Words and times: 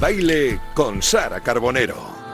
baile 0.00 0.58
con 0.72 1.02
Sara 1.02 1.40
Carbonero. 1.40 2.29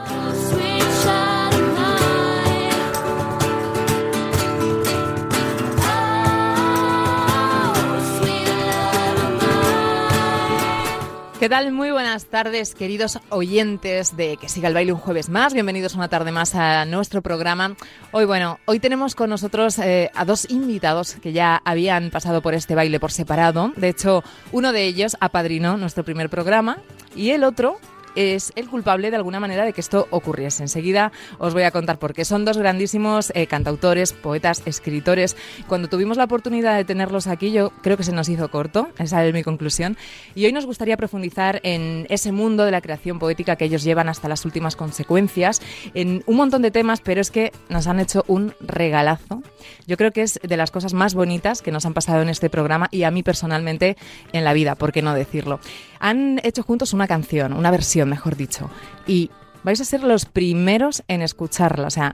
¿Qué 11.39 11.49
tal? 11.49 11.71
Muy 11.71 11.91
buenas 11.91 12.25
tardes, 12.25 12.73
queridos 12.73 13.19
oyentes 13.29 14.17
de 14.17 14.37
Que 14.37 14.49
siga 14.49 14.69
el 14.69 14.73
baile 14.73 14.91
un 14.91 14.97
jueves 14.97 15.29
más. 15.29 15.53
Bienvenidos 15.53 15.93
una 15.93 16.07
tarde 16.07 16.31
más 16.31 16.55
a 16.55 16.83
nuestro 16.85 17.21
programa. 17.21 17.75
Hoy, 18.11 18.25
bueno, 18.25 18.59
hoy 18.65 18.79
tenemos 18.79 19.13
con 19.13 19.29
nosotros 19.29 19.77
eh, 19.77 20.09
a 20.15 20.25
dos 20.25 20.49
invitados 20.49 21.13
que 21.21 21.33
ya 21.33 21.61
habían 21.63 22.09
pasado 22.09 22.41
por 22.41 22.55
este 22.55 22.73
baile 22.73 22.99
por 22.99 23.11
separado. 23.11 23.71
De 23.75 23.89
hecho, 23.89 24.23
uno 24.51 24.71
de 24.71 24.85
ellos 24.85 25.15
apadrinó 25.19 25.77
nuestro 25.77 26.03
primer 26.03 26.31
programa 26.31 26.79
y 27.15 27.29
el 27.29 27.43
otro 27.43 27.79
es 28.17 28.51
el 28.55 28.67
culpable 28.67 29.11
de 29.11 29.15
alguna 29.15 29.39
manera 29.39 29.63
de 29.63 29.73
que 29.73 29.81
esto 29.81 30.07
ocurriese. 30.09 30.63
Enseguida 30.63 31.11
os 31.37 31.53
voy 31.53 31.63
a 31.63 31.71
contar 31.71 31.99
por 31.99 32.13
qué. 32.13 32.25
Son 32.25 32.45
dos 32.45 32.57
grandísimos 32.57 33.31
eh, 33.35 33.47
cantautores, 33.47 34.13
poetas, 34.13 34.63
escritores. 34.65 35.37
Cuando 35.67 35.87
tuvimos 35.87 36.17
la 36.17 36.23
oportunidad 36.23 36.75
de 36.75 36.85
tenerlos 36.85 37.27
aquí, 37.27 37.51
yo 37.51 37.71
creo 37.81 37.97
que 37.97 38.03
se 38.03 38.11
nos 38.11 38.29
hizo 38.29 38.49
corto, 38.49 38.89
esa 38.97 39.25
es 39.25 39.33
mi 39.33 39.43
conclusión. 39.43 39.97
Y 40.35 40.45
hoy 40.45 40.53
nos 40.53 40.65
gustaría 40.65 40.97
profundizar 40.97 41.59
en 41.63 42.05
ese 42.09 42.31
mundo 42.31 42.65
de 42.65 42.71
la 42.71 42.81
creación 42.81 43.19
poética 43.19 43.55
que 43.55 43.65
ellos 43.65 43.83
llevan 43.83 44.09
hasta 44.09 44.27
las 44.27 44.45
últimas 44.45 44.75
consecuencias, 44.75 45.61
en 45.93 46.23
un 46.25 46.35
montón 46.35 46.61
de 46.61 46.71
temas, 46.71 47.01
pero 47.01 47.21
es 47.21 47.31
que 47.31 47.51
nos 47.69 47.87
han 47.87 47.99
hecho 47.99 48.23
un 48.27 48.53
regalazo. 48.59 49.41
Yo 49.85 49.97
creo 49.97 50.11
que 50.11 50.23
es 50.23 50.39
de 50.41 50.57
las 50.57 50.71
cosas 50.71 50.93
más 50.93 51.13
bonitas 51.13 51.61
que 51.61 51.71
nos 51.71 51.85
han 51.85 51.93
pasado 51.93 52.21
en 52.21 52.29
este 52.29 52.49
programa 52.49 52.87
y 52.91 53.03
a 53.03 53.11
mí 53.11 53.23
personalmente 53.23 53.97
en 54.33 54.43
la 54.43 54.53
vida, 54.53 54.75
¿por 54.75 54.91
qué 54.91 55.01
no 55.01 55.13
decirlo? 55.13 55.59
Han 55.99 56.39
hecho 56.43 56.63
juntos 56.63 56.93
una 56.93 57.07
canción, 57.07 57.53
una 57.53 57.71
versión 57.71 58.09
mejor 58.09 58.35
dicho. 58.35 58.69
Y 59.05 59.31
vais 59.63 59.81
a 59.81 59.85
ser 59.85 60.03
los 60.03 60.25
primeros 60.25 61.03
en 61.07 61.21
escucharla. 61.21 61.87
O 61.87 61.91
sea, 61.91 62.13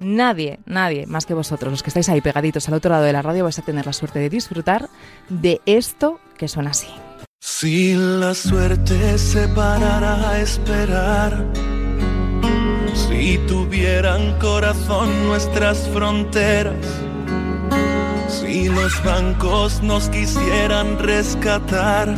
nadie, 0.00 0.60
nadie 0.66 1.06
más 1.06 1.26
que 1.26 1.34
vosotros, 1.34 1.70
los 1.70 1.82
que 1.82 1.90
estáis 1.90 2.08
ahí 2.08 2.20
pegaditos 2.20 2.68
al 2.68 2.74
otro 2.74 2.90
lado 2.90 3.04
de 3.04 3.12
la 3.12 3.22
radio, 3.22 3.44
vais 3.44 3.58
a 3.58 3.62
tener 3.62 3.86
la 3.86 3.92
suerte 3.92 4.18
de 4.18 4.30
disfrutar 4.30 4.88
de 5.28 5.60
esto 5.66 6.20
que 6.36 6.48
suena 6.48 6.70
así. 6.70 6.88
Si 7.40 7.94
la 7.94 8.34
suerte 8.34 9.18
se 9.18 9.48
parara 9.48 10.30
a 10.30 10.40
esperar, 10.40 11.44
si 12.94 13.38
tuvieran 13.46 14.38
corazón 14.38 15.26
nuestras 15.26 15.86
fronteras, 15.90 16.74
si 18.28 18.68
los 18.68 19.04
bancos 19.04 19.82
nos 19.82 20.08
quisieran 20.08 20.98
rescatar, 20.98 22.16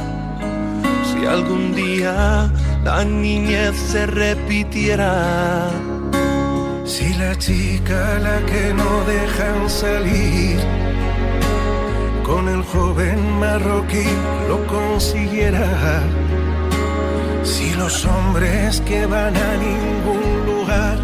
si 1.19 1.27
algún 1.27 1.75
día 1.75 2.51
la 2.85 3.05
niñez 3.05 3.77
se 3.77 4.07
repitiera. 4.07 5.71
Si 6.85 7.15
la 7.15 7.35
chica 7.37 8.19
la 8.19 8.39
que 8.47 8.73
no 8.75 8.91
dejan 9.05 9.69
salir 9.69 10.59
con 12.23 12.49
el 12.49 12.63
joven 12.63 13.19
marroquí 13.41 14.09
lo 14.49 14.67
consiguiera. 14.67 16.03
Si 17.43 17.75
los 17.75 18.05
hombres 18.05 18.81
que 18.83 19.07
van 19.07 19.37
a 19.37 19.57
ningún 19.57 20.47
lugar 20.47 20.99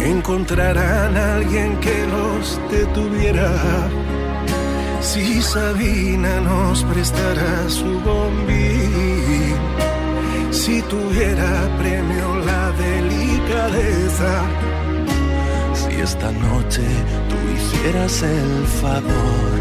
encontrarán 0.00 1.16
a 1.16 1.36
alguien 1.36 1.76
que 1.80 2.06
los 2.06 2.60
detuviera. 2.70 3.50
Si 5.06 5.40
Sabina 5.40 6.40
nos 6.40 6.82
prestará 6.82 7.68
su 7.68 8.00
bombín 8.00 9.54
si 10.50 10.82
tuviera 10.82 11.52
premio 11.78 12.28
la 12.44 12.72
delicadeza. 12.72 14.32
Si 15.74 16.00
esta 16.00 16.32
noche 16.32 16.82
tú 17.28 17.36
hicieras 17.56 18.22
el 18.22 18.66
favor, 18.82 19.52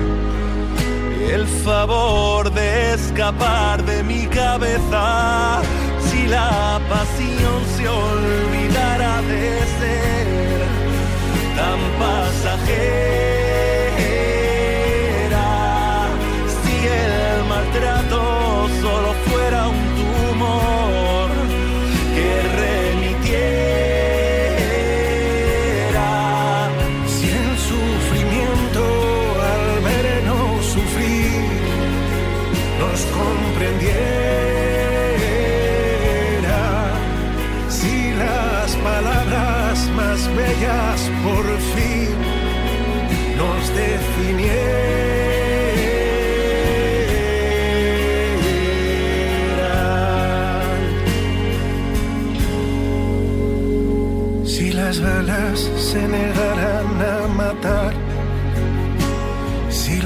el 1.32 1.46
favor 1.64 2.52
de 2.52 2.94
escapar 2.96 3.86
de 3.86 4.02
mi 4.02 4.26
cabeza, 4.26 5.62
si 6.10 6.26
la 6.26 6.82
pasión 6.90 7.60
se 7.78 7.88
olvidara 7.88 9.22
de 9.22 9.46
ser 9.80 10.28
tan 11.56 11.80
pasajera, 12.00 13.45
fuera 19.28 19.65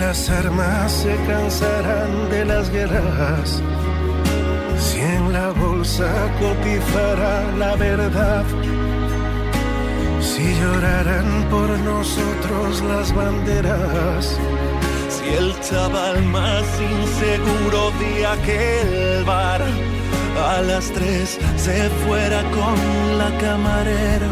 las 0.09 0.27
armas 0.31 0.91
se 0.91 1.15
cansarán 1.27 2.31
de 2.31 2.43
las 2.43 2.71
guerras, 2.71 3.61
si 4.79 4.99
en 4.99 5.31
la 5.31 5.51
bolsa 5.51 6.09
cotizara 6.39 7.51
la 7.55 7.75
verdad, 7.75 8.43
si 10.19 10.45
lloraran 10.59 11.29
por 11.51 11.69
nosotros 11.91 12.81
las 12.91 13.13
banderas. 13.13 14.39
Si 15.15 15.25
el 15.41 15.49
chaval 15.67 16.23
más 16.37 16.65
inseguro 16.97 17.91
de 18.01 18.25
aquel 18.35 19.23
bar 19.25 19.61
a 20.53 20.61
las 20.63 20.85
tres 20.91 21.37
se 21.55 21.87
fuera 22.01 22.41
con 22.57 22.77
la 23.19 23.29
camarera. 23.45 24.31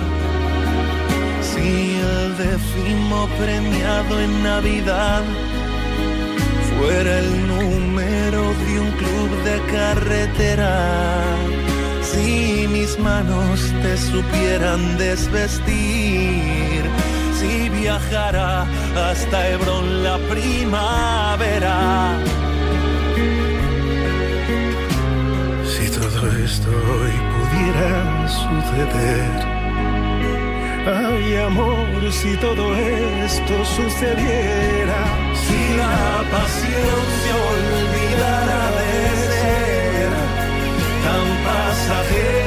Si 1.50 2.00
el 2.12 2.36
décimo 2.36 3.28
premiado 3.38 4.20
en 4.20 4.44
Navidad 4.44 5.24
fuera 6.78 7.20
el 7.20 7.48
número 7.48 8.42
de 8.54 8.80
un 8.80 8.92
club 8.92 9.30
de 9.44 9.62
carretera 9.72 11.38
si 12.18 12.68
mis 12.68 12.98
manos 13.00 13.60
te 13.82 13.98
supieran 13.98 14.98
desvestir, 14.98 16.84
si 17.40 17.70
viajara 17.70 18.66
hasta 18.96 19.50
Hebrón 19.50 20.04
la 20.04 20.18
primavera. 20.30 22.18
Si 25.66 25.90
todo 25.90 26.20
esto 26.44 26.70
hoy 26.70 27.16
pudiera 27.36 28.28
suceder. 28.28 29.32
Ay, 30.88 31.36
amor, 31.46 32.12
si 32.12 32.36
todo 32.38 32.76
esto 32.76 33.66
sucediera. 33.66 35.27
Si 35.48 35.78
la 35.78 36.24
pasión 36.32 37.04
se 37.22 37.32
olvidara 37.52 38.64
de 38.78 38.92
ser 39.40 40.10
tan 41.04 41.28
pasajera. 41.46 42.47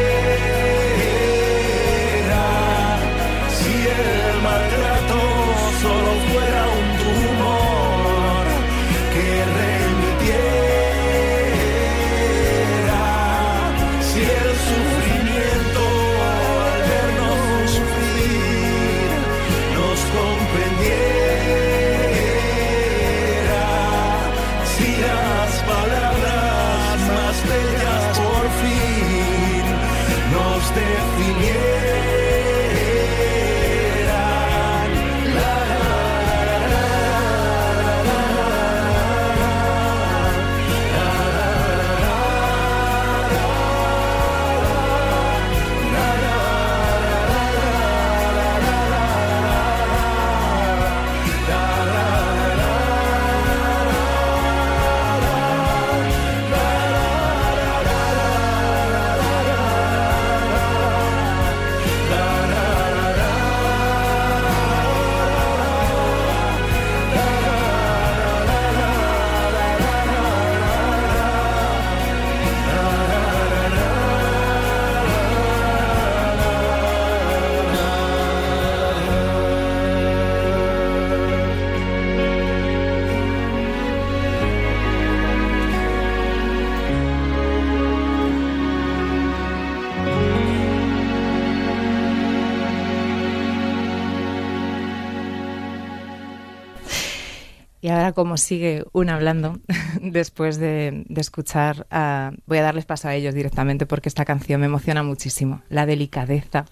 Ahora 97.90 98.12
como 98.12 98.36
sigue 98.36 98.84
un 98.92 99.10
hablando, 99.10 99.58
después 100.02 100.58
de, 100.58 101.04
de 101.08 101.20
escuchar, 101.20 101.86
a- 101.90 102.32
voy 102.46 102.58
a 102.58 102.62
darles 102.62 102.84
paso 102.86 103.08
a 103.08 103.14
ellos 103.14 103.34
directamente 103.34 103.86
porque 103.86 104.08
esta 104.08 104.24
canción 104.24 104.60
me 104.60 104.66
emociona 104.66 105.02
muchísimo. 105.02 105.62
La 105.68 105.86
delicadeza. 105.86 106.64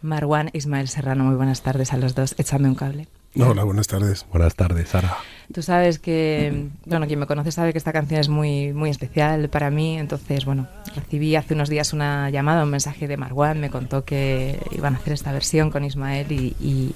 Marwan 0.00 0.50
Ismael 0.52 0.86
Serrano, 0.88 1.24
muy 1.24 1.34
buenas 1.34 1.62
tardes 1.62 1.92
a 1.92 1.96
los 1.96 2.14
dos. 2.14 2.34
Échame 2.38 2.68
un 2.68 2.76
cable. 2.76 3.08
Hola, 3.38 3.64
buenas 3.64 3.88
tardes. 3.88 4.26
Buenas 4.30 4.54
tardes, 4.54 4.88
Sara. 4.88 5.16
Tú 5.52 5.60
sabes 5.62 5.98
que, 5.98 6.68
bueno, 6.86 7.06
quien 7.06 7.18
me 7.18 7.26
conoce 7.26 7.50
sabe 7.52 7.72
que 7.72 7.78
esta 7.78 7.92
canción 7.92 8.20
es 8.20 8.28
muy, 8.28 8.72
muy 8.72 8.90
especial 8.90 9.48
para 9.48 9.70
mí. 9.70 9.98
Entonces, 9.98 10.44
bueno, 10.44 10.68
recibí 10.94 11.34
hace 11.36 11.54
unos 11.54 11.68
días 11.68 11.92
una 11.92 12.30
llamada, 12.30 12.62
un 12.64 12.70
mensaje 12.70 13.08
de 13.08 13.16
Marwan, 13.16 13.60
me 13.60 13.70
contó 13.70 14.04
que 14.04 14.58
iban 14.70 14.94
a 14.94 14.98
hacer 14.98 15.12
esta 15.14 15.32
versión 15.32 15.70
con 15.70 15.84
Ismael 15.84 16.30
y, 16.30 16.54
y- 16.60 16.94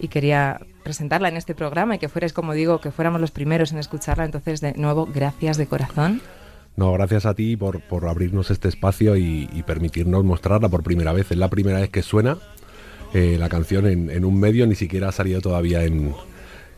y 0.00 0.08
quería 0.08 0.60
presentarla 0.84 1.28
en 1.28 1.36
este 1.36 1.54
programa 1.56 1.96
y 1.96 1.98
que 1.98 2.08
fuerais, 2.08 2.32
como 2.32 2.52
digo, 2.52 2.80
que 2.80 2.92
fuéramos 2.92 3.20
los 3.20 3.32
primeros 3.32 3.72
en 3.72 3.78
escucharla. 3.78 4.24
Entonces, 4.24 4.60
de 4.60 4.74
nuevo, 4.74 5.06
gracias 5.12 5.56
de 5.56 5.66
corazón. 5.66 6.20
No, 6.76 6.92
gracias 6.92 7.24
a 7.26 7.34
ti 7.34 7.56
por, 7.56 7.80
por 7.80 8.06
abrirnos 8.06 8.50
este 8.50 8.68
espacio 8.68 9.16
y, 9.16 9.48
y 9.52 9.62
permitirnos 9.62 10.22
mostrarla 10.24 10.68
por 10.68 10.82
primera 10.82 11.12
vez. 11.12 11.30
Es 11.30 11.38
la 11.38 11.48
primera 11.48 11.80
vez 11.80 11.90
que 11.90 12.02
suena 12.02 12.38
eh, 13.12 13.36
la 13.38 13.48
canción 13.48 13.86
en, 13.86 14.10
en 14.10 14.24
un 14.24 14.38
medio, 14.38 14.66
ni 14.66 14.74
siquiera 14.74 15.08
ha 15.08 15.12
salido 15.12 15.40
todavía 15.40 15.84
en, 15.84 16.12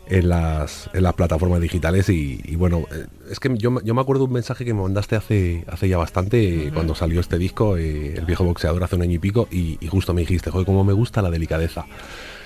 en, 0.09 0.29
las, 0.29 0.91
en 0.93 1.02
las 1.02 1.14
plataformas 1.14 1.62
digitales. 1.62 2.11
Y, 2.11 2.43
y 2.44 2.56
bueno, 2.56 2.85
eh, 2.93 3.06
es 3.31 3.41
que 3.41 3.56
yo, 3.56 3.70
me- 3.70 3.81
yo 3.85 3.94
me 3.94 4.02
acuerdo 4.02 4.25
de 4.25 4.26
un 4.29 4.35
mensaje 4.35 4.67
que 4.67 4.75
me 4.75 4.82
mandaste 4.82 5.17
hace, 5.17 5.64
hace 5.67 5.88
ya 5.88 5.97
bastante, 5.97 6.70
cuando 6.75 6.94
salió 6.94 7.19
este 7.20 7.38
disco, 7.38 7.79
eh, 7.79 8.17
El 8.19 8.26
viejo 8.26 8.44
boxeador, 8.44 8.85
hace 8.85 8.97
un 8.97 9.02
año 9.02 9.14
y 9.14 9.19
pico, 9.19 9.49
y, 9.50 9.79
y 9.81 9.88
justo 9.88 10.12
me 10.12 10.20
dijiste, 10.20 10.50
joder, 10.50 10.67
cómo 10.67 10.85
me 10.85 10.93
gusta 10.93 11.23
la 11.23 11.31
delicadeza. 11.31 11.87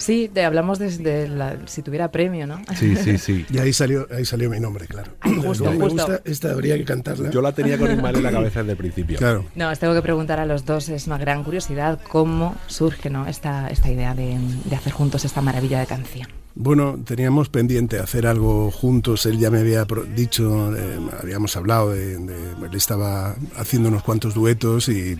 Sí, 0.00 0.30
te 0.32 0.44
hablamos 0.44 0.78
desde 0.78 1.28
la, 1.28 1.56
si 1.66 1.82
tuviera 1.82 2.10
premio, 2.10 2.46
¿no? 2.46 2.60
Sí, 2.74 2.96
sí, 2.96 3.18
sí. 3.18 3.44
Y 3.52 3.58
ahí 3.58 3.72
salió, 3.72 4.08
ahí 4.10 4.24
salió 4.24 4.48
mi 4.48 4.58
nombre, 4.58 4.86
claro. 4.86 5.12
Ay, 5.20 5.34
justo, 5.36 5.64
Luego 5.64 5.78
me 5.78 5.84
justo. 5.90 6.06
gusta, 6.06 6.22
esta 6.24 6.50
habría 6.52 6.76
que 6.78 6.84
cantarla. 6.84 7.30
Yo 7.30 7.42
la 7.42 7.52
tenía 7.52 7.76
con 7.76 7.92
Ismael 7.92 8.16
en 8.16 8.22
la 8.22 8.30
cabeza 8.30 8.60
desde 8.60 8.72
el 8.72 8.78
principio. 8.78 9.18
Claro. 9.18 9.44
No, 9.54 9.68
os 9.70 9.78
tengo 9.78 9.92
que 9.94 10.02
preguntar 10.02 10.40
a 10.40 10.46
los 10.46 10.64
dos, 10.64 10.88
es 10.88 11.06
una 11.06 11.18
gran 11.18 11.44
curiosidad, 11.44 12.00
cómo 12.08 12.56
surge 12.66 13.10
¿no? 13.10 13.26
esta, 13.26 13.68
esta 13.68 13.90
idea 13.90 14.14
de, 14.14 14.38
de 14.64 14.76
hacer 14.76 14.92
juntos 14.92 15.24
esta 15.26 15.42
maravilla 15.42 15.78
de 15.80 15.86
canción. 15.86 16.28
Bueno, 16.62 16.98
teníamos 17.06 17.48
pendiente 17.48 17.98
hacer 18.00 18.26
algo 18.26 18.70
juntos. 18.70 19.24
Él 19.24 19.38
ya 19.38 19.50
me 19.50 19.60
había 19.60 19.86
dicho, 20.14 20.76
eh, 20.76 20.98
habíamos 21.18 21.56
hablado 21.56 21.88
de, 21.92 22.18
de- 22.18 22.66
Él 22.66 22.74
estaba 22.74 23.34
haciendo 23.56 23.88
unos 23.88 24.02
cuantos 24.02 24.34
duetos 24.34 24.90
y 24.90 25.12
eh, 25.12 25.18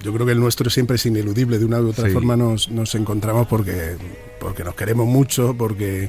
yo 0.00 0.12
creo 0.12 0.24
que 0.24 0.30
el 0.30 0.38
nuestro 0.38 0.70
siempre 0.70 0.94
es 0.94 1.06
ineludible. 1.06 1.58
De 1.58 1.64
una 1.64 1.80
u 1.80 1.88
otra 1.88 2.06
Sí. 2.06 2.12
forma 2.14 2.36
nos, 2.36 2.70
nos 2.70 2.94
encontramos 2.94 3.48
porque, 3.48 3.96
porque 4.40 4.64
nos 4.64 4.74
queremos 4.74 5.06
mucho, 5.06 5.54
porque, 5.56 6.08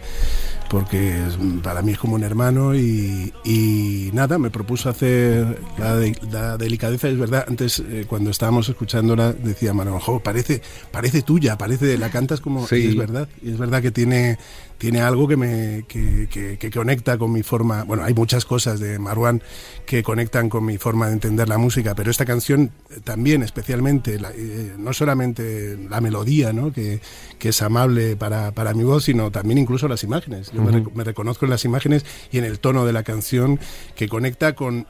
porque 0.69 1.15
para 1.63 1.81
mí 1.81 1.91
es 1.93 1.97
como 1.97 2.15
un 2.15 2.23
hermano. 2.23 2.75
Y, 2.75 3.33
y 3.43 4.09
nada, 4.13 4.37
me 4.37 4.49
propuso 4.49 4.89
hacer 4.89 5.59
la, 5.77 5.95
de- 5.95 6.17
la 6.31 6.57
delicadeza. 6.57 7.07
Es 7.09 7.17
verdad, 7.17 7.45
antes 7.47 7.79
eh, 7.79 8.05
cuando 8.07 8.29
estábamos 8.31 8.67
escuchándola 8.69 9.33
decía 9.33 9.73
Manuel, 9.73 9.99
"Jo, 10.01 10.19
parece, 10.21 10.61
parece 10.91 11.21
tuya, 11.21 11.57
parece, 11.57 11.97
la 11.97 12.09
cantas 12.09 12.41
como... 12.41 12.67
Sí. 12.67 12.75
y 12.77 12.87
es 12.89 12.95
verdad, 12.95 13.27
y 13.41 13.51
es 13.51 13.57
verdad 13.57 13.81
que 13.81 13.91
tiene, 13.91 14.37
tiene 14.77 15.01
algo 15.01 15.27
que 15.27 15.37
me 15.37 15.85
que, 15.87 16.27
que- 16.29 16.57
que 16.57 16.69
conecta 16.71 17.17
con 17.17 17.31
mi 17.31 17.43
forma. 17.43 17.83
Bueno, 17.83 18.03
hay 18.03 18.13
muchas 18.13 18.45
cosas 18.45 18.79
de 18.79 18.99
Marwan 18.99 19.41
que 19.85 20.03
conectan 20.03 20.49
con 20.49 20.65
mi 20.65 20.77
forma 20.77 21.07
de 21.07 21.13
entender 21.13 21.47
la 21.47 21.57
música, 21.57 21.95
pero 21.95 22.11
esta 22.11 22.25
canción 22.25 22.71
también, 23.03 23.41
especialmente, 23.43 24.19
la- 24.19 24.31
eh, 24.35 24.73
no 24.77 24.93
solamente 24.93 25.77
la 25.89 26.01
melodía, 26.01 26.53
¿no? 26.53 26.71
que, 26.73 26.99
que 27.39 27.49
es 27.49 27.61
amable 27.61 28.15
para, 28.15 28.51
para 28.51 28.73
mi 28.73 28.83
voz, 28.83 29.05
sino 29.05 29.31
también 29.31 29.57
incluso 29.57 29.87
las 29.87 30.03
imágenes. 30.03 30.51
Yo 30.51 30.61
me, 30.61 30.71
rec- 30.71 30.91
me 30.93 31.03
reconozco 31.03 31.45
en 31.45 31.51
las 31.51 31.65
imágenes 31.65 32.05
y 32.31 32.37
en 32.37 32.43
el 32.45 32.59
tono 32.59 32.85
de 32.85 32.93
la 32.93 33.03
canción 33.03 33.59
que 33.95 34.07
conecta 34.09 34.55
con 34.55 34.87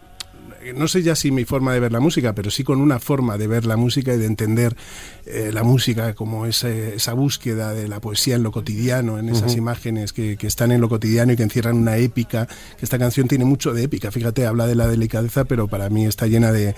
no 0.73 0.87
sé 0.87 1.03
ya 1.03 1.15
si 1.15 1.31
mi 1.31 1.45
forma 1.45 1.73
de 1.73 1.79
ver 1.79 1.91
la 1.91 1.99
música, 1.99 2.33
pero 2.33 2.49
sí 2.49 2.63
con 2.63 2.79
una 2.81 2.99
forma 2.99 3.37
de 3.37 3.47
ver 3.47 3.65
la 3.65 3.75
música 3.77 4.13
y 4.13 4.17
de 4.17 4.25
entender 4.25 4.75
eh, 5.25 5.51
la 5.53 5.63
música 5.63 6.13
como 6.13 6.45
ese- 6.45 6.95
esa 6.95 7.13
búsqueda 7.13 7.73
de 7.73 7.87
la 7.87 7.99
poesía 7.99 8.35
en 8.35 8.43
lo 8.43 8.51
cotidiano, 8.51 9.19
en 9.19 9.29
esas 9.29 9.55
imágenes 9.55 10.13
que, 10.13 10.37
que 10.37 10.47
están 10.47 10.71
en 10.71 10.81
lo 10.81 10.89
cotidiano 10.89 11.33
y 11.33 11.35
que 11.35 11.43
encierran 11.43 11.75
una 11.77 11.97
épica. 11.97 12.47
Que 12.77 12.85
esta 12.85 12.97
canción 12.97 13.27
tiene 13.27 13.45
mucho 13.45 13.73
de 13.73 13.83
épica, 13.83 14.11
fíjate, 14.11 14.45
habla 14.45 14.65
de 14.67 14.75
la 14.75 14.87
delicadeza, 14.87 15.45
pero 15.45 15.67
para 15.67 15.89
mí 15.89 16.05
está 16.05 16.27
llena 16.27 16.51
de, 16.51 16.75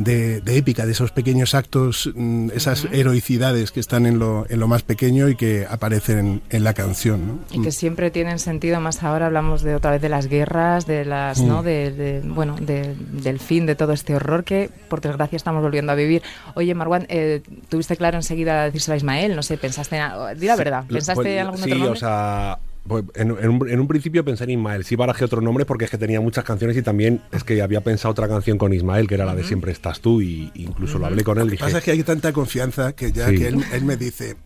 de- 0.00 0.40
de 0.40 0.56
épica, 0.56 0.86
de 0.86 0.92
esos 0.92 1.12
pequeños 1.12 1.54
actos, 1.54 2.10
mm, 2.14 2.50
esas 2.54 2.86
heroicidades 2.90 3.70
que 3.70 3.80
están 3.80 4.06
en 4.06 4.18
lo, 4.18 4.46
en 4.48 4.58
lo 4.60 4.66
más 4.68 4.82
pequeño 4.82 5.28
y 5.28 5.36
que 5.36 5.66
aparecen 5.68 6.18
en, 6.18 6.42
en 6.50 6.64
la 6.64 6.74
canción. 6.74 7.26
¿no? 7.26 7.38
Y 7.52 7.62
que 7.62 7.70
siempre 7.72 8.10
tienen 8.10 8.38
sentido, 8.38 8.80
más 8.80 9.02
ahora 9.02 9.26
hablamos 9.26 9.62
de 9.62 9.74
otra 9.74 9.90
vez 9.92 10.02
de 10.02 10.08
las 10.08 10.26
guerras, 10.26 10.86
de 10.86 11.04
las, 11.04 11.40
¿no? 11.40 11.62
De, 11.62 11.90
de- 11.90 12.20
bueno, 12.24 12.56
de- 12.60 12.94
del 12.96 13.38
fin 13.38 13.66
de 13.66 13.74
todo 13.76 13.92
este 13.92 14.14
horror 14.14 14.44
que, 14.44 14.70
por 14.88 15.00
desgracia, 15.00 15.36
estamos 15.36 15.62
volviendo 15.62 15.92
a 15.92 15.94
vivir. 15.94 16.22
Oye, 16.54 16.74
Marwan, 16.74 17.06
eh, 17.08 17.42
¿tuviste 17.68 17.96
claro 17.96 18.16
enseguida 18.16 18.64
decírselo 18.64 18.94
a 18.94 18.96
Ismael? 18.96 19.36
No 19.36 19.42
sé, 19.42 19.56
pensaste 19.58 19.96
en 19.96 20.02
algo- 20.02 20.34
Di 20.34 20.46
la 20.46 20.56
verdad, 20.56 20.84
¿pensaste 20.88 21.14
pues, 21.22 21.26
en 21.34 21.38
algún 21.40 21.58
sí, 21.58 21.64
otro 21.64 21.74
nombre? 21.78 21.92
o 21.92 22.00
sea, 22.00 22.58
pues, 22.86 23.04
en, 23.14 23.30
en 23.38 23.48
un, 23.50 23.68
en 23.68 23.78
un 23.80 23.86
principio 23.88 24.24
pensé 24.24 24.44
en 24.44 24.50
Ismael, 24.50 24.84
sí 24.84 24.96
barajé 24.96 25.24
otro 25.24 25.40
nombre 25.40 25.64
porque 25.66 25.84
es 25.84 25.90
que 25.90 25.98
tenía 25.98 26.20
muchas 26.20 26.44
canciones 26.44 26.76
y 26.76 26.82
también 26.82 27.20
es 27.32 27.44
que 27.44 27.60
había 27.62 27.82
pensado 27.82 28.12
otra 28.12 28.26
canción 28.28 28.58
con 28.58 28.72
Ismael, 28.72 29.06
que 29.06 29.14
era 29.14 29.24
la 29.24 29.34
de 29.34 29.44
Siempre 29.44 29.72
estás 29.72 30.00
tú, 30.00 30.20
y 30.22 30.50
incluso 30.54 30.98
lo 30.98 31.06
hablé 31.06 31.22
con 31.24 31.38
él, 31.38 31.44
Lo 31.44 31.46
que 31.48 31.52
dije, 31.52 31.64
pasa 31.64 31.78
es 31.78 31.84
que 31.84 31.90
hay 31.92 32.02
tanta 32.02 32.32
confianza 32.32 32.92
que 32.94 33.12
ya 33.12 33.28
Sí. 33.28 33.36
que 33.38 33.48
él, 33.48 33.64
él 33.72 33.84
me 33.84 33.96
dice, 33.96 34.36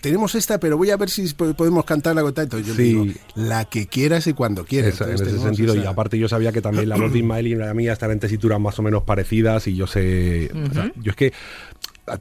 tenemos 0.00 0.34
esta, 0.34 0.58
pero 0.58 0.76
voy 0.76 0.90
a 0.90 0.96
ver 0.96 1.08
si 1.10 1.32
po- 1.34 1.54
podemos 1.54 1.84
cantarla 1.84 2.22
con 2.22 2.34
tanto. 2.34 2.58
Yo 2.58 2.68
le 2.68 2.74
Sí. 2.74 2.82
digo, 2.82 3.06
la 3.36 3.64
que 3.66 3.86
quieras 3.86 4.26
y 4.26 4.32
cuando 4.32 4.64
quieras. 4.64 4.94
Eso, 4.94 5.04
en 5.04 5.10
Entonces 5.12 5.34
ese 5.36 5.42
sentido, 5.44 5.74
y 5.76 5.84
aparte 5.86 6.18
yo 6.18 6.28
sabía 6.28 6.52
que 6.52 6.60
también 6.62 6.88
la 6.88 6.96
voz 6.96 7.12
de 7.12 7.18
Ismael 7.18 7.46
y 7.46 7.54
la 7.54 7.72
mía 7.74 7.92
están 7.92 8.10
en 8.10 8.20
tesituras 8.20 8.60
más 8.60 8.78
o 8.78 8.82
menos 8.82 9.02
parecidas 9.04 9.66
y 9.66 9.76
yo 9.76 9.86
sé, 9.86 10.50
o 10.52 10.72
sea, 10.74 10.90
yo 10.96 11.10
es 11.10 11.16
que, 11.16 11.32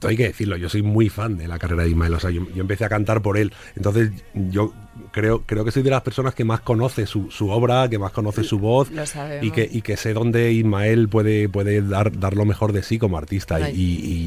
hay 0.07 0.15
que 0.15 0.23
decirlo, 0.27 0.55
yo 0.57 0.69
soy 0.69 0.81
muy 0.81 1.09
fan 1.09 1.37
de 1.37 1.47
la 1.47 1.59
carrera 1.59 1.83
de 1.83 1.89
Ismael, 1.89 2.13
o 2.13 2.19
sea, 2.19 2.29
yo, 2.29 2.47
yo 2.55 2.61
empecé 2.61 2.85
a 2.85 2.89
cantar 2.89 3.21
por 3.21 3.37
él, 3.37 3.51
entonces 3.75 4.11
yo 4.33 4.73
creo, 5.11 5.41
creo 5.45 5.65
que 5.65 5.71
soy 5.71 5.83
de 5.83 5.89
las 5.89 6.01
personas 6.01 6.33
que 6.35 6.43
más 6.43 6.61
conoce 6.61 7.05
su, 7.05 7.29
su 7.31 7.49
obra, 7.49 7.87
que 7.89 7.97
más 7.99 8.11
conoce 8.11 8.43
su 8.43 8.59
voz 8.59 8.89
y 9.41 9.51
que, 9.51 9.67
y 9.71 9.81
que 9.81 9.97
sé 9.97 10.13
dónde 10.13 10.51
Ismael 10.51 11.09
puede, 11.09 11.49
puede 11.49 11.81
dar, 11.81 12.17
dar 12.17 12.35
lo 12.35 12.45
mejor 12.45 12.73
de 12.73 12.83
sí 12.83 12.99
como 12.99 13.17
artista 13.17 13.59
y, 13.59 13.63
Ay. 13.63 13.73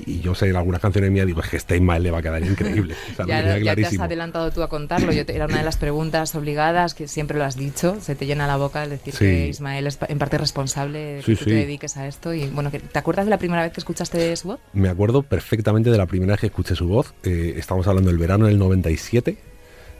y- 0.07 0.13
y 0.13 0.21
yo 0.21 0.35
sé 0.35 0.49
en 0.49 0.57
algunas 0.57 0.81
canciones 0.81 1.11
mías, 1.11 1.27
digo, 1.27 1.41
es 1.41 1.49
que 1.49 1.57
este 1.57 1.77
Ismael 1.77 2.03
le 2.03 2.11
va 2.11 2.19
a 2.19 2.23
quedar 2.23 2.43
increíble, 2.47 2.95
o 3.13 3.17
sea, 3.17 3.27
ya, 3.27 3.75
te 3.75 3.87
has 3.87 3.99
adelantado 3.99 4.51
tú 4.51 4.63
a 4.63 4.69
contarlo. 4.69 5.13
Yo 5.13 5.25
te- 5.27 5.35
era 5.35 5.47
una 5.47 5.59
de 5.59 5.65
las 5.65 5.77
preguntas 5.77 6.35
obligadas 6.35 6.95
que 6.95 7.09
siempre 7.09 7.39
lo 7.39 7.45
has 7.45 7.57
dicho. 7.57 7.97
Se 8.01 8.15
te 8.15 8.27
llena 8.27 8.47
la 8.47 8.57
boca 8.57 8.83
el 8.85 8.91
decir 8.91 9.13
Sí. 9.15 9.19
que 9.25 9.49
Ismael 9.49 9.87
es 9.87 9.99
en 10.09 10.19
parte 10.19 10.39
responsable 10.39 10.99
de 10.99 11.17
que 11.21 11.23
Sí, 11.27 11.33
tú 11.37 11.45
sí. 11.45 11.51
te 11.51 11.57
dediques 11.57 11.97
a 11.97 12.07
esto. 12.07 12.35
Y 12.35 12.47
bueno, 12.49 12.71
¿te 12.71 12.99
acuerdas 12.99 13.27
de 13.27 13.31
la 13.31 13.39
primera 13.39 13.63
vez 13.63 13.73
que 13.73 13.81
escuchaste 13.81 14.35
su 14.37 14.49
voz? 14.49 14.61
Me 14.73 14.89
acuerdo 14.89 15.23
perfectamente 15.23 15.91
de 15.91 15.99
la 15.99 16.07
primera 16.07 16.33
vez 16.33 16.41
que 16.41 16.47
escuché 16.47 16.75
su 16.75 16.87
voz. 16.89 17.15
Eh, 17.25 17.55
estamos 17.57 17.87
hablando 17.87 18.11
del 18.11 18.19
verano 18.19 18.47
del 18.47 18.59
97. 18.59 19.37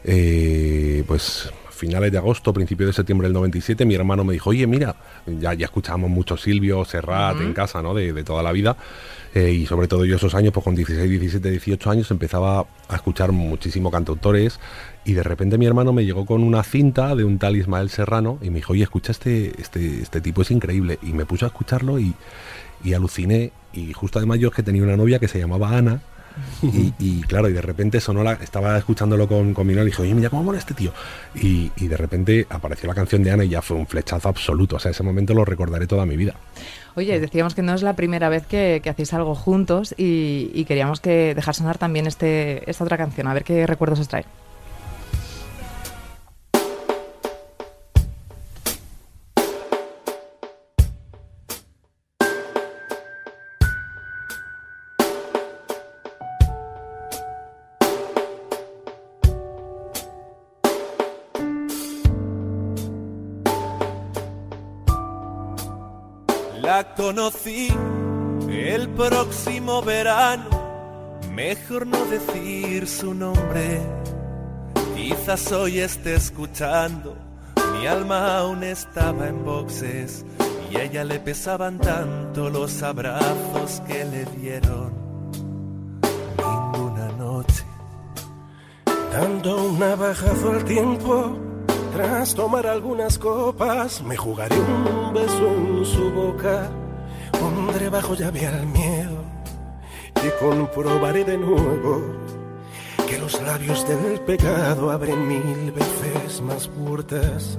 Eh, 0.03 1.03
pues 1.07 1.51
finales 1.69 2.11
de 2.11 2.17
agosto, 2.17 2.53
principios 2.53 2.87
de 2.87 2.93
septiembre 2.93 3.27
del 3.27 3.33
97, 3.33 3.85
mi 3.85 3.95
hermano 3.95 4.23
me 4.23 4.33
dijo, 4.33 4.49
oye, 4.49 4.65
mira, 4.65 4.95
ya, 5.27 5.53
ya 5.53 5.65
escuchábamos 5.65 6.09
mucho 6.09 6.35
Silvio, 6.35 6.83
Serrat 6.85 7.39
en 7.39 7.53
casa, 7.53 7.81
¿no? 7.81 7.93
De, 7.93 8.13
de 8.13 8.23
toda 8.23 8.41
la 8.41 8.51
vida. 8.51 8.75
Eh, 9.35 9.51
y 9.51 9.65
sobre 9.67 9.87
todo 9.87 10.03
yo 10.05 10.15
esos 10.15 10.33
años, 10.33 10.51
pues 10.51 10.63
con 10.63 10.73
16, 10.73 11.07
17, 11.07 11.51
18 11.51 11.91
años, 11.91 12.09
empezaba 12.09 12.65
a 12.87 12.95
escuchar 12.95 13.31
muchísimo 13.31 13.91
cantautores. 13.91 14.59
Y 15.05 15.13
de 15.13 15.23
repente 15.23 15.57
mi 15.57 15.67
hermano 15.67 15.93
me 15.93 16.05
llegó 16.05 16.25
con 16.25 16.43
una 16.43 16.63
cinta 16.63 17.15
de 17.15 17.23
un 17.23 17.37
tal 17.37 17.55
Ismael 17.55 17.89
Serrano 17.89 18.39
y 18.41 18.49
me 18.49 18.57
dijo, 18.57 18.73
oye, 18.73 18.83
escucha 18.83 19.11
este, 19.11 19.53
este, 19.61 20.01
este 20.01 20.21
tipo, 20.21 20.41
es 20.41 20.51
increíble. 20.51 20.97
Y 21.03 21.13
me 21.13 21.25
puso 21.25 21.45
a 21.45 21.49
escucharlo 21.49 21.99
y, 21.99 22.15
y 22.83 22.93
aluciné. 22.93 23.51
Y 23.73 23.93
justo 23.93 24.17
además 24.17 24.39
yo 24.39 24.49
es 24.49 24.55
que 24.55 24.63
tenía 24.63 24.81
una 24.81 24.97
novia 24.97 25.19
que 25.19 25.27
se 25.27 25.39
llamaba 25.39 25.77
Ana. 25.77 26.01
Y, 26.99 27.21
claro, 27.21 27.49
y 27.49 27.53
de 27.53 27.61
repente 27.61 27.99
sonó 27.99 28.23
la, 28.23 28.33
estaba 28.33 28.77
escuchándolo 28.77 29.27
con, 29.27 29.53
con 29.53 29.69
y 29.69 29.75
dije, 29.75 30.01
oye, 30.01 30.13
mira 30.13 30.29
cómo 30.29 30.43
mola 30.43 30.57
este 30.57 30.73
tío. 30.73 30.91
Y, 31.35 31.71
y 31.75 31.87
de 31.87 31.97
repente 31.97 32.47
apareció 32.49 32.87
la 32.87 32.95
canción 32.95 33.23
de 33.23 33.31
Ana 33.31 33.43
y 33.43 33.49
ya 33.49 33.61
fue 33.61 33.77
un 33.77 33.87
flechazo 33.87 34.29
absoluto. 34.29 34.77
O 34.77 34.79
sea, 34.79 34.91
ese 34.91 35.03
momento 35.03 35.33
lo 35.33 35.45
recordaré 35.45 35.87
toda 35.87 36.05
mi 36.05 36.17
vida. 36.17 36.33
Oye, 36.95 37.19
decíamos 37.19 37.53
que 37.53 37.61
no 37.61 37.75
es 37.75 37.83
la 37.83 37.95
primera 37.95 38.29
vez 38.29 38.45
que, 38.47 38.81
que 38.83 38.89
hacéis 38.89 39.13
algo 39.13 39.35
juntos 39.35 39.93
y, 39.97 40.49
y 40.53 40.65
queríamos 40.65 40.99
que 40.99 41.35
dejar 41.35 41.53
sonar 41.53 41.77
también 41.77 42.07
este, 42.07 42.67
esta 42.69 42.83
otra 42.83 42.97
canción. 42.97 43.27
A 43.27 43.33
ver 43.33 43.43
qué 43.43 43.67
recuerdos 43.67 43.99
os 43.99 44.07
trae. 44.07 44.25
La 66.67 66.83
conocí 66.95 67.69
el 68.49 68.89
próximo 68.89 69.81
verano. 69.81 70.49
Mejor 71.31 71.87
no 71.87 72.03
decir 72.07 72.85
su 72.89 73.13
nombre. 73.13 73.79
Quizás 74.93 75.49
hoy 75.53 75.79
esté 75.79 76.15
escuchando 76.15 77.15
Mi 77.71 77.87
alma 77.87 78.39
aún 78.39 78.63
estaba 78.63 79.29
en 79.29 79.45
boxes 79.45 80.25
y 80.69 80.75
a 80.75 80.83
ella 80.83 81.05
le 81.05 81.21
pesaban 81.21 81.79
tanto 81.79 82.49
los 82.49 82.83
abrazos 82.83 83.81
que 83.87 84.03
le 84.03 84.25
dieron. 84.25 84.91
Ninguna 86.37 87.07
noche. 87.17 87.63
Dando 89.13 89.67
un 89.67 89.79
navajazo 89.79 90.51
al 90.51 90.65
tiempo, 90.65 91.46
tras 91.93 92.35
tomar 92.35 92.67
algunas 92.67 93.17
copas, 93.17 94.01
me 94.03 94.15
jugaré 94.15 94.55
un 94.59 95.13
beso 95.13 95.47
en 95.47 95.85
su 95.85 96.11
boca. 96.11 96.69
Pondré 97.39 97.89
bajo 97.89 98.15
llave 98.15 98.47
al 98.47 98.65
miedo 98.67 99.23
y 100.15 100.43
comprobaré 100.43 101.23
de 101.23 101.37
nuevo 101.37 102.01
que 103.07 103.17
los 103.17 103.41
labios 103.41 103.87
del 103.87 104.19
pecado 104.21 104.91
abren 104.91 105.27
mil 105.27 105.71
veces 105.71 106.41
más 106.41 106.67
puertas 106.67 107.57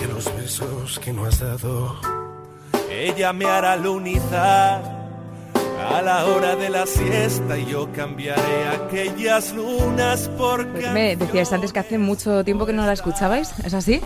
que 0.00 0.06
los 0.06 0.24
besos 0.36 0.98
que 0.98 1.12
no 1.12 1.24
has 1.26 1.40
dado. 1.40 1.96
Ella 2.90 3.32
me 3.32 3.44
hará 3.46 3.76
lunizar 3.76 4.93
a 5.84 6.02
la 6.02 6.24
hora 6.26 6.56
de 6.56 6.70
la 6.70 6.86
siesta 6.86 7.56
yo 7.58 7.90
cambiaré 7.92 8.68
aquellas 8.68 9.52
lunas 9.52 10.28
por 10.36 10.66
Pues 10.68 10.90
me 10.92 11.16
decías 11.16 11.52
antes 11.52 11.72
que 11.72 11.78
hace 11.80 11.98
mucho 11.98 12.44
tiempo 12.44 12.66
que 12.66 12.72
no 12.72 12.86
la 12.86 12.92
escuchabais, 12.92 13.52
¿es 13.64 13.74
así? 13.74 14.00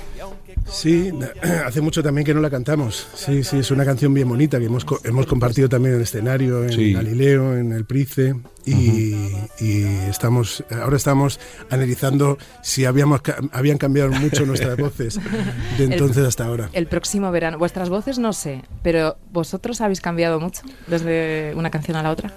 Sí, 0.71 1.11
hace 1.67 1.81
mucho 1.81 2.03
también 2.03 2.25
que 2.25 2.35
no 2.35 2.41
la 2.41 2.51
cantamos. 2.51 3.07
Sí, 3.15 3.43
sí, 3.45 3.59
es 3.59 3.71
una 3.71 3.85
canción 3.85 4.13
bien 4.15 4.29
bonita 4.29 4.59
que 4.59 4.67
hemos, 4.67 4.85
hemos 5.05 5.27
compartido 5.27 5.69
también 5.69 5.95
en 5.95 6.01
el 6.01 6.05
escenario, 6.05 6.65
en 6.65 6.73
Sí. 6.73 6.93
Galileo, 6.93 7.57
en 7.57 7.73
el 7.73 7.85
Price. 7.85 8.35
Y, 8.67 9.15
y 9.61 9.83
estamos, 10.11 10.63
ahora 10.71 10.97
estamos 10.97 11.41
analizando 11.71 12.37
si 12.63 12.85
habíamos, 12.85 13.23
ca- 13.23 13.39
habían 13.53 13.79
cambiado 13.79 14.11
mucho 14.11 14.45
nuestras 14.45 14.77
voces 14.79 15.19
de 15.79 15.85
entonces 15.85 16.27
hasta 16.27 16.45
ahora. 16.45 16.69
El 16.75 16.87
próximo 16.87 17.31
verano. 17.31 17.57
Vuestras 17.59 17.89
voces 17.89 18.19
no 18.19 18.33
sé, 18.35 18.63
pero 18.83 19.17
vosotros 19.33 19.81
habéis 19.81 20.01
cambiado 20.03 20.39
mucho 20.39 20.63
desde 20.87 21.53
una 21.57 21.71
canción 21.71 21.97
a 21.97 22.03
la 22.03 22.11
otra. 22.11 22.35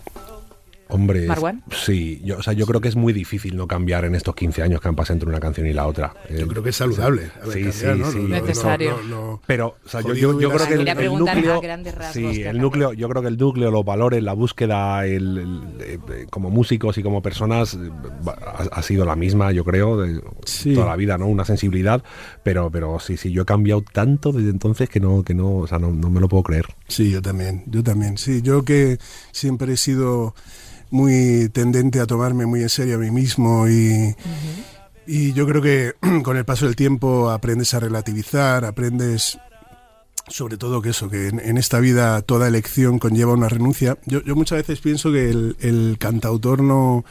Hombre, 0.91 1.25
Marwan. 1.25 1.63
sí, 1.71 2.21
yo, 2.23 2.37
o 2.37 2.43
sea, 2.43 2.53
yo 2.53 2.65
creo 2.67 2.81
que 2.81 2.89
es 2.89 2.95
muy 2.95 3.13
difícil 3.13 3.55
no 3.55 3.65
cambiar 3.67 4.05
en 4.05 4.13
estos 4.13 4.35
15 4.35 4.61
años 4.61 4.81
que 4.81 4.87
han 4.89 4.95
pasado 4.95 5.15
entre 5.15 5.29
una 5.29 5.39
canción 5.39 5.65
y 5.67 5.73
la 5.73 5.87
otra. 5.87 6.13
Yo 6.29 6.39
Eh, 6.45 6.47
creo 6.47 6.61
que 6.63 6.69
es 6.69 6.75
saludable. 6.75 7.31
a 7.41 7.47
ver, 7.47 7.53
Sí, 7.53 7.63
cambiar, 7.63 7.95
sí, 7.95 8.01
¿no? 8.01 8.11
sí. 8.11 8.19
Necesario. 8.19 9.39
Pero, 9.47 9.77
o 9.85 9.89
sea, 9.89 10.01
yo, 10.01 10.13
yo, 10.13 10.37
creo 10.51 10.67
que 10.67 10.73
el, 10.73 11.17
núcleo, 11.17 11.61
sí, 12.13 12.43
el 12.43 12.57
núcleo, 12.59 12.93
yo 12.93 13.09
creo 13.09 13.21
que 13.21 13.27
el 13.29 13.37
núcleo, 13.37 13.71
los 13.71 13.85
valores, 13.85 14.21
la 14.21 14.33
búsqueda, 14.33 15.05
el, 15.05 15.37
el- 15.37 15.61
eh, 15.81 15.99
eh, 16.11 16.27
como 16.29 16.49
músicos 16.49 16.97
y 16.97 17.03
como 17.03 17.21
personas, 17.21 17.77
ha, 18.27 18.63
ha 18.71 18.81
sido 18.83 19.05
la 19.05 19.15
misma, 19.15 19.51
yo 19.51 19.63
creo, 19.63 19.97
de 20.01 20.21
Sí. 20.45 20.73
toda 20.73 20.87
la 20.87 20.95
vida, 20.95 21.17
¿no? 21.17 21.27
Una 21.27 21.45
sensibilidad, 21.45 22.03
pero, 22.43 22.69
pero 22.71 22.99
sí, 22.99 23.17
sí, 23.17 23.31
yo 23.31 23.43
he 23.43 23.45
cambiado 23.45 23.83
tanto 23.93 24.31
desde 24.31 24.49
entonces 24.49 24.89
que 24.89 24.99
no, 24.99 25.23
que 25.23 25.33
no, 25.33 25.57
o 25.57 25.67
sea, 25.67 25.79
no, 25.79 25.91
no 25.91 26.09
me 26.09 26.19
lo 26.19 26.27
puedo 26.27 26.43
creer. 26.43 26.65
Sí, 26.87 27.11
yo 27.11 27.21
también, 27.21 27.63
yo 27.67 27.83
también. 27.83 28.17
Sí, 28.17 28.41
yo 28.41 28.63
que 28.63 28.97
siempre 29.31 29.73
he 29.73 29.77
sido 29.77 30.35
muy 30.91 31.49
tendente 31.49 31.99
a 31.99 32.05
tomarme 32.05 32.45
muy 32.45 32.61
en 32.61 32.69
serio 32.69 32.95
a 32.95 32.99
mí 32.99 33.09
mismo 33.11 33.67
y, 33.67 34.15
y 35.07 35.33
yo 35.33 35.47
creo 35.47 35.61
que 35.61 35.93
con 36.23 36.37
el 36.37 36.45
paso 36.45 36.65
del 36.65 36.75
tiempo 36.75 37.29
aprendes 37.31 37.73
a 37.73 37.79
relativizar, 37.79 38.65
aprendes 38.65 39.39
sobre 40.27 40.57
todo 40.57 40.81
que 40.81 40.89
eso, 40.91 41.09
que 41.09 41.27
en, 41.29 41.39
en 41.39 41.57
esta 41.57 41.79
vida 41.79 42.21
toda 42.21 42.47
elección 42.47 42.99
conlleva 42.99 43.33
una 43.33 43.49
renuncia. 43.49 43.97
Yo, 44.05 44.21
yo 44.23 44.35
muchas 44.35 44.59
veces 44.59 44.79
pienso 44.79 45.11
que 45.11 45.29
el, 45.29 45.57
el 45.59 45.97
cantautor 45.99 46.61
no 46.61 47.03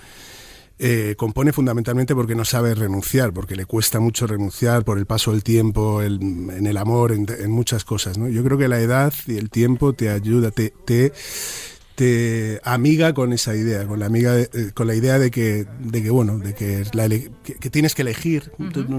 eh, 0.78 1.14
compone 1.18 1.52
fundamentalmente 1.52 2.14
porque 2.14 2.34
no 2.34 2.44
sabe 2.46 2.74
renunciar, 2.74 3.32
porque 3.34 3.56
le 3.56 3.66
cuesta 3.66 4.00
mucho 4.00 4.26
renunciar 4.26 4.84
por 4.84 4.96
el 4.96 5.04
paso 5.04 5.32
del 5.32 5.42
tiempo, 5.42 6.00
el- 6.00 6.20
en 6.22 6.66
el 6.66 6.76
amor, 6.78 7.12
en, 7.12 7.26
en 7.28 7.50
muchas 7.50 7.84
cosas. 7.84 8.16
¿no? 8.16 8.28
Yo 8.28 8.42
creo 8.44 8.56
que 8.56 8.68
la 8.68 8.80
edad 8.80 9.12
y 9.26 9.36
el 9.36 9.50
tiempo 9.50 9.92
te 9.92 10.08
ayuda, 10.08 10.50
te, 10.50 10.72
te, 10.86 11.12
te 12.00 12.60
amiga 12.64 13.12
con 13.12 13.34
esa 13.34 13.54
idea, 13.54 13.86
con 13.86 14.00
la 14.00 14.06
amiga, 14.06 14.32
de- 14.32 14.48
eh, 14.54 14.70
con 14.72 14.86
la 14.86 14.94
idea 14.94 15.18
de 15.18 15.30
que, 15.30 15.66
de 15.80 16.02
que 16.02 16.08
bueno, 16.08 16.38
de 16.38 16.54
que, 16.54 16.84
la 16.94 17.06
que, 17.10 17.30
que 17.60 17.68
tienes 17.68 17.94
que 17.94 18.00
elegir 18.00 18.50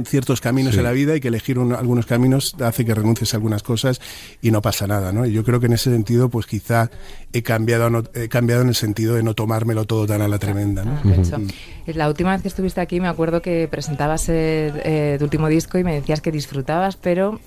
ciertos 0.05 0.39
caminos 0.39 0.73
Sí. 0.73 0.77
en 0.77 0.83
la 0.83 0.91
vida 0.91 1.15
y 1.15 1.19
que 1.19 1.29
elegir 1.29 1.57
un- 1.57 1.73
algunos 1.73 2.05
caminos 2.05 2.55
hace 2.61 2.85
que 2.85 2.93
renuncies 2.93 3.33
a 3.33 3.37
algunas 3.37 3.63
cosas 3.63 3.99
y 4.39 4.51
no 4.51 4.61
pasa 4.61 4.85
nada, 4.85 5.11
¿no? 5.11 5.25
Y 5.25 5.31
yo 5.33 5.43
creo 5.43 5.59
que 5.59 5.65
en 5.65 5.73
ese 5.73 5.89
sentido, 5.91 6.29
pues 6.29 6.45
quizá 6.45 6.91
he 7.33 7.41
cambiado, 7.41 7.89
no- 7.89 8.03
he 8.13 8.29
cambiado 8.29 8.61
en 8.61 8.67
el 8.67 8.75
sentido 8.75 9.15
de 9.15 9.23
no 9.23 9.33
tomármelo 9.33 9.85
todo 9.85 10.05
tan 10.05 10.21
a 10.21 10.27
la 10.27 10.37
tremenda, 10.37 10.85
¿no? 10.85 11.01
Ah. 11.03 11.39
La 11.87 12.07
última 12.07 12.33
vez 12.33 12.43
que 12.43 12.49
estuviste 12.49 12.81
aquí 12.81 12.99
me 13.01 13.07
acuerdo 13.07 13.41
que 13.41 13.67
presentabas 13.67 14.29
el, 14.29 14.73
eh, 14.85 15.15
tu 15.17 15.23
último 15.25 15.47
disco 15.47 15.79
y 15.79 15.83
me 15.83 15.95
decías 15.95 16.21
que 16.21 16.31
disfrutabas, 16.31 16.97
pero 16.97 17.39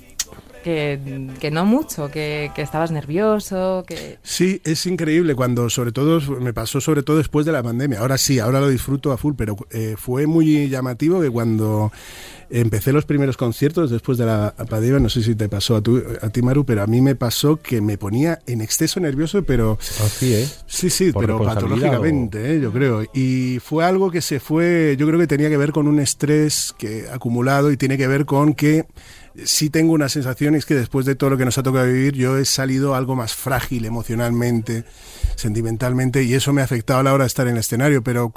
que, 0.65 0.99
que 1.39 1.51
no 1.51 1.67
mucho, 1.67 2.11
que, 2.11 2.51
que 2.55 2.63
estabas 2.63 2.91
nervioso, 2.91 3.85
que... 3.87 4.19
Sí, 4.23 4.63
es 4.65 4.87
increíble 4.87 5.35
cuando, 5.35 5.69
sobre 5.69 5.93
todo, 5.93 6.21
me 6.41 6.55
pasó 6.55 6.81
sobre 6.81 7.03
todo 7.03 7.19
después 7.19 7.45
de 7.45 7.53
la 7.53 7.63
pandemia. 7.63 8.01
Ahora 8.01 8.17
sí, 8.17 8.39
ahora 8.39 8.61
lo 8.61 8.69
disfruto 8.69 9.13
a 9.13 9.19
full, 9.19 9.35
pero 9.37 9.57
eh, 9.71 9.95
fue 9.99 10.27
muy 10.27 10.71
llamativo 10.71 11.21
que 11.21 11.31
cuando 11.31 11.93
empecé 12.51 12.93
los 12.93 13.05
primeros 13.05 13.37
conciertos 13.37 13.91
después 13.91 14.17
de 14.17 14.27
la 14.27 14.55
pandemia, 14.69 15.01
no 15.01 15.09
sé 15.09 15.23
si 15.23 15.35
te 15.35 15.49
pasó 15.49 15.77
a, 15.77 15.83
tu, 15.83 16.03
a 16.23 16.31
ti, 16.31 16.41
Maru, 16.41 16.65
pero 16.65 16.83
a 16.83 16.87
mí 16.87 17.01
me 17.01 17.15
pasó 17.15 17.57
que 17.57 17.81
me 17.81 17.99
ponía 17.99 18.41
en 18.47 18.61
exceso 18.61 19.01
nervioso, 19.01 19.43
pero 19.43 19.79
Así, 20.05 20.35
¿eh? 20.35 20.49
Sí, 20.67 20.89
sí, 20.89 21.13
¿Por 21.13 21.27
pero 21.27 21.43
patológicamente, 21.43 22.55
¿eh? 22.55 22.61
yo 22.61 22.73
creo. 22.73 23.05
Y 23.13 23.59
fue 23.61 23.85
algo 23.85 24.11
que 24.11 24.23
se 24.23 24.41
fue, 24.41 24.97
yo 24.99 25.07
creo 25.07 25.19
que 25.19 25.27
tenía 25.27 25.51
que 25.51 25.57
ver 25.57 25.73
con 25.73 25.89
un 25.89 26.01
estrés 26.01 26.75
que 26.79 27.07
acumulado 27.13 27.71
y 27.71 27.77
tiene 27.77 27.99
que 27.99 28.07
ver 28.07 28.25
con 28.25 28.55
que 28.55 28.87
sí 29.45 29.71
tengo 29.71 29.93
una 29.93 30.09
sensación, 30.09 30.55
es 30.55 30.67
que 30.67 30.75
después 30.75 31.07
de 31.07 31.15
todo 31.15 31.31
lo 31.31 31.37
que 31.37 31.45
nos 31.45 31.59
ha 31.59 31.63
tocado 31.63 31.87
vivir, 31.87 32.15
yo 32.15 32.39
he 32.39 32.45
salido 32.45 32.95
algo 32.95 33.17
más 33.17 33.35
frágil 33.35 33.85
emocionalmente, 33.85 34.85
sentimentalmente, 35.37 36.23
y 36.23 36.35
eso 36.35 36.53
me 36.53 36.61
ha 36.61 36.65
afectado 36.65 37.01
a 37.01 37.03
la 37.03 37.13
hora 37.13 37.25
de 37.25 37.29
estar 37.29 37.47
en 37.47 37.55
el 37.55 37.61
escenario, 37.61 38.03
pero... 38.03 38.33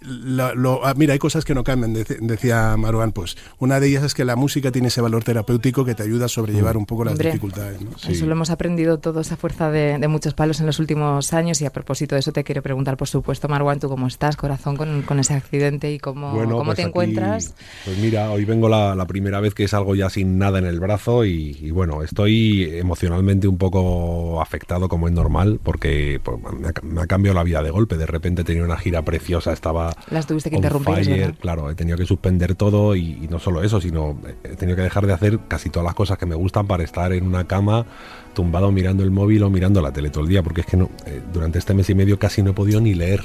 lo- 0.00 0.54
lo- 0.54 0.86
ah, 0.86 0.94
mira, 0.96 1.12
hay 1.12 1.18
cosas 1.18 1.44
que 1.44 1.54
no 1.54 1.64
cambian, 1.64 1.94
dec- 1.94 2.18
decía 2.20 2.76
Maruán. 2.76 3.12
Pues 3.12 3.36
una 3.58 3.80
de 3.80 3.88
ellas 3.88 4.04
es 4.04 4.14
que 4.14 4.24
la 4.24 4.36
música 4.36 4.70
tiene 4.70 4.88
ese 4.88 5.00
valor 5.00 5.24
terapéutico 5.24 5.84
que 5.84 5.94
te 5.94 6.02
ayuda 6.02 6.26
a 6.26 6.28
sobrellevar 6.28 6.76
un 6.76 6.86
poco 6.86 7.04
las 7.04 7.12
Hombre. 7.12 7.28
dificultades. 7.30 7.80
¿no? 7.80 7.90
Eso 8.08 8.26
lo 8.26 8.32
hemos 8.32 8.50
aprendido 8.50 8.98
todo, 8.98 9.20
esa 9.20 9.36
fuerza 9.36 9.70
de, 9.70 9.98
de 9.98 10.08
muchos 10.08 10.34
palos 10.34 10.60
en 10.60 10.66
los 10.66 10.78
últimos 10.78 11.32
años 11.32 11.60
y 11.60 11.66
a 11.66 11.70
propósito 11.72 12.14
de 12.14 12.20
eso 12.20 12.32
te 12.32 12.44
quiero 12.44 12.62
preguntar, 12.62 12.96
por 12.96 13.08
supuesto, 13.08 13.48
Marwan, 13.48 13.80
¿tú 13.80 13.88
cómo 13.88 14.06
estás, 14.06 14.36
corazón, 14.36 14.76
con, 14.76 15.02
con 15.02 15.18
ese 15.18 15.34
accidente 15.34 15.92
y 15.92 15.98
cómo, 15.98 16.32
cómo 16.32 16.64
pues 16.64 16.76
te 16.76 16.82
aquí, 16.82 16.88
encuentras? 16.88 17.54
Pues 17.84 17.98
mira, 17.98 18.30
hoy 18.30 18.44
vengo 18.44 18.68
la, 18.68 18.94
la 18.94 19.06
primera 19.06 19.40
vez 19.40 19.54
que 19.54 19.66
salgo 19.68 19.94
ya 19.94 20.10
sin 20.10 20.38
nada 20.38 20.58
en 20.58 20.66
el 20.66 20.80
brazo 20.80 21.24
y, 21.24 21.56
y 21.60 21.70
bueno, 21.70 22.02
estoy 22.02 22.64
emocionalmente 22.78 23.48
un 23.48 23.58
poco 23.58 24.40
afectado 24.40 24.88
como 24.88 25.06
es 25.08 25.12
normal 25.14 25.60
porque 25.62 26.20
pues, 26.22 26.38
me, 26.58 26.68
ha, 26.68 26.72
me 26.82 27.00
ha 27.02 27.06
cambiado 27.06 27.34
la 27.34 27.44
vida 27.44 27.62
de 27.62 27.70
golpe. 27.70 27.96
De 27.96 28.06
repente 28.06 28.44
tenía 28.44 28.64
una 28.64 28.76
gira 28.76 29.02
preciosa, 29.02 29.52
estaba 29.52 29.79
Las 30.10 30.26
tuviste 30.26 30.50
que 30.50 30.56
interrumpir, 30.56 31.04
fire, 31.04 31.34
claro, 31.40 31.70
he 31.70 31.74
tenido 31.74 31.96
que 31.96 32.04
suspender 32.06 32.54
todo 32.54 32.94
y, 32.96 33.18
y 33.22 33.28
no 33.28 33.38
solo 33.38 33.62
eso, 33.62 33.80
sino 33.80 34.18
he 34.44 34.56
tenido 34.56 34.76
que 34.76 34.82
dejar 34.82 35.06
de 35.06 35.12
hacer 35.12 35.38
casi 35.48 35.70
todas 35.70 35.84
las 35.84 35.94
cosas 35.94 36.18
que 36.18 36.26
me 36.26 36.34
gustan 36.34 36.66
para 36.66 36.82
estar 36.84 37.12
en 37.12 37.26
una 37.26 37.46
cama 37.46 37.86
tumbado 38.34 38.70
mirando 38.72 39.02
el 39.02 39.10
móvil 39.10 39.42
o 39.42 39.50
mirando 39.50 39.80
la 39.82 39.92
tele 39.92 40.10
todo 40.10 40.22
el 40.24 40.28
día, 40.30 40.42
porque 40.42 40.60
es 40.62 40.66
que 40.66 40.76
no, 40.76 40.90
eh, 41.06 41.20
durante 41.32 41.58
este 41.58 41.74
mes 41.74 41.88
y 41.90 41.94
medio 41.94 42.18
casi 42.18 42.42
no 42.42 42.50
he 42.50 42.54
podido 42.54 42.80
ni 42.80 42.94
leer. 42.94 43.22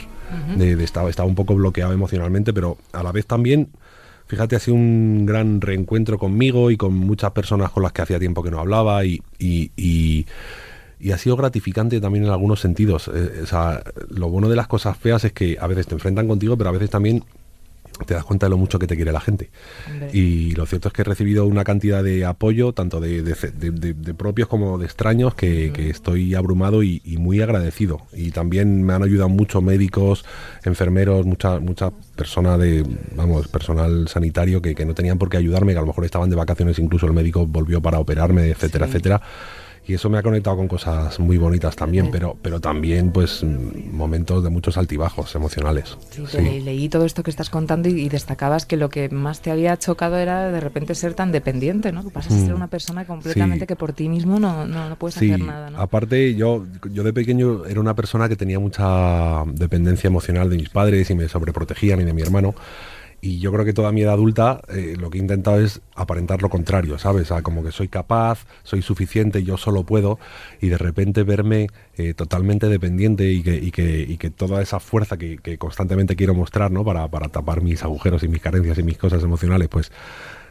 de, 0.57 0.75
de- 0.75 0.83
estaba, 0.83 1.09
estaba 1.09 1.27
un 1.29 1.35
poco 1.35 1.53
bloqueado 1.55 1.93
emocionalmente, 1.93 2.51
pero 2.53 2.77
a 2.93 3.03
la 3.03 3.12
vez 3.12 3.25
también, 3.27 3.69
fíjate, 4.27 4.55
ha 4.55 4.59
sido 4.59 4.75
un 4.75 5.25
gran 5.27 5.62
reencuentro 5.62 6.17
conmigo 6.17 6.71
y 6.71 6.77
con 6.77 6.93
muchas 6.95 7.31
personas 7.31 7.69
con 7.69 7.83
las 7.83 7.91
que 7.91 8.01
hacía 8.01 8.17
tiempo 8.19 8.41
que 8.41 8.50
no 8.50 8.59
hablaba 8.59 9.05
y, 9.05 9.21
y- 9.38 9.71
y- 9.77 10.25
y 11.00 11.12
ha 11.12 11.18
sido 11.18 11.36
gratificante 11.36 12.00
también 12.02 12.25
en 12.25 12.32
algunos 12.32 12.60
sentidos. 12.60 13.10
Eh, 13.14 13.42
o 13.44 13.46
sea, 13.46 13.84
lo 14.10 14.30
bueno 14.30 14.50
de 14.50 14.56
las 14.56 14.68
cosas 14.68 14.98
feas 14.98 15.24
es 15.25 15.34
que 15.34 15.58
a 15.60 15.68
veces 15.68 15.88
te 15.88 15.94
enfrentan 15.96 16.28
contigo, 16.28 16.58
pero 16.58 16.70
a 16.70 16.74
veces 16.74 16.90
también 16.90 17.24
te 18.08 18.14
das 18.14 18.25
cuenta 18.25 18.48
de 18.48 18.50
lo 18.50 18.58
mucho 18.58 18.78
que 18.78 18.88
te 18.88 18.98
quiere 18.98 19.14
la 19.14 19.22
gente. 19.22 19.50
Hombre. 19.90 20.10
Y 20.12 20.52
lo 20.56 20.66
cierto 20.66 20.90
es 20.90 20.94
que 20.94 21.02
he 21.04 21.06
recibido 21.06 21.46
una 21.46 21.64
cantidad 21.64 22.04
de 22.04 22.25
apoyo, 22.25 22.74
tanto 22.74 23.00
de, 23.00 23.22
de- 23.22 23.36
de- 23.54 23.72
de- 23.72 23.94
de 23.94 24.14
propios 24.14 24.50
como 24.50 24.78
de 24.78 24.84
extraños, 24.86 25.34
que, 25.34 25.72
que 25.74 25.92
estoy 25.92 26.36
abrumado 26.36 26.84
y, 26.84 27.02
y 27.06 27.16
muy 27.16 27.40
agradecido. 27.40 28.02
Y 28.12 28.32
también 28.32 28.84
me 28.84 28.92
han 28.94 29.04
ayudado 29.04 29.30
muchos 29.30 29.64
médicos, 29.64 30.25
enfermeros, 30.66 31.25
muchas 31.25 31.62
muchas 31.62 31.94
personas 32.18 32.60
de, 32.60 32.86
vamos, 33.16 33.48
personal 33.48 34.10
sanitario 34.10 34.62
que, 34.62 34.75
que 34.75 34.86
no 34.86 34.94
tenían 34.94 35.18
por 35.18 35.30
qué 35.30 35.38
ayudarme, 35.38 35.72
que 35.72 35.78
a 35.78 35.82
lo 35.82 35.88
mejor 35.88 36.04
estaban 36.04 36.30
de 36.30 36.36
vacaciones, 36.36 36.78
incluso 36.80 37.06
el 37.06 37.14
médico 37.14 37.48
volvió 37.48 37.82
para 37.82 38.00
operarme, 38.00 38.50
etcétera, 38.50 38.88
Sí. 38.88 38.92
etcétera. 38.92 39.22
Y 39.88 39.94
eso 39.94 40.10
me 40.10 40.18
ha 40.18 40.24
conectado 40.24 40.58
con 40.58 40.68
cosas 40.68 41.20
muy 41.20 41.38
bonitas 41.38 41.75
también, 41.75 42.10
pero, 42.12 42.36
pero 42.42 42.60
también 42.60 43.12
pues 43.12 43.44
mm, 43.44 43.96
momentos 43.96 44.44
de 44.44 44.50
muchos 44.50 44.77
altibajos 44.77 45.36
emocionales. 45.36 45.96
Sí, 46.10 46.24
Sí. 46.27 46.38
te 46.38 46.60
leí 46.62 46.89
todo 46.89 47.06
esto 47.06 47.22
que 47.22 47.30
estás 47.30 47.51
contando 47.51 47.88
y, 47.89 48.01
y 48.01 48.10
destacabas 48.10 48.65
que 48.65 48.77
lo 48.77 48.89
que 48.89 49.10
más 49.10 49.42
te 49.42 49.51
había 49.51 49.77
chocado 49.77 50.18
era 50.18 50.51
de 50.51 50.60
repente 50.60 50.96
ser 50.96 51.13
tan 51.13 51.32
dependiente, 51.32 51.92
¿no? 51.92 52.04
Que 52.04 52.10
pasas 52.10 52.34
a 52.34 52.39
ser 52.39 52.54
Mm. 52.54 52.56
una 52.56 52.68
persona 52.68 53.06
completamente 53.06 53.65
Sí. 53.65 53.68
que 53.68 53.75
por 53.75 53.94
ti 53.94 54.10
mismo 54.10 54.39
no, 54.39 54.65
no, 54.65 54.89
no 54.89 54.96
puedes 54.96 55.18
hacer 55.18 55.39
nada, 55.39 55.70
¿no? 55.70 55.80
aparte 55.80 56.34
yo, 56.36 56.65
yo 56.92 57.04
de 57.04 57.13
pequeño 57.13 57.65
era 57.65 57.80
una 57.80 57.94
persona 57.96 58.27
que 58.27 58.36
tenía 58.36 58.60
mucha 58.60 59.44
dependencia 59.46 60.08
emocional 60.08 60.50
de 60.50 60.58
mis 60.58 60.70
padres 60.70 61.10
y 61.12 61.15
me 61.15 61.27
sobreprotegían 61.30 62.01
y 62.01 62.06
de 62.06 62.13
mi 62.13 62.22
hermano. 62.24 62.56
Y 63.25 63.39
yo 63.39 63.51
creo 63.51 63.65
que 63.65 63.74
toda 63.74 63.91
mi 63.91 64.03
edad 64.03 64.13
adulta 64.13 64.62
eh, 64.70 64.96
lo 65.00 65.10
que 65.10 65.17
he 65.17 65.22
intentado 65.22 65.60
es 65.60 65.82
aparentar 65.96 66.44
lo 66.44 66.50
contrario, 66.50 67.00
¿sabes? 67.00 67.32
O 67.32 67.41
como 67.41 67.63
que 67.63 67.72
soy 67.72 67.88
capaz, 67.88 68.46
soy 68.62 68.84
suficiente, 68.84 69.44
yo 69.44 69.58
solo 69.58 69.84
puedo, 69.84 70.20
y 70.62 70.70
de 70.70 70.77
repente 70.77 71.24
verme 71.24 71.65
eh, 71.98 72.13
totalmente 72.13 72.70
dependiente 72.70 73.32
y 73.32 73.41
que, 73.41 73.55
y, 73.55 73.72
que, 73.72 74.05
y 74.08 74.17
que, 74.17 74.29
toda 74.29 74.62
esa 74.62 74.79
fuerza 74.79 75.17
que, 75.17 75.58
constantemente 75.58 76.15
quiero 76.15 76.36
mostrar, 76.36 76.70
¿no? 76.70 76.86
Para, 76.86 77.08
para 77.08 77.29
tapar 77.29 77.63
mis 77.63 77.82
agujeros 77.82 78.22
y 78.22 78.27
mis 78.27 78.41
carencias 78.41 78.77
y 78.77 78.84
mis 78.84 79.00
cosas 79.00 79.24
emocionales, 79.24 79.70
pues 79.70 79.91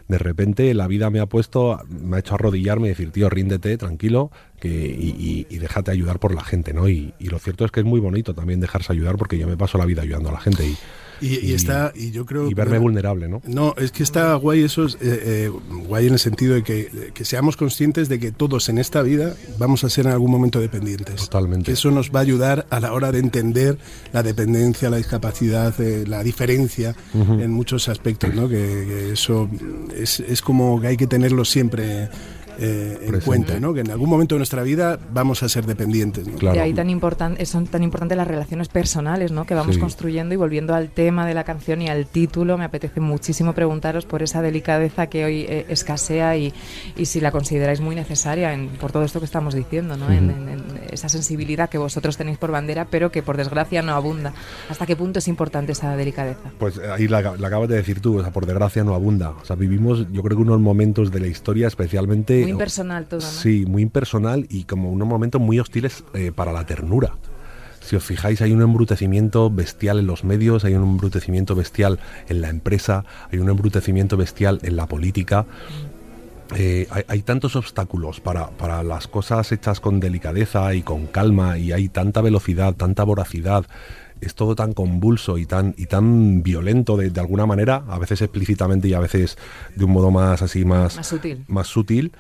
de 0.09 0.19
repente 0.19 0.75
la 0.75 0.89
vida 0.89 1.11
me 1.11 1.21
ha 1.21 1.27
puesto, 1.27 1.81
me 1.89 2.17
ha 2.17 2.19
hecho 2.19 2.35
arrodillarme 2.35 2.89
y 2.89 2.91
decir, 2.91 3.13
tío, 3.13 3.31
ríndete, 3.31 3.79
tranquilo, 3.79 4.33
que, 4.59 4.69
y, 4.69 5.47
y, 5.49 5.59
déjate 5.59 5.93
ayudar 5.93 6.19
por 6.19 6.35
la 6.35 6.43
gente, 6.43 6.73
¿no? 6.73 6.89
Y, 6.89 7.15
y, 7.21 7.29
lo 7.29 7.39
cierto 7.39 7.65
es 7.65 7.71
que 7.71 7.81
es 7.81 7.87
muy 7.87 8.01
bonito 8.01 8.35
también 8.35 8.59
dejarse 8.59 8.93
ayudar 8.93 9.17
porque 9.17 9.39
yo 9.39 9.47
me 9.47 9.57
paso 9.57 9.79
la 9.79 9.85
vida 9.85 10.03
ayudando 10.03 10.31
a 10.31 10.33
la 10.33 10.41
gente 10.41 10.67
y, 10.67 10.77
y, 11.21 11.53
está, 11.53 11.93
y 11.95 12.11
yo 12.11 12.27
creo... 12.27 12.51
Y 12.51 12.55
verme 12.55 12.79
vulnerable, 12.79 13.29
¿no? 13.29 13.41
No, 13.47 13.75
es 13.77 13.93
que 13.93 14.03
está 14.03 14.35
guay 14.35 14.63
eso, 14.63 14.85
es, 14.85 14.95
eh, 14.95 14.99
eh, 15.03 15.53
guay 15.87 16.07
en 16.07 16.15
el 16.15 16.19
sentido 16.19 16.55
de 16.55 16.63
que, 16.63 17.13
que, 17.15 17.25
seamos 17.25 17.57
conscientes 17.57 18.09
de 18.09 18.19
que 18.19 18.33
todos 18.33 18.69
en 18.69 18.79
esta 18.79 19.03
vida 19.03 19.35
vamos 19.59 19.85
a 19.85 19.91
ser 19.91 20.07
en 20.07 20.13
algún 20.13 20.31
momento 20.31 20.61
dependientes. 20.61 21.23
Totalmente. 21.23 21.67
Que 21.67 21.73
eso 21.73 21.91
nos 21.91 22.11
va 22.11 22.21
a 22.21 22.23
ayudar 22.23 22.67
a 22.71 22.81
la 22.81 22.93
hora 22.93 23.13
de 23.13 23.19
entender 23.19 23.79
la 24.13 24.23
dependencia, 24.23 24.91
la 24.91 24.99
discapacidad, 24.99 25.79
eh, 25.81 26.05
la 26.07 26.23
diferencia 26.23 26.95
uh 27.15 27.19
-huh. 27.19 27.43
en 27.43 27.51
muchos 27.51 27.89
aspectos, 27.89 28.35
¿no? 28.35 28.49
Que, 28.49 28.57
que 28.57 29.13
eso 29.13 29.49
es, 29.97 30.21
es 30.21 30.43
como 30.43 30.81
que 30.81 30.89
hay 30.89 30.97
que 30.97 31.07
tenerlo 31.07 31.45
siempre 31.45 32.09
eh, 32.59 32.99
en 33.03 33.21
cuenta, 33.21 33.59
¿no? 33.61 33.75
que 33.75 33.81
en 33.81 33.91
algún 33.91 34.09
momento 34.09 34.35
de 34.35 34.41
nuestra 34.41 34.63
vida 34.63 34.99
vamos 35.13 35.43
a 35.43 35.49
ser 35.49 35.67
dependientes. 35.67 36.27
¿no? 36.27 36.37
Claro. 36.39 36.57
Y 36.57 36.59
ahí 36.61 36.73
tan 36.73 36.91
important, 36.91 37.41
son 37.43 37.67
tan 37.67 37.83
importantes 37.83 38.17
las 38.17 38.29
relaciones 38.29 38.69
personales 38.69 39.33
¿no? 39.33 39.47
que 39.47 39.55
vamos 39.55 39.75
sí. 39.77 39.81
construyendo 39.81 40.35
y 40.35 40.37
volviendo 40.37 40.75
al 40.75 40.91
tema 40.91 41.27
de 41.27 41.35
la 41.35 41.45
canción 41.45 41.83
y 41.83 41.89
al 41.89 42.07
título, 42.07 42.59
me 42.59 42.65
apetece 42.65 43.01
muchísimo 43.01 43.53
preguntaros 43.53 44.07
por 44.07 44.23
esa 44.23 44.43
delicadeza 44.43 45.07
que 45.09 45.25
hoy 45.25 45.41
eh, 45.49 45.67
escasea 45.69 46.37
y, 46.37 46.53
y, 46.97 47.07
si 47.07 47.21
la 47.21 47.31
consideráis 47.31 47.81
muy 47.81 47.95
necesaria 47.95 48.53
en, 48.53 48.69
por 48.69 48.93
todo 48.93 49.05
esto 49.05 49.19
que 49.19 49.27
estamos 49.27 49.55
diciendo, 49.55 49.97
¿no? 49.97 50.07
Uh 50.07 50.11
-huh. 50.11 50.19
en, 50.19 50.31
en, 50.31 50.49
en, 50.49 50.65
esa 50.91 51.09
sensibilidad 51.09 51.69
que 51.69 51.79
vosotros 51.79 52.17
tenéis 52.17 52.39
por 52.39 52.51
bandera, 52.51 52.87
pero 52.91 53.11
que 53.11 53.23
por 53.23 53.37
desgracia 53.37 53.83
no 53.83 53.95
abunda. 53.95 54.33
¿Hasta 54.69 54.87
qué 54.87 54.97
punto 54.97 55.19
es 55.19 55.29
importante 55.29 55.73
esa 55.73 55.97
delicadeza? 55.97 56.53
Pues 56.59 56.79
ahí 56.79 57.09
la, 57.09 57.21
la 57.37 57.47
acabas 57.49 57.69
de 57.69 57.77
decir 57.77 58.01
tú, 58.01 58.19
o 58.19 58.23
sea, 58.23 58.33
por 58.33 58.47
desgracia 58.47 58.85
no 58.85 58.95
abunda. 58.95 59.31
O 59.31 59.45
sea, 59.45 59.57
vivimos 59.57 60.07
yo 60.13 60.23
creo 60.23 60.37
que 60.37 60.43
unos 60.43 60.61
momentos 60.61 61.11
de 61.11 61.21
la 61.21 61.27
historia 61.27 61.67
especialmente 61.69 62.44
muy 62.45 62.53
impersonal 62.53 63.07
todo, 63.07 63.21
¿no? 63.21 63.27
Sí, 63.27 63.65
muy 63.67 63.83
impersonal 63.83 64.47
y 64.49 64.65
como 64.65 64.91
unos 64.91 65.09
momentos 65.09 65.41
muy 65.41 65.59
hostiles 65.59 66.05
eh, 66.15 66.33
para 66.35 66.53
la 66.53 66.65
ternura. 66.65 67.15
Si 67.85 67.97
os 67.97 68.05
fijáis, 68.05 68.41
hay 68.41 68.53
un 68.53 68.63
embrutecimiento 68.63 69.51
bestial 69.51 69.99
en 69.99 70.07
los 70.07 70.25
medios, 70.25 70.65
hay 70.65 70.75
un 70.75 70.85
embrutecimiento 70.85 71.55
bestial 71.55 72.01
en 72.29 72.41
la 72.41 72.49
empresa, 72.49 73.05
hay 73.31 73.39
un 73.39 73.51
embrutecimiento 73.51 74.17
bestial 74.17 74.59
en 74.63 74.77
la 74.77 74.87
política. 74.87 75.45
Eh, 76.57 76.87
hay, 76.91 77.03
hay, 77.09 77.23
tantos 77.23 77.57
obstáculos 77.57 78.21
para, 78.21 78.49
para, 78.51 78.83
las 78.83 79.07
cosas 79.07 79.51
hechas 79.53 79.81
con 79.81 80.01
delicadeza 80.01 80.75
y 80.75 80.83
con 80.83 81.07
calma 81.07 81.59
y 81.59 81.73
hay 81.73 81.91
tanta 81.91 82.23
velocidad, 82.23 82.75
tanta 82.75 83.05
voracidad. 83.05 83.67
Es 84.23 84.35
todo 84.35 84.55
tan 84.55 84.73
convulso 84.73 85.37
y 85.37 85.45
tan, 85.45 85.75
y 85.77 85.85
tan 85.85 86.43
violento 86.43 86.97
de, 86.97 87.11
de 87.11 87.21
alguna 87.21 87.45
manera, 87.45 87.85
a 87.89 87.99
veces 87.99 88.23
explícitamente 88.23 88.89
y 88.89 88.95
a 88.95 89.01
veces 89.01 89.37
de 89.75 89.85
un 89.85 89.91
modo 89.91 90.11
más 90.11 90.41
así, 90.41 90.65
más, 90.65 90.97
más 90.97 91.07
sutil. 91.07 91.45
Más 91.49 91.67
sutil 91.67 92.13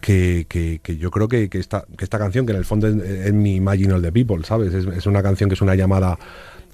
que, 0.00 0.46
que, 0.82 0.96
yo 0.96 1.10
creo 1.10 1.28
que, 1.28 1.48
que, 1.48 1.58
esta, 1.58 1.84
que 1.96 2.04
esta 2.04 2.18
canción, 2.18 2.46
que 2.46 2.52
en 2.52 2.58
el 2.58 2.64
fondo 2.64 2.88
es, 2.88 3.32
mi 3.32 3.56
Imagine 3.56 3.94
All 3.94 4.02
the 4.02 4.12
People, 4.12 4.44
¿sabes? 4.44 4.72
Es, 4.74 5.06
una 5.06 5.22
canción 5.22 5.48
que 5.48 5.54
es 5.54 5.60
una 5.60 5.74
llamada 5.74 6.18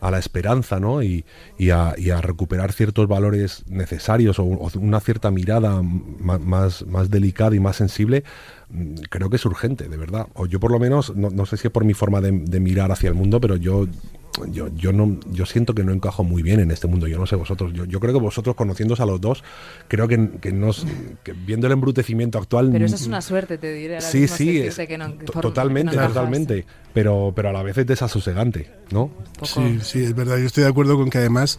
a 0.01 0.11
la 0.11 0.18
esperanza, 0.18 0.81
¿no? 0.81 1.03
Y, 1.03 1.25
y, 1.59 1.70
a, 1.70 1.94
recuperar 2.20 2.72
ciertos 2.72 3.07
valores 3.07 3.64
necesarios 3.68 4.38
o, 4.38 4.44
una 4.44 5.01
cierta 5.01 5.31
mirada 5.31 5.83
más, 5.83 6.85
más, 6.87 7.11
delicada 7.11 7.55
y 7.55 7.61
más 7.61 7.77
sensible, 7.77 8.25
mm, 8.70 8.94
creo 9.11 9.31
que 9.31 9.37
es 9.37 9.44
urgente, 9.44 9.88
de 9.88 9.96
verdad. 9.96 10.27
O 10.35 10.46
yo 10.46 10.59
por 10.59 10.72
lo 10.72 10.79
menos, 10.79 11.14
no, 11.14 11.31
no 11.31 11.46
sé 11.46 11.57
si 11.57 11.68
es 11.68 11.72
por 11.72 11.85
mi 11.85 11.94
forma 11.94 12.20
de 12.20 12.61
mirar 12.61 12.90
hacia 12.90 13.09
el 13.09 13.14
mundo, 13.14 13.40
pero 13.40 13.57
yo 13.57 13.87
yo, 14.51 14.68
yo, 14.75 14.92
no, 14.92 15.18
yo 15.31 15.47
siento 15.47 15.75
que 15.75 15.85
no 15.85 15.92
encajo 15.92 16.25
muy 16.25 16.42
bien 16.42 16.61
en 16.61 16.71
este 16.71 16.87
mundo. 16.87 17.07
Yo 17.07 17.18
no 17.18 17.27
sé 17.27 17.37
vosotros. 17.37 17.73
Yo, 17.75 17.85
yo 17.85 18.01
creo 18.01 18.14
que 18.14 18.21
vosotros, 18.21 18.57
conociéndose 18.57 19.03
a 19.03 19.07
los 19.07 19.21
dos, 19.21 19.45
creo 19.88 20.09
que, 20.09 20.31
que, 20.40 20.53
nos, 20.53 20.87
que 21.23 21.33
viendo 21.33 21.66
el 21.66 21.75
embrutecimiento 21.75 22.38
actual. 22.38 22.71
Pero 22.73 22.87
eso 22.87 22.97
es 22.97 23.07
una 23.07 23.21
suerte, 23.21 23.59
te 23.59 23.73
diré. 23.73 24.01
Sí, 24.01 24.29
sí, 24.29 24.61
es, 24.61 24.77
que 24.77 24.99
no, 24.99 25.18
que 25.18 25.27
totalmente, 25.27 25.97
no 25.97 26.09
totalmente. 26.09 26.64
Pero, 26.95 27.33
pero 27.35 27.51
a 27.51 27.53
la 27.53 27.62
vez 27.62 27.77
es 27.79 27.87
desasosegante, 27.87 28.71
¿no? 28.90 29.11
Sí, 29.42 29.79
sí, 29.83 30.05
es 30.05 30.14
verdad. 30.14 30.38
Yo 30.38 30.47
estoy 30.47 30.64
de 30.64 30.71
acuerdo 30.71 30.97
con 30.97 31.11
que 31.11 31.18
además. 31.18 31.59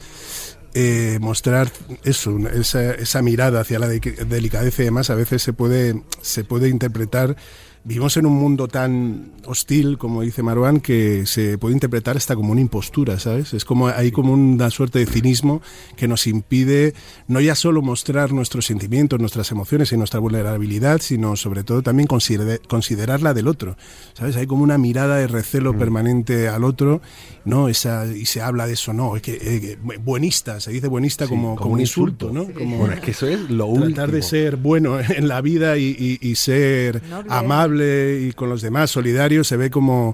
Eh, 0.75 1.19
mostrar 1.21 1.71
eso, 2.03 2.35
esa, 2.51 2.95
esa 2.95 3.21
mirada 3.21 3.61
hacia 3.61 3.77
la 3.77 3.87
de, 3.87 3.99
delicadeza 3.99 4.81
y 4.81 4.85
demás, 4.85 5.11
a 5.11 5.13
veces 5.13 5.43
se 5.43 5.53
puede, 5.53 6.01
se 6.21 6.43
puede 6.43 6.67
interpretar 6.67 7.35
Vivimos 7.85 8.15
en 8.15 8.25
un 8.25 8.35
mundo 8.37 8.69
tan 8.69 9.33
hostil, 9.45 9.97
como 9.97 10.21
dice 10.21 10.41
Marwan, 10.41 10.79
que 10.79 11.25
se 11.25 11.57
puede 11.57 11.73
interpretar 11.73 12.15
hasta 12.15 12.33
como 12.33 12.53
una 12.53 12.61
impostura, 12.61 13.19
¿sabes? 13.19 13.53
Es 13.53 13.65
como 13.65 13.89
hay 13.89 14.09
como 14.09 14.31
una 14.31 14.69
suerte 14.69 14.99
de 14.99 15.05
cinismo 15.05 15.61
que 15.97 16.07
nos 16.07 16.25
impide 16.25 16.93
no 17.27 17.41
ya 17.41 17.55
solo 17.55 17.81
mostrar 17.81 18.31
nuestros 18.31 18.67
sentimientos, 18.67 19.19
nuestras 19.19 19.51
emociones 19.51 19.91
y 19.91 19.97
nuestra 19.97 20.21
vulnerabilidad, 20.21 21.01
sino 21.01 21.35
sobre 21.35 21.65
todo 21.65 21.81
también 21.81 22.07
consider 22.07 22.61
considerar 22.69 23.21
la 23.21 23.33
del 23.33 23.49
otro, 23.49 23.75
¿sabes? 24.13 24.37
Hay 24.37 24.47
como 24.47 24.63
una 24.63 24.77
mirada 24.77 25.17
de 25.17 25.27
recelo 25.27 25.73
mm. 25.73 25.77
permanente 25.77 26.47
al 26.47 26.63
otro, 26.63 27.01
¿no? 27.43 27.67
Esa, 27.67 28.05
y 28.05 28.27
se 28.27 28.41
habla 28.41 28.65
de 28.65 28.73
eso, 28.73 28.93
¿no? 28.93 29.17
Es 29.17 29.21
que 29.21 29.37
eh, 29.41 29.77
buenista, 29.99 30.61
se 30.61 30.71
dice 30.71 30.87
buenista 30.87 31.25
sí, 31.25 31.29
como, 31.31 31.49
como, 31.49 31.59
como, 31.59 31.73
un 31.73 31.81
insulto, 31.81 32.31
¿no? 32.31 32.45
Sí. 32.45 32.53
Como 32.53 32.77
bueno, 32.77 32.93
es 32.93 33.01
que 33.01 33.11
eso 33.11 33.27
es 33.27 33.49
lo 33.49 33.65
tratar 33.73 33.87
último. 33.87 34.07
de 34.07 34.21
ser 34.21 34.55
bueno 34.55 34.99
en 35.09 35.27
la 35.27 35.41
vida 35.41 35.77
y, 35.77 36.19
y, 36.21 36.29
y 36.29 36.35
ser 36.35 37.03
no, 37.09 37.25
amable 37.27 37.72
y 37.81 38.33
con 38.33 38.49
los 38.49 38.61
demás, 38.61 38.91
solidario, 38.91 39.43
se 39.43 39.57
ve 39.57 39.69
como 39.69 40.13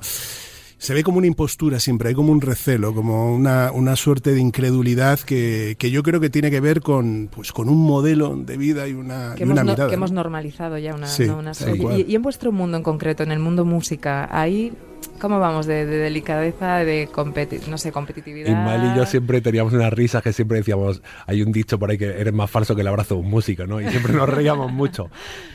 se 0.79 0.93
ve 0.93 1.03
como 1.03 1.17
una 1.17 1.27
impostura 1.27 1.77
siempre, 1.77 2.09
hay 2.09 2.15
como 2.15 2.31
un 2.31 2.39
recelo, 2.39 2.93
como 2.93 3.35
una, 3.35 3.69
una 3.73 3.97
suerte 3.97 4.33
de 4.33 4.39
incredulidad 4.39 5.19
que, 5.19 5.75
que, 5.77 5.91
yo 5.91 6.03
creo 6.03 6.21
que 6.21 6.29
tiene 6.29 6.49
que 6.49 6.61
ver 6.61 6.79
con, 6.79 7.29
pues, 7.35 7.51
con 7.51 7.67
un 7.67 7.85
modelo 7.85 8.37
de 8.37 8.55
vida 8.55 8.87
y 8.87 8.93
una, 8.93 9.35
que 9.35 9.43
y 9.43 9.45
una 9.45 9.61
hemos, 9.61 9.71
mirada. 9.73 9.89
que 9.89 9.95
hemos 9.95 10.13
normalizado 10.13 10.77
ya 10.77 10.95
una, 10.95 11.07
sí, 11.07 11.25
¿no? 11.25 11.37
una 11.37 11.53
sí, 11.53 11.65
y, 11.97 12.09
y, 12.09 12.15
en 12.15 12.21
vuestro 12.21 12.53
mundo 12.53 12.77
en 12.77 12.83
concreto, 12.83 13.23
en 13.23 13.33
el 13.33 13.39
mundo 13.39 13.65
música, 13.65 14.29
ahí 14.31 14.71
¿Cómo 15.19 15.39
vamos? 15.39 15.65
De, 15.65 15.85
de 15.85 15.97
delicadeza, 15.97 16.77
de 16.77 17.09
competi 17.11 17.59
no 17.69 17.77
sé, 17.77 17.91
competitividad. 17.91 18.49
Ismael 18.49 18.93
y 18.93 18.97
yo 18.97 19.05
siempre 19.05 19.41
teníamos 19.41 19.73
una 19.73 19.89
risa 19.89 20.21
que 20.21 20.31
siempre 20.31 20.59
decíamos, 20.59 21.01
hay 21.25 21.41
un 21.41 21.51
dicho 21.51 21.77
por 21.77 21.91
ahí 21.91 21.97
que 21.97 22.05
eres 22.05 22.33
más 22.33 22.49
falso 22.49 22.75
que 22.75 22.81
el 22.81 22.87
abrazo 22.87 23.15
de 23.15 23.21
un 23.21 23.29
músico, 23.29 23.65
¿no? 23.65 23.81
Y 23.81 23.89
siempre 23.89 24.13
nos 24.13 24.29
reíamos 24.29 24.71
mucho. 24.71 25.09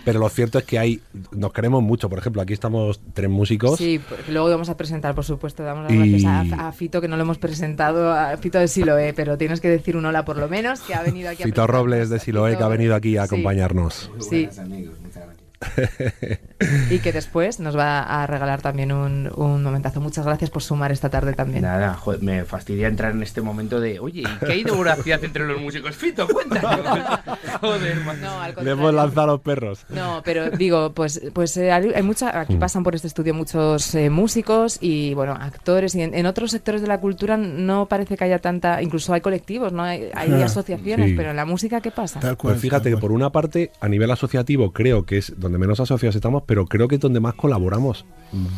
Pero 0.05 0.21
lo 0.21 0.29
cierto 0.29 0.59
es 0.59 0.65
que 0.65 0.79
hay, 0.79 1.01
nos 1.33 1.53
queremos 1.53 1.83
mucho. 1.83 2.11
Por 2.11 2.19
ejemplo, 2.19 2.43
aquí 2.43 2.53
estamos 2.53 3.01
tres 3.15 3.31
músicos. 3.31 3.79
Sí, 3.79 4.01
luego 4.29 4.51
vamos 4.51 4.69
a 4.69 4.77
presentar, 4.77 5.15
por 5.15 5.25
supuesto, 5.25 5.63
damos 5.63 5.85
las 5.85 5.93
y... 5.93 6.23
gracias 6.23 6.59
a, 6.59 6.69
a, 6.69 6.73
Fito, 6.73 7.01
que 7.01 7.09
no 7.09 7.17
lo 7.17 7.23
hemos 7.23 7.39
presentado, 7.39 8.13
a 8.13 8.37
Fito 8.37 8.59
de 8.59 8.69
Siloé, 8.69 9.15
pero 9.15 9.39
tienes 9.39 9.61
que 9.61 9.69
decir 9.69 9.97
un 9.97 10.05
hola 10.05 10.25
por 10.25 10.37
lo 10.37 10.49
menos, 10.49 10.81
que 10.81 10.95
ha 10.95 11.03
venido 11.03 11.31
aquí 11.31 11.43
Fito 11.43 11.63
a 11.63 11.67
Robles 11.67 12.11
de 12.11 12.19
Siloé, 12.19 12.51
Fito... 12.51 12.59
que 12.59 12.65
ha 12.65 12.69
venido 12.69 12.95
aquí 12.95 13.17
a 13.17 13.25
acompañarnos. 13.25 14.11
Sí. 14.21 14.49
Amigos, 14.59 14.99
muchas 15.01 15.25
gracias. 15.25 15.45
y 16.91 16.99
que 17.01 17.13
después 17.13 17.61
nos 17.61 17.77
va 17.77 18.01
a 18.01 18.27
regalar 18.27 18.63
también 18.63 18.93
un, 18.93 19.31
un, 19.35 19.63
momentazo. 19.63 20.01
Muchas 20.01 20.25
gracias 20.25 20.51
por 20.51 20.63
sumar 20.63 20.93
esta 20.93 21.11
tarde 21.11 21.33
también. 21.33 21.63
Nada, 21.63 21.95
joder, 21.95 22.23
me 22.23 22.45
fastidia 22.45 22.89
entrar 22.89 23.13
en 23.13 23.23
este 23.23 23.41
momento 23.41 23.81
de, 23.81 23.99
oye, 23.99 24.21
¿y 24.21 24.39
qué 24.45 24.53
hay 24.53 24.65
de 24.65 24.71
voracidad 24.71 25.23
entre 25.25 25.47
los 25.47 25.61
músicos? 25.61 25.97
Fito, 25.97 26.29
cuéntanos. 26.29 26.81
joder, 27.61 28.01
man. 28.05 28.21
No, 28.21 28.63
Le 28.63 28.71
hemos 28.71 28.95
lanzado 28.95 29.23
a 29.23 29.27
los 29.27 29.41
perros. 29.41 29.85
No, 29.89 30.23
pero 30.25 30.51
digo, 30.51 30.93
pues, 30.93 31.21
pues 31.33 31.57
eh, 31.57 31.73
hay 31.73 32.03
mucha, 32.03 32.39
aquí 32.39 32.57
pasan 32.57 32.83
por 32.85 32.95
este 32.95 33.09
estudio 33.09 33.35
muchos 33.35 33.95
eh, 33.95 34.11
músicos 34.11 34.79
y, 34.81 35.15
bueno, 35.15 35.33
actores. 35.33 35.95
Y 35.95 36.03
en, 36.03 36.15
en, 36.15 36.27
otros 36.27 36.53
sectores 36.53 36.81
de 36.81 36.89
la 36.89 37.01
cultura 37.01 37.37
no 37.37 37.87
parece 37.87 38.17
que 38.17 38.25
haya 38.25 38.39
tanta, 38.39 38.81
incluso 38.83 39.13
hay 39.13 39.21
colectivos, 39.21 39.73
no 39.73 39.83
hay, 39.83 40.11
hay 40.15 40.33
ah, 40.33 40.45
asociaciones, 40.45 41.11
sí. 41.11 41.17
pero 41.17 41.31
en 41.31 41.37
la 41.37 41.45
música, 41.45 41.81
¿qué 41.81 41.91
pasa? 41.91 42.21
Tal 42.21 42.37
cual, 42.37 42.55
pues 42.55 42.63
fíjate 42.63 42.91
que 42.91 42.97
por 42.97 43.13
una 43.13 43.31
parte, 43.31 43.73
a 43.81 43.89
nivel 43.89 44.11
asociativo, 44.11 44.73
creo 44.73 45.05
que 45.05 45.19
es 45.19 45.35
donde 45.37 45.59
menos 45.59 45.81
asociados 45.81 46.15
estamos, 46.15 46.44
pero 46.47 46.67
creo 46.67 46.89
que 46.89 46.97
es 46.97 47.01
donde 47.01 47.21
más 47.21 47.35
colaboramos. 47.35 48.05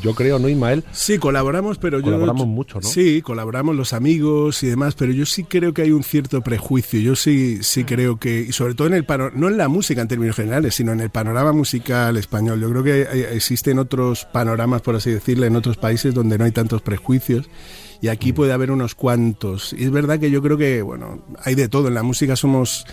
Yo 0.03 0.15
creo, 0.15 0.39
¿no, 0.39 0.49
Ismael? 0.49 0.85
Sí, 0.93 1.19
colaboramos, 1.19 1.77
pero 1.77 2.01
colaboramos 2.01 2.45
yo, 2.45 2.47
mucho, 2.47 2.81
¿no? 2.81 2.89
Sí, 2.89 3.21
colaboramos 3.21 3.77
los 3.77 3.93
amigos 3.93 4.63
y 4.63 4.69
demás, 4.69 4.95
pero 4.95 5.13
yo 5.13 5.27
sí 5.27 5.45
creo 5.45 5.75
que 5.75 5.83
hay 5.83 5.93
un 5.93 6.03
cierto 6.03 6.41
prejuicio. 6.41 6.99
Yo 7.01 7.15
sí, 7.15 7.63
sí 7.63 7.85
creo 7.85 8.19
que, 8.19 8.41
y 8.41 8.53
sobre 8.53 8.75
todo 8.75 8.89
en 8.89 8.95
el 8.95 9.07
no 9.35 9.49
en 9.49 9.57
la 9.59 9.69
música 9.69 10.01
en 10.01 10.09
términos 10.09 10.37
generales, 10.37 10.75
sino 10.75 10.93
en 10.93 11.01
el 11.01 11.11
panorama 11.11 11.53
musical 11.53 12.17
español. 12.17 12.61
Yo 12.61 12.71
creo 12.71 12.83
que 12.83 13.35
existen 13.35 13.79
otros 13.79 14.25
panoramas, 14.25 14.81
por 14.81 14.97
así 14.97 15.11
decirlo, 15.11 15.45
en 15.45 15.57
otros 15.57 15.77
países 15.77 16.15
donde 16.15 16.39
no 16.39 16.45
hay 16.45 16.53
tantos 16.53 16.81
prejuicios 16.81 17.49
y 18.01 18.09
aquí 18.09 18.33
puede 18.33 18.53
haber 18.53 18.71
unos 18.71 18.95
cuantos. 18.95 19.75
Y 19.77 19.85
es 19.85 19.91
verdad 19.91 20.19
que 20.19 20.31
yo 20.31 20.43
creo 20.43 20.57
que, 20.57 20.83
bueno, 20.83 21.25
hay 21.43 21.55
de 21.55 21.69
todo. 21.69 21.89
En 21.89 21.95
la 21.95 22.03
música 22.03 22.37
somos 22.37 22.87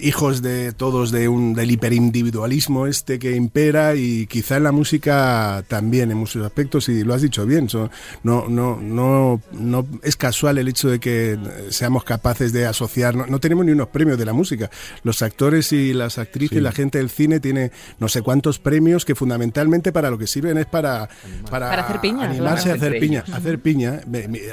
hijos 0.00 0.42
de 0.42 0.72
todos 0.72 1.10
de 1.10 1.28
un, 1.28 1.54
del 1.54 1.70
hiperindividualismo 1.70 2.86
este 2.86 3.18
que 3.18 3.34
impera 3.34 3.94
y 3.94 4.26
quizá 4.26 4.56
en 4.56 4.64
la 4.64 4.72
música 4.72 5.64
también 5.68 6.10
en 6.10 6.18
muchos 6.18 6.44
aspectos, 6.44 6.88
y 6.88 7.02
lo 7.04 7.14
has 7.14 7.22
dicho 7.22 7.46
bien, 7.46 7.68
no, 8.22 8.48
no, 8.48 8.76
no, 8.80 9.40
no 9.52 9.86
es 10.02 10.16
casual 10.16 10.58
el 10.58 10.68
hecho 10.68 10.88
de 10.88 11.00
que 11.00 11.38
seamos 11.70 12.04
capaces 12.04 12.52
de 12.52 12.66
asociar, 12.66 13.14
no, 13.14 13.40
tenemos 13.40 13.64
ni 13.64 13.72
unos 13.72 13.88
premios 13.88 14.18
de 14.18 14.24
la 14.24 14.32
música. 14.32 14.70
Los 15.02 15.22
actores 15.22 15.72
y 15.72 15.92
las 15.92 16.18
actrices, 16.18 16.62
la 16.62 16.72
gente 16.72 16.98
del 16.98 17.10
cine 17.10 17.40
tiene 17.40 17.70
no 17.98 18.08
sé 18.08 18.22
cuántos 18.22 18.58
premios 18.58 19.04
que 19.04 19.14
fundamentalmente 19.14 19.92
para 19.92 20.10
lo 20.10 20.18
que 20.18 20.26
sirven 20.26 20.58
es 20.58 20.66
para, 20.66 21.08
para, 21.50 21.72
hacer 21.72 22.00
piña, 22.00 22.24
animarse 22.24 22.70
a 22.70 22.74
hacer 22.74 22.98
piña, 22.98 23.24
hacer 23.32 23.60
piña, 23.60 24.00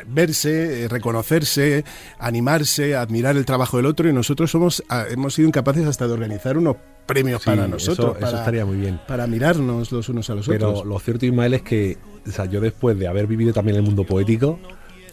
verse, 0.07 0.87
reconocerse, 0.89 1.83
animarse, 2.19 2.95
admirar 2.95 3.37
el 3.37 3.45
trabajo 3.45 3.77
del 3.77 3.85
otro 3.85 4.09
y 4.09 4.13
nosotros 4.13 4.51
somos 4.51 4.83
hemos 5.09 5.32
sido 5.33 5.47
incapaces 5.47 5.85
hasta 5.85 6.07
de 6.07 6.13
organizar 6.13 6.57
unos 6.57 6.77
premios 7.05 7.43
para 7.43 7.67
nosotros. 7.67 8.17
Eso, 8.17 8.37
estaría 8.37 8.65
muy 8.65 8.77
bien. 8.77 8.99
Para 9.07 9.27
mirarnos 9.27 9.91
los 9.91 10.09
unos 10.09 10.29
a 10.29 10.35
los 10.35 10.47
otros. 10.47 10.81
Pero 10.81 10.85
lo 10.85 10.99
cierto, 10.99 11.25
Ismael, 11.25 11.55
es 11.55 11.61
que 11.61 11.97
o 12.25 12.31
sea, 12.31 12.45
yo 12.45 12.61
después 12.61 12.97
de 12.97 13.07
haber 13.07 13.27
vivido 13.27 13.53
también 13.53 13.77
el 13.77 13.83
mundo 13.83 14.05
poético, 14.05 14.59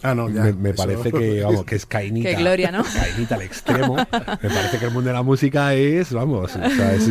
Ah, 0.03 0.15
no, 0.15 0.31
ya, 0.31 0.45
me, 0.45 0.73
parece 0.73 1.13
que, 1.13 1.43
vamos, 1.43 1.65
que 1.65 1.77
es 1.77 1.87
cainita. 1.87 2.31
Qué 2.31 2.37
gloria, 2.37 2.71
¿no? 2.71 2.83
Cainita 2.85 3.35
al 3.35 3.43
extremo. 3.43 3.97
me 3.97 4.49
parece 4.49 4.79
que 4.79 4.85
el 4.87 4.91
mundo 4.91 5.09
de 5.09 5.15
la 5.15 5.23
música 5.23 5.75
es, 5.75 6.13
vamos, 6.13 6.57
o 6.57 6.71
sea, 6.71 6.95
es, 6.95 7.09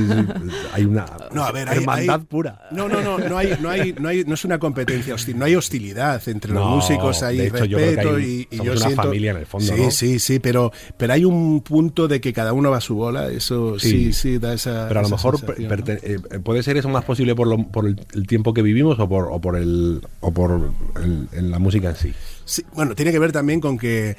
hay 0.73 0.85
una 0.85 1.05
no, 1.31 1.43
a 1.43 1.51
ver, 1.51 1.67
hermandad 1.67 2.21
pura. 2.21 2.67
No, 2.71 2.87
no, 2.89 3.01
no, 3.01 3.17
no 3.19 3.37
hay, 3.37 3.57
no 3.59 3.69
hay, 3.69 3.93
no 3.93 4.09
hay, 4.09 4.23
no 4.23 4.33
es 4.33 4.45
una 4.45 4.57
competencia 4.59 5.13
hostil, 5.13 5.37
no 5.37 5.45
hay 5.45 5.55
hostilidad 5.55 6.21
entre 6.27 6.53
los 6.53 6.67
músicos, 6.67 7.21
hay 7.23 7.37
de 7.37 7.47
hecho, 7.47 7.77
respeto 7.77 8.01
yo 8.01 8.19
y, 8.19 8.47
y, 8.49 8.57
yo 8.57 8.71
una 8.71 8.77
siento, 8.77 9.03
familia 9.03 9.31
en 9.31 9.37
el 9.37 9.45
fondo, 9.45 9.73
Sí, 9.73 9.81
¿no? 9.81 9.91
sí, 9.91 10.19
sí, 10.19 10.39
pero, 10.39 10.71
pero 10.97 11.13
hay 11.13 11.25
un 11.25 11.61
punto 11.61 12.07
de 12.07 12.19
que 12.19 12.33
cada 12.33 12.53
uno 12.53 12.71
va 12.71 12.77
a 12.77 12.81
su 12.81 12.95
bola, 12.95 13.27
eso 13.29 13.77
sí, 13.79 14.13
sí, 14.13 14.37
da 14.39 14.53
esa. 14.53 14.87
Pero 14.87 15.01
a 15.01 15.03
lo 15.03 15.09
mejor 15.09 15.43
¿no? 15.59 15.75
eh, 15.87 16.19
puede 16.43 16.63
ser 16.63 16.77
eso 16.77 16.89
más 16.89 17.05
posible 17.05 17.35
por, 17.35 17.47
lo, 17.47 17.57
por 17.67 17.85
el, 17.85 17.99
el, 18.13 18.27
tiempo 18.27 18.53
que 18.53 18.61
vivimos 18.61 18.99
o 18.99 19.07
por, 19.07 19.29
o 19.31 19.39
por 19.39 19.55
el 19.55 20.01
o 20.21 20.31
por 20.31 20.71
el, 21.01 21.27
en 21.33 21.51
la 21.51 21.59
música 21.59 21.89
en 21.89 21.95
sí. 21.95 22.13
Sí, 22.49 22.65
bueno, 22.73 22.95
tiene 22.95 23.11
que 23.11 23.19
ver 23.19 23.31
también 23.31 23.61
con 23.61 23.77
que 23.77 24.17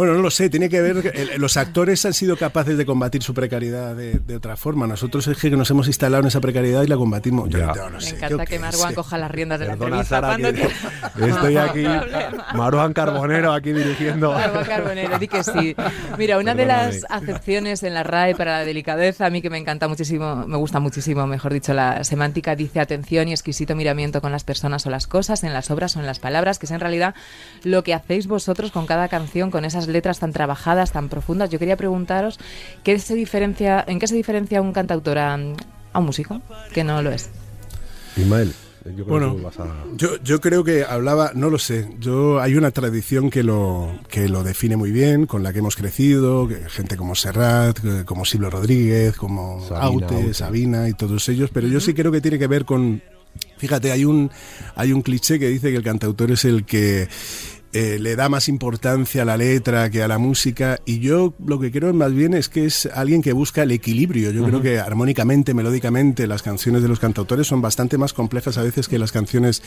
bueno, 0.00 0.14
no 0.14 0.22
lo 0.22 0.30
sé, 0.30 0.48
tiene 0.48 0.70
que 0.70 0.80
ver, 0.80 1.12
el, 1.14 1.38
los 1.38 1.58
actores 1.58 2.06
han 2.06 2.14
sido 2.14 2.38
capaces 2.38 2.78
de 2.78 2.86
combatir 2.86 3.22
su 3.22 3.34
precariedad 3.34 3.94
de, 3.94 4.14
de, 4.18 4.34
otra 4.34 4.56
forma. 4.56 4.86
Nosotros 4.86 5.26
es 5.26 5.36
que 5.36 5.50
nos 5.50 5.70
hemos 5.70 5.88
instalado 5.88 6.22
en 6.22 6.28
esa 6.28 6.40
precariedad 6.40 6.82
y 6.82 6.86
la 6.86 6.96
combatimos. 6.96 7.50
Yo, 7.50 7.58
no 7.58 7.90
Me 7.90 8.00
sé, 8.00 8.16
encanta 8.16 8.44
yo 8.44 8.48
que 8.48 8.58
Marwan 8.58 8.94
coja 8.94 9.18
las 9.18 9.30
riendas 9.30 9.60
de 9.60 9.66
la 9.66 9.72
Perdona, 9.72 10.00
entrevista. 10.00 10.16
Sara, 10.16 10.28
cuando 10.28 10.52
que 10.54 11.28
estoy 11.28 11.56
aquí. 11.58 11.84
Maruán 12.54 12.94
Carbonero 12.94 13.52
aquí 13.52 13.74
dirigiendo. 13.74 14.32
Marwan 14.32 14.64
Carbonero, 14.64 15.18
di 15.18 15.28
que 15.28 15.44
sí. 15.44 15.76
Mira, 16.16 16.38
una 16.38 16.54
de 16.54 16.64
las 16.64 17.04
acepciones 17.10 17.82
en 17.82 17.92
la 17.92 18.02
RAE 18.02 18.34
para 18.34 18.60
la 18.60 18.64
delicadeza, 18.64 19.26
a 19.26 19.30
mí 19.30 19.42
que 19.42 19.50
me 19.50 19.58
encanta 19.58 19.86
muchísimo, 19.86 20.46
me 20.46 20.56
gusta 20.56 20.80
muchísimo, 20.80 21.26
mejor 21.26 21.52
dicho, 21.52 21.74
la 21.74 22.04
semántica, 22.04 22.56
dice 22.56 22.80
atención 22.80 23.28
y 23.28 23.32
exquisito 23.32 23.76
miramiento 23.76 24.22
con 24.22 24.32
las 24.32 24.44
personas 24.44 24.86
o 24.86 24.90
las 24.90 25.06
cosas, 25.06 25.44
en 25.44 25.52
las 25.52 25.70
obras 25.70 25.94
o 25.96 26.00
en 26.00 26.06
las 26.06 26.20
palabras, 26.20 26.58
que 26.58 26.64
es 26.64 26.72
en 26.72 26.80
realidad 26.80 27.14
lo 27.64 27.84
que 27.84 27.92
hacéis 27.92 28.28
vosotros 28.28 28.70
con 28.70 28.86
cada 28.86 29.08
canción, 29.08 29.50
con 29.50 29.66
esas 29.66 29.89
letras 29.90 30.18
tan 30.18 30.32
trabajadas, 30.32 30.92
tan 30.92 31.08
profundas. 31.08 31.50
Yo 31.50 31.58
quería 31.58 31.76
preguntaros, 31.76 32.38
¿qué 32.84 32.98
se 32.98 33.14
diferencia, 33.14 33.84
¿en 33.86 33.98
qué 33.98 34.06
se 34.06 34.14
diferencia 34.14 34.62
un 34.62 34.72
cantautor 34.72 35.18
a, 35.18 35.34
a 35.34 35.98
un 35.98 36.04
músico 36.06 36.40
que 36.72 36.84
no 36.84 37.02
lo 37.02 37.10
es? 37.10 37.28
Ismael, 38.16 38.52
yo 38.84 38.92
creo 38.92 39.06
Bueno, 39.06 39.36
que 39.36 39.42
vas 39.42 39.60
a... 39.60 39.66
Yo, 39.96 40.16
yo 40.22 40.40
creo 40.40 40.64
que 40.64 40.84
hablaba, 40.84 41.32
no 41.34 41.50
lo 41.50 41.58
sé, 41.58 41.88
yo 42.00 42.40
hay 42.40 42.54
una 42.56 42.70
tradición 42.70 43.30
que 43.30 43.42
lo, 43.42 43.92
que 44.08 44.28
lo 44.28 44.42
define 44.42 44.76
muy 44.76 44.90
bien, 44.90 45.26
con 45.26 45.42
la 45.42 45.52
que 45.52 45.60
hemos 45.60 45.76
crecido, 45.76 46.48
que- 46.48 46.68
gente 46.68 46.96
como 46.96 47.14
Serrat, 47.14 47.78
como 48.04 48.24
Silvio 48.24 48.50
Rodríguez, 48.50 49.16
como 49.16 49.60
Sabina, 49.68 49.84
Aute, 49.86 50.14
Aute. 50.16 50.34
Sabina 50.34 50.88
y 50.88 50.94
todos 50.94 51.28
ellos, 51.28 51.50
pero 51.52 51.68
yo 51.68 51.78
sí 51.80 51.94
creo 51.94 52.10
que 52.10 52.20
tiene 52.20 52.38
que 52.38 52.46
ver 52.48 52.64
con, 52.64 53.00
fíjate, 53.58 53.92
hay 53.92 54.04
un, 54.04 54.30
hay 54.74 54.92
un 54.92 55.02
cliché 55.02 55.38
que 55.38 55.48
dice 55.48 55.70
que 55.70 55.76
el 55.76 55.84
cantautor 55.84 56.30
es 56.32 56.44
el 56.44 56.64
que 56.64 57.06
eh, 57.72 57.98
le 58.00 58.16
da 58.16 58.28
más 58.28 58.48
importancia 58.48 59.22
a 59.22 59.24
la 59.24 59.36
letra 59.36 59.90
que 59.90 60.02
a 60.02 60.08
la 60.08 60.18
música 60.18 60.80
y 60.84 60.98
yo 60.98 61.34
lo 61.44 61.60
que 61.60 61.70
creo 61.70 61.94
más 61.94 62.12
bien 62.12 62.34
es 62.34 62.48
que 62.48 62.64
es 62.64 62.86
alguien 62.86 63.22
que 63.22 63.32
busca 63.32 63.62
el 63.62 63.70
equilibrio. 63.70 64.32
Yo 64.32 64.44
creo 64.44 64.60
que 64.60 64.80
armónicamente, 64.80 65.54
melódicamente, 65.54 66.26
las 66.26 66.42
canciones 66.42 66.82
de 66.82 66.88
los 66.88 66.98
cantautores 66.98 67.46
son 67.46 67.62
bastante 67.62 67.96
más 67.96 68.12
complejas 68.12 68.58
a 68.58 68.62
veces 68.62 68.88
que 68.88 68.98
las 68.98 69.12
canciones 69.12 69.62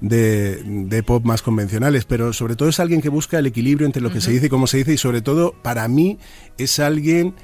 de, 0.00 0.62
de 0.64 1.02
pop 1.02 1.24
más 1.24 1.42
convencionales, 1.42 2.06
pero 2.06 2.32
sobre 2.32 2.56
todo 2.56 2.70
es 2.70 2.80
alguien 2.80 3.02
que 3.02 3.10
busca 3.10 3.38
el 3.38 3.46
equilibrio 3.46 3.86
entre 3.86 4.00
lo 4.00 4.10
que 4.10 4.22
se 4.22 4.30
dice 4.30 4.46
y 4.46 4.48
cómo 4.48 4.66
se 4.66 4.78
dice 4.78 4.94
y 4.94 4.98
sobre 4.98 5.20
todo 5.20 5.54
para 5.62 5.86
mí 5.86 6.18
es 6.56 6.78
alguien 6.78 7.34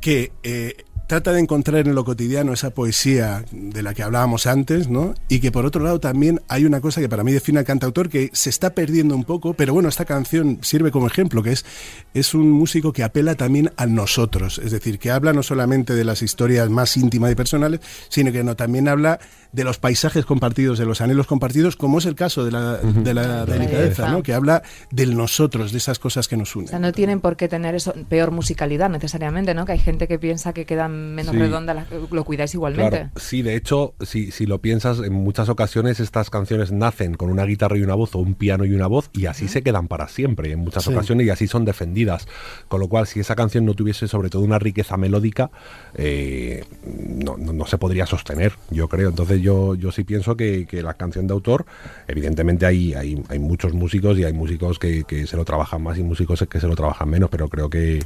que 0.00 0.32
eh, 0.42 0.76
trata 1.08 1.32
de 1.32 1.40
encontrar 1.40 1.88
en 1.88 1.94
lo 1.94 2.04
cotidiano 2.04 2.52
esa 2.52 2.68
poesía 2.70 3.42
de 3.50 3.82
la 3.82 3.94
que 3.94 4.02
hablábamos 4.02 4.46
antes, 4.46 4.88
¿no? 4.88 5.14
Y 5.28 5.40
que 5.40 5.50
por 5.50 5.64
otro 5.64 5.82
lado 5.82 5.98
también 6.00 6.42
hay 6.48 6.66
una 6.66 6.82
cosa 6.82 7.00
que 7.00 7.08
para 7.08 7.24
mí 7.24 7.32
define 7.32 7.58
al 7.60 7.64
cantautor 7.64 8.10
que 8.10 8.28
se 8.34 8.50
está 8.50 8.74
perdiendo 8.74 9.16
un 9.16 9.24
poco, 9.24 9.54
pero 9.54 9.72
bueno, 9.72 9.88
esta 9.88 10.04
canción 10.04 10.58
sirve 10.60 10.90
como 10.90 11.06
ejemplo, 11.06 11.42
que 11.42 11.52
es, 11.52 11.64
es 12.12 12.34
un 12.34 12.50
músico 12.50 12.92
que 12.92 13.02
apela 13.04 13.34
también 13.36 13.72
a 13.78 13.86
nosotros, 13.86 14.60
es 14.62 14.70
decir, 14.70 14.98
que 14.98 15.10
habla 15.10 15.32
no 15.32 15.42
solamente 15.42 15.94
de 15.94 16.04
las 16.04 16.20
historias 16.20 16.68
más 16.68 16.94
íntimas 16.98 17.32
y 17.32 17.34
personales, 17.34 17.80
sino 18.10 18.30
que 18.30 18.44
no, 18.44 18.54
también 18.54 18.86
habla 18.86 19.18
de 19.50 19.64
los 19.64 19.78
paisajes 19.78 20.26
compartidos, 20.26 20.78
de 20.78 20.84
los 20.84 21.00
anhelos 21.00 21.26
compartidos, 21.26 21.74
como 21.76 22.00
es 22.00 22.04
el 22.04 22.16
caso 22.16 22.44
de 22.44 22.50
la, 22.52 22.76
de 22.76 23.14
la 23.14 23.46
delicadeza, 23.46 24.10
¿no? 24.10 24.22
Que 24.22 24.34
habla 24.34 24.62
del 24.90 25.16
nosotros, 25.16 25.72
de 25.72 25.78
esas 25.78 25.98
cosas 25.98 26.28
que 26.28 26.36
nos 26.36 26.54
O 26.54 26.58
unen. 26.58 26.68
sea, 26.68 26.78
no 26.78 26.92
tienen 26.92 27.20
por 27.20 27.38
qué 27.38 27.48
tener 27.48 27.74
eso 27.74 27.94
peor 28.10 28.30
musicalidad 28.30 28.90
necesariamente, 28.90 29.54
¿no? 29.54 29.64
Que 29.64 29.72
hay 29.72 29.78
gente 29.78 30.06
que 30.06 30.18
piensa 30.18 30.52
que 30.52 30.66
queda 30.66 30.86
menos 30.98 31.32
Sí. 31.32 31.38
redonda, 31.38 31.74
la- 31.74 31.86
lo 32.10 32.24
cuidáis 32.24 32.52
igualmente. 32.54 32.96
Claro, 32.98 33.10
sí, 33.16 33.42
de 33.42 33.54
hecho, 33.56 33.94
si, 34.00 34.30
si 34.30 34.46
lo 34.46 34.60
piensas, 34.60 34.98
en 35.00 35.12
muchas 35.12 35.48
ocasiones 35.48 36.00
estas 36.00 36.30
canciones 36.30 36.72
nacen 36.72 37.14
con 37.14 37.30
una 37.30 37.44
guitarra 37.44 37.76
y 37.78 37.82
una 37.82 37.94
voz 37.94 38.14
o 38.14 38.18
un 38.18 38.34
piano 38.34 38.64
y 38.64 38.72
una 38.74 38.86
voz 38.86 39.10
y 39.12 39.26
así 39.26 39.48
se 39.48 39.62
quedan 39.62 39.88
para 39.88 40.08
siempre 40.08 40.52
en 40.52 40.58
muchas 40.60 40.84
Sí. 40.84 40.92
ocasiones 40.92 41.26
y 41.26 41.30
así 41.30 41.46
son 41.46 41.64
defendidas. 41.64 42.26
Con 42.68 42.80
lo 42.80 42.88
cual, 42.88 43.06
si 43.06 43.20
esa 43.20 43.34
canción 43.36 43.64
no 43.64 43.74
tuviese 43.74 44.08
sobre 44.08 44.28
todo 44.30 44.42
una 44.42 44.58
riqueza 44.58 44.96
melódica, 44.96 45.50
eh, 45.94 46.64
no, 46.86 47.36
no- 47.36 47.52
no 47.52 47.66
se 47.66 47.78
podría 47.78 48.06
sostener, 48.06 48.52
yo 48.70 48.88
creo. 48.88 49.08
Entonces 49.10 49.40
yo, 49.40 49.74
yo 49.74 49.92
sí 49.92 50.04
pienso 50.04 50.36
que, 50.36 50.66
que 50.66 50.82
la 50.82 50.94
canción 50.94 51.26
de 51.26 51.32
autor, 51.34 51.66
evidentemente 52.06 52.66
hay, 52.66 52.94
hay, 52.94 53.22
hay 53.28 53.38
muchos 53.38 53.72
músicos 53.72 54.18
y 54.18 54.24
hay 54.24 54.32
músicos 54.32 54.78
que, 54.78 55.04
que 55.04 55.26
se 55.26 55.36
lo 55.36 55.44
trabajan 55.44 55.82
más 55.82 55.98
y 55.98 56.02
músicos 56.02 56.44
que 56.48 56.60
se 56.60 56.66
lo 56.66 56.76
trabajan 56.76 57.08
menos, 57.08 57.30
pero 57.30 57.48
creo 57.48 57.68
que, 57.70 58.00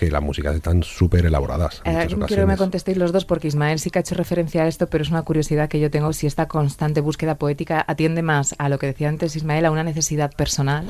que 0.00 0.10
las 0.10 0.22
músicas 0.22 0.56
están 0.56 0.82
súper 0.82 1.26
elaboradas. 1.26 1.82
en 1.84 1.94
Eh, 1.94 2.06
quiero 2.06 2.26
que 2.26 2.46
me 2.46 2.56
contestéis 2.56 2.96
los 2.96 3.12
dos 3.12 3.26
porque 3.26 3.48
Ismael 3.48 3.78
sí 3.78 3.90
que 3.90 3.98
ha 3.98 4.00
hecho 4.00 4.14
referencia 4.14 4.62
a 4.62 4.66
esto, 4.66 4.86
pero 4.86 5.02
es 5.02 5.10
una 5.10 5.22
curiosidad 5.22 5.68
que 5.68 5.78
yo 5.78 5.90
tengo 5.90 6.14
si 6.14 6.26
esta 6.26 6.48
constante 6.48 7.02
búsqueda 7.02 7.34
poética 7.34 7.84
atiende 7.86 8.22
más 8.22 8.54
a 8.56 8.70
lo 8.70 8.78
que 8.78 8.86
decía 8.86 9.10
antes 9.10 9.36
Ismael, 9.36 9.66
a 9.66 9.70
una 9.70 9.84
necesidad 9.84 10.32
personal 10.34 10.86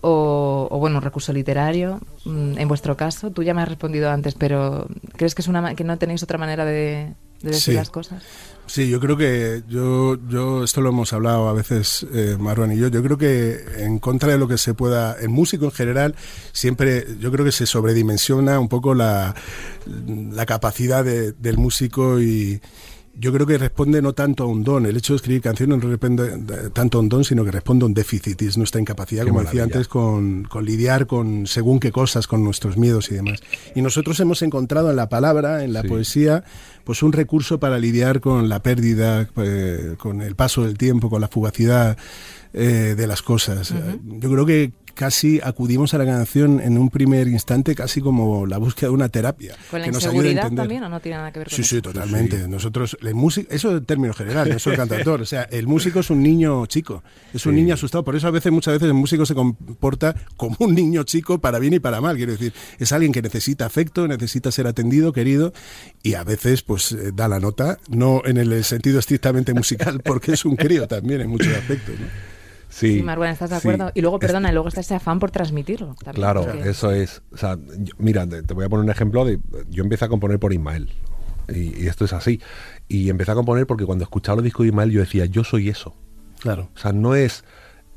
o, 0.00 0.66
o, 0.70 0.78
bueno, 0.78 0.96
un 0.96 1.02
recurso 1.02 1.34
literario. 1.34 2.00
Mm, 2.24 2.56
En 2.56 2.68
vuestro 2.68 2.96
caso, 2.96 3.30
tú 3.30 3.42
ya 3.42 3.52
me 3.52 3.60
has 3.60 3.68
respondido 3.68 4.10
antes, 4.10 4.34
pero 4.34 4.86
¿crees 5.16 5.34
que 5.34 5.42
es 5.42 5.48
una 5.48 5.74
que 5.74 5.84
no 5.84 5.98
tenéis 5.98 6.22
otra 6.22 6.38
manera 6.38 6.64
de, 6.64 7.12
de 7.42 7.50
decir 7.50 7.72
Sí. 7.72 7.72
las 7.74 7.90
cosas? 7.90 8.22
Sí, 8.66 8.90
yo 8.90 9.00
creo 9.00 9.16
que 9.16 9.62
yo, 9.66 10.18
yo 10.28 10.62
esto 10.62 10.82
lo 10.82 10.90
hemos 10.90 11.14
hablado 11.14 11.48
a 11.48 11.54
veces 11.54 12.06
eh, 12.12 12.36
y 12.38 12.76
yo. 12.78 12.88
Yo 12.88 13.02
creo 13.02 13.16
que 13.16 13.64
en 13.78 13.98
contra 13.98 14.32
de 14.32 14.36
lo 14.38 14.46
que 14.46 14.58
se 14.58 14.74
pueda, 14.74 15.16
el 15.18 15.30
músico 15.30 15.64
en 15.64 15.70
general 15.70 16.14
siempre, 16.52 17.06
yo 17.18 17.32
creo 17.32 17.46
que 17.46 17.52
se 17.52 17.64
sobredimensiona 17.64 18.60
un 18.60 18.68
poco 18.68 18.92
la, 18.94 19.34
la 19.86 20.44
capacidad 20.44 21.02
de- 21.02 21.32
del 21.32 21.56
músico 21.56 22.20
y 22.20 22.60
yo 23.20 23.32
creo 23.32 23.46
que 23.46 23.58
responde 23.58 24.00
no 24.00 24.12
tanto 24.12 24.44
a 24.44 24.46
un 24.46 24.62
don. 24.62 24.86
El 24.86 24.96
hecho 24.96 25.12
de 25.12 25.16
escribir 25.16 25.42
canciones 25.42 25.82
no 25.82 25.88
responde 25.90 26.26
eh, 26.28 26.70
tanto 26.72 26.98
a 26.98 27.00
un 27.00 27.08
don, 27.08 27.24
sino 27.24 27.44
que 27.44 27.50
responde 27.50 27.84
a 27.84 27.86
un 27.86 27.94
déficit 27.94 28.40
y 28.42 28.46
es 28.46 28.56
nuestra 28.56 28.80
incapacidad, 28.80 29.24
Qué 29.24 29.30
como 29.30 29.42
decía 29.42 29.64
antes, 29.64 29.88
con, 29.88 30.44
con 30.44 30.64
lidiar 30.64 31.06
con 31.06 31.46
según 31.46 31.80
qué 31.80 31.90
cosas, 31.90 32.26
con 32.28 32.44
nuestros 32.44 32.76
miedos 32.76 33.10
y 33.10 33.14
demás. 33.16 33.40
Y 33.74 33.82
nosotros 33.82 34.20
hemos 34.20 34.42
encontrado 34.42 34.90
en 34.90 34.96
la 34.96 35.08
palabra, 35.08 35.64
en 35.64 35.72
la 35.72 35.82
Sí. 35.82 35.88
poesía, 35.88 36.44
pues 36.84 37.02
un 37.02 37.12
recurso 37.12 37.58
para 37.58 37.78
lidiar 37.78 38.20
con 38.20 38.48
la 38.48 38.62
pérdida, 38.62 39.28
eh, 39.36 39.94
con 39.98 40.22
el 40.22 40.36
paso 40.36 40.64
del 40.64 40.78
tiempo, 40.78 41.10
con 41.10 41.20
la 41.20 41.28
fugacidad 41.28 41.96
eh, 42.54 42.94
de 42.96 43.06
las 43.06 43.20
cosas. 43.22 43.74
Yo 44.04 44.30
creo 44.30 44.46
que 44.46 44.72
casi 44.98 45.40
acudimos 45.44 45.94
a 45.94 45.98
la 45.98 46.04
canción 46.04 46.60
en 46.60 46.76
un 46.76 46.90
primer 46.90 47.28
instante 47.28 47.76
casi 47.76 48.00
como 48.00 48.46
la 48.46 48.58
búsqueda 48.58 48.88
de 48.88 48.94
una 48.94 49.08
terapia 49.08 49.54
¿Con 49.70 49.80
la 49.80 49.86
que 49.86 49.92
nos 49.92 50.02
ayuda 50.02 50.10
a 50.10 50.14
inseguridad 50.16 50.42
entender. 50.46 50.62
también 50.64 50.82
o 50.82 50.88
no 50.88 50.98
tiene 50.98 51.18
nada 51.18 51.30
que 51.32 51.38
ver 51.38 51.48
con 51.48 51.54
Sí, 51.54 51.62
eso? 51.62 51.76
sí, 51.76 51.80
totalmente. 51.82 52.48
Nosotros, 52.48 52.96
el 53.00 53.14
músico, 53.14 53.48
eso 53.54 53.76
en 53.76 53.84
términos 53.84 54.16
generales, 54.16 54.66
no 54.66 54.72
el 54.72 54.78
cantautor. 54.82 55.22
O 55.22 55.24
sea, 55.24 55.44
el 55.44 55.68
músico 55.68 56.00
es 56.00 56.10
un 56.10 56.20
niño 56.20 56.66
chico, 56.66 57.04
es 57.32 57.46
un 57.46 57.54
Sí. 57.54 57.60
niño 57.60 57.74
asustado. 57.74 58.02
Por 58.02 58.16
eso 58.16 58.26
a 58.26 58.32
veces, 58.32 58.50
muchas 58.50 58.74
veces, 58.74 58.88
el 58.88 58.94
músico 58.94 59.24
se 59.24 59.34
comporta 59.36 60.16
como 60.36 60.56
un 60.58 60.74
niño 60.74 61.04
chico 61.04 61.38
para 61.38 61.60
bien 61.60 61.74
y 61.74 61.78
para 61.78 62.00
mal. 62.00 62.16
Quiero 62.16 62.32
decir, 62.32 62.52
es 62.80 62.90
alguien 62.90 63.12
que 63.12 63.22
necesita 63.22 63.66
afecto, 63.66 64.08
necesita 64.08 64.50
ser 64.50 64.66
atendido, 64.66 65.12
querido, 65.12 65.52
y 66.02 66.14
a 66.14 66.24
veces, 66.24 66.62
pues, 66.62 66.90
eh, 66.90 67.12
da 67.14 67.28
la 67.28 67.38
nota, 67.38 67.78
no 67.88 68.22
en 68.24 68.36
el 68.36 68.64
sentido 68.64 68.98
estrictamente 68.98 69.54
musical, 69.54 70.00
porque 70.04 70.32
es 70.32 70.44
un 70.44 70.56
crío 70.56 70.88
también 70.88 71.20
en 71.20 71.30
muchos 71.30 71.54
aspectos. 71.56 71.94
¿no? 72.00 72.37
Sí, 72.68 73.02
Marwan, 73.02 73.30
¿estás 73.30 73.50
de 73.50 73.56
acuerdo? 73.56 73.90
Y 73.94 74.02
luego, 74.02 74.18
perdona, 74.18 74.50
y 74.50 74.52
luego 74.52 74.68
está 74.68 74.80
ese 74.80 74.94
afán 74.94 75.18
por 75.18 75.30
transmitirlo. 75.30 75.94
claro, 76.12 76.52
eso 76.52 76.90
es. 76.90 77.22
O 77.32 77.36
sea, 77.36 77.58
mira, 77.98 78.26
te, 78.26 78.54
voy 78.54 78.64
a 78.64 78.68
poner 78.68 78.84
un 78.84 78.90
ejemplo 78.90 79.24
de. 79.24 79.38
Yo 79.70 79.82
empecé 79.82 80.04
a 80.04 80.08
componer 80.08 80.38
por 80.38 80.52
Ismael. 80.52 80.92
Y, 81.48 81.86
esto 81.86 82.04
es 82.04 82.12
así. 82.12 82.40
Y 82.88 83.08
empecé 83.08 83.32
a 83.32 83.34
componer 83.34 83.66
porque 83.66 83.86
cuando 83.86 84.04
escuchaba 84.04 84.36
los 84.36 84.44
discos 84.44 84.64
de 84.64 84.68
Ismael 84.68 84.90
yo 84.90 85.00
decía, 85.00 85.24
yo 85.24 85.44
soy 85.44 85.68
eso. 85.68 85.94
Claro. 86.40 86.68
O 86.74 86.78
sea, 86.78 86.92
no 86.92 87.14
es 87.14 87.44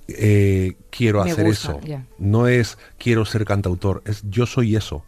eh, 0.07 0.77
quiero 0.89 1.21
hacer 1.21 1.47
eso. 1.47 1.79
No 2.17 2.47
es 2.47 2.77
quiero 2.97 3.25
ser 3.25 3.45
cantautor. 3.45 4.01
Es 4.05 4.23
yo 4.29 4.45
soy 4.45 4.75
eso. 4.75 5.03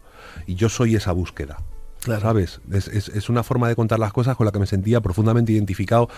Y 0.46 0.54
yo 0.54 0.68
soy 0.68 0.94
esa 0.94 1.12
búsqueda. 1.12 1.58
¿Sabes? 2.04 2.60
Es, 2.70 3.30
una 3.30 3.42
forma 3.42 3.66
de 3.68 3.76
contar 3.76 3.98
las 3.98 4.12
cosas 4.12 4.36
con 4.36 4.44
la 4.44 4.52
que 4.52 4.58
me 4.58 4.66
sentía 4.66 5.00
profundamente 5.00 5.52
identificado, 5.52 6.10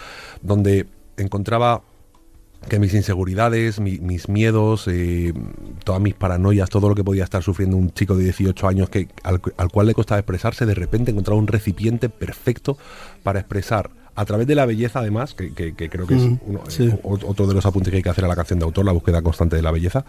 donde 0.42 0.88
encontraba 1.16 1.82
que 2.68 2.78
mis 2.78 2.94
inseguridades, 2.94 3.80
mis 3.80 4.28
miedos, 4.28 4.88
eh, 4.88 5.32
todas 5.84 6.00
mis 6.00 6.14
paranoias, 6.14 6.68
todo 6.68 6.88
lo 6.88 6.94
que 6.94 7.04
podía 7.04 7.24
estar 7.24 7.42
sufriendo 7.42 7.76
un 7.76 7.92
chico 7.92 8.16
de 8.16 8.24
18 8.24 8.68
años 8.68 8.90
que, 8.90 9.08
al, 9.22 9.40
cual 9.40 9.86
le 9.86 9.94
costaba 9.94 10.18
expresarse, 10.18 10.66
de 10.66 10.74
repente 10.74 11.12
encontraba 11.12 11.38
un 11.38 11.46
recipiente 11.46 12.08
perfecto 12.08 12.76
para 13.22 13.40
expresar 13.40 13.90
a 14.16 14.24
través 14.24 14.46
de 14.46 14.54
la 14.54 14.66
belleza 14.66 15.00
además, 15.00 15.34
que, 15.34 15.52
creo 15.74 16.06
que 16.06 16.16
es 16.16 16.80
eh, 16.80 16.98
otro 17.02 17.46
de 17.46 17.54
los 17.54 17.66
apuntes 17.66 17.90
que 17.90 17.98
hay 17.98 18.02
que 18.02 18.08
hacer 18.08 18.24
a 18.24 18.28
la 18.28 18.36
canción 18.36 18.58
de 18.58 18.64
autor, 18.64 18.84
la 18.84 18.92
búsqueda 18.92 19.22
constante 19.22 19.56
de 19.56 19.62
la 19.62 19.70
belleza, 19.70 20.04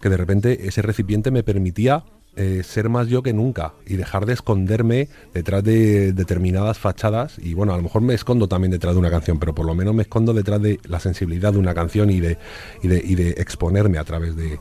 que 0.00 0.08
de 0.08 0.16
repente 0.16 0.68
ese 0.68 0.82
recipiente 0.82 1.30
me 1.30 1.42
permitía 1.42 2.04
eh, 2.34 2.62
ser 2.64 2.88
más 2.88 3.08
yo 3.08 3.22
que 3.22 3.34
nunca 3.34 3.74
y 3.86 3.96
dejar 3.96 4.24
de 4.24 4.32
esconderme 4.32 5.08
detrás 5.34 5.62
de 5.62 6.14
determinadas 6.14 6.78
fachadas 6.78 7.38
y 7.38 7.52
bueno, 7.52 7.74
a 7.74 7.76
lo 7.76 7.82
mejor 7.82 8.00
me 8.00 8.14
escondo 8.14 8.48
también 8.48 8.70
detrás 8.70 8.94
de 8.94 9.00
una 9.00 9.10
canción, 9.10 9.38
pero 9.38 9.54
por 9.54 9.66
lo 9.66 9.74
menos 9.74 9.94
me 9.94 10.02
escondo 10.02 10.32
detrás 10.32 10.62
de 10.62 10.80
la 10.84 10.98
sensibilidad 10.98 11.52
de 11.52 11.58
una 11.58 11.74
canción 11.74 12.08
y 12.08 12.20
de, 12.20 12.38
y 12.82 12.88
de, 12.88 13.30
exponerme 13.32 13.98
a 13.98 14.04
través 14.04 14.34
de, 14.34 14.58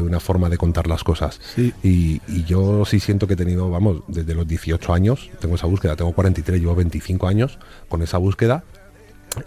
una 0.00 0.20
forma 0.20 0.48
de 0.48 0.58
contar 0.58 0.86
las 0.86 1.02
cosas. 1.02 1.40
Y, 1.82 2.20
yo 2.46 2.84
sí 2.84 3.00
siento 3.00 3.26
que 3.26 3.34
he 3.34 3.36
tenido, 3.36 3.68
vamos, 3.68 4.02
desde 4.06 4.34
los 4.34 4.46
18 4.46 4.92
años, 4.92 5.30
tengo 5.40 5.56
esa 5.56 5.66
búsqueda, 5.66 5.96
tengo 5.96 6.12
43, 6.12 6.60
llevo 6.60 6.76
25 6.76 7.26
años 7.26 7.58
con 7.88 8.02
esa 8.02 8.18
búsqueda 8.18 8.62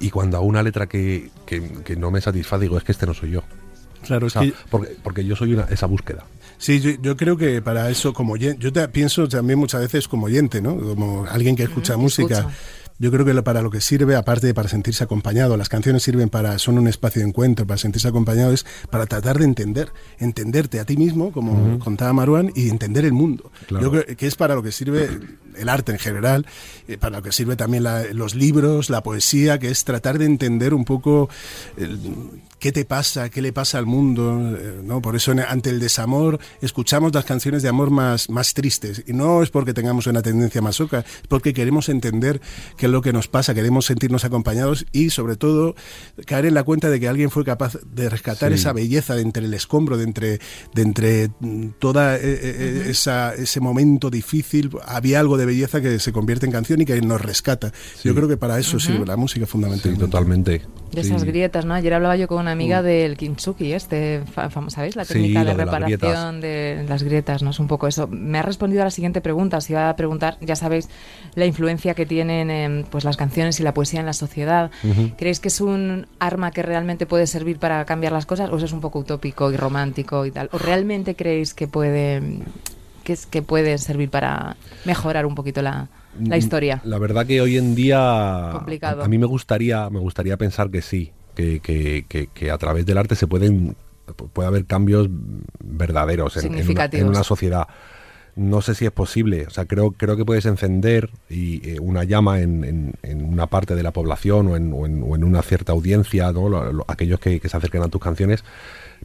y 0.01 0.09
cuando 0.09 0.35
hago 0.35 0.45
una 0.45 0.61
letra 0.61 0.87
que, 0.87 1.31
no 1.97 2.11
me 2.11 2.19
satisface 2.19 2.63
digo, 2.63 2.77
es 2.77 2.83
que 2.83 2.91
este 2.91 3.05
no 3.05 3.13
soy 3.13 3.31
yo. 3.31 3.43
Claro, 4.05 4.27
es 4.27 4.33
que... 4.33 4.53
porque, 4.69 4.95
porque 5.01 5.25
yo 5.25 5.37
soy 5.37 5.53
una, 5.53 5.63
esa 5.63 5.85
búsqueda. 5.85 6.25
Sí, 6.59 6.97
yo, 7.01 7.15
creo 7.15 7.37
que 7.37 7.61
para 7.61 7.89
eso, 7.89 8.13
como 8.13 8.35
yo 8.35 8.73
te, 8.73 8.87
pienso 8.89 9.27
también 9.29 9.57
muchas 9.57 9.81
veces 9.81 10.07
como 10.07 10.25
oyente, 10.25 10.61
¿no? 10.61 10.77
Como 10.77 11.25
alguien 11.25 11.55
que 11.55 11.63
escucha 11.63 11.97
música. 11.97 12.47
Yo 13.01 13.11
creo 13.11 13.23
que 13.23 13.33
para 13.41 13.61
lo 13.61 13.71
que 13.71 13.79
sirve, 13.79 14.17
aparte 14.17 14.47
de 14.47 14.53
para 14.53 14.67
sentirse 14.67 15.05
acompañado, 15.05 15.55
las 15.55 15.69
canciones 15.69 16.03
sirven 16.03 16.27
para, 16.27 16.59
son 16.59 16.77
un 16.77 16.85
espacio 16.89 17.21
de 17.21 17.29
encuentro, 17.29 17.65
para 17.65 17.77
sentirse 17.77 18.09
acompañado, 18.09 18.51
es 18.51 18.65
para 18.89 19.05
tratar 19.05 19.39
de 19.39 19.45
entender, 19.45 19.89
entenderte 20.19 20.81
a 20.81 20.85
ti 20.85 20.97
mismo, 20.97 21.31
como 21.31 21.79
contaba 21.79 22.11
Maruán, 22.11 22.51
y 22.55 22.67
entender 22.67 23.05
el 23.05 23.13
mundo. 23.13 23.51
Yo 23.69 23.89
creo 23.89 24.05
que 24.05 24.27
es 24.27 24.35
para 24.35 24.53
lo 24.53 24.61
que 24.61 24.73
sirve 24.73 25.09
el 25.57 25.69
arte 25.69 25.93
en 25.93 25.99
general, 25.99 26.45
eh, 26.89 26.97
para 26.97 27.17
lo 27.17 27.23
que 27.23 27.31
sirve 27.31 27.55
también 27.55 27.85
los 28.11 28.35
libros, 28.35 28.89
la 28.89 29.01
poesía, 29.01 29.59
que 29.59 29.69
es 29.69 29.85
tratar 29.85 30.17
de 30.17 30.25
entender 30.25 30.73
un 30.73 30.83
poco 30.83 31.29
qué 32.59 32.71
te 32.71 32.85
pasa, 32.85 33.29
qué 33.29 33.41
le 33.41 33.53
pasa 33.53 33.77
al 33.77 33.85
mundo, 33.85 34.55
eh, 34.57 34.81
¿no? 34.83 35.01
Por 35.01 35.15
eso 35.15 35.33
ante 35.47 35.69
el 35.69 35.79
desamor 35.79 36.39
escuchamos 36.61 37.13
las 37.13 37.25
canciones 37.25 37.63
de 37.63 37.69
amor 37.69 37.89
más, 37.89 38.29
más 38.29 38.53
tristes. 38.53 39.03
Y 39.07 39.13
no 39.13 39.41
es 39.41 39.49
porque 39.49 39.73
tengamos 39.73 40.07
una 40.07 40.21
tendencia 40.21 40.61
masoca, 40.61 40.99
es 40.99 41.27
porque 41.27 41.53
queremos 41.53 41.89
entender 41.89 42.41
qué 42.77 42.87
es 42.87 42.91
lo 42.91 43.01
que 43.01 43.13
nos 43.13 43.27
pasa, 43.27 43.53
queremos 43.53 43.85
sentirnos 43.85 44.25
acompañados 44.25 44.85
y 44.91 45.09
sobre 45.09 45.35
todo 45.35 45.75
caer 46.25 46.45
en 46.45 46.53
la 46.53 46.63
cuenta 46.63 46.89
de 46.89 46.99
que 46.99 47.07
alguien 47.07 47.31
fue 47.31 47.43
capaz 47.43 47.77
de 47.85 48.09
rescatar 48.09 48.51
esa 48.51 48.73
belleza 48.73 49.15
de 49.15 49.21
entre 49.21 49.45
el 49.45 49.53
escombro, 49.53 49.97
de 49.97 50.03
entre, 50.03 50.39
de 50.73 50.81
entre 50.81 51.29
toda 51.79 52.17
eh, 52.17 52.19
eh, 52.23 52.85
esa, 52.89 53.33
ese 53.33 53.59
momento 53.59 54.09
difícil, 54.09 54.69
había 54.85 55.19
algo 55.19 55.37
de 55.37 55.45
belleza 55.45 55.81
que 55.81 55.99
se 55.99 56.11
convierte 56.11 56.45
en 56.45 56.51
canción 56.51 56.81
y 56.81 56.85
que 56.85 56.99
nos 57.01 57.21
rescata. 57.21 57.71
Yo 58.03 58.13
creo 58.13 58.27
que 58.27 58.37
para 58.37 58.59
eso 58.59 58.79
sirve 58.79 59.05
la 59.05 59.15
música 59.15 59.45
fundamentalmente. 59.45 60.05
totalmente. 60.05 60.61
De 60.91 61.01
esas 61.01 61.23
grietas, 61.23 61.65
¿no? 61.65 61.73
Ayer 61.75 61.93
hablaba 61.93 62.15
yo 62.15 62.27
con 62.27 62.47
una 62.49 62.53
amiga 62.53 62.81
mm. 62.81 62.85
del 62.85 63.17
Kintsugi, 63.17 63.73
este, 63.73 64.23
¿sabéis? 64.69 64.95
La 64.95 65.05
técnica 65.05 65.43
de 65.43 65.53
reparación 65.53 66.41
de 66.41 66.85
las, 66.87 67.03
grietas, 67.03 67.43
¿no? 67.43 67.51
Es 67.51 67.59
un 67.59 67.67
poco 67.67 67.87
eso. 67.87 68.07
Me 68.07 68.39
ha 68.39 68.41
respondido 68.41 68.81
a 68.81 68.85
la 68.85 68.91
siguiente 68.91 69.21
pregunta. 69.21 69.61
Si 69.61 69.73
iba 69.73 69.89
a 69.89 69.95
preguntar, 69.95 70.37
ya 70.41 70.55
sabéis, 70.55 70.89
la 71.35 71.45
influencia 71.45 71.93
que 71.93 72.05
tienen 72.05 72.85
pues 72.89 73.03
las 73.03 73.17
canciones 73.17 73.59
y 73.59 73.63
la 73.63 73.73
poesía 73.73 73.99
en 73.99 74.07
la 74.07 74.13
sociedad. 74.13 74.71
¿Creéis 75.17 75.39
que 75.39 75.49
es 75.49 75.61
un 75.61 76.07
arma 76.19 76.51
que 76.51 76.63
realmente 76.63 77.05
puede 77.05 77.27
servir 77.27 77.59
para 77.59 77.85
cambiar 77.85 78.13
las 78.13 78.25
cosas 78.25 78.49
o 78.51 78.57
es 78.57 78.73
un 78.73 78.81
poco 78.81 78.99
utópico 78.99 79.51
y 79.51 79.57
romántico 79.57 80.25
y 80.25 80.31
tal? 80.31 80.49
¿O 80.51 80.57
realmente 80.57 81.15
creéis 81.15 81.53
que 81.53 81.67
puede 81.67 82.21
que, 83.03 83.13
es, 83.13 83.25
que 83.25 83.41
puede 83.41 83.77
servir 83.77 84.09
para 84.09 84.55
mejorar 84.85 85.25
un 85.25 85.35
poquito 85.35 85.61
la, 85.61 85.89
la 86.19 86.35
mm, 86.35 86.39
historia. 86.39 86.81
La 86.83 86.97
verdad 86.97 87.25
que 87.25 87.41
hoy 87.41 87.57
en 87.57 87.75
día 87.75 88.51
A, 88.51 89.07
mí 89.07 89.17
me 89.17 89.25
gustaría, 89.25 89.89
me 89.89 89.99
gustaría 89.99 90.37
pensar 90.37 90.69
que 90.69 90.81
sí, 90.81 91.11
que, 91.61 92.27
que, 92.33 92.51
a 92.51 92.57
través 92.57 92.85
del 92.85 92.97
arte 92.97 93.15
se 93.15 93.27
pueden 93.27 93.75
puede 94.33 94.47
haber 94.47 94.65
cambios 94.65 95.07
verdaderos 95.63 96.35
en, 96.37 96.55
en, 96.55 97.07
una, 97.07 97.23
sociedad. 97.23 97.67
No 98.35 98.61
sé 98.61 98.73
si 98.73 98.85
es 98.85 98.91
posible, 98.91 99.45
o 99.47 99.49
sea, 99.51 99.65
creo, 99.65 99.91
creo 99.91 100.17
que 100.17 100.25
puedes 100.25 100.45
encender 100.47 101.11
y, 101.29 101.69
eh, 101.69 101.79
una 101.79 102.03
llama 102.03 102.39
en, 102.39 102.95
una 103.03 103.47
parte 103.47 103.75
de 103.75 103.83
la 103.83 103.91
población 103.91 104.47
o 104.47 104.55
en, 104.55 104.73
una 105.23 105.41
cierta 105.43 105.73
audiencia, 105.73 106.31
¿no? 106.31 106.83
aquellos 106.87 107.19
que, 107.19 107.39
se 107.39 107.55
acerquen 107.57 107.83
a 107.83 107.89
tus 107.89 108.01
canciones, 108.01 108.43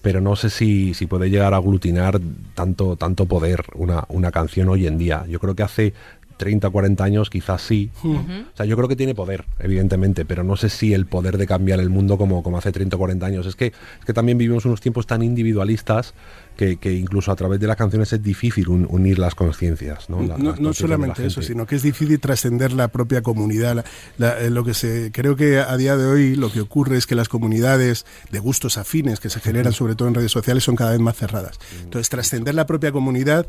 pero 0.01 0.21
no 0.23 0.37
sé 0.37 0.49
si, 0.49 0.95
si 0.95 1.07
puede 1.07 1.29
llegar 1.29 1.53
a 1.53 1.59
aglutinar 1.59 2.19
tanto, 2.55 2.97
tanto 2.97 3.27
poder 3.27 3.65
una, 3.75 4.05
una 4.09 4.31
canción 4.31 4.69
hoy 4.71 4.87
en 4.87 4.97
día. 4.99 5.27
Yo 5.29 5.39
creo 5.39 5.55
que 5.55 5.63
hace 5.63 5.95
30, 6.37 6.71
40 6.71 7.05
años 7.05 7.31
quizás 7.31 7.63
sí. 7.63 7.91
O 8.03 8.57
sea, 8.57 8.67
yo 8.67 8.77
creo 8.77 8.89
que 8.89 8.97
tiene 8.97 9.15
poder, 9.15 9.45
evidentemente, 9.59 10.25
pero 10.25 10.45
no 10.45 10.57
sé 10.57 10.69
si 10.69 10.95
el 10.95 11.07
poder 11.07 11.39
de 11.39 11.47
cambiar 11.47 11.81
el 11.81 11.91
mundo 11.91 12.19
como, 12.19 12.43
como 12.43 12.59
hace 12.59 12.73
30 12.73 12.97
o 12.97 12.99
40 12.99 13.27
años. 13.27 13.47
Es 13.47 13.57
que, 13.57 13.67
es 13.67 14.05
que 14.07 14.13
también 14.13 14.39
vivimos 14.39 14.65
unos 14.65 14.81
tiempos 14.81 15.07
tan 15.07 15.23
individualistas 15.23 16.15
que, 16.57 16.93
incluso 16.93 17.33
a 17.33 17.37
través 17.37 17.59
de 17.59 17.67
las 17.67 17.77
canciones 17.77 18.13
es 18.13 18.23
difícil 18.23 18.69
unir 18.69 19.19
las 19.19 19.35
conciencias. 19.35 20.09
No, 20.09 20.21
no, 20.23 20.73
solamente 20.73 21.27
eso, 21.27 21.43
sino 21.43 21.67
que 21.67 21.77
es 21.77 21.83
difícil 21.83 22.21
trascender 22.21 22.73
la 22.73 22.89
propia 22.89 23.23
comunidad. 23.23 23.85
Eh, 24.19 24.51
lo 24.51 24.65
que 24.65 24.75
se, 24.75 25.11
creo 25.13 25.37
que 25.37 25.59
a 25.59 25.77
día 25.77 25.97
de 25.97 26.07
hoy 26.07 26.37
lo 26.37 26.53
que 26.53 26.61
ocurre 26.61 26.97
es 26.97 27.07
que 27.07 27.15
las 27.15 27.29
comunidades 27.29 28.07
de 28.31 28.39
gustos 28.39 28.79
afines 28.79 29.21
que 29.21 29.31
se 29.31 29.41
generan 29.41 29.73
sobre 29.73 29.95
todo 29.95 30.09
en 30.09 30.15
redes 30.15 30.33
sociales 30.33 30.65
son 30.65 30.77
cada 30.77 30.93
vez 30.93 31.01
más 31.01 31.17
cerradas. 31.17 31.59
Entonces, 31.83 32.09
trascender 32.09 32.55
la 32.55 32.67
propia 32.67 32.93
comunidad 32.93 33.47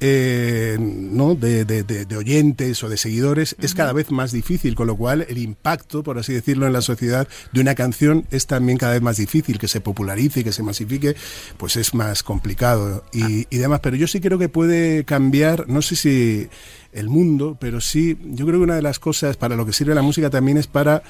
eh, 0.00 0.76
¿no? 0.78 1.34
De, 1.34 1.64
de, 1.64 2.16
oyentes 2.16 2.82
o 2.84 2.88
de 2.88 2.96
seguidores 2.96 3.56
es 3.60 3.74
cada 3.74 3.92
vez 3.92 4.10
más 4.10 4.32
difícil, 4.32 4.74
con 4.74 4.86
lo 4.86 4.96
cual 4.96 5.26
el 5.28 5.38
impacto, 5.38 6.02
por 6.02 6.18
así 6.18 6.32
decirlo, 6.32 6.66
en 6.66 6.72
la 6.72 6.82
sociedad 6.82 7.26
de 7.52 7.60
una 7.60 7.74
canción 7.74 8.26
es 8.30 8.46
también 8.46 8.78
cada 8.78 8.92
vez 8.92 9.02
más 9.02 9.16
difícil, 9.16 9.58
que 9.58 9.66
se 9.66 9.80
popularice, 9.80 10.40
y 10.40 10.44
que 10.44 10.52
se 10.52 10.62
masifique, 10.62 11.16
pues 11.56 11.76
es 11.76 11.94
más 11.94 12.22
complicado 12.22 12.43
complicado 12.44 13.02
y, 13.10 13.46
y 13.48 13.56
demás, 13.56 13.80
pero 13.82 13.96
yo 13.96 14.06
sí 14.06 14.20
creo 14.20 14.38
que 14.38 14.50
puede 14.50 15.04
cambiar, 15.04 15.66
no 15.66 15.80
sé 15.80 15.96
si 15.96 16.46
el 16.92 17.08
mundo, 17.08 17.56
pero 17.58 17.80
sí, 17.80 18.18
yo 18.22 18.44
creo 18.44 18.58
que 18.58 18.64
una 18.64 18.76
de 18.76 18.82
las 18.82 18.98
cosas 18.98 19.38
para 19.38 19.56
lo 19.56 19.64
que 19.64 19.72
sirve 19.72 19.94
la 19.94 20.02
música 20.02 20.28
también 20.28 20.58
es 20.58 20.66
para, 20.66 21.02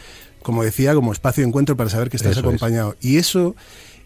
como 0.42 0.62
decía, 0.62 0.94
como 0.94 1.12
espacio 1.12 1.42
de 1.42 1.48
encuentro 1.48 1.76
para 1.76 1.90
saber 1.90 2.08
que 2.08 2.18
estás 2.18 2.38
acompañado. 2.38 2.94
Y 3.00 3.16
eso 3.16 3.56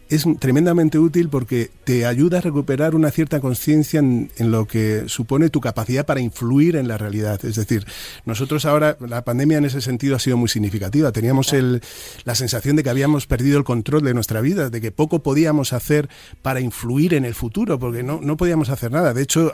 es 0.08 0.24
tremendamente 0.38 0.98
útil 0.98 1.28
porque 1.28 1.70
te 1.84 2.06
ayuda 2.06 2.38
a 2.38 2.40
recuperar 2.40 2.94
una 2.94 3.10
cierta 3.10 3.40
conciencia 3.40 4.00
en, 4.00 4.30
lo 4.38 4.66
que 4.66 5.04
supone 5.06 5.50
tu 5.50 5.60
capacidad 5.60 6.06
para 6.06 6.20
influir 6.20 6.76
en 6.76 6.88
la 6.88 6.96
realidad. 6.96 7.44
Es 7.44 7.56
decir, 7.56 7.86
nosotros 8.24 8.64
ahora, 8.64 8.96
la 9.00 9.24
pandemia 9.24 9.58
en 9.58 9.66
ese 9.66 9.82
sentido 9.82 10.16
ha 10.16 10.18
sido 10.18 10.36
muy 10.36 10.48
significativa. 10.48 11.12
Teníamos 11.12 11.52
el, 11.52 11.82
la 12.24 12.34
sensación 12.34 12.76
de 12.76 12.82
que 12.82 12.90
habíamos 12.90 13.26
perdido 13.26 13.58
el 13.58 13.64
control 13.64 14.02
de 14.02 14.14
nuestra 14.14 14.40
vida, 14.40 14.70
de 14.70 14.80
que 14.80 14.92
poco 14.92 15.22
podíamos 15.22 15.74
hacer 15.74 16.08
para 16.40 16.60
influir 16.60 17.12
en 17.12 17.26
el 17.26 17.34
futuro, 17.34 17.78
porque 17.78 18.02
no, 18.02 18.20
no 18.22 18.36
podíamos 18.38 18.70
hacer 18.70 18.90
nada. 18.90 19.12
De 19.12 19.22
hecho, 19.22 19.52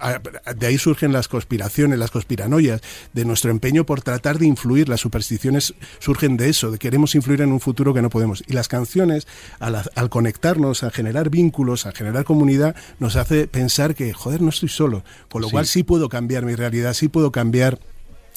de 0.57 0.67
ahí 0.67 0.79
surgen 0.79 1.13
las 1.13 1.27
conspiraciones, 1.27 1.99
las 1.99 2.13
conspiranoias, 2.13 2.81
de 3.13 3.25
nuestro 3.25 3.51
empeño 3.51 3.85
por 3.85 4.03
tratar 4.03 4.39
de 4.39 4.47
influir. 4.47 4.89
Las 4.89 5.01
supersticiones 5.01 5.75
surgen 5.99 6.37
de 6.37 6.49
eso, 6.49 6.71
de 6.71 6.79
queremos 6.79 7.17
influir 7.17 7.41
en 7.41 7.51
un 7.51 7.61
futuro 7.61 7.93
que 7.93 8.03
no 8.03 8.11
podemos. 8.11 8.45
Y 8.47 8.53
las 8.53 8.69
canciones, 8.69 9.27
al, 9.59 9.83
al 9.95 10.11
conectar 10.11 10.44
a 10.45 10.91
generar 10.91 11.31
vínculos, 11.31 11.87
a 11.87 11.93
generar 11.93 12.25
comunidad, 12.25 12.77
nos 12.99 13.17
hace 13.17 13.47
pensar 13.47 13.95
que, 13.95 14.13
joder, 14.13 14.43
no 14.43 14.51
estoy 14.51 14.69
solo. 14.69 15.03
Con 15.31 15.43
lo 15.43 15.51
cual 15.51 15.67
sí 15.67 15.83
puedo 15.83 16.09
cambiar 16.09 16.45
mi 16.45 16.55
realidad, 16.55 16.93
sí 16.95 17.09
puedo 17.09 17.33
cambiar 17.33 17.79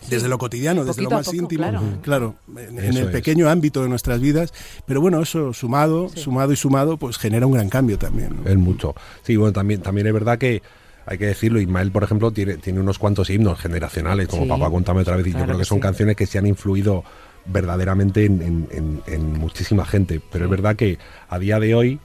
desde 0.10 0.30
lo 0.30 0.38
cotidiano, 0.38 0.86
desde 0.86 1.02
lo 1.02 1.10
más 1.10 1.34
íntimo, 1.34 1.66
claro, 2.02 2.36
en, 2.56 2.80
el 2.80 3.12
pequeño 3.12 3.50
ámbito 3.50 3.82
de 3.82 3.90
nuestras 3.90 4.22
vidas, 4.22 4.54
pero 4.86 5.02
bueno, 5.02 5.22
eso 5.22 5.54
sumado, 5.54 6.10
sumado 6.10 6.54
y 6.54 6.56
sumado, 6.56 6.98
pues 6.98 7.18
genera 7.18 7.48
un 7.48 7.54
gran 7.54 7.68
cambio 7.68 7.98
también. 7.98 8.42
Es 8.46 8.56
mucho. 8.56 8.96
Sí, 9.24 9.36
bueno, 9.36 9.54
también, 9.54 9.82
también 9.82 10.08
es 10.08 10.14
verdad 10.14 10.38
que 10.38 10.62
hay 11.06 11.18
que 11.18 11.26
decirlo, 11.26 11.60
Ismael, 11.60 11.92
por 11.92 12.04
ejemplo, 12.04 12.32
tiene, 12.32 12.58
tiene 12.58 12.80
unos 12.80 13.00
cuantos 13.00 13.30
himnos 13.30 13.60
generacionales, 13.60 14.28
como 14.28 14.48
Papá, 14.48 14.70
contame 14.70 15.02
otra 15.02 15.18
vez, 15.18 15.28
y 15.28 15.34
yo 15.34 15.44
creo 15.44 15.58
que 15.58 15.66
son 15.66 15.80
canciones 15.80 16.16
que 16.16 16.26
se 16.26 16.38
han 16.38 16.46
influido 16.46 17.04
verdaderamente 17.48 18.26
en, 18.26 19.40
muchísima 19.40 19.86
gente. 19.86 20.22
Pero 20.32 20.46
es 20.46 20.52
verdad 20.52 20.76
que 20.76 20.98
a 21.30 21.40
día 21.40 21.60
de 21.60 21.76
hoy 21.76 22.00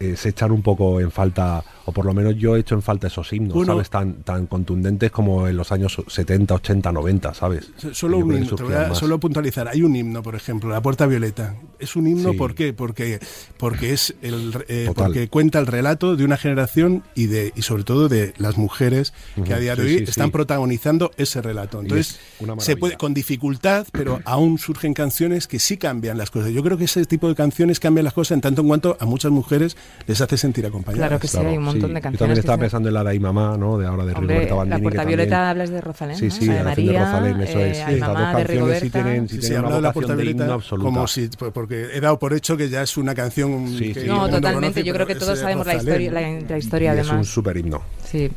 eh, 0.00 0.16
se 0.16 0.30
echan 0.30 0.52
un 0.52 0.62
poco 0.62 1.00
en 1.00 1.10
falta 1.10 1.64
o 1.86 1.92
por 1.92 2.04
lo 2.04 2.12
menos 2.12 2.36
yo 2.36 2.56
he 2.56 2.60
hecho 2.60 2.74
en 2.74 2.82
falta 2.82 3.06
esos 3.06 3.32
himnos, 3.32 3.64
¿sabes? 3.64 3.88
Tan, 3.88 4.14
tan 4.22 4.46
contundentes 4.46 5.10
como 5.12 5.46
en 5.46 5.56
los 5.56 5.70
años 5.70 5.96
70, 6.06 6.54
80, 6.54 6.92
90, 6.92 7.34
¿sabes? 7.34 7.70
Solo, 7.92 8.18
un 8.18 8.34
himno, 8.34 8.94
solo 8.94 9.20
puntualizar. 9.20 9.68
Hay 9.68 9.82
un 9.82 9.94
himno, 9.94 10.22
por 10.22 10.34
ejemplo, 10.34 10.68
La 10.70 10.82
Puerta 10.82 11.06
Violeta. 11.06 11.54
Es 11.78 11.94
un 11.94 12.08
himno, 12.08 12.34
¿por 12.34 12.56
qué? 12.56 12.72
Porque, 12.72 13.20
porque, 13.56 13.92
es 13.92 14.14
el, 14.22 14.64
eh, 14.68 14.90
porque 14.94 15.28
cuenta 15.28 15.60
el 15.60 15.66
relato 15.68 16.16
de 16.16 16.24
una 16.24 16.36
generación 16.36 17.04
y, 17.14 17.26
de, 17.26 17.52
y 17.54 17.62
sobre 17.62 17.84
todo 17.84 18.08
de 18.08 18.34
las 18.36 18.56
mujeres 18.56 19.14
que 19.44 19.54
a 19.54 19.58
día 19.58 19.76
de 19.76 19.82
hoy 19.82 19.94
están 20.08 20.32
protagonizando 20.32 21.12
ese 21.16 21.40
relato. 21.40 21.80
Entonces, 21.80 22.18
se 22.58 22.76
puede, 22.76 22.96
con 22.96 23.14
dificultad, 23.14 23.86
pero 23.92 24.20
aún 24.24 24.58
surgen 24.58 24.92
canciones 24.92 25.46
que 25.46 25.60
sí 25.60 25.76
cambian 25.76 26.18
las 26.18 26.32
cosas. 26.32 26.50
Yo 26.50 26.64
creo 26.64 26.76
que 26.76 26.84
ese 26.84 27.04
tipo 27.06 27.28
de 27.28 27.36
canciones 27.36 27.78
cambian 27.78 28.04
las 28.04 28.14
cosas 28.14 28.32
en 28.32 28.40
tanto 28.40 28.62
en 28.62 28.68
cuanto 28.68 28.96
a 28.98 29.04
muchas 29.04 29.30
mujeres 29.30 29.76
les 30.08 30.20
hace 30.20 30.36
sentir 30.36 30.66
acompañadas. 30.66 31.08
Claro 31.08 31.20
que 31.20 31.28
sí, 31.28 31.38
hay 31.38 31.56
un 31.56 31.75
montón 31.76 31.94
de 31.94 32.00
canciones. 32.00 32.18
Yo 32.18 32.18
también 32.18 32.38
estaba 32.38 32.58
pensando 32.58 32.88
en 32.88 32.94
la 32.94 33.04
de 33.04 33.10
Ay 33.10 33.18
Mamá, 33.20 33.56
¿no? 33.56 33.78
De 33.78 33.86
ahora 33.86 34.04
de 34.04 34.12
Hombre, 34.12 34.34
Rigoberta 34.34 34.54
Bandini. 34.54 34.76
La 34.76 34.82
Puerta 34.82 35.04
Violeta 35.04 35.50
hablas 35.50 35.70
de 35.70 35.80
Rosalén, 35.80 36.16
Sí, 36.16 36.30
sí, 36.30 36.46
de, 36.46 36.62
María, 36.62 36.92
de 36.92 36.98
Rosalén, 36.98 37.40
eso 37.40 37.60
es. 37.60 37.78
Eh, 37.78 37.96
Mamá, 38.00 38.34
de 38.34 38.44
Rigoberta. 38.44 38.80
Sí 38.80 38.90
tienen, 38.90 39.28
sí, 39.28 39.34
sí 39.36 39.40
tienen 39.48 39.64
una 39.64 39.76
de 39.76 39.82
la 39.82 39.92
Puerta 39.92 40.14
Violeta 40.14 40.54
absoluta. 40.54 40.84
como 40.84 41.06
si, 41.06 41.28
porque 41.28 41.88
he 41.92 42.00
dado 42.00 42.18
por 42.18 42.32
hecho 42.34 42.56
que 42.56 42.68
ya 42.68 42.82
es 42.82 42.96
una 42.96 43.14
canción 43.14 43.68
sí, 43.68 43.92
que 43.92 44.02
sí. 44.02 44.06
No, 44.06 44.28
totalmente, 44.28 44.54
conoce, 44.54 44.84
yo 44.84 44.94
creo 44.94 45.06
que 45.06 45.14
todos 45.14 45.38
sabemos 45.38 45.66
la 45.66 45.76
historia, 45.76 46.12
la, 46.12 46.40
la 46.48 46.58
historia 46.58 46.86
y 46.86 46.88
además. 46.90 47.12
Es 47.12 47.18
un 47.18 47.24
super 47.24 47.56
himno. 47.56 47.82
Sí, 48.04 48.30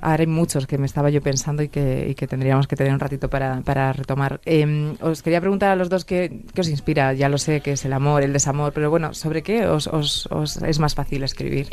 ahora 0.00 0.20
hay 0.20 0.26
muchos 0.26 0.66
que 0.66 0.78
me 0.78 0.86
estaba 0.86 1.10
yo 1.10 1.20
pensando 1.20 1.62
y 1.62 1.68
que, 1.68 2.08
y 2.10 2.14
que 2.14 2.26
tendríamos 2.26 2.66
que 2.66 2.76
tener 2.76 2.92
un 2.92 3.00
ratito 3.00 3.28
para, 3.28 3.60
para 3.60 3.92
retomar. 3.92 4.40
Eh, 4.44 4.94
os 5.00 5.22
quería 5.22 5.40
preguntar 5.40 5.70
a 5.70 5.76
los 5.76 5.88
dos 5.88 6.04
qué, 6.04 6.42
qué, 6.54 6.60
os 6.60 6.68
inspira, 6.68 7.12
ya 7.12 7.28
lo 7.28 7.38
sé 7.38 7.60
que 7.60 7.72
es 7.72 7.84
el 7.84 7.92
amor, 7.92 8.22
el 8.22 8.32
desamor, 8.32 8.72
pero 8.72 8.90
bueno, 8.90 9.14
¿sobre 9.14 9.42
qué 9.42 9.66
os, 9.66 9.86
os, 9.86 10.26
os 10.30 10.56
es 10.62 10.78
más 10.78 10.94
fácil 10.94 11.22
escribir? 11.22 11.68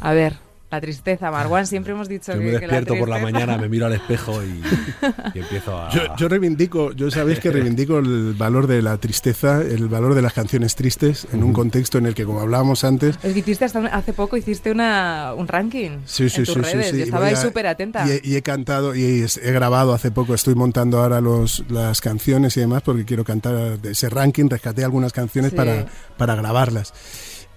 A 0.00 0.12
ver, 0.12 0.34
la 0.68 0.80
tristeza, 0.80 1.30
Marwan, 1.30 1.64
siempre 1.64 1.92
hemos 1.92 2.08
dicho 2.08 2.32
yo 2.32 2.38
que. 2.40 2.44
me 2.44 2.50
despierto 2.52 2.94
que 2.94 2.94
la 2.94 3.00
por 3.00 3.08
la 3.08 3.18
mañana, 3.20 3.56
me 3.56 3.68
miro 3.68 3.86
al 3.86 3.92
espejo 3.92 4.42
y, 4.42 4.60
y 5.34 5.38
empiezo 5.38 5.80
a. 5.80 5.90
Yo, 5.90 6.02
yo, 6.16 6.28
reivindico, 6.28 6.90
yo 6.90 7.08
sabéis 7.08 7.38
que 7.38 7.52
reivindico 7.52 7.98
el 7.98 8.34
valor 8.34 8.66
de 8.66 8.82
la 8.82 8.98
tristeza, 8.98 9.62
el 9.62 9.86
valor 9.86 10.14
de 10.14 10.22
las 10.22 10.32
canciones 10.32 10.74
tristes 10.74 11.28
en 11.32 11.44
un 11.44 11.52
contexto 11.52 11.98
en 11.98 12.06
el 12.06 12.14
que, 12.14 12.24
como 12.24 12.40
hablábamos 12.40 12.82
antes. 12.82 13.16
Es 13.22 13.32
que 13.32 13.38
hiciste 13.38 13.64
hasta 13.64 13.78
hace 13.86 14.12
poco 14.12 14.36
hiciste 14.36 14.72
una, 14.72 15.34
un 15.36 15.46
ranking. 15.46 15.98
Sí, 16.04 16.28
sí, 16.28 16.40
en 16.40 16.46
tus 16.46 16.54
sí, 16.54 16.60
redes, 16.60 16.90
sí, 16.90 16.96
sí. 16.96 17.02
Estaba 17.02 17.26
ahí 17.26 17.36
súper 17.36 17.68
atenta. 17.68 18.04
Y 18.04 18.10
he, 18.10 18.20
y 18.24 18.34
he, 18.34 18.42
cantado 18.42 18.96
y 18.96 19.04
he, 19.04 19.24
he, 19.24 19.52
grabado 19.52 19.94
hace 19.94 20.10
poco, 20.10 20.34
estoy 20.34 20.56
montando 20.56 20.98
ahora 20.98 21.20
los, 21.20 21.62
las 21.68 22.00
canciones 22.00 22.56
y 22.56 22.60
demás 22.60 22.82
porque 22.82 23.04
quiero 23.04 23.22
cantar 23.22 23.78
de 23.78 23.92
ese 23.92 24.10
ranking, 24.10 24.48
rescaté 24.50 24.84
algunas 24.84 25.12
canciones 25.12 25.52
Sí. 25.52 25.56
para, 25.56 25.86
para 26.16 26.34
grabarlas. 26.34 26.92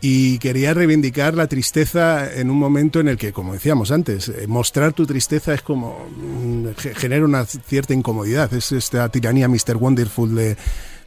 Y 0.02 0.40
quería 0.40 0.74
reivindicar 0.74 1.34
la 1.34 1.48
tristeza 1.48 2.34
en 2.34 2.50
un 2.50 2.58
momento 2.58 3.02
en 3.02 3.10
el 3.10 3.18
que, 3.18 3.34
como 3.34 3.52
decíamos 3.54 3.92
antes, 3.92 4.30
eh, 4.30 4.48
mostrar 4.48 4.94
tu 4.94 5.06
tristeza 5.06 5.54
es 5.54 5.62
como. 5.62 6.08
mm, 6.16 6.68
ge- 6.78 6.96
genera 6.96 7.26
una 7.26 7.46
cierta 7.46 7.94
incomodidad. 7.94 8.54
Es 8.54 8.72
esta 8.72 9.10
tiranía 9.10 9.50
Mr. 9.50 9.76
Wonderful 9.78 10.36
de. 10.36 10.56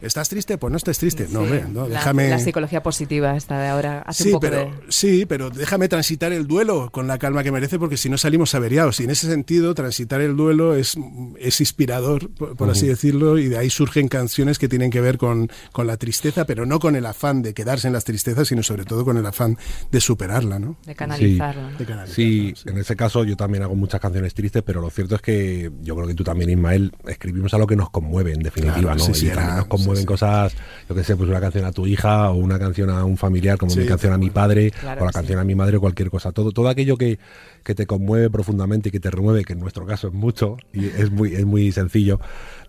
¿Estás 0.02 0.28
triste? 0.28 0.58
Pues 0.58 0.70
no 0.70 0.76
estés 0.76 0.98
triste. 0.98 1.24
No, 1.24 1.28
Sí, 1.28 1.36
hombre, 1.36 1.64
no, 1.72 1.88
la, 1.88 1.98
déjame. 1.98 2.28
la 2.28 2.38
psicología 2.38 2.82
positiva 2.82 3.36
esta 3.36 3.58
de 3.60 3.68
ahora 3.68 4.02
hace 4.02 4.24
Sí 4.24 4.28
un 4.30 4.32
poco 4.34 4.40
pero, 4.40 4.56
de. 4.64 4.72
sí, 4.88 5.26
pero 5.26 5.48
déjame 5.50 5.88
transitar 5.88 6.32
el 6.32 6.46
duelo 6.46 6.90
con 6.90 7.06
la 7.06 7.18
calma 7.18 7.42
que 7.42 7.52
merece, 7.52 7.78
porque 7.78 7.96
si 7.96 8.08
no 8.08 8.18
salimos 8.18 8.54
averiados. 8.54 9.00
Y 9.00 9.04
en 9.04 9.10
ese 9.10 9.28
sentido, 9.28 9.74
transitar 9.74 10.20
el 10.20 10.36
duelo 10.36 10.74
es, 10.74 10.96
es 11.38 11.60
inspirador, 11.60 12.30
por, 12.30 12.56
por 12.56 12.68
así 12.70 12.86
decirlo, 12.86 13.38
y 13.38 13.48
de 13.48 13.58
ahí 13.58 13.70
surgen 13.70 14.08
canciones 14.08 14.58
que 14.58 14.68
tienen 14.68 14.90
que 14.90 15.00
ver 15.00 15.18
con, 15.18 15.48
con 15.72 15.86
la 15.86 15.96
tristeza, 15.96 16.44
pero 16.46 16.66
no 16.66 16.78
con 16.80 16.96
el 16.96 17.06
afán 17.06 17.42
de 17.42 17.54
quedarse 17.54 17.86
en 17.86 17.92
las 17.92 18.04
tristezas, 18.04 18.48
sino 18.48 18.62
sobre 18.62 18.84
todo 18.84 19.04
con 19.04 19.16
el 19.16 19.24
afán 19.26 19.56
de 19.90 20.00
superarla, 20.00 20.58
¿no? 20.58 20.76
de 20.84 20.94
canalizarla, 20.94 21.70
Sí, 22.06 22.54
en 22.66 22.78
ese 22.78 22.96
caso 22.96 23.24
yo 23.24 23.36
también 23.36 23.62
hago 23.62 23.74
muchas 23.74 24.00
canciones 24.00 24.34
tristes, 24.34 24.62
pero 24.64 24.80
lo 24.80 24.90
cierto 24.90 25.14
es 25.14 25.22
que 25.22 25.70
yo 25.82 25.94
creo 25.94 26.08
que 26.08 26.14
tú 26.14 26.24
también, 26.24 26.50
Ismael, 26.50 26.92
escribimos 27.06 27.54
algo 27.54 27.66
que 27.66 27.76
nos 27.76 27.90
conmueve, 27.90 28.32
en 28.32 28.42
definitiva, 28.42 28.80
Claro, 28.94 28.98
¿no? 28.98 29.04
sí, 29.04 29.14
sí, 29.14 29.26
y 29.26 29.28
era- 29.30 29.56
nos 29.56 29.66
conmueven 29.66 29.91
sí. 30.00 30.06
cosas, 30.06 30.54
yo 30.88 30.94
que 30.94 31.04
sé, 31.04 31.16
pues 31.16 31.28
una 31.28 31.40
canción 31.40 31.64
a 31.64 31.72
tu 31.72 31.86
hija 31.86 32.30
o 32.30 32.34
una 32.36 32.58
canción 32.58 32.90
a 32.90 33.04
un 33.04 33.16
familiar, 33.16 33.58
como 33.58 33.72
Sí, 33.72 33.80
mi 33.80 33.86
canción 33.86 34.12
a 34.12 34.18
mi 34.18 34.30
padre, 34.30 34.70
Claro 34.70 35.02
o 35.02 35.04
la 35.06 35.12
canción 35.12 35.38
a 35.38 35.44
mi 35.44 35.54
madre, 35.54 35.76
o 35.76 35.80
cualquier 35.80 36.10
cosa. 36.10 36.32
Todo, 36.32 36.52
todo 36.52 36.68
aquello 36.68 36.96
que, 36.96 37.18
que 37.62 37.74
te 37.74 37.86
conmueve 37.86 38.30
profundamente 38.30 38.88
y 38.88 38.92
que 38.92 39.00
te 39.00 39.10
remueve, 39.10 39.44
que 39.44 39.52
en 39.52 39.60
nuestro 39.60 39.86
caso 39.86 40.08
es 40.08 40.12
mucho, 40.14 40.56
y 40.72 40.86
es 40.86 41.10
muy, 41.10 41.34
es 41.34 41.44
muy 41.44 41.70
sencillo, 41.72 42.20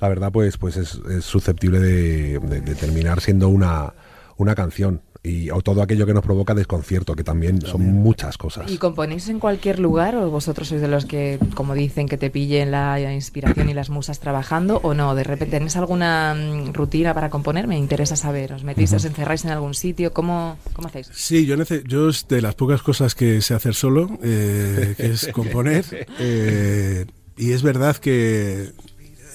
la 0.02 0.10
verdad, 0.10 0.32
pues, 0.32 0.58
pues 0.58 0.78
es, 0.78 1.00
es 1.10 1.26
susceptible 1.26 1.80
de, 1.80 2.40
de- 2.40 2.62
de 2.62 2.76
terminar 2.76 3.22
siendo 3.22 3.50
una, 3.50 3.94
una 4.38 4.56
canción. 4.56 5.02
Y, 5.26 5.50
o 5.52 5.62
todo 5.62 5.82
aquello 5.82 6.06
que 6.06 6.14
nos 6.14 6.22
provoca 6.22 6.54
desconcierto, 6.54 7.16
que 7.16 7.24
también 7.24 7.62
son 7.62 7.82
muchas 7.94 8.38
cosas. 8.38 8.70
¿Y 8.70 8.78
componéis 8.78 9.30
en 9.30 9.40
cualquier 9.40 9.80
lugar 9.80 10.18
o 10.18 10.30
vosotros 10.30 10.68
sois 10.68 10.82
de 10.82 10.90
los 10.90 11.06
que, 11.06 11.40
como 11.56 11.74
dicen, 11.76 12.10
que 12.10 12.18
te 12.18 12.30
pillen 12.30 12.72
la 12.72 13.00
inspiración 13.14 13.70
y 13.70 13.74
las 13.74 13.90
musas 13.90 14.20
trabajando 14.20 14.82
o 14.84 14.94
no? 14.94 15.16
¿De 15.16 15.24
repente 15.24 15.56
tenéis 15.56 15.78
alguna 15.78 16.36
mm, 16.36 16.74
rutina 16.74 17.14
para 17.14 17.30
componer? 17.30 17.68
Me 17.68 17.78
interesa 17.78 18.18
saber. 18.18 18.52
¿Os 18.52 18.66
metéis, 18.66 18.92
os 18.92 19.06
encerráis 19.06 19.46
en 19.46 19.52
algún 19.52 19.76
sitio? 19.76 20.12
¿Cómo, 20.12 20.58
cómo 20.74 20.90
hacéis? 20.90 21.10
Sí, 21.14 21.46
yo, 21.46 21.56
yo 21.88 22.10
es 22.10 22.28
de 22.28 22.42
las 22.42 22.56
pocas 22.56 22.82
cosas 22.82 23.16
que 23.16 23.42
sé 23.42 23.54
hacer 23.54 23.76
solo, 23.76 24.10
eh, 24.22 24.94
que 24.98 25.06
es 25.12 25.28
componer. 25.32 25.86
eh, 26.20 27.06
y 27.38 27.52
es 27.54 27.64
verdad 27.64 27.96
que 27.96 28.72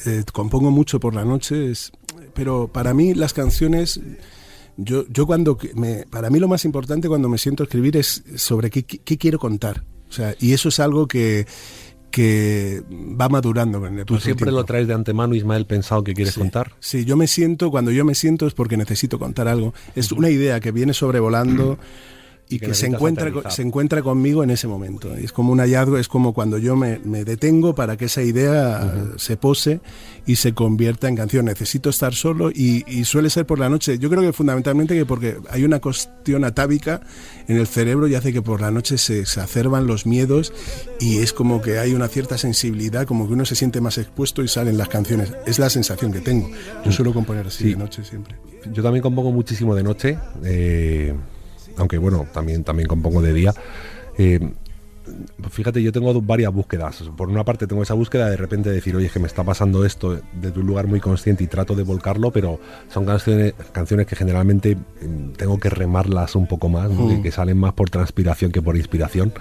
eh, 0.05 0.24
compongo 0.35 0.70
mucho 0.70 1.01
por 1.01 1.14
la 1.14 1.24
noche, 1.24 1.70
es- 1.70 1.92
pero 2.35 2.68
para 2.68 2.92
mí 2.92 3.14
las 3.14 3.33
canciones, 3.33 3.98
yo, 4.79 5.05
yo 5.09 5.27
cuando 5.27 5.59
me, 5.75 6.07
para 6.09 6.31
mí 6.31 6.38
lo 6.38 6.49
más 6.49 6.64
importante 6.64 7.09
cuando 7.09 7.29
me 7.29 7.37
siento 7.37 7.62
a 7.62 7.67
escribir 7.67 7.97
es 7.99 8.23
sobre 8.37 8.71
qué, 8.71 8.85
qué- 8.85 8.99
qué 9.01 9.19
quiero 9.19 9.38
contar. 9.38 9.85
O 10.09 10.12
sea, 10.12 10.35
y 10.41 10.53
eso 10.55 10.71
es 10.71 10.81
algo 10.81 11.07
que, 11.07 11.47
que 12.11 12.83
va 12.91 13.29
madurando. 13.29 13.83
¿Tú 14.07 14.19
siempre 14.19 14.51
lo 14.51 14.64
traes 14.64 14.88
de 14.88 14.95
antemano, 14.95 15.35
Ismael, 15.35 15.67
pensado 15.67 16.03
que 16.03 16.14
quieres 16.14 16.35
Sí. 16.35 16.41
contar? 16.41 16.73
Sí, 16.81 17.05
yo 17.05 17.17
me 17.17 17.27
siento, 17.27 17.71
cuando 17.71 17.91
yo 17.91 18.05
me 18.05 18.14
siento 18.14 18.47
es 18.47 18.55
porque 18.55 18.77
necesito 18.79 19.19
contar 19.19 19.49
algo. 19.49 19.75
Es 19.95 20.11
una 20.12 20.31
idea 20.31 20.61
que 20.61 20.73
viene 20.73 20.95
sobrevolando 20.95 21.79
y 22.50 22.58
que, 22.58 22.66
que 22.68 22.74
se, 22.74 22.87
encuentra, 22.87 23.50
se 23.50 23.62
encuentra 23.62 24.02
conmigo 24.02 24.42
en 24.42 24.50
ese 24.50 24.66
momento. 24.66 25.14
Es 25.14 25.32
como 25.32 25.52
un 25.52 25.58
hallazgo, 25.61 25.98
es 25.98 26.08
como 26.08 26.32
cuando 26.32 26.58
yo 26.58 26.76
me, 26.76 26.98
me 27.04 27.24
detengo 27.24 27.74
para 27.74 27.96
que 27.96 28.06
esa 28.06 28.22
idea 28.22 28.94
se 29.16 29.37
pose 29.37 29.80
y 30.26 30.36
se 30.36 30.55
convierta 30.55 31.09
en 31.09 31.16
canción. 31.16 31.46
Necesito 31.46 31.90
estar 31.90 32.14
solo 32.14 32.51
y, 32.51 32.84
y 32.86 33.05
suele 33.05 33.30
ser 33.30 33.46
por 33.46 33.59
la 33.59 33.68
noche. 33.68 33.99
Yo 33.99 34.09
creo 34.11 34.22
que 34.22 34.32
fundamentalmente 34.32 34.94
que 34.94 35.05
porque 35.05 35.36
hay 35.51 35.64
una 35.64 35.80
cuestión 35.80 36.44
atávica 36.44 37.01
en 37.49 37.57
el 37.57 37.66
cerebro 37.66 38.09
y 38.09 38.14
hace 38.14 38.32
que 38.32 38.42
por 38.42 38.61
la 38.61 38.70
noche 38.70 38.99
se 38.99 39.20
exacerban 39.20 39.86
los 39.86 40.07
miedos 40.07 40.53
y 41.01 41.18
es 41.18 41.32
como 41.32 41.61
que 41.62 41.78
hay 41.78 41.94
una 41.94 42.09
cierta 42.09 42.38
sensibilidad, 42.38 43.07
como 43.07 43.26
que 43.26 43.34
uno 43.34 43.44
se 43.44 43.55
siente 43.57 43.80
más 43.80 43.99
expuesto 43.99 44.42
y 44.42 44.49
salen 44.49 44.78
las 44.78 44.88
canciones. 44.88 45.32
Es 45.46 45.59
la 45.59 45.70
sensación 45.70 46.12
que 46.12 46.20
tengo. 46.20 46.51
Yo 46.84 46.92
suelo 46.92 47.12
componer 47.12 47.46
así 47.46 47.64
Sí. 47.64 47.70
de 47.70 47.76
noche 47.76 48.05
siempre. 48.05 48.36
Yo 48.72 48.82
también 48.82 49.03
compongo 49.03 49.32
muchísimo 49.32 49.74
de 49.74 49.82
noche, 49.82 50.18
eh, 50.44 51.14
aunque 51.79 51.99
bueno, 51.99 52.26
también, 52.33 52.64
también 52.64 52.89
compongo 52.89 53.22
de 53.22 53.33
día. 53.33 53.55
Eh, 54.16 54.41
fíjate, 55.51 55.83
yo 55.83 55.93
tengo 55.93 56.20
varias 56.20 56.53
búsquedas. 56.53 57.03
Por 57.16 57.29
una 57.29 57.45
parte 57.45 57.66
tengo 57.66 57.83
esa 57.83 57.95
búsqueda 57.95 58.26
de, 58.26 58.33
de 58.33 58.37
repente 58.37 58.70
decir, 58.70 58.95
oye, 58.97 59.07
es 59.07 59.12
que 59.12 59.20
me 59.20 59.26
está 59.26 59.45
pasando 59.45 59.85
esto 59.85 60.20
desde 60.35 60.61
un 60.61 60.66
lugar 60.66 60.87
muy 60.87 61.01
consciente 61.01 61.45
y 61.45 61.47
trato 61.47 61.74
de 61.74 61.83
volcarlo, 61.83 62.31
pero 62.31 62.61
son 62.89 63.05
canciones, 63.07 63.55
canciones 63.72 64.07
que 64.07 64.16
generalmente 64.16 64.76
mm, 64.76 65.33
tengo 65.37 65.59
que 65.59 65.70
remarlas 65.70 66.35
un 66.35 66.47
poco 66.47 66.68
más, 66.68 66.91
¿no? 66.91 67.09
que, 67.09 67.22
que 67.22 67.33
salen 67.33 67.59
más 67.59 67.72
por 67.72 67.91
transpiración 67.91 68.53
que 68.53 68.62
por 68.62 68.76
inspiración. 68.76 69.33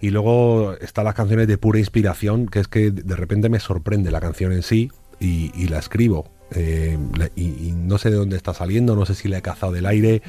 Y 0.00 0.10
luego 0.10 0.74
están 0.80 1.06
las 1.06 1.14
canciones 1.14 1.48
de 1.48 1.56
pura 1.56 1.78
inspiración, 1.78 2.48
que 2.48 2.60
es 2.60 2.68
que 2.68 2.90
de 2.90 3.16
repente 3.16 3.48
me 3.48 3.60
sorprende 3.60 4.10
la 4.10 4.20
canción 4.20 4.52
en 4.52 4.62
sí 4.62 4.90
y, 5.18 5.50
y 5.54 5.68
la 5.68 5.78
escribo. 5.78 6.35
Eh, 6.54 6.96
y, 7.34 7.42
y 7.42 7.72
no 7.76 7.98
sé 7.98 8.10
de 8.10 8.16
dónde 8.16 8.36
está 8.36 8.54
saliendo, 8.54 8.94
no 8.94 9.04
sé 9.04 9.14
si 9.14 9.26
la 9.28 9.38
he 9.38 9.42
cazado 9.42 9.72
del 9.72 9.84
aire, 9.86 10.22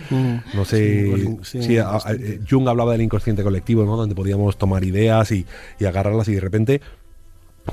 no 0.56 0.66
sé. 0.66 0.78
Sí, 0.78 1.06
igual, 1.20 1.38
sí, 1.46 1.62
sí, 1.62 1.78
a- 1.78 1.90
a- 1.90 1.92
bastante. 1.94 2.40
Jung 2.50 2.68
hablaba 2.68 2.94
del 2.94 3.02
inconsciente 3.02 3.44
colectivo, 3.44 3.86
¿no? 3.86 3.96
Donde 3.98 4.16
podíamos 4.16 4.58
tomar 4.58 4.84
ideas 4.84 5.32
y, 5.32 5.46
y 5.80 5.86
agarrarlas 5.86 6.28
y 6.30 6.34
de 6.34 6.40
repente 6.42 6.82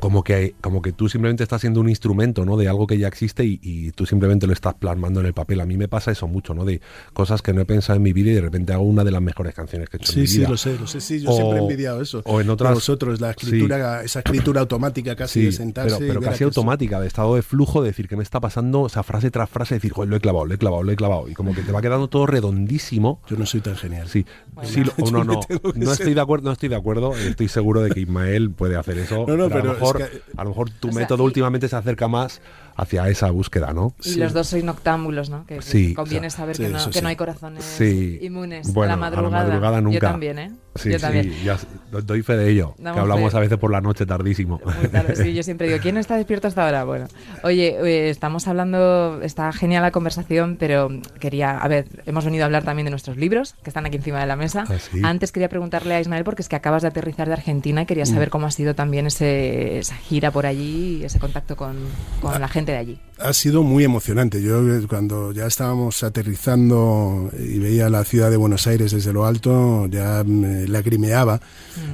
como 0.01 0.23
que 0.25 0.55
como 0.61 0.83
que 0.83 0.93
tú 0.93 1.09
simplemente 1.09 1.43
estás 1.43 1.61
siendo 1.61 1.81
un 1.81 1.89
instrumento 1.89 2.45
no 2.45 2.57
de 2.57 2.69
algo 2.69 2.87
que 2.87 2.99
ya 2.99 3.09
existe 3.09 3.45
y, 3.45 3.59
y 3.63 3.91
tú 3.93 4.07
simplemente 4.07 4.47
lo 4.47 4.53
estás 4.53 4.75
plasmando 4.75 5.21
en 5.21 5.27
el 5.27 5.35
papel 5.35 5.61
a 5.61 5.67
mí 5.67 5.77
me 5.77 5.89
pasa 5.89 6.11
eso 6.11 6.27
mucho 6.29 6.55
no 6.55 6.65
de 6.65 6.81
cosas 7.13 7.43
que 7.43 7.53
no 7.53 7.61
he 7.61 7.65
pensado 7.65 7.97
en 7.97 8.03
mi 8.03 8.13
vida 8.13 8.31
y 8.31 8.35
de 8.35 8.41
repente 8.41 8.73
hago 8.73 8.83
una 8.83 9.05
de 9.05 9.11
las 9.11 9.23
mejores 9.23 9.55
canciones 9.55 9.89
que 9.89 9.97
he 9.97 10.01
hecho 10.01 10.13
en 10.13 10.15
Sí, 10.15 10.21
mi 10.21 10.27
sí, 10.27 10.39
vida 10.39 10.49
lo 10.49 10.57
sé, 10.57 10.79
lo 10.79 10.87
sé. 10.87 11.01
Sí, 11.01 11.21
yo 11.21 11.31
O- 11.31 11.37
siempre 11.37 11.59
he 11.59 11.63
envidiado 11.63 12.01
eso. 12.01 12.23
o 12.27 12.41
en 12.41 12.51
otras- 12.51 12.71
De 12.71 12.75
vosotros, 12.75 13.21
la 13.21 13.31
escritura, 13.31 14.03
esa 14.03 14.19
escritura 14.21 14.61
automática 14.63 15.15
casi 15.17 15.41
Sí, 15.41 15.47
de 15.47 15.53
sentarse. 15.53 15.97
pero, 15.99 16.09
pero 16.09 16.21
casi 16.21 16.45
automática, 16.45 17.01
de 17.01 17.07
estado 17.07 17.35
de 17.37 17.43
flujo, 17.43 17.83
de 17.83 17.89
decir 17.89 18.09
que 18.09 18.17
me 18.17 18.23
está 18.23 18.41
pasando, 18.41 18.83
o 18.83 18.89
sea, 18.89 19.03
frase 19.03 19.31
tras 19.31 19.49
frase, 19.49 19.75
decir, 19.77 19.93
joder, 19.93 20.11
lo 20.11 20.17
he 20.17 20.21
clavado, 20.21 20.45
lo 20.47 20.55
he 20.55 20.59
clavado, 20.59 20.83
lo 20.83 20.93
he 20.93 20.97
clavado. 20.97 21.29
Y 21.29 21.35
como 21.35 21.55
que 21.55 21.63
te 21.63 21.73
va 21.73 21.81
quedando 21.83 22.09
todo 22.09 22.27
redondísimo. 22.27 23.21
Yo 23.29 23.37
no 23.37 23.47
soy 23.47 23.61
tan 23.61 23.77
genial. 23.77 24.09
Sí, 24.09 24.25
sí, 24.65 24.83
no, 25.13 25.25
no, 25.25 25.25
no 25.25 25.43
ser- 25.43 25.93
estoy 25.93 26.15
de 26.15 26.21
acuerdo, 26.21 26.47
no 26.47 26.53
estoy 26.53 26.69
de 26.69 26.77
acuerdo. 26.77 27.15
Estoy 27.17 27.49
seguro 27.49 27.81
de 27.83 27.91
que 27.91 28.01
Ismael 28.01 28.51
puede 28.51 28.77
hacer 28.77 28.99
eso. 28.99 29.25
No, 29.29 29.37
no, 29.37 29.49
pero 29.49 29.77
es 29.91 30.11
que- 30.11 30.23
a 30.37 30.45
lo 30.45 30.51
mejor 30.51 30.71
tu 30.71 30.89
O 30.89 30.93
sea, 30.93 31.01
método 31.01 31.23
y- 31.23 31.27
últimamente 31.27 31.69
se 31.69 31.77
acerca 31.77 32.09
más 32.09 32.41
hacia 32.77 33.09
esa 33.09 33.31
búsqueda, 33.31 33.73
¿no? 33.73 33.95
Y 34.05 34.17
los 34.17 34.33
dos 34.33 34.49
sois 34.49 34.65
noctámbulos, 34.65 35.31
¿no? 35.31 35.47
Que, 35.47 35.63
Sí, 35.63 35.95
conviene 35.95 36.27
o 36.27 36.31
sea, 36.31 36.39
saber 36.39 36.57
sí, 36.57 36.63
que, 36.65 36.69
no, 36.71 36.91
que 36.91 37.07
hay 37.07 37.17
corazones 37.17 37.65
Sí. 37.65 38.19
inmunes 38.23 38.73
Bueno, 38.73 38.93
a 38.93 38.95
a 38.95 38.97
la 38.97 39.05
la 39.07 39.11
madrugada. 39.11 39.45
madrugada 39.49 39.77
Yo 39.79 39.83
nunca. 39.83 40.11
también, 40.11 40.39
¿eh? 40.39 40.53
Sí, 40.77 40.91
Yo 40.91 40.99
sí, 40.99 41.03
también. 41.03 41.33
ya 41.45 41.55
s- 41.55 41.67
do- 41.93 42.03
doy 42.03 42.23
fe 42.23 42.37
de 42.37 42.51
ello. 42.51 42.75
Damos 42.79 42.97
que 42.97 43.01
hablamos 43.01 43.31
fe. 43.33 43.39
a 43.39 43.41
veces 43.41 43.59
por 43.59 43.71
la 43.71 43.81
noche 43.81 44.07
tardísimo. 44.07 44.61
Muy 44.79 44.89
tarde, 44.89 45.15
sí, 45.17 45.33
yo 45.35 45.43
siempre 45.43 45.69
digo, 45.69 45.79
¿quién 45.81 45.97
está 45.97 46.17
despierto 46.17 46.49
hasta 46.49 46.65
ahora? 46.65 46.85
Bueno, 46.85 47.07
oye, 47.45 47.77
eh, 47.85 48.11
estamos 48.11 48.49
hablando, 48.49 49.21
está 49.23 49.53
genial 49.53 49.83
la 49.83 49.91
conversación, 49.93 50.57
pero 50.59 50.89
quería, 51.21 51.59
a 51.59 51.69
ver, 51.69 51.87
hemos 52.07 52.25
venido 52.25 52.43
a 52.45 52.47
hablar 52.47 52.65
también 52.65 52.85
de 52.87 52.91
nuestros 52.91 53.17
libros, 53.17 53.55
que 53.63 53.71
están 53.71 53.87
aquí 53.87 53.97
encima 53.97 54.21
de 54.21 54.27
la 54.27 54.37
mesa. 54.37 54.65
Ah, 54.69 54.75
sí. 54.79 55.01
Antes 55.05 55.31
quería 55.33 55.49
preguntarle 55.49 55.95
a 55.95 56.01
Ismael, 56.01 56.25
porque 56.25 56.43
es 56.43 56.49
que 56.49 56.57
acabas 56.57 56.83
de 56.83 56.89
aterrizar 56.89 57.29
de 57.29 57.35
Argentina 57.35 57.83
y 57.83 57.85
Mm. 57.85 57.87
quería 57.87 58.07
saber 58.07 58.31
cómo 58.31 58.47
ha 58.47 58.51
sido 58.51 58.75
también 58.75 59.07
ese, 59.07 59.79
esa 59.79 59.95
gira 59.97 60.31
por 60.33 60.47
allí 60.47 60.99
y 61.01 61.05
ese 61.05 61.19
contacto 61.21 61.55
con, 61.57 61.77
con 62.21 62.41
la 62.41 62.49
gente 62.49 62.73
de 62.73 62.79
allí. 62.79 63.01
Ha 63.19 63.33
sido 63.33 63.63
muy 63.63 63.85
emocionante. 63.85 64.43
Yo 64.43 64.59
eh, 64.75 64.87
cuando 64.89 65.31
ya 65.31 65.47
estábamos 65.47 66.03
aterrizando 66.03 67.31
y 67.39 67.59
veía 67.59 67.89
la 67.89 68.05
ciudad 68.05 68.31
de 68.31 68.37
Buenos 68.37 68.67
Aires 68.67 68.91
desde 68.93 69.13
lo 69.13 69.25
alto, 69.25 69.87
ya 69.87 70.23
me 70.25 70.64
lagrimeaba. 70.69 71.41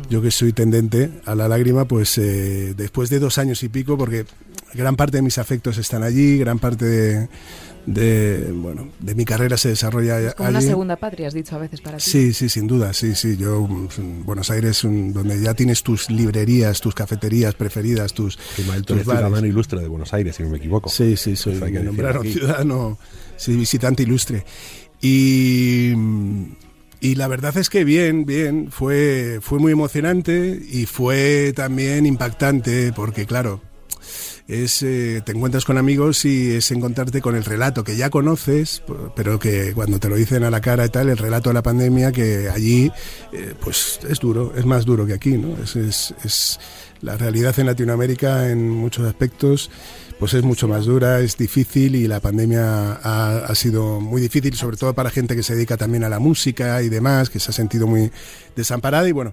Yo 0.08 0.20
que 0.22 0.30
soy 0.30 0.52
tendente 0.52 1.10
a 1.24 1.34
la 1.34 1.48
lágrima, 1.48 1.84
pues 1.86 2.18
eh, 2.18 2.74
después 2.76 3.10
de 3.10 3.18
dos 3.18 3.38
años 3.38 3.62
y 3.62 3.68
pico, 3.68 3.96
porque 3.96 4.24
gran 4.74 4.96
parte 4.96 5.18
de 5.18 5.22
mis 5.22 5.38
afectos 5.38 5.78
están 5.78 6.02
allí, 6.02 6.38
gran 6.38 6.58
parte 6.58 6.84
de, 6.84 7.28
de, 7.86 8.52
bueno, 8.52 8.88
de 9.00 9.14
mi 9.14 9.24
carrera 9.24 9.56
se 9.56 9.70
desarrolla 9.70 10.20
Es 10.20 10.34
como 10.34 10.48
una 10.50 10.58
allí. 10.58 10.68
segunda 10.68 10.96
patria, 10.96 11.28
has 11.28 11.34
dicho 11.34 11.56
a 11.56 11.58
veces 11.58 11.80
para 11.80 11.96
ti. 11.96 12.04
Sí, 12.04 12.32
sí, 12.32 12.48
sin 12.48 12.66
duda, 12.66 12.92
sí, 12.92 13.14
sí. 13.14 13.36
Yo, 13.36 13.62
mm, 13.62 14.24
Buenos 14.24 14.50
Aires, 14.50 14.84
mm, 14.84 15.12
donde 15.12 15.40
ya 15.40 15.54
tienes 15.54 15.82
tus 15.82 16.10
librerías, 16.10 16.80
tus 16.80 16.94
cafeterías 16.94 17.54
preferidas, 17.54 18.12
tus, 18.12 18.38
eres 18.58 18.66
bares. 18.66 19.04
ciudadano 19.04 19.46
ilustre 19.46 19.80
de 19.80 19.88
Buenos 19.88 20.12
Aires, 20.12 20.36
si 20.36 20.42
no 20.42 20.50
me 20.50 20.58
equivoco. 20.58 20.90
Sí, 20.90 21.16
sí, 21.16 21.36
soy 21.36 21.54
me 21.54 21.70
nombraron 21.82 22.22
aquí. 22.22 22.32
ciudadano, 22.34 22.98
sí, 23.36 23.56
visitante 23.56 24.02
ilustre. 24.02 24.44
Y, 25.02 25.94
y 27.00 27.14
la 27.14 27.28
verdad 27.28 27.56
es 27.56 27.70
que 27.70 27.84
bien, 27.84 28.26
bien, 28.26 28.70
fue, 28.70 29.38
fue 29.40 29.58
muy 29.58 29.72
emocionante 29.72 30.60
y 30.70 30.86
fue 30.86 31.52
también 31.54 32.04
impactante 32.06 32.92
porque, 32.92 33.26
claro, 33.26 33.62
es, 34.48 34.82
eh, 34.82 35.22
te 35.24 35.32
encuentras 35.32 35.64
con 35.64 35.78
amigos 35.78 36.24
y 36.24 36.56
es 36.56 36.70
encontrarte 36.72 37.20
con 37.20 37.36
el 37.36 37.44
relato 37.44 37.84
que 37.84 37.96
ya 37.96 38.10
conoces, 38.10 38.82
pero 39.14 39.38
que 39.38 39.72
cuando 39.74 39.98
te 39.98 40.08
lo 40.08 40.16
dicen 40.16 40.44
a 40.44 40.50
la 40.50 40.60
cara 40.60 40.84
y 40.84 40.88
tal, 40.88 41.08
el 41.08 41.18
relato 41.18 41.50
de 41.50 41.54
la 41.54 41.62
pandemia, 41.62 42.12
que 42.12 42.48
allí 42.48 42.90
eh, 43.32 43.54
pues 43.60 44.00
es 44.08 44.18
duro, 44.18 44.52
es 44.56 44.66
más 44.66 44.84
duro 44.84 45.06
que 45.06 45.14
aquí, 45.14 45.38
¿no? 45.38 45.56
Es 45.62 46.58
la 47.02 47.16
realidad 47.16 47.58
en 47.58 47.66
Latinoamérica 47.66 48.48
en 48.50 48.68
muchos 48.70 49.06
aspectos 49.06 49.70
pues 50.18 50.34
es 50.34 50.42
mucho 50.42 50.68
más 50.68 50.84
dura, 50.84 51.20
es 51.20 51.38
difícil 51.38 51.94
y 51.96 52.06
la 52.06 52.20
pandemia 52.20 52.92
ha, 53.02 53.38
ha 53.38 53.54
sido 53.54 54.00
muy 54.00 54.20
difícil, 54.20 54.54
sobre 54.54 54.76
todo 54.76 54.92
para 54.92 55.08
gente 55.08 55.34
que 55.34 55.42
se 55.42 55.54
dedica 55.54 55.78
también 55.78 56.04
a 56.04 56.10
la 56.10 56.18
música 56.18 56.82
y 56.82 56.90
demás, 56.90 57.30
que 57.30 57.40
se 57.40 57.50
ha 57.50 57.54
sentido 57.54 57.86
muy 57.86 58.12
desamparada 58.54 59.08
y 59.08 59.12
bueno, 59.12 59.32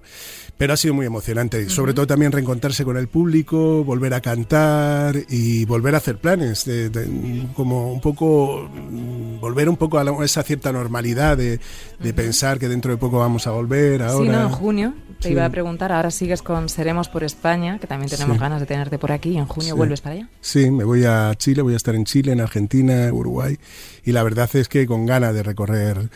pero 0.56 0.72
ha 0.72 0.78
sido 0.78 0.94
muy 0.94 1.04
emocionante. 1.04 1.68
Sobre 1.68 1.92
todo 1.92 2.06
también 2.06 2.32
reencontrarse 2.32 2.86
con 2.86 2.96
el 2.96 3.06
público, 3.06 3.84
volver 3.84 4.14
a 4.14 4.22
cantar 4.22 5.14
y 5.28 5.66
volver 5.66 5.94
a 5.94 5.98
hacer 5.98 6.16
planes, 6.16 6.64
de, 6.64 6.88
de- 6.88 7.46
como 7.54 7.92
un 7.92 8.00
poco, 8.00 8.66
mm, 8.72 9.40
volver 9.40 9.68
un 9.68 9.76
poco 9.76 9.98
a 9.98 10.04
la- 10.04 10.24
esa 10.24 10.42
cierta 10.42 10.72
normalidad 10.72 11.36
de, 11.36 11.60
de 12.02 12.14
pensar 12.14 12.58
que 12.58 12.66
dentro 12.66 12.90
de 12.92 12.96
poco 12.96 13.18
vamos 13.18 13.46
a 13.46 13.50
volver 13.50 14.02
ahora. 14.02 14.24
Sí, 14.24 14.30
no, 14.30 14.40
en 14.40 14.48
junio. 14.48 14.94
Te 15.20 15.28
Sí. 15.28 15.32
iba 15.32 15.44
a 15.44 15.50
preguntar, 15.50 15.90
ahora 15.90 16.12
sigues 16.12 16.42
con 16.42 16.68
Seremos 16.68 17.08
por 17.08 17.24
España, 17.24 17.78
que 17.80 17.88
también 17.88 18.08
tenemos 18.08 18.36
Sí. 18.36 18.40
ganas 18.40 18.60
de 18.60 18.66
tenerte 18.66 18.98
por 18.98 19.10
aquí, 19.10 19.30
y 19.30 19.38
en 19.38 19.46
junio 19.46 19.70
Sí. 19.74 19.76
vuelves 19.76 20.00
para 20.00 20.14
allá. 20.14 20.28
Sí, 20.40 20.70
me 20.70 20.84
voy 20.84 21.04
a 21.06 21.32
Chile, 21.36 21.62
voy 21.62 21.74
a 21.74 21.76
estar 21.76 21.96
en 21.96 22.04
Chile, 22.04 22.30
en 22.32 22.40
Argentina, 22.40 23.12
Uruguay, 23.12 23.58
y 24.04 24.12
la 24.12 24.22
verdad 24.22 24.48
es 24.54 24.68
que 24.68 24.86
con 24.86 25.06
ganas 25.06 25.34
de 25.34 25.42
recorrer 25.42 26.08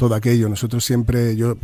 todo 0.00 0.14
aquello. 0.14 0.48
Nosotros 0.48 0.82
siempre, 0.82 1.36
yo 1.36 1.58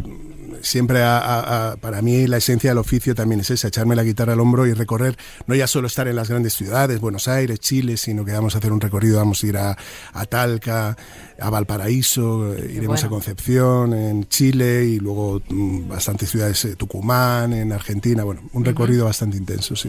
siempre 0.60 1.02
a- 1.02 1.18
a- 1.18 1.70
a- 1.72 1.76
para 1.76 2.02
mí 2.02 2.26
la 2.26 2.36
esencia 2.38 2.70
del 2.70 2.78
oficio 2.78 3.14
también 3.14 3.40
es 3.40 3.50
esa, 3.50 3.68
echarme 3.68 3.94
la 3.96 4.02
guitarra 4.02 4.34
al 4.34 4.40
hombro 4.40 4.66
y 4.66 4.72
recorrer, 4.74 5.16
no 5.46 5.54
ya 5.54 5.66
solo 5.66 5.86
estar 5.86 6.06
en 6.08 6.16
las 6.16 6.28
grandes 6.28 6.54
ciudades, 6.54 7.00
Buenos 7.00 7.28
Aires, 7.28 7.60
Chile, 7.60 7.96
sino 7.96 8.24
que 8.24 8.32
vamos 8.32 8.54
a 8.54 8.58
hacer 8.58 8.72
un 8.72 8.80
recorrido, 8.80 9.16
vamos 9.18 9.42
a 9.42 9.46
ir 9.46 9.56
a, 9.56 9.76
a 10.12 10.24
Talca, 10.26 10.96
a 11.38 11.50
Valparaíso, 11.50 12.54
eh, 12.54 12.70
iremos 12.72 13.00
bueno. 13.00 13.06
a 13.06 13.10
Concepción, 13.10 13.94
en 13.94 14.28
Chile 14.28 14.84
y 14.86 14.98
luego 14.98 15.40
mm, 15.48 15.88
bastantes 15.88 16.30
ciudades, 16.30 16.62
eh, 16.64 16.76
Tucumán, 16.76 17.52
en 17.54 17.72
Argentina, 17.72 18.24
bueno, 18.24 18.42
un 18.52 18.64
recorrido 18.64 19.04
bastante 19.06 19.36
intenso, 19.36 19.76
sí. 19.76 19.88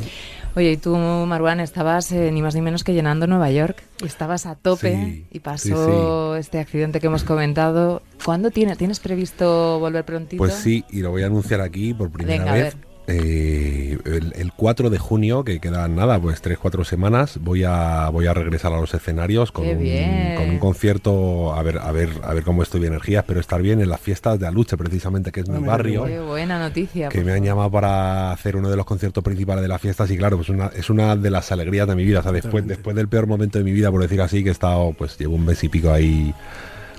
Oye, 0.58 0.72
y 0.72 0.78
tú, 0.78 0.98
Marwan, 0.98 1.60
estabas 1.60 2.12
eh, 2.12 2.32
ni 2.32 2.42
más 2.42 2.56
ni 2.56 2.62
menos 2.62 2.84
que 2.84 2.92
llenando 2.92 3.28
Nueva 3.28 3.52
York. 3.52 3.84
Estabas 4.04 4.48
a 4.48 4.56
tope 4.56 4.96
Sí, 4.96 5.26
y 5.30 5.40
pasó 5.40 6.36
este 6.36 6.58
accidente 6.58 7.00
que 7.00 7.06
hemos 7.06 7.24
comentado. 7.24 8.02
¿Cuándo 8.26 8.50
tiene, 8.50 8.76
tienes 8.76 9.00
previsto 9.00 9.78
volver 9.80 10.04
prontito? 10.04 10.40
Pues 10.40 10.56
sí, 10.56 10.84
y 10.90 11.02
lo 11.02 11.12
voy 11.12 11.22
a 11.22 11.28
anunciar 11.28 11.62
aquí 11.62 11.94
por 11.94 12.10
primera 12.10 12.40
Venga, 12.40 12.54
vez. 12.54 12.76
Eh, 13.10 13.98
el, 14.04 14.34
el 14.36 14.52
4 14.54 14.90
de 14.90 14.98
junio, 14.98 15.46
que 15.46 15.60
quedan 15.60 15.96
nada, 15.96 16.20
pues 16.20 16.44
3-4 16.44 16.84
semanas, 16.84 17.40
voy 17.42 17.64
a 17.64 18.10
voy 18.10 18.28
a 18.28 18.34
regresar 18.34 18.74
a 18.74 18.82
los 18.82 18.94
escenarios 18.94 19.54
con, 19.54 19.66
un, 19.66 20.36
con 20.36 20.50
un 20.50 20.60
concierto, 20.60 21.54
a 21.54 21.64
ver, 21.64 21.78
a 21.78 21.92
ver, 21.94 22.10
a 22.24 22.34
ver 22.34 22.44
cómo 22.44 22.64
estoy 22.64 22.82
de 22.82 22.88
energías, 22.88 23.24
pero 23.26 23.40
estar 23.40 23.62
bien 23.62 23.80
en 23.80 23.88
las 23.88 24.02
fiestas 24.02 24.38
de 24.40 24.48
Aluche, 24.48 24.76
precisamente, 24.76 25.32
que 25.32 25.40
es 25.40 25.48
mi 25.48 25.66
barrio. 25.66 26.04
Qué 26.04 26.20
buena 26.20 26.60
noticia. 26.60 27.08
que 27.08 27.24
me 27.24 27.32
han 27.32 27.44
llamado 27.44 27.72
para 27.72 28.32
hacer 28.34 28.58
uno 28.58 28.70
de 28.70 28.76
los 28.76 28.86
conciertos 28.86 29.24
principales 29.24 29.62
de 29.62 29.70
las 29.70 29.80
fiestas 29.80 30.12
y 30.12 30.18
claro, 30.18 30.36
pues 30.36 30.50
una, 30.50 30.68
es 30.76 30.90
una 30.90 31.16
de 31.16 31.30
las 31.30 31.50
alegrías 31.54 31.88
de 31.88 31.96
mi 31.96 32.04
vida. 32.04 32.20
O 32.20 32.24
sea, 32.24 32.34
después, 32.34 32.68
después 32.68 32.94
del 32.94 33.08
peor 33.08 33.26
momento 33.26 33.58
de 33.58 33.64
mi 33.64 33.72
vida, 33.72 33.90
por 33.90 34.02
decir 34.02 34.22
así, 34.22 34.44
que 34.44 34.50
he 34.50 34.52
estado, 34.52 34.92
pues 34.98 35.18
llevo 35.18 35.36
un 35.36 35.46
mes 35.46 35.64
y 35.64 35.70
pico 35.70 35.94
ahí 35.94 36.34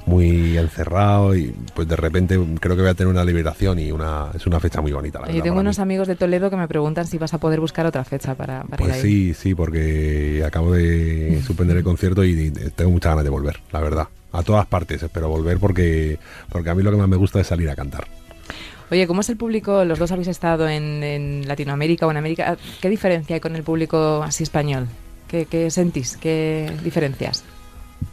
muy 0.08 0.56
encerrado 0.58 1.36
y 1.36 1.54
pues 1.74 1.86
de 1.86 1.96
repente 1.96 2.38
creo 2.60 2.74
que 2.76 2.82
voy 2.82 2.90
a 2.90 2.94
tener 2.94 3.12
una 3.12 3.24
liberación 3.24 3.78
y 3.78 3.92
una 3.92 4.30
es 4.34 4.46
una 4.46 4.58
fecha 4.60 4.80
muy 4.80 4.92
bonita. 4.92 5.20
La 5.20 5.28
verdad, 5.28 5.42
tengo 5.44 5.60
unos 5.60 5.78
mí. 5.78 5.82
amigos 5.82 6.08
de 6.08 6.16
Toledo 6.16 6.50
que 6.50 6.56
me 6.56 6.66
preguntan 6.68 7.06
si 7.06 7.18
vas 7.18 7.34
a 7.34 7.38
poder 7.38 7.60
buscar 7.60 7.86
otra 7.86 8.04
fecha 8.04 8.34
para, 8.34 8.64
para 8.64 8.76
Pues 8.76 8.88
ir 8.88 8.94
ahí. 8.94 9.02
sí, 9.02 9.34
sí, 9.34 9.54
porque 9.54 10.42
acabo 10.46 10.72
de 10.72 11.40
suspender 11.46 11.76
el 11.76 11.84
concierto 11.84 12.24
y, 12.24 12.30
y 12.30 12.50
tengo 12.50 12.90
muchas 12.90 13.10
ganas 13.12 13.24
de 13.24 13.30
volver, 13.30 13.60
la 13.72 13.80
verdad. 13.80 14.08
A 14.32 14.42
todas 14.42 14.66
partes, 14.66 15.02
espero 15.02 15.28
volver 15.28 15.58
porque, 15.58 16.18
porque 16.50 16.70
a 16.70 16.74
mí 16.74 16.82
lo 16.82 16.90
que 16.90 16.96
más 16.98 17.08
me 17.08 17.16
gusta 17.16 17.40
es 17.40 17.46
salir 17.46 17.70
a 17.70 17.76
cantar. 17.76 18.06
Oye, 18.90 19.06
¿cómo 19.06 19.20
es 19.20 19.28
el 19.28 19.36
público? 19.36 19.84
Los 19.84 19.98
dos 19.98 20.12
habéis 20.12 20.28
estado 20.28 20.68
en, 20.68 21.02
en 21.02 21.46
Latinoamérica 21.48 22.06
o 22.06 22.10
en 22.10 22.16
América. 22.16 22.56
¿Qué 22.80 22.88
diferencia 22.88 23.34
hay 23.34 23.40
con 23.40 23.54
el 23.56 23.62
público 23.62 24.22
así 24.22 24.42
español? 24.44 24.86
¿Qué, 25.28 25.44
qué 25.46 25.70
sentís? 25.70 26.16
¿Qué 26.16 26.70
diferencias? 26.82 27.44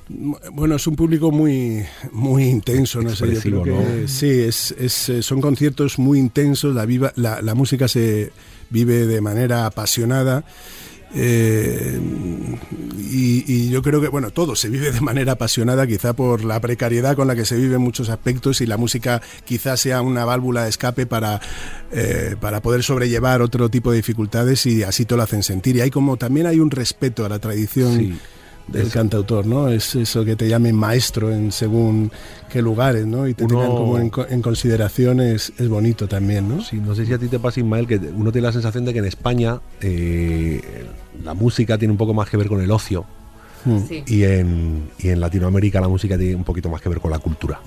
Bueno, 0.08 0.76
es 0.76 0.86
un 0.86 0.96
público 0.96 1.32
muy, 1.32 1.84
muy 2.12 2.44
intenso, 2.44 3.02
no 3.02 3.16
sé, 3.16 3.34
yo 3.34 3.40
creo 3.42 3.64
que 3.64 3.72
¿no? 3.72 4.08
sí, 4.08 4.30
es, 4.30 4.72
es, 4.78 5.10
eh, 5.10 5.24
son 5.24 5.42
conciertos 5.42 5.98
muy 5.98 6.20
intensos, 6.20 6.76
la, 6.76 6.86
viva, 6.86 7.12
la, 7.16 7.42
la 7.42 7.56
música 7.56 7.88
se 7.88 8.32
vive 8.70 9.08
de 9.08 9.20
manera 9.22 9.66
apasionada. 9.66 10.44
eh, 11.16 12.00
y, 13.00 13.44
y 13.52 13.70
yo 13.70 13.82
creo 13.82 14.02
que, 14.02 14.08
bueno, 14.10 14.32
todo 14.32 14.56
se 14.56 14.70
vive 14.70 14.92
de 14.92 15.02
manera 15.02 15.34
apasionada, 15.34 15.88
quizá 15.88 16.14
por 16.14 16.44
la 16.44 16.60
precariedad 16.60 17.16
con 17.16 17.28
la 17.28 17.36
que 17.36 17.46
se 17.46 17.56
vive 17.56 17.76
en 17.76 17.82
muchos 17.82 18.10
aspectos 18.10 18.62
y 18.62 18.66
la 18.66 18.78
música 18.78 19.22
quizá 19.46 19.78
sea 19.78 20.02
una 20.02 20.26
válvula 20.26 20.64
de 20.64 20.70
escape 20.70 21.06
para, 21.06 21.40
eh, 21.92 22.36
para 22.40 22.62
poder 22.62 22.84
sobrellevar 22.84 23.42
otro 23.42 23.70
tipo 23.70 23.92
de 23.92 23.98
dificultades 23.98 24.66
y 24.66 24.84
así 24.84 25.06
te 25.06 25.16
lo 25.16 25.24
hacen 25.24 25.44
sentir. 25.44 25.78
Y 25.78 25.82
hay 25.82 25.92
como 25.92 26.18
también 26.18 26.46
hay 26.48 26.60
un 26.60 26.72
respeto 26.72 27.26
a 27.26 27.30
la 27.30 27.40
tradición 27.40 27.98
Sí. 27.98 28.14
Del 28.68 28.90
cantautor, 28.90 29.46
¿no? 29.46 29.68
Es 29.70 29.94
eso 29.96 30.26
que 30.26 30.36
te 30.36 30.48
llamen 30.50 30.76
maestro 30.76 31.32
en 31.32 31.52
según 31.52 32.12
qué 32.50 32.62
lugares, 32.62 33.06
¿no? 33.06 33.28
Y 33.28 33.34
te 33.36 33.44
Uno- 33.46 33.60
tengan 33.60 33.78
como 33.78 33.98
en, 34.00 34.12
en 34.30 34.42
consideración 34.42 35.20
es, 35.22 35.54
es 35.58 35.70
bonito 35.70 36.08
también, 36.08 36.48
¿no? 36.50 36.62
Sí, 36.64 36.78
no 36.78 36.96
sé 36.96 37.06
si 37.06 37.14
a 37.14 37.18
ti 37.20 37.28
te 37.28 37.38
pasa, 37.40 37.60
Ismael, 37.60 37.86
que 37.88 37.98
uno 37.98 38.32
tiene 38.32 38.48
la 38.48 38.52
sensación 38.54 38.84
de 38.86 38.94
que 38.94 39.00
en 39.00 39.06
España 39.06 39.60
eh, 39.82 40.62
la 41.24 41.34
música 41.34 41.78
tiene 41.78 41.92
un 41.92 41.98
poco 41.98 42.14
más 42.14 42.30
que 42.30 42.38
ver 42.38 42.48
con 42.48 42.62
el 42.62 42.72
ocio 42.72 43.06
Mm. 43.68 43.80
Sí. 43.90 44.04
y 44.06 44.24
en, 44.26 44.92
y 45.00 45.10
en 45.10 45.20
Latinoamérica 45.20 45.82
la 45.82 45.88
música 45.88 46.16
tiene 46.20 46.36
un 46.36 46.44
poquito 46.44 46.70
más 46.70 46.82
que 46.82 46.88
ver 46.90 47.00
con 47.00 47.10
la 47.10 47.18
cultura. 47.18 47.60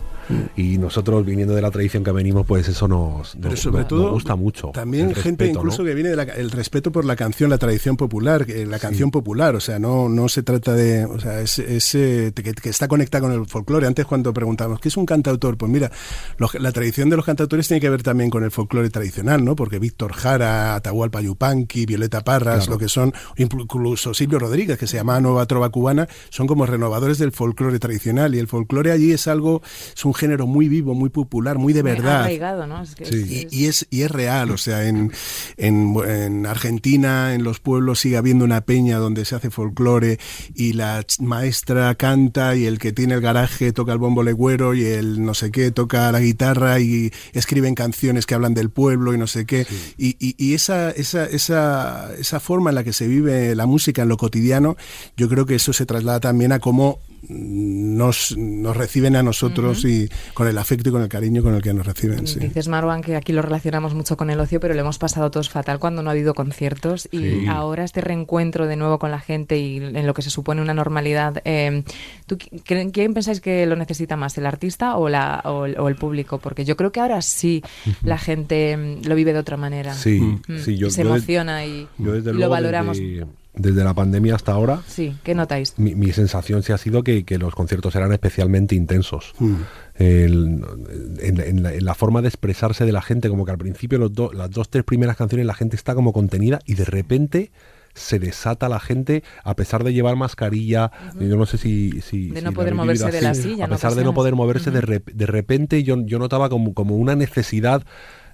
Y 0.57 0.79
nosotros, 0.79 1.25
viniendo 1.25 1.55
de 1.55 1.63
la 1.63 1.71
tradición 1.71 2.05
que 2.05 2.13
venimos, 2.13 2.47
pues 2.47 2.69
eso 2.69 2.87
nos, 2.89 3.37
Pero 3.41 3.57
sobre 3.57 3.79
nos- 3.81 3.89
todo 3.89 4.03
nos 4.05 4.13
gusta 4.13 4.37
mucho. 4.37 4.69
También 4.75 5.09
El 5.11 5.15
gente 5.17 5.45
respeto, 5.45 5.61
incluso 5.61 5.83
¿no? 5.83 5.89
que 5.89 5.95
viene 5.95 6.11
del 6.11 6.51
respeto 6.51 6.93
por 6.93 7.05
la 7.05 7.17
canción, 7.17 7.51
la 7.51 7.59
tradición 7.59 7.97
popular, 7.97 8.45
que- 8.47 8.67
la 8.67 8.79
canción 8.79 9.11
popular, 9.11 9.55
o 9.57 9.61
sea, 9.61 9.79
no, 9.79 10.09
no 10.09 10.29
se 10.29 10.43
trata 10.43 10.75
de, 10.75 11.05
o 11.07 11.19
sea, 11.19 11.41
es, 11.41 11.59
es, 11.59 11.95
eh, 11.95 12.33
que, 12.35 12.53
que 12.55 12.69
está 12.69 12.89
conectada 12.89 13.23
con 13.23 13.33
el 13.33 13.47
folclore. 13.47 13.87
Antes 13.87 14.05
cuando 14.07 14.33
preguntábamos, 14.35 14.81
¿qué 14.81 14.89
es 14.89 14.97
un 14.97 15.07
cantautor? 15.07 15.57
Pues 15.57 15.71
mira, 15.73 15.91
los- 16.37 16.55
la 16.55 16.73
tradición 16.73 17.09
de 17.11 17.17
los 17.17 17.25
cantautores 17.25 17.67
tiene 17.69 17.81
que 17.81 17.89
ver 17.91 18.03
también 18.03 18.31
con 18.31 18.45
el 18.45 18.51
folclore 18.51 18.91
tradicional, 18.91 19.45
¿no? 19.45 19.57
Porque 19.57 19.79
Víctor 19.79 20.13
Jara, 20.13 20.75
Atahualpa 20.75 21.21
Yupanqui, 21.21 21.87
Violeta 21.87 22.23
Parras, 22.23 22.65
Claro. 22.67 22.73
lo 22.73 22.79
que 22.79 22.89
son, 22.89 23.13
incluso 23.37 24.15
Silvio 24.15 24.39
Rodríguez, 24.39 24.79
que 24.79 24.87
se 24.87 24.97
llamaba 24.97 25.21
Nueva 25.21 25.47
Trova 25.47 25.71
Cubana, 25.71 26.09
son 26.31 26.47
como 26.47 26.67
renovadores 26.67 27.19
del 27.19 27.33
folclore 27.33 27.79
tradicional 27.79 28.35
y 28.35 28.39
el 28.39 28.47
folclore 28.49 28.93
allí 28.93 29.13
es 29.13 29.27
algo, 29.27 29.63
es 29.97 30.05
un 30.05 30.13
género 30.19 30.47
muy 30.47 30.69
vivo, 30.69 30.95
muy 30.95 31.09
popular, 31.09 31.57
muy 31.57 31.73
de 31.73 31.83
verdad. 31.83 32.21
Arraigado, 32.23 32.67
¿no? 32.67 32.83
Es 32.83 32.95
que 32.95 33.07
Sí, 33.07 33.47
y, 33.51 33.63
y 33.63 33.67
es, 33.67 33.87
y 33.91 34.03
es 34.03 34.11
real, 34.11 34.51
o 34.51 34.59
sea, 34.59 34.87
en, 34.87 35.11
en, 35.57 35.95
en 36.07 36.45
Argentina, 36.47 37.35
en 37.35 37.45
los 37.45 37.61
pueblos 37.61 38.01
sigue 38.01 38.17
habiendo 38.17 38.45
una 38.45 38.61
peña 38.63 38.99
donde 38.99 39.25
se 39.25 39.35
hace 39.35 39.51
folclore 39.51 40.19
y 40.55 40.73
la 40.75 41.05
maestra 41.21 41.95
canta 41.95 42.55
y 42.57 42.67
el 42.67 42.79
que 42.79 42.93
tiene 42.93 43.15
el 43.15 43.21
garaje 43.21 43.73
toca 43.73 43.93
el 43.93 43.99
bombo 43.99 44.23
legüero 44.23 44.75
y 44.75 44.85
el 44.85 45.25
no 45.25 45.35
sé 45.35 45.51
qué 45.51 45.71
toca 45.71 46.11
la 46.13 46.21
guitarra 46.21 46.81
y 46.81 47.11
escriben 47.33 47.75
canciones 47.75 48.27
que 48.27 48.35
hablan 48.35 48.55
del 48.55 48.71
pueblo 48.71 49.15
y 49.15 49.19
no 49.19 49.27
sé 49.27 49.47
qué. 49.47 49.67
Y, 49.97 50.17
y- 50.19 50.35
y 50.39 50.55
esa, 50.55 50.91
esa, 50.91 51.25
esa, 51.27 52.11
esa 52.19 52.41
forma 52.41 52.71
en 52.71 52.75
la 52.77 52.85
que 52.85 52.93
se 52.93 53.07
vive 53.07 53.55
la 53.55 53.67
música 53.67 54.03
en 54.03 54.09
lo 54.09 54.17
cotidiano, 54.17 54.77
yo 55.17 55.29
creo 55.29 55.47
que 55.47 55.55
eso 55.55 55.73
se 55.73 55.87
traslada 55.87 56.21
también 56.21 56.53
a 56.53 56.59
cómo 56.59 57.01
nos, 57.29 58.37
nos 58.37 58.77
reciben 58.77 59.17
a 59.17 59.23
nosotros 59.23 59.85
y 59.85 60.09
con 60.35 60.47
el 60.49 60.57
afecto 60.59 60.89
y 60.89 60.93
con 60.93 61.03
el 61.03 61.09
cariño 61.09 61.43
con 61.43 61.55
el 61.55 61.63
que 61.63 61.75
nos 61.75 61.87
reciben. 61.87 62.27
Sí. 62.27 62.39
Dices, 62.39 62.69
Marwan, 62.69 63.03
que 63.03 63.17
aquí 63.17 63.33
lo 63.33 63.43
relacionamos 63.43 63.95
mucho 63.95 64.17
con 64.17 64.31
el 64.31 64.41
ocio, 64.41 64.61
pero 64.61 64.75
lo 64.75 64.81
hemos 64.81 64.99
pasado 64.99 65.31
todos 65.31 65.49
fatal 65.51 65.79
cuando 65.79 66.03
no 66.03 66.11
ha 66.11 66.13
habido 66.13 66.35
conciertos 66.35 67.09
y 67.11 67.19
Sí. 67.19 67.47
ahora 67.49 67.85
este 67.85 68.01
reencuentro 68.01 68.67
de 68.67 68.77
nuevo 68.77 68.99
con 68.99 69.11
la 69.11 69.21
gente 69.21 69.59
y 69.59 69.77
en 69.79 70.07
lo 70.07 70.15
que 70.15 70.23
se 70.23 70.31
supone 70.31 70.63
una 70.63 70.75
normalidad. 70.75 71.43
eh, 71.45 71.83
¿tú, 72.27 72.39
¿Quién 72.65 73.15
pensáis 73.15 73.41
que 73.41 73.67
lo 73.67 73.77
necesita 73.77 74.17
más, 74.17 74.37
el 74.39 74.47
artista 74.47 74.97
o, 74.97 75.09
la, 75.09 75.41
o, 75.45 75.67
el, 75.67 75.79
o 75.79 75.89
el 75.89 75.97
público? 75.97 76.39
Porque 76.39 76.65
yo 76.65 76.77
creo 76.77 76.93
que 76.93 77.01
ahora 77.01 77.21
sí 77.23 77.63
la 78.03 78.19
gente 78.19 78.77
mm, 78.77 79.07
lo 79.07 79.15
vive 79.15 79.33
de 79.33 79.39
otra 79.39 79.57
manera. 79.57 79.95
Sí, 79.95 80.19
Mm, 80.21 80.59
sí, 80.65 80.77
yo, 80.77 80.91
se 80.91 81.03
yo 81.03 81.09
de- 81.09 81.15
emociona 81.15 81.65
y, 81.65 81.87
yo 81.99 82.13
desde 82.13 82.31
y 82.31 82.35
lo 82.35 82.49
valoramos. 82.49 82.99
Desde, 82.99 83.27
desde 83.59 83.85
la 83.85 83.93
pandemia 83.93 84.35
hasta 84.37 84.53
ahora, 84.53 84.81
Sí, 84.87 85.15
¿qué 85.25 85.35
notáis? 85.35 85.75
mi, 85.79 85.95
mi 85.95 86.13
sensación 86.13 86.63
sí 86.63 86.73
ha 86.73 86.79
sido 86.79 87.03
que, 87.03 87.25
que 87.25 87.39
los 87.39 87.55
conciertos 87.55 87.95
eran 87.97 88.13
especialmente 88.13 88.75
intensos. 88.75 89.33
Mm. 89.39 89.55
El- 89.97 90.65
en, 91.21 91.41
en 91.41 91.63
la, 91.63 91.75
en 91.75 91.85
la 91.85 91.95
forma 91.95 92.23
de 92.23 92.29
expresarse 92.29 92.85
de 92.87 92.93
la 92.93 93.03
gente, 93.03 93.29
como 93.29 93.45
que 93.45 93.51
al 93.51 93.59
principio 93.59 93.99
los 93.99 94.13
do- 94.13 94.33
las 94.33 94.51
dos, 94.51 94.69
tres 94.71 94.85
primeras 94.85 95.17
canciones 95.17 95.47
la 95.47 95.55
gente 95.55 95.77
está 95.77 95.95
como 95.95 96.13
contenida 96.13 96.61
y 96.67 96.75
de 96.75 96.85
repente 96.85 97.51
se 97.95 98.21
desata 98.21 98.69
la 98.69 98.79
gente 98.79 99.25
a 99.43 99.57
pesar 99.57 99.83
de 99.83 99.93
llevar 99.93 100.15
mascarilla, 100.15 100.93
yo 101.19 101.37
no 101.37 101.47
sé 101.47 101.59
si... 101.59 102.01
si- 102.01 102.31
De 102.31 102.43
no 102.43 102.53
poder 102.53 102.75
moverse 102.77 103.07
vivido 103.07 103.17
de 103.19 103.23
la 103.25 103.31
así. 103.31 103.43
silla, 103.43 103.65
A 103.65 103.69
pesar 103.69 103.95
de 103.97 104.05
no 104.05 104.15
poder 104.15 104.37
moverse, 104.37 104.71
de, 104.71 105.03
de 105.05 105.27
repente 105.27 105.83
yo, 105.83 105.97
yo 106.07 106.21
notaba 106.21 106.49
como, 106.49 106.75
como 106.75 106.95
una 106.97 107.17
necesidad 107.17 107.83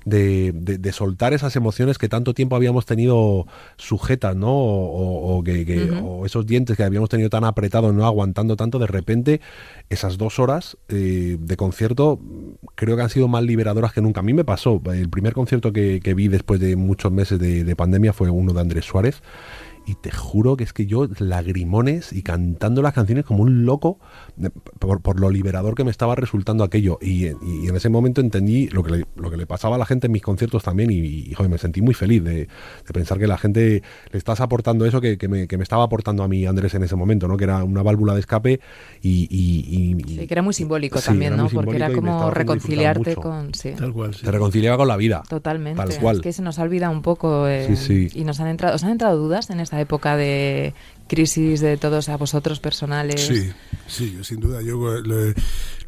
de, 0.04 0.52
de- 0.52 0.78
de 0.78 0.92
soltar 0.92 1.32
esas 1.32 1.56
emociones 1.56 1.98
que 1.98 2.08
tanto 2.08 2.34
tiempo 2.34 2.56
habíamos 2.56 2.86
tenido 2.86 3.46
sujetas, 3.76 4.36
¿no? 4.36 4.50
O, 4.52 4.86
o- 5.34 5.38
o 5.38 5.42
que, 5.44 5.90
o 6.02 6.26
esos 6.26 6.46
dientes 6.46 6.76
que 6.76 6.82
habíamos 6.84 7.08
tenido 7.08 7.30
tan 7.30 7.44
apretados, 7.44 7.94
no 7.94 8.06
aguantando 8.06 8.56
tanto, 8.56 8.78
de 8.78 8.86
repente 8.86 9.40
esas 9.90 10.18
dos 10.18 10.38
horas 10.38 10.76
eh, 10.88 11.36
de 11.40 11.56
concierto 11.56 12.20
creo 12.74 12.96
que 12.96 13.02
han 13.02 13.10
sido 13.10 13.28
más 13.28 13.42
liberadoras 13.44 13.92
que 13.92 14.00
nunca. 14.00 14.20
A 14.20 14.22
mí 14.22 14.32
me 14.34 14.44
pasó, 14.44 14.80
el 14.92 15.08
primer 15.08 15.32
concierto 15.32 15.72
que, 15.72 16.00
que 16.02 16.14
vi 16.14 16.28
después 16.28 16.60
de 16.60 16.76
muchos 16.76 17.12
meses 17.12 17.38
de, 17.38 17.64
de 17.64 17.76
pandemia 17.76 18.12
fue 18.12 18.30
uno 18.30 18.52
de 18.52 18.60
Andrés 18.60 18.84
Suárez. 18.84 19.22
Y 19.86 19.96
te 19.96 20.10
juro 20.10 20.56
que 20.56 20.64
es 20.64 20.72
que 20.72 20.86
yo, 20.86 21.06
lagrimones 21.18 22.14
y 22.14 22.22
cantando 22.22 22.80
las 22.80 22.94
canciones 22.94 23.26
como 23.26 23.42
un 23.42 23.66
loco, 23.66 23.98
de- 24.36 24.50
por, 24.50 25.00
por 25.00 25.20
lo 25.20 25.30
liberador 25.30 25.74
que 25.74 25.84
me 25.84 25.90
estaba 25.90 26.14
resultando 26.14 26.64
aquello. 26.64 26.98
Y, 27.00 27.26
y 27.26 27.68
en 27.68 27.76
ese 27.76 27.88
momento 27.88 28.20
entendí 28.20 28.68
lo 28.68 28.82
que, 28.82 28.92
le, 28.92 29.04
lo 29.16 29.30
que 29.30 29.36
le 29.36 29.46
pasaba 29.46 29.76
a 29.76 29.78
la 29.78 29.86
gente 29.86 30.06
en 30.06 30.12
mis 30.12 30.22
conciertos 30.22 30.62
también. 30.62 30.90
Y, 30.90 30.96
y, 30.98 31.34
joder, 31.34 31.50
me 31.50 31.58
sentí 31.58 31.82
muy 31.82 31.94
feliz 31.94 32.22
de, 32.24 32.34
de 32.34 32.92
pensar 32.92 33.18
que 33.18 33.26
la 33.26 33.38
gente 33.38 33.82
le 34.12 34.18
estás 34.18 34.40
aportando 34.40 34.86
eso 34.86 35.00
que, 35.00 35.18
que 35.18 35.28
me, 35.28 35.46
que 35.46 35.56
me 35.56 35.62
estaba 35.62 35.84
aportando 35.84 36.22
a 36.22 36.28
mí 36.28 36.46
Andrés 36.46 36.74
en 36.74 36.82
ese 36.82 36.96
momento, 36.96 37.28
¿no? 37.28 37.36
Que 37.36 37.44
era 37.44 37.62
una 37.64 37.82
válvula 37.82 38.14
de 38.14 38.20
escape 38.20 38.60
y. 39.02 39.28
y- 39.30 39.94
Sí, 40.04 40.26
que 40.26 40.34
era 40.34 40.42
muy 40.42 40.54
simbólico 40.54 40.98
Sí, 40.98 41.06
también, 41.06 41.36
¿no? 41.36 41.48
Porque 41.48 41.76
era 41.76 41.92
como 41.92 42.30
reconciliarte 42.30 43.14
con... 43.16 43.54
Sí. 43.54 43.72
Tal 43.76 43.92
cual, 43.92 44.14
sí. 44.14 44.24
te 44.24 44.30
reconciliaba 44.30 44.76
con 44.76 44.88
la 44.88 44.96
vida. 44.96 45.22
Totalmente. 45.28 45.76
Tal 45.82 45.98
cual. 46.00 46.16
Es 46.16 46.22
que 46.22 46.32
se 46.32 46.42
nos 46.42 46.58
ha 46.58 46.62
olvidado 46.62 46.92
un 46.92 47.02
poco. 47.02 47.46
eh, 47.48 47.66
Sí, 47.68 48.08
sí. 48.08 48.18
Y 48.20 48.24
nos 48.24 48.40
han 48.40 48.48
entrado, 48.48 48.74
¿os 48.76 48.84
han 48.84 48.90
entrado 48.90 49.16
dudas 49.16 49.50
en 49.50 49.60
esta 49.60 49.80
época 49.80 50.16
de 50.16 50.74
crisis 51.06 51.60
de 51.60 51.76
todos 51.76 52.08
a 52.08 52.16
vosotros 52.16 52.60
personales? 52.60 53.20
Sí, 53.20 53.52
sí, 53.86 54.18
sin 54.22 54.40
duda. 54.40 54.62
Yo 54.62 54.76
lo, 54.76 55.34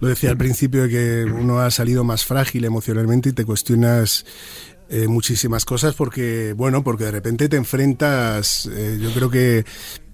lo 0.01 0.09
decía 0.09 0.31
al 0.31 0.37
principio 0.37 0.83
de 0.85 0.89
que 0.89 1.25
uno 1.25 1.61
ha 1.61 1.71
salido 1.71 2.05
más 2.05 2.25
frágil 2.25 2.65
emocionalmente 2.65 3.31
y 3.31 3.33
te 3.33 3.45
cuestionas 3.45 4.25
eh, 4.89 5.09
muchísimas 5.09 5.65
cosas 5.65 5.97
porque, 5.97 6.55
bueno, 6.57 6.85
porque 6.85 7.05
de 7.05 7.11
repente 7.11 7.49
te 7.49 7.57
enfrentas, 7.57 8.67
eh, 8.73 8.99
yo 9.01 9.11
creo 9.13 9.29
que 9.29 9.65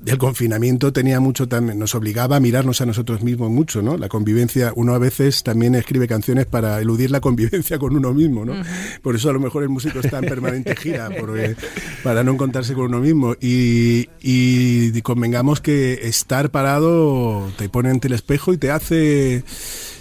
el 0.04 0.18
confinamiento 0.18 0.92
tenía 0.92 1.20
mucho 1.20 1.48
también, 1.48 1.78
nos 1.78 1.94
obligaba 1.94 2.36
a 2.36 2.40
mirarnos 2.40 2.80
a 2.80 2.86
nosotros 2.86 3.22
mismos 3.22 3.50
mucho, 3.50 3.82
¿no? 3.82 3.96
La 3.96 4.08
convivencia, 4.08 4.72
uno 4.74 4.94
a 4.94 4.98
veces 4.98 5.42
también 5.42 5.74
escribe 5.74 6.08
canciones 6.08 6.46
para 6.46 6.80
eludir 6.80 7.10
la 7.10 7.20
convivencia 7.20 7.78
con 7.78 7.96
uno 7.96 8.12
mismo, 8.12 8.44
¿no? 8.44 8.54
Por 9.02 9.14
eso 9.14 9.30
a 9.30 9.32
lo 9.32 9.40
mejor 9.40 9.62
el 9.62 9.68
músico 9.68 10.00
está 10.00 10.18
en 10.18 10.24
permanente 10.24 10.74
gira, 10.76 11.10
porque, 11.18 11.54
para 12.02 12.24
no 12.24 12.32
encontrarse 12.32 12.74
con 12.74 12.86
uno 12.86 13.00
mismo. 13.00 13.34
Y, 13.40 14.08
y 14.20 15.00
convengamos 15.02 15.60
que 15.60 16.00
estar 16.02 16.50
parado 16.50 17.50
te 17.56 17.68
pone 17.68 17.90
ante 17.90 18.08
el 18.08 18.14
espejo 18.14 18.52
y 18.52 18.58
te 18.58 18.70
hace 18.70 19.44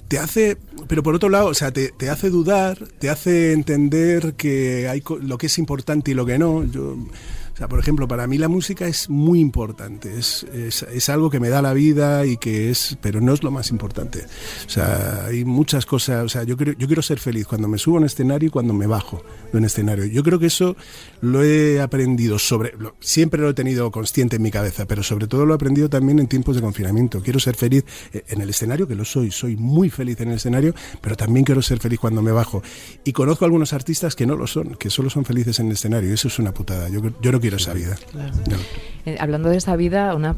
te 0.08 0.20
hace, 0.20 0.58
pero 0.90 1.04
por 1.04 1.16
otro 1.16 1.30
lado, 1.30 1.48
o 1.48 1.54
sea, 1.54 1.72
te, 1.72 1.94
te 1.94 2.10
hace 2.10 2.30
dudar, 2.30 2.78
te 3.00 3.10
hace 3.10 3.54
entender 3.54 4.34
que 4.34 4.90
hay 4.90 5.02
lo 5.22 5.38
que 5.38 5.46
es 5.46 5.58
importante 5.58 6.12
y 6.12 6.14
lo 6.14 6.26
que 6.26 6.38
no. 6.38 6.66
Yo, 6.66 6.98
por 7.68 7.80
ejemplo, 7.80 8.08
para 8.08 8.28
mí 8.28 8.38
la 8.38 8.48
música 8.48 8.88
es 8.88 9.10
muy 9.10 9.40
importante, 9.40 10.18
es, 10.18 10.46
es, 10.52 11.10
algo 11.10 11.30
que 11.30 11.40
me 11.40 11.50
da 11.50 11.62
la 11.62 11.74
vida 11.74 12.26
y 12.26 12.38
que 12.38 12.70
es, 12.70 12.98
pero 13.02 13.22
no 13.22 13.34
es 13.34 13.44
lo 13.44 13.52
más 13.52 13.70
importante. 13.70 14.26
O 14.66 14.70
sea, 14.70 15.26
hay 15.26 15.46
muchas 15.46 15.86
cosas, 15.86 16.26
o 16.26 16.30
sea, 16.30 16.44
yo, 16.44 16.58
creo, 16.58 16.74
yo 16.78 16.88
quiero 16.88 17.02
ser 17.02 17.20
feliz 17.20 17.46
cuando 17.48 17.68
me 17.68 17.78
subo 17.78 17.98
a 17.98 18.00
un 18.00 18.06
escenario 18.06 18.48
y 18.48 18.50
cuando 18.50 18.74
me 18.74 18.88
bajo 18.88 19.24
de 19.52 19.58
un 19.58 19.66
escenario. 19.66 20.06
Yo 20.06 20.24
creo 20.24 20.40
que 20.40 20.48
eso 20.48 20.76
lo 21.22 21.44
he 21.44 21.82
aprendido 21.82 22.40
sobre, 22.40 22.74
siempre 23.00 23.42
lo 23.42 23.50
he 23.50 23.54
tenido 23.54 23.92
consciente 23.92 24.38
en 24.38 24.42
mi 24.42 24.52
cabeza, 24.52 24.86
pero 24.86 25.04
sobre 25.04 25.28
todo 25.28 25.46
lo 25.46 25.54
he 25.54 25.56
aprendido 25.56 25.90
también 25.90 26.20
en 26.20 26.28
tiempos 26.28 26.56
de 26.56 26.62
confinamiento. 26.62 27.22
Quiero 27.22 27.40
ser 27.40 27.56
feliz 27.56 27.84
eh, 28.14 28.24
en 28.30 28.42
el 28.42 28.50
escenario, 28.50 28.88
que 28.88 28.96
lo 28.96 29.06
soy, 29.06 29.32
soy 29.32 29.56
muy 29.56 29.90
feliz 29.90 30.20
en 30.22 30.30
el 30.30 30.36
escenario, 30.36 30.74
pero 31.02 31.16
también 31.16 31.46
quiero 31.46 31.62
ser 31.62 31.80
feliz 31.80 32.00
cuando 32.00 32.22
me 32.22 32.32
bajo. 32.32 32.64
Y 33.04 33.12
conozco 33.14 33.46
algunos 33.46 33.74
artistas 33.74 34.16
que 34.16 34.26
no 34.26 34.36
lo 34.36 34.48
son, 34.48 34.76
que 34.76 34.90
solo 34.90 35.10
son 35.10 35.26
felices 35.26 35.60
en 35.60 35.68
el 35.68 35.74
escenario, 35.74 36.14
eso 36.14 36.28
es 36.28 36.40
una 36.40 36.54
putada. 36.54 36.90
Yo, 36.90 37.02
yo 37.22 37.32
no 37.32 37.40
quiero 37.40 37.51
esa 37.58 37.74
vida. 37.74 37.96
No. 38.14 38.58
Eh, 39.06 39.18
hablando 39.20 39.50
de 39.50 39.58
esa 39.58 39.76
vida, 39.76 40.16
una 40.16 40.36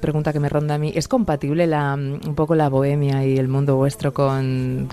pregunta 0.00 0.32
que 0.32 0.40
me 0.40 0.48
ronda 0.48 0.76
a 0.76 0.78
mí, 0.78 0.92
¿es 0.94 1.08
compatible 1.08 1.66
la, 1.66 1.94
un 1.94 2.34
poco 2.34 2.54
la 2.54 2.68
bohemia 2.68 3.24
y 3.26 3.38
el 3.38 3.48
mundo 3.48 3.76
vuestro 3.76 4.14
con 4.14 4.88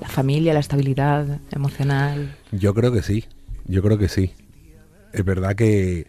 la 0.00 0.08
familia, 0.08 0.54
la 0.54 0.60
estabilidad 0.60 1.40
emocional? 1.50 2.34
Yo 2.52 2.74
creo 2.74 2.92
que 2.92 3.02
sí, 3.02 3.24
yo 3.66 3.82
creo 3.82 3.98
que 3.98 4.08
sí. 4.08 4.32
Es 5.12 5.24
verdad 5.24 5.54
que 5.54 6.06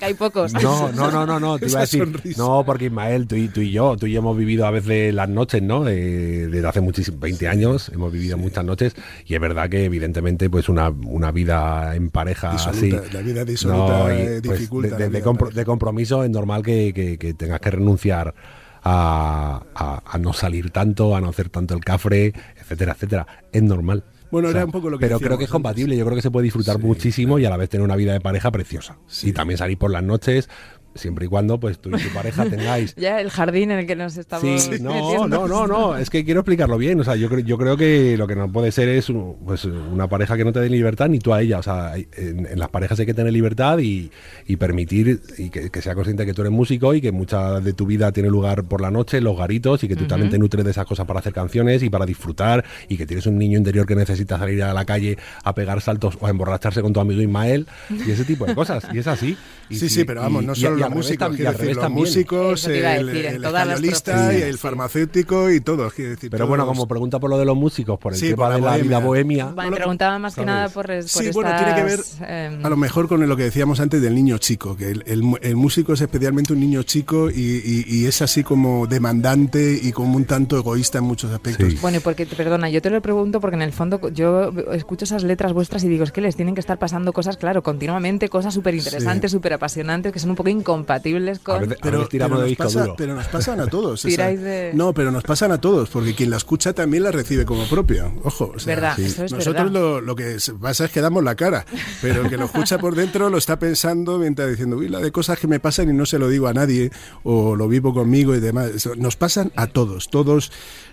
Hay 0.00 0.14
pocos. 0.14 0.52
No, 0.52 0.90
no, 0.92 1.10
no, 1.10 1.26
no, 1.26 1.40
no, 1.40 1.58
te 1.60 1.66
iba 1.68 1.78
a 1.78 1.80
decir, 1.82 2.04
sonrisa. 2.04 2.42
no, 2.42 2.64
porque 2.64 2.86
Ismael, 2.86 3.26
tú 3.26 3.34
y, 3.36 3.48
tú 3.48 3.60
y 3.60 3.70
yo, 3.72 3.96
tú 3.96 4.06
y 4.06 4.12
yo 4.12 4.18
hemos 4.20 4.36
vivido 4.36 4.66
a 4.66 4.70
veces 4.70 5.14
las 5.14 5.28
noches, 5.28 5.62
¿no? 5.62 5.86
Eh, 5.88 6.48
desde 6.50 6.66
hace 6.66 6.80
muchísimos, 6.80 7.20
20 7.20 7.48
años, 7.48 7.90
hemos 7.94 8.12
vivido 8.12 8.36
muchas 8.36 8.64
noches 8.64 8.94
y 9.26 9.34
es 9.34 9.40
verdad 9.40 9.68
que 9.70 9.84
evidentemente 9.84 10.48
pues 10.50 10.68
una, 10.68 10.90
una 10.90 11.30
vida 11.32 11.94
en 11.96 12.10
pareja 12.10 12.52
Disoluta, 12.52 12.98
así. 13.04 13.12
la 13.12 13.20
vida 13.22 13.44
disoluta, 13.44 14.14
y, 14.14 14.18
eh, 14.20 14.40
pues, 14.44 14.58
dificulta 14.58 14.96
de, 14.96 15.04
de- 15.04 15.10
de 15.10 15.18
vida 15.20 15.30
compro- 15.30 15.52
de 15.52 15.64
compromiso 15.64 16.24
es 16.24 16.30
normal 16.30 16.62
que, 16.62 16.92
que- 16.94 17.18
que 17.18 17.34
tengas 17.34 17.60
que 17.60 17.70
renunciar 17.70 18.34
a, 18.82 19.62
a- 19.74 20.02
a 20.06 20.18
no 20.18 20.32
salir 20.32 20.70
tanto, 20.70 21.16
a 21.16 21.20
no 21.20 21.28
hacer 21.30 21.48
tanto 21.48 21.74
el 21.74 21.80
cafre, 21.84 22.32
etcétera, 22.60 22.92
etcétera. 22.92 23.26
Es 23.52 23.62
normal. 23.62 24.04
Bueno, 24.30 24.50
era 24.50 24.64
un 24.64 24.72
poco 24.72 24.90
lo 24.90 24.98
que 24.98 25.06
Pero 25.06 25.20
creo 25.20 25.38
que 25.38 25.44
es 25.44 25.50
compatible, 25.50 25.96
yo 25.96 26.04
creo 26.04 26.16
que 26.16 26.22
se 26.22 26.30
puede 26.30 26.44
disfrutar 26.44 26.78
muchísimo 26.78 27.38
y 27.38 27.44
a 27.44 27.50
la 27.50 27.56
vez 27.56 27.68
tener 27.68 27.84
una 27.84 27.96
vida 27.96 28.12
de 28.12 28.20
pareja 28.20 28.50
preciosa. 28.50 28.98
Sí. 29.06 29.30
Y 29.30 29.32
también 29.32 29.58
salir 29.58 29.78
por 29.78 29.90
las 29.90 30.02
noches, 30.02 30.48
siempre 30.96 31.26
y 31.26 31.28
cuando 31.28 31.58
pues 31.60 31.78
tú 31.78 31.90
y 31.90 32.00
tu 32.02 32.08
pareja 32.10 32.44
tengáis 32.50 32.94
Ya 32.96 33.20
el 33.20 33.30
jardín 33.30 33.70
en 33.70 33.80
el 33.80 33.86
que 33.86 33.96
nos 33.96 34.16
estamos 34.16 34.62
Sí, 34.62 34.70
no, 34.80 34.92
metiendo. 34.92 35.28
no, 35.28 35.46
no, 35.48 35.66
no, 35.66 35.96
es 35.96 36.10
que 36.10 36.24
quiero 36.24 36.40
explicarlo 36.40 36.78
bien. 36.78 37.00
O 37.00 37.04
sea, 37.04 37.16
yo, 37.16 37.28
creo- 37.28 37.40
yo 37.40 37.58
creo 37.58 37.76
que 37.76 38.16
lo 38.16 38.26
que 38.26 38.36
no 38.36 38.50
puede 38.50 38.72
ser 38.72 38.88
es 38.88 39.08
un- 39.08 39.36
pues, 39.44 39.64
una 39.64 40.08
pareja 40.08 40.36
que 40.36 40.44
no 40.44 40.52
te 40.52 40.60
dé 40.60 40.68
libertad 40.70 41.08
ni 41.08 41.18
tú 41.18 41.32
a 41.34 41.42
ella. 41.42 41.58
O 41.58 41.62
sea, 41.62 41.94
en, 41.96 42.46
en 42.46 42.58
las 42.58 42.68
parejas 42.68 42.98
hay 43.00 43.06
que 43.06 43.14
tener 43.14 43.32
libertad 43.32 43.78
y, 43.78 44.10
y 44.46 44.56
permitir 44.56 45.20
y 45.38 45.50
que, 45.50 45.70
que 45.70 45.82
sea 45.82 45.94
consciente 45.94 46.24
que 46.26 46.34
tú 46.34 46.42
eres 46.42 46.52
músico 46.52 46.94
y 46.94 47.00
que 47.00 47.12
mucha 47.12 47.60
de 47.60 47.72
tu 47.72 47.86
vida 47.86 48.12
tiene 48.12 48.28
lugar 48.28 48.64
por 48.64 48.80
la 48.80 48.90
noche, 48.90 49.18
en 49.18 49.24
los 49.24 49.36
garitos 49.36 49.82
y 49.84 49.88
que 49.88 49.96
tú 49.96 50.06
también 50.06 50.30
te 50.30 50.38
nutres 50.38 50.64
de 50.64 50.70
esas 50.70 50.86
cosas 50.86 51.06
para 51.06 51.20
hacer 51.20 51.32
canciones 51.32 51.82
y 51.82 51.90
para 51.90 52.06
disfrutar 52.06 52.64
y 52.88 52.96
que 52.96 53.06
tienes 53.06 53.26
un 53.26 53.38
niño 53.38 53.58
interior 53.58 53.86
que 53.86 53.94
necesita 53.96 54.38
salir 54.38 54.62
a 54.62 54.72
la 54.74 54.84
calle 54.84 55.16
a 55.44 55.54
pegar 55.54 55.80
saltos 55.80 56.16
o 56.20 56.26
a 56.26 56.30
emborracharse 56.30 56.82
con 56.82 56.92
tu 56.92 57.00
amigo 57.00 57.20
Ismael 57.22 57.66
y 58.06 58.10
ese 58.10 58.24
tipo 58.24 58.46
de 58.46 58.54
cosas. 58.54 58.86
Y 58.92 58.98
es 58.98 59.06
así. 59.06 59.36
Y 59.68 59.74
Sí, 59.76 59.88
si- 59.88 59.94
sí, 59.96 60.04
pero 60.04 60.20
vamos, 60.20 60.42
y- 60.42 60.46
no 60.46 60.52
y- 60.52 60.56
solo 60.56 60.78
y 60.78 60.82
los 60.88 60.96
músicos, 60.96 61.36
quiero 61.36 61.52
decir, 61.52 61.66
los 61.74 61.78
también. 61.84 62.04
músicos, 62.06 62.64
el, 62.66 62.72
decir, 63.06 63.26
el 63.26 63.44
españolista 63.44 64.34
y 64.38 64.42
el 64.42 64.58
farmacéutico 64.58 65.50
y 65.50 65.60
todos. 65.60 65.94
decir, 65.96 66.30
Pero 66.30 66.46
bueno, 66.46 66.66
como 66.66 66.86
pregunta 66.86 67.18
por 67.18 67.30
lo 67.30 67.38
de 67.38 67.44
los 67.44 67.56
músicos, 67.56 67.98
por 67.98 68.12
el 68.12 68.18
Sí, 68.18 68.30
tema 68.30 68.36
por 68.36 68.48
la 68.48 68.54
de 68.56 68.60
la 68.62 68.76
vida 68.78 68.98
bohemia. 68.98 69.44
bohemia. 69.46 69.70
Me 69.70 69.76
preguntaba 69.76 70.18
más 70.18 70.34
que 70.34 70.40
¿Sabes? 70.42 70.46
nada 70.46 70.68
por, 70.68 70.86
por 70.86 71.02
Sí, 71.04 71.30
bueno, 71.32 71.50
tiene 71.56 71.74
que 71.74 71.82
ver 71.82 72.00
em, 72.28 72.64
a 72.64 72.68
lo 72.68 72.76
mejor 72.76 73.08
con 73.08 73.26
lo 73.26 73.36
que 73.36 73.44
decíamos 73.44 73.80
antes 73.80 74.00
del 74.02 74.14
niño 74.14 74.38
chico, 74.38 74.76
que 74.76 74.90
el, 74.90 75.02
el 75.06 75.22
mu- 75.22 75.36
el 75.42 75.56
músico 75.56 75.92
es 75.92 76.00
especialmente 76.00 76.52
un 76.52 76.60
niño 76.60 76.82
chico 76.82 77.30
y, 77.30 77.34
y- 77.64 77.84
y 77.86 78.06
es 78.06 78.22
así 78.22 78.42
como 78.42 78.86
demandante 78.86 79.78
y 79.82 79.92
como 79.92 80.16
un 80.16 80.24
tanto 80.24 80.56
egoísta 80.58 80.98
en 80.98 81.04
muchos 81.04 81.30
aspectos. 81.32 81.72
Sí. 81.72 81.78
Bueno, 81.80 81.98
y 81.98 82.00
porque, 82.00 82.26
perdona, 82.26 82.68
yo 82.70 82.82
te 82.82 82.90
lo 82.90 83.00
pregunto 83.00 83.40
porque 83.40 83.56
en 83.56 83.62
el 83.62 83.72
fondo 83.72 84.08
yo 84.10 84.50
escucho 84.72 85.04
esas 85.04 85.22
letras 85.22 85.52
vuestras 85.52 85.84
y 85.84 85.88
digo, 85.88 86.04
es 86.04 86.12
que 86.12 86.20
les 86.20 86.36
tienen 86.36 86.54
que 86.54 86.60
estar 86.60 86.78
pasando 86.78 87.12
cosas, 87.12 87.36
claro, 87.36 87.62
continuamente, 87.62 88.28
cosas 88.28 88.54
súper 88.54 88.74
interesantes, 88.74 89.30
súper 89.32 89.52
apasionantes, 89.54 90.12
que 90.12 90.18
son 90.18 90.30
un 90.30 90.36
poco 90.36 90.48
incompatibles 90.50 90.75
A 90.82 91.38
con... 91.42 91.60
veces- 91.60 91.78
Pero, 91.82 91.98
veces 91.98 92.10
tiramos 92.10 92.36
pero 92.38 92.40
de 92.40 92.42
nos 92.42 92.48
disco 92.50 92.64
pasa- 92.64 92.80
duro. 92.82 92.94
pero 92.98 93.14
nos 93.14 93.26
pasan 93.28 93.60
a 93.60 93.66
todos. 93.66 94.00
esa- 94.04 94.08
Tiráis 94.08 94.40
de- 94.40 94.72
No, 94.74 94.92
pero 94.92 95.10
nos 95.10 95.22
pasan 95.24 95.52
a 95.52 95.60
todos, 95.60 95.88
porque 95.90 96.14
quien 96.14 96.30
la 96.30 96.36
escucha 96.36 96.72
también 96.72 97.02
la 97.04 97.10
recibe 97.12 97.44
como 97.44 97.66
propia. 97.68 98.12
Ojo. 98.24 98.52
o 98.54 98.58
sea, 98.58 98.74
Verdad, 98.74 98.98
eso 99.00 99.24
es 99.24 99.32
Nosotros 99.32 99.72
verdad. 99.72 99.80
lo, 99.80 100.00
lo 100.00 100.16
que 100.16 100.36
pasa 100.60 100.84
es 100.86 100.90
que 100.90 101.00
damos 101.00 101.22
la 101.24 101.34
cara, 101.34 101.64
pero 102.02 102.22
el 102.22 102.28
que 102.30 102.36
lo 102.36 102.46
escucha 102.46 102.78
por 102.78 102.94
dentro 102.94 103.30
lo 103.30 103.38
está 103.38 103.58
pensando 103.58 104.18
mientras 104.18 104.48
diciendo, 104.50 104.76
uy, 104.76 104.88
la 104.88 104.98
de 105.00 105.10
cosas 105.12 105.38
que 105.38 105.46
me 105.46 105.60
pasan 105.60 105.88
y 105.90 105.92
no 105.92 106.06
se 106.06 106.18
lo 106.18 106.28
digo 106.28 106.48
a 106.48 106.54
nadie, 106.54 106.90
o 107.22 107.56
lo 107.56 107.68
vivo 107.68 107.94
conmigo 107.94 108.34
y 108.34 108.40
demás. 108.40 108.70
Eso 108.70 108.94
Nos 108.96 109.16
pasan 109.16 109.52
a 109.56 109.66
todos, 109.68 110.08
todos 110.08 110.50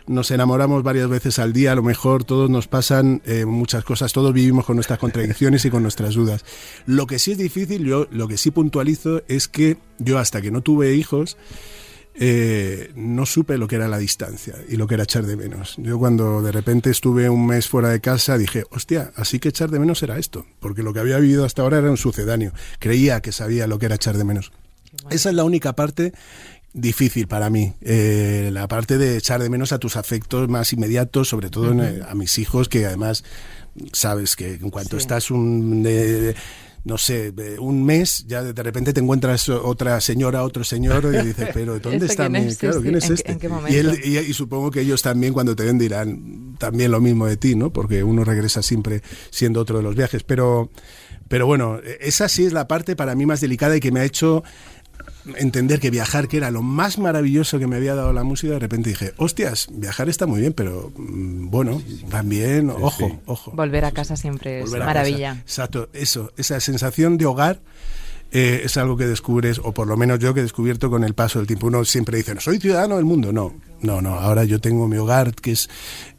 nos 0.08 0.32
enamoramos 0.32 0.84
varias 0.84 1.10
veces 1.10 1.40
al 1.40 1.54
día, 1.54 1.72
a 1.72 1.76
lo 1.76 1.84
mejor 1.84 2.24
todos 2.24 2.50
nos 2.50 2.68
pasan 2.68 3.22
eh, 3.26 3.46
muchas 3.46 3.84
cosas, 3.84 4.14
todos 4.14 4.34
vivimos 4.34 4.66
con 4.66 4.76
nuestras 4.76 5.00
contradicciones 5.00 5.66
y 5.66 5.70
con 5.70 5.84
nuestras 5.84 6.16
dudas. 6.16 6.46
Lo 6.86 7.08
que 7.08 7.20
sí 7.20 7.32
es 7.32 7.38
difícil, 7.38 7.86
yo 7.86 8.08
lo 8.12 8.28
que 8.28 8.38
sí 8.38 8.52
puntualizo 8.52 9.22
es 9.28 9.48
que 9.48 9.78
yo 10.00 10.20
hasta 10.20 10.42
que 10.42 10.52
no 10.52 10.62
tuve 10.62 10.96
hijos, 10.96 11.38
eh, 12.16 12.92
no 12.96 13.26
supe 13.26 13.58
lo 13.58 13.68
que 13.68 13.76
era 13.76 13.88
la 13.88 13.98
distancia 13.98 14.56
y 14.70 14.76
lo 14.76 14.86
que 14.86 14.96
era 14.96 15.04
echar 15.04 15.26
de 15.26 15.36
menos. 15.36 15.76
Yo 15.78 15.98
cuando 15.98 16.42
de 16.42 16.52
repente 16.52 16.92
estuve 16.92 17.30
un 17.30 17.48
mes 17.48 17.68
fuera 17.68 17.90
de 17.90 18.02
casa 18.02 18.38
dije, 18.38 18.66
hostia, 18.70 19.12
así 19.16 19.40
que 19.40 19.50
echar 19.50 19.72
de 19.72 19.80
menos 19.80 20.04
era 20.04 20.20
esto, 20.20 20.46
porque 20.60 20.84
lo 20.84 20.94
que 20.94 21.00
había 21.00 21.18
vivido 21.18 21.46
hasta 21.46 21.64
ahora 21.64 21.80
era 21.80 21.90
un 21.90 21.98
sucedáneo. 21.98 22.52
Creía 22.80 23.22
que 23.22 23.32
sabía 23.32 23.68
lo 23.68 23.80
que 23.80 23.88
era 23.88 23.96
echar 23.96 24.18
de 24.18 24.26
menos. 24.26 24.52
Esa 25.10 25.30
es 25.30 25.36
la 25.36 25.44
única 25.44 25.74
parte 25.74 26.14
difícil 26.74 27.28
para 27.28 27.50
mí, 27.50 27.74
eh, 27.82 28.50
la 28.52 28.68
parte 28.68 28.98
de 28.98 29.18
echar 29.18 29.42
de 29.42 29.50
menos 29.50 29.72
a 29.74 29.80
tus 29.80 29.96
afectos 29.96 30.50
más 30.50 30.74
inmediatos, 30.74 31.30
sobre 31.30 31.50
todo 31.50 31.72
en, 31.72 31.80
eh, 31.82 32.00
a 32.08 32.16
mis 32.16 32.38
hijos, 32.40 32.68
que 32.70 32.86
además 32.86 33.24
sabes 33.92 34.36
que 34.36 34.56
en 34.56 34.70
cuanto 34.70 34.98
Sí. 34.98 35.02
estás 35.04 35.32
un... 35.32 35.84
eh, 35.86 36.34
no 36.86 36.98
sé, 36.98 37.32
de 37.32 37.58
un 37.60 37.86
mes, 37.86 38.26
ya 38.28 38.44
de 38.44 38.62
repente 38.62 38.92
te 38.92 39.00
encuentras 39.00 39.48
otra 39.48 40.02
señora, 40.02 40.44
otro 40.44 40.66
señor, 40.66 41.06
y 41.14 41.28
dices, 41.28 41.48
pero 41.54 41.80
¿dónde 41.80 42.08
¿Este 42.08 42.12
está 42.12 42.28
mi? 42.28 42.40
es? 42.40 42.58
Claro, 42.58 42.82
¿quién 42.82 42.96
es 42.96 43.04
¿en 43.06 43.08
qué- 43.10 43.14
este? 43.22 43.32
en 43.32 43.40
qué 43.40 43.48
y, 43.48 43.50
momento? 43.50 43.80
él- 43.80 44.00
y- 44.04 44.18
y 44.18 44.34
supongo 44.34 44.70
que 44.70 44.82
ellos 44.82 45.02
también 45.02 45.32
cuando 45.32 45.56
te 45.56 45.64
ven 45.64 45.78
dirán 45.78 46.56
también 46.60 46.92
lo 46.92 47.00
mismo 47.00 47.26
de 47.26 47.38
ti, 47.38 47.56
¿no? 47.56 47.72
Porque 47.72 48.04
uno 48.04 48.26
regresa 48.26 48.62
siempre 48.62 49.02
siendo 49.30 49.62
otro 49.62 49.78
de 49.78 49.84
los 49.84 49.96
viajes. 49.96 50.24
Pero, 50.24 50.72
pero 51.30 51.46
bueno, 51.46 51.80
esa 52.02 52.28
sí 52.28 52.44
es 52.44 52.52
la 52.52 52.68
parte 52.68 52.98
para 52.98 53.16
mí 53.16 53.26
más 53.26 53.40
delicada 53.40 53.78
y 53.78 53.80
que 53.80 53.92
me 53.94 54.02
ha 54.02 54.04
hecho 54.06 54.44
entender 55.36 55.80
que 55.80 55.90
viajar, 55.90 56.28
que 56.28 56.38
era 56.38 56.52
lo 56.52 56.62
más 56.62 56.98
maravilloso 56.98 57.60
que 57.60 57.68
me 57.68 57.78
había 57.78 57.96
dado 57.96 58.14
la 58.14 58.24
música, 58.24 58.54
de 58.54 58.60
repente 58.60 58.90
dije, 58.90 59.14
hostias, 59.18 59.68
viajar 59.72 60.10
está 60.10 60.26
muy 60.28 60.42
bien, 60.42 60.54
pero 60.54 60.92
mm, 60.96 61.50
bueno, 61.50 61.82
también, 62.10 62.70
ojo, 62.70 63.08
sí. 63.08 63.20
ojo. 63.26 63.52
Volver 63.52 63.86
a 63.86 63.92
casa 63.92 64.16
siempre 64.16 64.62
es 64.62 64.72
maravilla. 64.72 65.38
Exacto, 65.42 65.90
eso, 65.94 66.32
esa 66.38 66.60
sensación 66.60 67.18
de 67.18 67.26
hogar 67.26 67.60
eh, 68.36 68.62
es 68.66 68.78
algo 68.78 68.98
que 68.98 69.06
descubres, 69.06 69.60
o 69.60 69.74
por 69.74 69.88
lo 69.88 69.96
menos 69.96 70.18
yo 70.18 70.34
que 70.34 70.40
he 70.40 70.44
descubierto 70.44 70.90
con 70.90 71.04
el 71.04 71.14
paso 71.14 71.38
del 71.38 71.48
tiempo. 71.48 71.68
Uno 71.68 71.86
siempre 71.86 72.18
dice, 72.18 72.34
no 72.34 72.42
soy 72.42 72.60
ciudadano 72.60 72.96
del 72.96 73.06
mundo. 73.06 73.32
No, 73.32 73.54
no, 73.82 74.02
no, 74.02 74.16
ahora 74.16 74.44
yo 74.44 74.60
tengo 74.60 74.88
mi 74.88 74.98
hogar, 74.98 75.36
que 75.36 75.52
es 75.52 75.70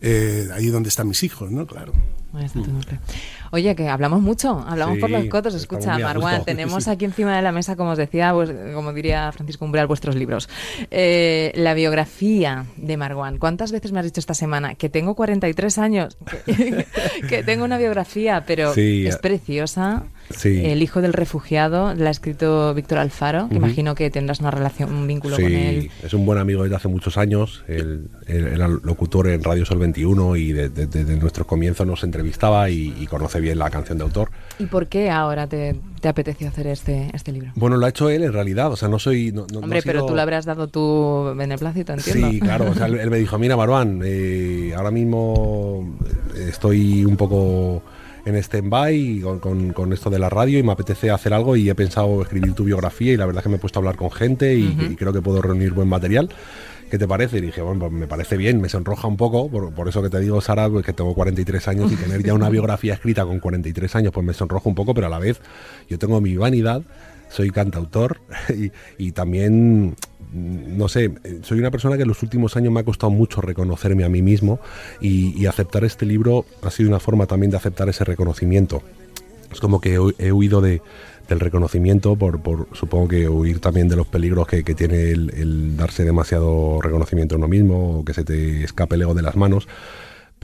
eh, 0.01 0.49
ahí 0.55 0.67
donde 0.67 0.91
están 0.91 1.09
mis 1.09 1.25
hijos, 1.25 1.51
¿no? 1.51 1.67
Claro. 1.67 1.93
Nombre. 2.55 2.99
Oye, 3.55 3.77
que 3.77 3.89
hablamos 3.89 4.21
mucho, 4.21 4.65
hablamos 4.67 4.97
Sí, 4.97 5.01
por 5.01 5.11
los 5.11 5.27
cotos. 5.27 5.55
Escucha, 5.55 5.97
Marwan, 5.97 6.45
tenemos 6.45 6.89
aquí 6.89 7.05
encima 7.05 7.37
de 7.37 7.43
la 7.43 7.53
mesa, 7.53 7.77
como 7.77 7.91
os 7.91 7.99
decía, 7.99 8.33
pues, 8.33 8.51
como 8.75 8.93
diría 8.93 9.31
Francisco 9.31 9.65
Umbral, 9.65 9.87
vuestros 9.87 10.17
libros. 10.17 10.49
Eh, 10.91 11.53
la 11.55 11.73
biografía 11.73 12.67
de 12.77 12.97
Marwan. 12.97 13.39
¿Cuántas 13.39 13.71
veces 13.71 13.93
me 13.93 14.01
has 14.01 14.07
dicho 14.07 14.19
esta 14.19 14.35
semana 14.35 14.75
que 14.75 14.89
tengo 14.89 15.15
43 15.15 15.79
años? 15.79 16.19
Que, 16.47 16.85
que 17.29 17.45
tengo 17.45 17.65
una 17.65 17.79
biografía, 17.79 18.43
pero 18.45 18.75
Sí, 18.75 19.07
es 19.07 19.15
eh, 19.15 19.19
preciosa. 19.23 20.03
Sí. 20.31 20.63
El 20.65 20.83
hijo 20.83 21.01
del 21.03 21.13
refugiado, 21.13 21.95
la 21.95 22.09
ha 22.09 22.11
escrito 22.11 22.73
Víctor 22.75 22.99
Alfaro, 22.99 23.49
que 23.49 23.57
imagino 23.57 23.95
que 23.95 24.11
tendrás 24.11 24.41
una 24.41 24.51
relación, 24.51 24.93
un 24.93 25.07
vínculo 25.07 25.37
con 25.37 25.45
él. 25.53 25.91
es 26.03 26.15
un 26.15 26.25
buen 26.27 26.39
amigo 26.39 26.63
desde 26.63 26.77
hace 26.77 26.89
muchos 26.89 27.17
años. 27.19 27.65
Él, 27.69 28.09
era 28.27 28.69
locutor 28.69 29.29
en 29.29 29.43
Radio 29.43 29.65
Sol 29.65 29.79
21 29.79 30.37
y 30.37 30.53
de- 30.53 30.69
de- 30.69 30.87
desde 30.87 31.17
nuestro 31.17 31.47
comienzo 31.47 31.85
nos 31.85 32.03
entrevistaba 32.05 32.71
y, 32.71 32.95
y 32.99 33.07
conoce 33.07 33.41
bien 33.41 33.59
la 33.59 33.71
canción 33.71 33.99
de 33.99 34.05
autor. 34.05 34.31
¿Y 34.59 34.67
por 34.67 34.87
qué 34.89 35.11
ahora 35.11 35.47
te, 35.47 35.77
te 36.01 36.09
apeteció 36.09 36.49
hacer 36.49 36.67
este, 36.69 37.11
este 37.13 37.33
libro? 37.33 37.53
Bueno, 37.57 37.77
lo 37.77 37.87
ha 37.87 37.89
hecho 37.91 38.09
él 38.11 38.23
en 38.23 38.33
realidad, 38.33 38.71
o 38.73 38.77
sea, 38.77 38.89
no 38.89 38.99
soy... 38.99 39.33
no- 39.33 39.43
no- 39.53 39.61
no 39.61 39.65
Hombre, 39.65 39.83
pero 39.85 40.01
sido- 40.01 40.07
tú 40.09 40.15
le 40.15 40.23
habrás 40.23 40.45
dado 40.45 40.69
tu 40.69 41.33
beneplácito, 41.37 41.93
entiendo. 41.93 42.31
Sí, 42.31 42.41
claro. 42.41 42.71
O 42.71 42.75
sea, 42.75 42.87
él, 42.87 42.99
él 42.99 43.11
me 43.11 43.19
dijo, 43.19 43.39
mira, 43.39 43.57
Marwan, 43.57 44.01
eh, 44.05 44.73
ahora 44.77 44.91
mismo 44.91 45.97
estoy 46.37 47.05
un 47.05 47.17
poco 47.17 47.83
en 48.25 48.37
stand-by 48.37 49.21
con, 49.23 49.39
con- 49.39 49.73
con 49.73 49.93
esto 49.93 50.11
de 50.11 50.19
la 50.19 50.31
radio 50.31 50.59
y 50.59 50.63
me 50.63 50.73
apetece 50.73 51.11
hacer 51.11 51.35
algo 51.35 51.57
y 51.57 51.69
he 51.69 51.75
pensado 51.75 52.23
escribir 52.23 52.55
tu 52.55 52.65
biografía 52.65 53.13
y 53.13 53.17
la 53.17 53.27
verdad 53.27 53.41
es 53.41 53.43
que 53.45 53.49
me 53.51 53.57
he 53.57 53.59
puesto 53.59 53.79
a 53.79 53.81
hablar 53.81 53.97
con 53.97 54.11
gente 54.11 54.55
y, 54.55 54.97
creo 54.99 55.13
que 55.13 55.21
puedo 55.23 55.43
reunir 55.43 55.73
buen 55.73 55.89
material. 55.89 56.29
¿Qué 56.91 56.99
te 56.99 57.09
parece? 57.09 57.39
Y 57.39 57.41
dije, 57.41 57.61
bueno, 57.61 57.81
pues 57.81 57.93
me 57.93 58.07
parece 58.07 58.37
bien, 58.37 58.61
me 58.61 58.69
sonroja 58.69 59.09
un 59.09 59.17
poco, 59.17 59.49
por, 59.51 59.73
por 59.75 59.89
eso 59.89 60.01
que 60.03 60.11
te 60.11 60.21
digo, 60.21 60.41
Sara, 60.41 60.69
pues 60.69 60.85
que 60.87 60.93
tengo 60.93 61.13
43 61.15 61.67
años 61.69 61.91
y 61.91 61.97
tener 61.97 62.23
ya 62.23 62.35
una 62.35 62.49
biografía 62.51 62.95
escrita 62.95 63.25
con 63.25 63.41
43 63.41 63.97
años, 63.97 64.13
pues 64.13 64.25
me 64.25 64.33
sonroja 64.35 64.69
un 64.69 64.75
poco, 64.77 64.95
pero 64.95 65.09
a 65.09 65.11
la 65.11 65.19
vez 65.19 65.41
yo 65.89 65.99
tengo 65.99 66.21
mi 66.21 66.37
vanidad, 66.37 66.83
soy 67.31 67.51
cantautor 67.51 68.21
y, 68.49 68.71
y 68.99 69.13
también, 69.13 69.97
no 70.35 70.89
sé, 70.89 71.13
soy 71.43 71.59
una 71.59 71.71
persona 71.71 71.97
que 71.97 72.03
en 72.03 72.09
los 72.09 72.23
últimos 72.23 72.57
años 72.57 72.73
me 72.73 72.81
ha 72.81 72.85
costado 72.85 73.11
mucho 73.11 73.41
reconocerme 73.41 74.05
a 74.05 74.09
mí 74.09 74.23
mismo 74.23 74.59
y, 75.01 75.47
aceptar 75.47 75.85
este 75.85 76.05
libro 76.07 76.45
ha 76.63 76.71
sido 76.71 76.89
una 76.89 76.99
forma 77.01 77.27
también 77.27 77.51
de 77.51 77.57
aceptar 77.57 77.89
ese 77.89 78.05
reconocimiento. 78.05 78.83
Es 79.53 79.61
como 79.61 79.81
que 79.81 79.95
he, 79.95 80.01
hu- 80.01 80.15
he 80.19 80.33
huido 80.33 80.61
de, 80.61 80.83
del 81.29 81.39
reconocimiento 81.39 82.17
por, 82.17 82.41
por, 82.41 82.67
supongo 82.73 83.09
que 83.09 83.29
huir 83.29 83.61
también 83.61 83.89
de 83.89 83.97
los 83.97 84.07
peligros 84.07 84.49
que, 84.49 84.65
que 84.65 84.75
tiene 84.75 85.11
el, 85.11 85.31
el 85.37 85.77
darse 85.77 86.05
demasiado 86.05 86.81
reconocimiento 86.81 87.35
a 87.37 87.39
uno 87.39 87.47
mismo 87.47 88.01
o 88.01 88.05
que 88.05 88.15
se 88.15 88.25
te 88.25 88.65
escape 88.65 88.97
el 88.97 89.03
ego 89.03 89.15
de 89.15 89.23
las 89.23 89.37
manos. 89.37 89.69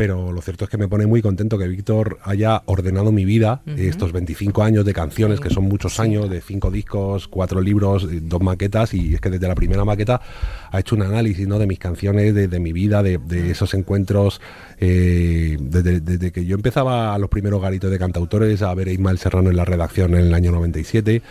Pero 0.01 0.32
lo 0.32 0.40
cierto 0.40 0.64
es 0.64 0.70
que 0.70 0.78
me 0.78 0.88
pone 0.88 1.05
muy 1.05 1.20
contento 1.20 1.59
que 1.59 1.68
Víctor 1.68 2.20
haya 2.22 2.62
ordenado 2.64 3.12
mi 3.12 3.26
vida, 3.26 3.61
eh, 3.66 3.88
estos 3.90 4.12
25 4.12 4.62
años 4.62 4.86
de 4.86 4.94
canciones, 4.94 5.40
que 5.40 5.51
son 5.51 5.64
muchos 5.64 6.01
años, 6.01 6.30
de 6.30 6.40
cinco 6.40 6.70
discos, 6.70 7.28
cuatro 7.28 7.61
libros, 7.61 8.05
eh, 8.05 8.20
dos 8.22 8.40
maquetas, 8.40 8.94
y 8.94 9.12
es 9.12 9.20
que 9.20 9.28
desde 9.28 9.46
la 9.46 9.55
primera 9.55 9.84
maqueta 9.84 10.22
ha 10.71 10.81
hecho 10.81 10.95
un 10.97 11.03
análisis 11.03 11.47
¿no? 11.49 11.59
de 11.59 11.66
mis 11.66 11.79
canciones, 11.79 12.35
de, 12.35 12.49
de 12.49 12.61
mi 12.61 12.73
vida, 12.73 13.03
de, 13.03 13.18
de 13.18 13.51
esos 13.51 13.75
encuentros, 13.75 14.41
eh, 14.79 15.57
desde, 15.61 16.01
desde 16.01 16.33
que 16.33 16.45
yo 16.45 16.55
empezaba 16.57 17.14
a 17.14 17.18
los 17.18 17.29
primeros 17.29 17.61
garitos 17.61 17.91
de 17.91 17.99
cantautores, 17.99 18.62
a 18.62 18.73
ver 18.75 18.89
a 18.89 18.93
Ismael 18.93 19.18
Serrano 19.18 19.51
en 19.51 19.57
la 19.57 19.64
redacción 19.64 20.14
en 20.14 20.21
el 20.27 20.35
año 20.35 20.53
97, 20.53 21.23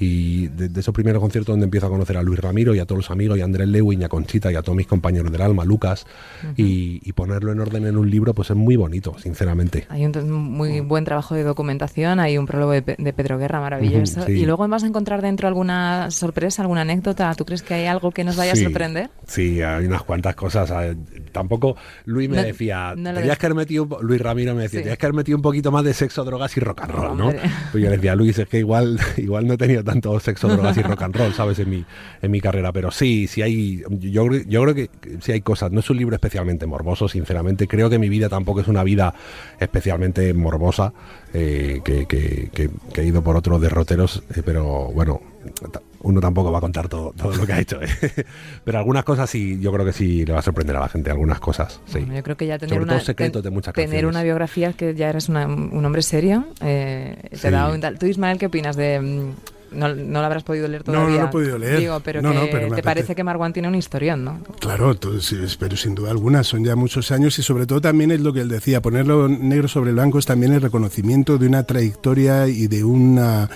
y 0.00 0.46
desde 0.48 0.80
esos 0.80 0.94
primeros 0.94 1.20
conciertos 1.20 1.52
donde 1.52 1.64
empiezo 1.64 1.86
a 1.86 1.90
conocer 1.90 2.16
a 2.16 2.22
Luis 2.22 2.38
Ramiro 2.38 2.74
y 2.74 2.78
a 2.78 2.84
todos 2.86 2.98
los 2.98 3.10
amigos, 3.10 3.38
y 3.38 3.40
a 3.40 3.44
Andrés 3.44 3.68
Lewin, 3.68 4.00
y 4.00 4.04
a 4.04 4.08
Conchita, 4.08 4.52
y 4.52 4.54
a 4.56 4.62
todos 4.62 4.76
mis 4.76 4.86
compañeros 4.86 5.32
del 5.32 5.40
alma, 5.42 5.64
Lucas, 5.64 6.06
y, 6.56 7.00
y 7.04 7.12
ponerlo 7.12 7.52
en 7.52 7.60
orden 7.60 7.86
en 7.86 7.96
un 7.96 8.10
libro, 8.10 8.34
pues 8.34 8.50
es 8.50 8.56
muy 8.56 8.76
bonito, 8.76 9.16
sinceramente. 9.18 9.86
Hay 9.88 10.04
un 10.04 10.30
muy 10.32 10.80
buen 10.80 11.04
trabajo 11.04 11.34
de 11.34 11.42
documentación, 11.42 12.20
hay 12.20 12.38
un 12.38 12.46
prólogo 12.46 12.72
de, 12.72 12.82
Pe- 12.82 12.96
de 12.98 13.12
Pedro 13.12 13.38
Guerra 13.38 13.60
maravilloso. 13.60 14.24
Sí. 14.26 14.32
Y 14.32 14.46
luego 14.46 14.66
vas 14.68 14.84
a 14.84 14.86
encontrar 14.86 15.22
dentro 15.22 15.48
alguna 15.48 16.10
sorpresa, 16.10 16.62
alguna 16.62 16.82
anécdota. 16.82 17.34
¿Tú 17.34 17.44
crees 17.44 17.62
que 17.62 17.74
hay 17.74 17.86
algo 17.86 18.10
que 18.10 18.24
nos 18.24 18.36
vaya 18.36 18.54
Sí, 18.54 18.60
a 18.60 18.64
sorprender? 18.64 18.87
Sí, 19.26 19.60
hay 19.62 19.86
unas 19.86 20.02
cuantas 20.02 20.34
cosas. 20.34 20.70
eh, 20.70 20.96
Tampoco 21.32 21.76
Luis 22.06 22.28
me 22.28 22.36
No- 22.36 22.42
decía, 22.42 22.94
no 22.96 23.10
tenías 23.12 23.26
des- 23.28 23.38
que 23.38 23.46
haber 23.46 23.56
metido, 23.56 23.82
un 23.84 23.88
po-", 23.90 24.02
Luis 24.02 24.20
Ramiro 24.20 24.54
me 24.54 24.62
decía, 24.62 24.80
Sí. 24.80 24.84
tenías 24.84 24.98
que 24.98 25.06
haber 25.06 25.14
metido 25.16 25.36
un 25.36 25.42
poquito 25.42 25.70
más 25.70 25.84
de 25.84 25.92
sexo, 25.94 26.24
drogas 26.24 26.56
y 26.56 26.60
rock 26.60 26.80
and 26.82 26.90
roll, 26.92 27.16
¿no? 27.18 27.28
Hombre. 27.28 27.40
Pues 27.70 27.84
yo 27.84 27.90
le 27.90 27.96
decía, 27.96 28.14
Luis, 28.16 28.38
es 28.38 28.48
que 28.48 28.58
igual, 28.58 28.98
igual 29.18 29.46
no 29.46 29.54
he 29.54 29.58
tenido 29.58 29.84
tanto 29.84 30.18
sexo, 30.20 30.48
drogas 30.48 30.76
y 30.78 30.82
rock 30.82 31.02
and 31.02 31.14
roll, 31.16 31.32
¿sabes? 31.34 31.58
En 31.58 31.70
mi, 31.70 31.84
en 32.22 32.30
mi 32.30 32.40
carrera. 32.40 32.72
Pero 32.72 32.90
sí, 32.90 33.26
sí 33.26 33.42
hay, 33.42 33.82
yo, 33.90 34.26
creo- 34.26 34.42
yo 34.46 34.62
creo 34.62 34.74
que 34.74 34.90
sí 35.20 35.32
hay 35.32 35.40
cosas. 35.42 35.70
No 35.70 35.80
es 35.80 35.90
un 35.90 35.98
libro 35.98 36.14
especialmente 36.16 36.66
morboso, 36.66 37.08
sinceramente. 37.08 37.66
Creo 37.68 37.90
que 37.90 37.98
mi 37.98 38.08
vida 38.08 38.28
tampoco 38.28 38.60
es 38.60 38.68
una 38.68 38.82
vida 38.82 39.14
especialmente 39.60 40.32
morbosa, 40.34 40.92
eh, 41.34 41.80
que, 41.84 42.06
que- 42.06 42.50
que- 42.52 42.70
que 42.92 43.00
he 43.00 43.04
ido 43.04 43.22
por 43.22 43.36
otros 43.36 43.60
derroteros, 43.60 44.22
eh, 44.34 44.42
pero 44.44 44.90
bueno, 44.92 45.20
uno 46.00 46.20
tampoco 46.20 46.50
va 46.52 46.58
a 46.58 46.60
contar 46.60 46.88
todo, 46.88 47.12
todo 47.16 47.34
lo 47.36 47.46
que 47.46 47.52
ha 47.52 47.60
hecho. 47.60 47.80
¿eh? 47.82 47.88
Pero 48.64 48.78
algunas 48.78 49.04
cosas 49.04 49.28
sí, 49.28 49.58
yo 49.60 49.72
creo 49.72 49.84
que 49.84 49.92
sí 49.92 50.24
le 50.24 50.32
va 50.32 50.38
a 50.38 50.42
sorprender 50.42 50.76
a 50.76 50.80
la 50.80 50.88
gente, 50.88 51.10
algunas 51.10 51.40
cosas, 51.40 51.80
sí. 51.86 51.98
Bueno, 51.98 52.14
yo 52.14 52.22
creo 52.22 52.36
que 52.36 52.46
ya 52.46 52.58
tener 52.58 52.70
Sobre 52.74 52.84
una, 52.84 52.92
todo 52.94 53.04
secretos 53.04 53.42
ten- 53.42 53.50
de 53.50 53.54
muchas 53.54 53.74
tener 53.74 53.88
canciones. 53.90 54.14
una 54.14 54.22
biografía 54.22 54.72
que 54.72 54.94
ya 54.94 55.08
eres 55.10 55.28
una- 55.28 55.46
un 55.46 55.84
hombre 55.84 56.02
serio, 56.02 56.44
eh, 56.60 57.16
te 57.30 57.36
Sí. 57.36 57.50
da 57.50 57.70
un 57.70 57.80
tal. 57.80 57.98
¿Tú, 57.98 58.06
Ismael, 58.06 58.38
qué 58.38 58.46
opinas 58.46 58.76
de, 58.76 59.00
mm, 59.00 59.30
no, 59.78 59.94
no 59.94 60.20
lo 60.20 60.24
habrás 60.26 60.44
podido 60.44 60.66
leer 60.66 60.82
todavía. 60.82 61.06
No, 61.08 61.12
no 61.14 61.20
lo 61.22 61.28
he 61.28 61.30
podido 61.30 61.58
leer. 61.58 61.78
Digo, 61.80 62.00
pero, 62.00 62.22
no, 62.22 62.30
que 62.30 62.34
no, 62.36 62.40
pero 62.46 62.58
te 62.58 62.64
apetece. 62.66 62.82
parece 62.82 63.14
que 63.14 63.22
Marwan 63.24 63.52
tiene 63.52 63.68
un 63.68 63.74
historión, 63.74 64.24
¿no? 64.24 64.38
Claro, 64.60 64.92
entonces, 64.92 65.56
pero 65.58 65.76
sin 65.76 65.94
duda 65.94 66.10
alguna, 66.10 66.42
son 66.42 66.64
ya 66.64 66.74
muchos 66.74 67.10
años 67.10 67.38
y 67.38 67.42
sobre 67.42 67.66
todo 67.66 67.80
también 67.80 68.10
es 68.10 68.20
lo 68.20 68.32
que 68.32 68.40
él 68.40 68.48
decía, 68.48 68.80
ponerlo 68.80 69.28
negro 69.28 69.68
sobre 69.68 69.92
blanco 69.92 70.18
es 70.18 70.24
también 70.24 70.54
el 70.54 70.62
reconocimiento 70.62 71.36
de 71.36 71.48
una 71.48 71.64
trayectoria 71.64 72.48
y 72.48 72.66
de 72.66 72.82
una... 72.84 73.50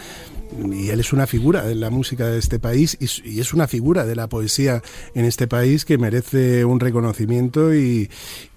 Y 0.75 0.91
él 0.91 1.01
es 1.01 1.13
una 1.13 1.27
figura 1.27 1.63
de 1.65 1.75
la 1.75 1.91
música 1.91 2.27
de 2.29 2.39
este 2.39 2.59
país 2.59 2.97
y, 3.01 3.41
es 3.41 3.53
una 3.55 3.67
figura 3.67 4.05
de 4.05 4.15
la 4.17 4.29
poesía 4.29 4.83
en 5.15 5.25
este 5.25 5.47
país 5.47 5.85
que 5.85 5.99
merece 5.99 6.65
un 6.65 6.79
reconocimiento 6.81 7.75
y, 7.75 8.11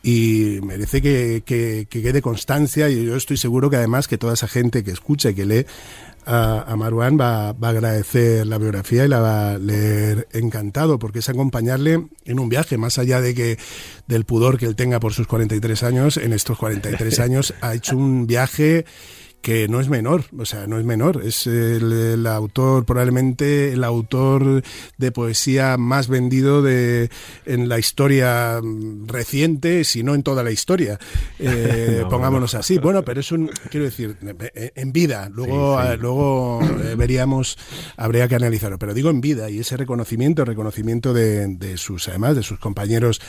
y 0.03 0.59
merece 0.63 1.01
que, 1.01 1.43
que- 1.45 1.87
que 1.89 2.01
quede 2.01 2.21
constancia. 2.21 2.89
Y 2.89 3.05
yo 3.05 3.15
estoy 3.15 3.37
seguro 3.37 3.69
que 3.69 3.77
además 3.77 4.07
que 4.07 4.17
toda 4.17 4.33
esa 4.33 4.47
gente 4.47 4.83
que 4.83 4.91
escucha 4.91 5.29
y 5.29 5.35
que 5.35 5.45
lee 5.45 5.65
a, 6.25 6.63
a 6.71 6.75
Marwan 6.75 7.19
va, 7.19 7.53
va 7.53 7.67
a 7.67 7.71
agradecer 7.71 8.45
la 8.47 8.57
biografía 8.57 9.05
y 9.05 9.07
la 9.07 9.19
va 9.19 9.51
a 9.51 9.57
leer 9.59 10.27
encantado, 10.33 10.97
porque 10.99 11.19
es 11.19 11.29
acompañarle 11.29 12.07
en 12.25 12.39
un 12.39 12.49
viaje, 12.49 12.77
más 12.77 12.97
allá 12.97 13.21
de 13.21 13.35
que 13.35 13.57
del 14.07 14.25
pudor 14.25 14.57
que 14.57 14.65
él 14.65 14.75
tenga 14.75 14.99
por 14.99 15.13
sus 15.13 15.27
43 15.27 15.83
años, 15.83 16.17
en 16.17 16.33
estos 16.33 16.57
43 16.57 17.19
años 17.19 17.53
ha 17.61 17.73
hecho 17.75 17.95
un 17.95 18.25
viaje 18.27 18.85
que 19.45 19.67
no 19.67 19.79
es 19.79 19.89
menor, 19.89 20.23
o 20.35 20.43
sea, 20.43 20.65
no 20.65 20.79
es 20.79 20.85
menor, 20.85 21.21
es 21.23 21.45
el, 21.45 21.93
el 21.93 22.25
autor, 22.25 22.83
probablemente 22.83 23.73
el 23.73 23.83
autor 23.83 24.63
de 24.97 25.11
poesía 25.11 25.77
más 25.77 26.07
vendido 26.07 26.63
de 26.63 27.11
en 27.45 27.69
la 27.69 27.77
historia 27.77 28.59
mm, 28.59 29.05
reciente, 29.07 29.83
si 29.83 30.01
no 30.01 30.15
en 30.15 30.23
toda 30.23 30.41
la 30.41 30.49
historia, 30.49 30.97
eh, 31.37 31.99
No, 32.01 32.09
pongámonos 32.09 32.55
así. 32.55 32.79
Bueno, 32.79 33.05
pero 33.05 33.19
es 33.19 33.31
un, 33.31 33.51
quiero 33.69 33.85
decir, 33.85 34.17
eh, 34.55 34.71
en 34.73 34.91
vida, 34.91 35.29
luego, 35.31 35.79
Sí, 35.79 35.85
sí. 35.89 35.93
eh, 35.93 35.97
luego 35.97 36.59
eh, 36.83 36.95
veríamos, 36.95 37.55
habría 37.97 38.27
que 38.27 38.33
analizarlo, 38.33 38.79
pero 38.79 38.95
digo 38.95 39.11
en 39.11 39.21
vida 39.21 39.51
y 39.51 39.59
ese 39.59 39.77
reconocimiento, 39.77 40.43
reconocimiento 40.43 41.13
de, 41.13 41.45
de 41.49 41.77
sus, 41.77 42.07
además, 42.07 42.35
de 42.35 42.41
sus 42.41 42.57
compañeros 42.57 43.21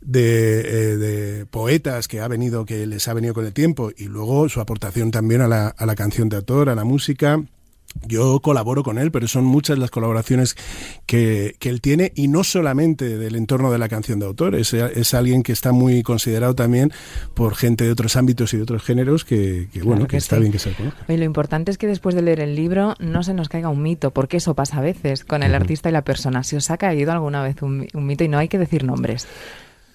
de, 0.00 0.60
eh, 0.60 0.96
de 0.96 1.46
poetas 1.46 2.08
que 2.08 2.20
ha 2.20 2.28
venido, 2.28 2.64
que 2.64 2.86
les 2.86 3.06
ha 3.08 3.14
venido 3.14 3.34
con 3.34 3.46
el 3.46 3.52
tiempo 3.52 3.90
y 3.96 4.04
luego 4.04 4.48
su 4.48 4.60
aportación 4.60 5.10
también 5.10 5.40
a 5.40 5.48
la, 5.48 5.68
a 5.68 5.86
la 5.86 5.94
canción 5.94 6.28
de 6.28 6.36
autor, 6.36 6.68
a 6.68 6.74
la 6.74 6.84
música. 6.84 7.42
Yo 8.06 8.38
colaboro 8.38 8.84
con 8.84 8.98
él, 8.98 9.10
pero 9.10 9.26
son 9.26 9.44
muchas 9.44 9.76
las 9.76 9.90
colaboraciones 9.90 10.56
que, 11.06 11.56
que 11.58 11.68
él 11.68 11.80
tiene 11.80 12.12
y 12.14 12.28
no 12.28 12.44
solamente 12.44 13.18
del 13.18 13.34
entorno 13.34 13.72
de 13.72 13.78
la 13.78 13.88
canción 13.88 14.20
de 14.20 14.26
autor, 14.26 14.54
es, 14.54 14.72
es 14.74 15.12
alguien 15.12 15.42
que 15.42 15.50
está 15.50 15.72
muy 15.72 16.04
considerado 16.04 16.54
también 16.54 16.92
por 17.34 17.56
gente 17.56 17.82
de 17.82 17.90
otros 17.90 18.14
ámbitos 18.14 18.54
y 18.54 18.58
de 18.58 18.62
otros 18.62 18.84
géneros 18.84 19.24
que, 19.24 19.68
que, 19.72 19.82
bueno, 19.82 20.02
que, 20.02 20.12
que 20.12 20.16
está 20.18 20.36
sí. 20.36 20.40
bien 20.42 20.52
que 20.52 20.60
se 20.60 20.72
conozca. 20.72 21.04
Oye, 21.08 21.18
lo 21.18 21.24
importante 21.24 21.72
es 21.72 21.78
que 21.78 21.88
después 21.88 22.14
de 22.14 22.22
leer 22.22 22.38
el 22.38 22.54
libro 22.54 22.94
no 23.00 23.24
se 23.24 23.34
nos 23.34 23.48
caiga 23.48 23.70
un 23.70 23.82
mito, 23.82 24.12
porque 24.12 24.36
eso 24.36 24.54
pasa 24.54 24.78
a 24.78 24.82
veces 24.82 25.24
con 25.24 25.42
el 25.42 25.52
artista 25.52 25.88
y 25.88 25.92
la 25.92 26.02
persona. 26.02 26.44
Si 26.44 26.54
os 26.54 26.70
ha 26.70 26.78
caído 26.78 27.10
alguna 27.10 27.42
vez 27.42 27.60
un, 27.60 27.88
un 27.92 28.06
mito, 28.06 28.22
y 28.22 28.28
no 28.28 28.38
hay 28.38 28.46
que 28.46 28.58
decir 28.58 28.84
nombres, 28.84 29.26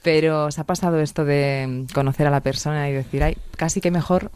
pero 0.05 0.45
os 0.45 0.59
ha 0.59 0.65
pasado 0.65 0.99
esto 1.01 1.25
de 1.25 1.87
conocer 1.91 2.27
a 2.27 2.29
la 2.29 2.41
persona 2.41 2.87
y 2.87 2.93
decir, 2.93 3.23
ay, 3.23 3.37
casi 3.57 3.81
que 3.81 3.89
mejor. 3.89 4.29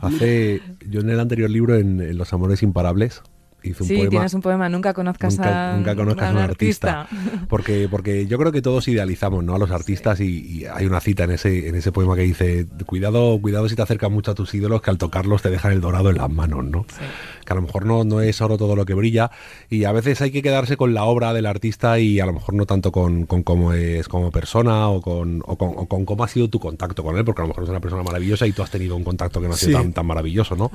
Hace, 0.00 0.62
yo 0.88 1.00
en 1.00 1.10
el 1.10 1.18
anterior 1.18 1.50
libro, 1.50 1.74
en, 1.74 2.00
en 2.00 2.16
Los 2.16 2.32
Amores 2.32 2.62
Imparables, 2.62 3.20
hice 3.62 3.82
un 3.82 3.88
sí, 3.88 3.94
poema. 3.96 4.10
tienes 4.10 4.34
un 4.34 4.40
poema, 4.42 4.68
nunca 4.68 4.92
conozcas 4.94 5.36
nunca, 5.36 5.72
a, 5.72 5.76
nunca 5.76 5.94
conozcas 5.96 6.28
a 6.28 6.32
un 6.32 6.38
artista. 6.38 7.00
artista. 7.02 7.42
Porque, 7.48 7.88
porque 7.90 8.26
yo 8.26 8.38
creo 8.38 8.50
que 8.52 8.62
todos 8.62 8.88
idealizamos 8.88 9.44
¿no? 9.44 9.54
a 9.54 9.58
los 9.58 9.70
artistas 9.70 10.20
y, 10.20 10.40
y 10.60 10.64
hay 10.66 10.86
una 10.86 11.00
cita 11.00 11.24
en 11.24 11.32
ese, 11.32 11.68
en 11.68 11.74
ese 11.74 11.92
poema 11.92 12.16
que 12.16 12.22
dice, 12.22 12.66
cuidado, 12.86 13.38
cuidado 13.40 13.68
si 13.68 13.76
te 13.76 13.82
acercas 13.82 14.10
mucho 14.10 14.30
a 14.30 14.34
tus 14.34 14.54
ídolos 14.54 14.80
que 14.82 14.90
al 14.90 14.98
tocarlos 14.98 15.42
te 15.42 15.50
dejan 15.50 15.72
el 15.72 15.80
dorado 15.80 16.10
en 16.10 16.16
las 16.16 16.30
manos, 16.30 16.64
¿no? 16.64 16.86
Sí. 16.88 17.04
Que 17.44 17.52
a 17.52 17.56
lo 17.56 17.62
mejor 17.62 17.84
no, 17.86 18.04
no 18.04 18.20
es 18.20 18.40
oro 18.40 18.56
todo 18.56 18.74
lo 18.76 18.84
que 18.84 18.94
brilla 18.94 19.30
y 19.68 19.84
a 19.84 19.92
veces 19.92 20.20
hay 20.22 20.30
que 20.30 20.42
quedarse 20.42 20.76
con 20.76 20.94
la 20.94 21.04
obra 21.04 21.32
del 21.34 21.46
artista 21.46 21.98
y 21.98 22.20
a 22.20 22.26
lo 22.26 22.32
mejor 22.32 22.54
no 22.54 22.66
tanto 22.66 22.90
con, 22.92 23.26
con 23.26 23.42
cómo 23.42 23.72
es 23.72 24.08
como 24.08 24.30
persona 24.30 24.88
o 24.88 25.00
con, 25.02 25.42
o, 25.44 25.56
con, 25.56 25.70
o 25.76 25.86
con 25.86 26.04
cómo 26.04 26.24
ha 26.24 26.28
sido 26.28 26.48
tu 26.48 26.58
contacto 26.58 27.02
con 27.02 27.16
él, 27.18 27.24
porque 27.24 27.42
a 27.42 27.44
lo 27.44 27.48
mejor 27.48 27.64
es 27.64 27.70
una 27.70 27.80
persona 27.80 28.02
maravillosa 28.02 28.46
y 28.46 28.52
tú 28.52 28.62
has 28.62 28.70
tenido 28.70 28.96
un 28.96 29.04
contacto 29.04 29.40
que 29.40 29.48
no 29.48 29.54
ha 29.54 29.56
sido 29.56 29.78
Sí. 29.78 29.82
tan, 29.84 29.92
tan 29.92 30.06
maravilloso, 30.06 30.56
¿no? 30.56 30.70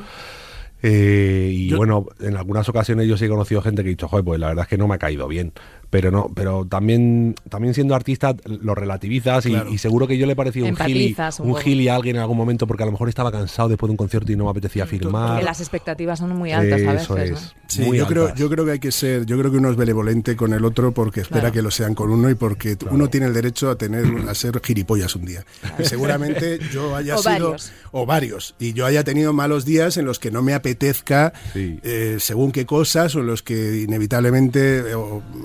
Eh, 0.84 1.50
y 1.54 1.68
Yo- 1.70 1.78
bueno, 1.78 2.06
en 2.20 2.38
algunas 2.38 2.70
ocasiones 2.70 3.08
yo 3.08 3.18
sí 3.18 3.26
he 3.26 3.30
conocido 3.30 3.62
gente 3.62 3.84
que 3.84 3.90
ha 3.90 3.92
dicho, 3.92 4.08
joder, 4.08 4.24
pues 4.26 4.40
la 4.40 4.48
verdad 4.48 4.64
es 4.64 4.70
que 4.70 4.78
no 4.78 4.88
me 4.88 4.96
ha 4.96 5.00
caído 5.00 5.28
bien. 5.28 5.54
Pero 5.90 6.12
no, 6.12 6.30
pero 6.36 6.66
también, 6.66 7.36
también 7.50 7.74
siendo 7.74 7.96
artista 7.96 8.36
lo 8.46 8.76
relativizas 8.76 9.46
y, 9.46 9.52
Claro. 9.52 9.72
y 9.72 9.78
seguro 9.78 10.06
que 10.08 10.18
yo 10.18 10.26
le 10.26 10.34
he 10.34 10.36
parecido 10.36 10.68
un 10.68 10.76
gili, 10.76 11.16
un 11.40 11.56
gili 11.56 11.88
a 11.88 11.96
alguien 11.96 12.18
en 12.18 12.22
algún 12.22 12.36
momento 12.38 12.68
porque 12.68 12.84
a 12.84 12.86
lo 12.86 12.92
mejor 12.92 13.08
estaba 13.08 13.32
cansado 13.32 13.70
después 13.70 13.88
de 13.88 13.92
un 13.92 13.98
concierto 13.98 14.32
y 14.32 14.36
no 14.36 14.44
me 14.46 14.50
apetecía 14.52 14.86
firmar. 14.86 15.30
Porque 15.30 15.46
las 15.46 15.62
expectativas 15.62 16.20
son 16.20 16.36
muy 16.36 16.52
altas 16.52 16.82
a 16.82 16.92
veces. 16.92 17.02
Eso 17.04 17.16
¿no? 17.16 17.22
es. 17.22 17.54
Sí, 17.68 17.82
muy 17.84 17.98
yo 17.98 18.06
creo, 18.08 18.24
altas. 18.26 18.40
yo 18.40 18.50
creo 18.50 18.66
que 18.66 18.72
hay 18.72 18.80
que 18.80 18.92
ser, 18.92 19.26
yo 19.26 19.38
creo 19.40 19.50
que 19.52 19.58
uno 19.58 19.70
es 19.72 19.78
benevolente 19.78 20.36
con 20.36 20.54
el 20.54 20.66
otro 20.66 20.94
porque 20.94 21.22
espera 21.22 21.40
Claro. 21.42 21.54
que 21.54 21.62
lo 21.62 21.72
sean 21.72 21.96
con 21.96 22.10
uno 22.12 22.30
y 22.30 22.36
porque 22.36 22.76
t- 22.76 22.86
uno 22.90 23.10
tiene 23.10 23.28
el 23.28 23.34
derecho 23.34 23.70
a 23.70 23.78
tener, 23.78 24.06
a 24.28 24.36
ser 24.36 24.60
gilipollas 24.64 25.16
un 25.16 25.26
día. 25.26 25.46
Y 25.80 25.84
seguramente 25.86 26.60
yo 26.74 26.96
haya 26.96 27.16
O 27.16 27.20
sido, 27.20 27.32
varios. 27.52 27.72
o 27.92 28.06
varios, 28.06 28.56
y 28.60 28.74
yo 28.74 28.86
haya 28.86 29.04
tenido 29.04 29.32
malos 29.34 29.64
días 29.66 29.96
en 29.98 30.06
los 30.06 30.20
que 30.20 30.32
no 30.32 30.42
me 30.42 30.54
apetezca 30.54 31.34
Sí. 31.54 31.80
eh, 31.84 32.18
según 32.20 32.52
qué 32.52 32.66
cosas 32.66 33.16
o 33.16 33.20
en 33.20 33.28
los 33.28 33.42
que 33.44 33.82
inevitablemente 33.82 34.80
eh, 34.80 34.96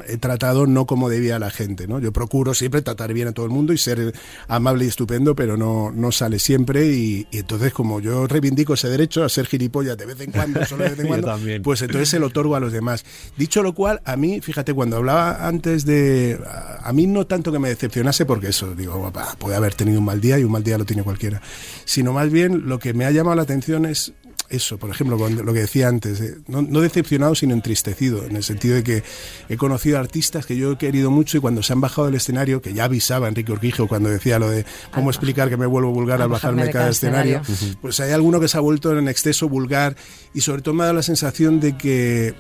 he 0.08 0.16
tratado 0.32 0.66
no 0.66 0.86
como 0.86 1.08
debía 1.08 1.36
a 1.36 1.38
la 1.38 1.50
gente, 1.50 1.86
¿no? 1.86 1.98
Yo 1.98 2.12
procuro 2.12 2.54
siempre 2.54 2.82
tratar 2.82 3.12
bien 3.12 3.28
a 3.28 3.32
todo 3.32 3.44
el 3.46 3.52
mundo 3.52 3.72
y 3.72 3.78
ser 3.78 4.14
amable 4.48 4.86
y 4.86 4.88
estupendo, 4.88 5.34
pero 5.34 5.56
no, 5.56 5.90
no 5.90 6.10
sale 6.10 6.38
siempre 6.38 6.86
y, 6.86 7.26
y 7.30 7.38
entonces 7.38 7.72
como 7.72 8.00
yo 8.00 8.26
reivindico 8.26 8.74
ese 8.74 8.88
derecho 8.88 9.24
a 9.24 9.28
ser 9.28 9.46
gilipollas 9.46 9.96
de 9.96 10.06
vez 10.06 10.20
en 10.20 10.32
cuando, 10.32 10.64
solo 10.64 10.84
de 10.84 10.90
vez 10.90 11.00
en 11.00 11.06
cuando, 11.08 11.38
pues 11.62 11.82
entonces 11.82 12.08
se 12.08 12.18
lo 12.18 12.28
otorgo 12.28 12.56
a 12.56 12.60
los 12.60 12.72
demás. 12.72 13.04
Dicho 13.36 13.62
lo 13.62 13.74
cual, 13.74 14.00
a 14.04 14.16
mí, 14.16 14.40
fíjate, 14.40 14.72
cuando 14.72 14.96
hablaba 14.96 15.46
antes 15.46 15.84
de... 15.84 16.38
A, 16.46 16.88
a 16.88 16.92
mí 16.92 17.06
no 17.06 17.26
tanto 17.26 17.52
que 17.52 17.58
me 17.58 17.68
decepcionase, 17.68 18.24
porque 18.26 18.48
eso, 18.48 18.74
digo, 18.74 19.10
"Bah, 19.12 19.36
puede 19.38 19.56
haber 19.56 19.74
tenido 19.74 19.98
un 19.98 20.04
mal 20.04 20.20
día 20.20 20.38
y 20.38 20.44
un 20.44 20.52
mal 20.52 20.64
día 20.64 20.78
lo 20.78 20.84
tiene 20.84 21.02
cualquiera, 21.02 21.40
sino 21.84 22.12
más 22.12 22.30
bien 22.30 22.68
lo 22.68 22.78
que 22.78 22.94
me 22.94 23.04
ha 23.04 23.10
llamado 23.10 23.36
la 23.36 23.42
atención 23.42 23.86
es 23.86 24.12
eso, 24.52 24.78
por 24.78 24.90
ejemplo, 24.90 25.16
cuando- 25.18 25.42
lo 25.42 25.52
que 25.52 25.60
decía 25.60 25.88
antes, 25.88 26.20
eh, 26.20 26.36
no, 26.46 26.62
no 26.62 26.80
decepcionado, 26.80 27.34
sino 27.34 27.54
entristecido, 27.54 28.24
en 28.26 28.36
el 28.36 28.42
sentido 28.42 28.74
de 28.76 28.84
que 28.84 29.02
he 29.48 29.56
conocido 29.56 29.98
artistas 29.98 30.46
que 30.46 30.56
yo 30.56 30.72
he 30.72 30.78
querido 30.78 31.10
mucho 31.10 31.38
y 31.38 31.40
cuando 31.40 31.62
se 31.62 31.72
han 31.72 31.80
bajado 31.80 32.06
del 32.06 32.14
escenario, 32.16 32.60
que 32.62 32.72
ya 32.74 32.84
avisaba 32.84 33.28
Enrique 33.28 33.50
Urquijo 33.50 33.88
cuando 33.88 34.10
decía 34.10 34.38
lo 34.38 34.48
de 34.50 34.64
cómo 34.92 35.08
Al 35.08 35.14
explicar 35.14 35.48
que 35.48 35.56
me 35.56 35.66
vuelvo 35.66 35.90
vulgar 35.90 36.16
al 36.18 36.22
al 36.22 36.28
bajarme 36.28 36.64
de 36.66 36.70
cada 36.70 36.90
escenario, 36.90 37.42
pues 37.80 37.98
hay 38.00 38.12
alguno 38.12 38.38
que 38.40 38.48
se 38.48 38.56
ha 38.58 38.60
vuelto 38.60 38.96
en 38.96 39.08
exceso 39.08 39.48
vulgar 39.48 39.96
y 40.34 40.42
sobre 40.42 40.62
todo 40.62 40.74
me 40.74 40.82
ha 40.82 40.86
dado 40.86 40.96
la 40.96 41.02
sensación 41.02 41.58
de 41.58 41.76
que, 41.76 42.34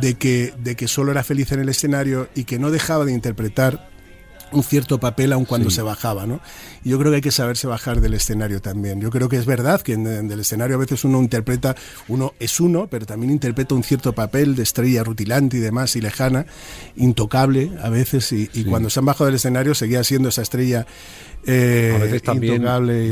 de 0.00 0.14
que, 0.14 0.54
de 0.62 0.76
que 0.76 0.88
solo 0.88 1.10
era 1.12 1.24
feliz 1.24 1.52
en 1.52 1.60
el 1.60 1.68
escenario 1.68 2.28
y 2.34 2.44
que 2.44 2.58
no 2.58 2.70
dejaba 2.70 3.04
de 3.04 3.12
interpretar 3.12 3.90
un 4.52 4.62
cierto 4.62 4.98
papel 4.98 5.32
aun 5.32 5.44
cuando 5.44 5.70
Sí. 5.70 5.76
se 5.76 5.82
bajaba, 5.82 6.26
¿no? 6.26 6.40
Yo 6.84 6.98
creo 6.98 7.10
que 7.12 7.16
hay 7.16 7.22
que 7.22 7.30
saberse 7.30 7.66
bajar 7.66 8.00
del 8.00 8.14
escenario 8.14 8.60
también. 8.62 9.00
Yo 9.00 9.10
creo 9.10 9.28
que 9.28 9.36
es 9.36 9.44
verdad 9.46 9.80
que 9.82 9.92
en, 9.92 10.06
en 10.06 10.30
el 10.30 10.40
escenario 10.40 10.76
a 10.76 10.78
veces 10.78 11.04
uno 11.04 11.20
interpreta, 11.20 11.74
uno 12.08 12.32
es 12.40 12.58
uno, 12.60 12.86
pero 12.88 13.04
también 13.06 13.30
interpreta 13.32 13.74
un 13.74 13.82
cierto 13.84 14.12
papel 14.14 14.54
de 14.56 14.62
estrella 14.62 15.04
rutilante 15.04 15.56
y 15.58 15.60
demás 15.60 15.96
y 15.96 16.00
lejana, 16.00 16.46
intocable 16.96 17.70
a 17.82 17.88
veces 17.90 18.32
y, 18.32 18.42
y 18.54 18.62
Sí. 18.62 18.64
cuando 18.64 18.90
se 18.90 18.98
han 19.00 19.06
bajado 19.06 19.26
del 19.26 19.36
escenario 19.36 19.74
seguía 19.74 20.02
siendo 20.04 20.28
esa 20.28 20.42
estrella 20.42 20.86
eh, 21.48 21.92
a 21.96 21.98
veces 21.98 22.22
también 22.22 22.62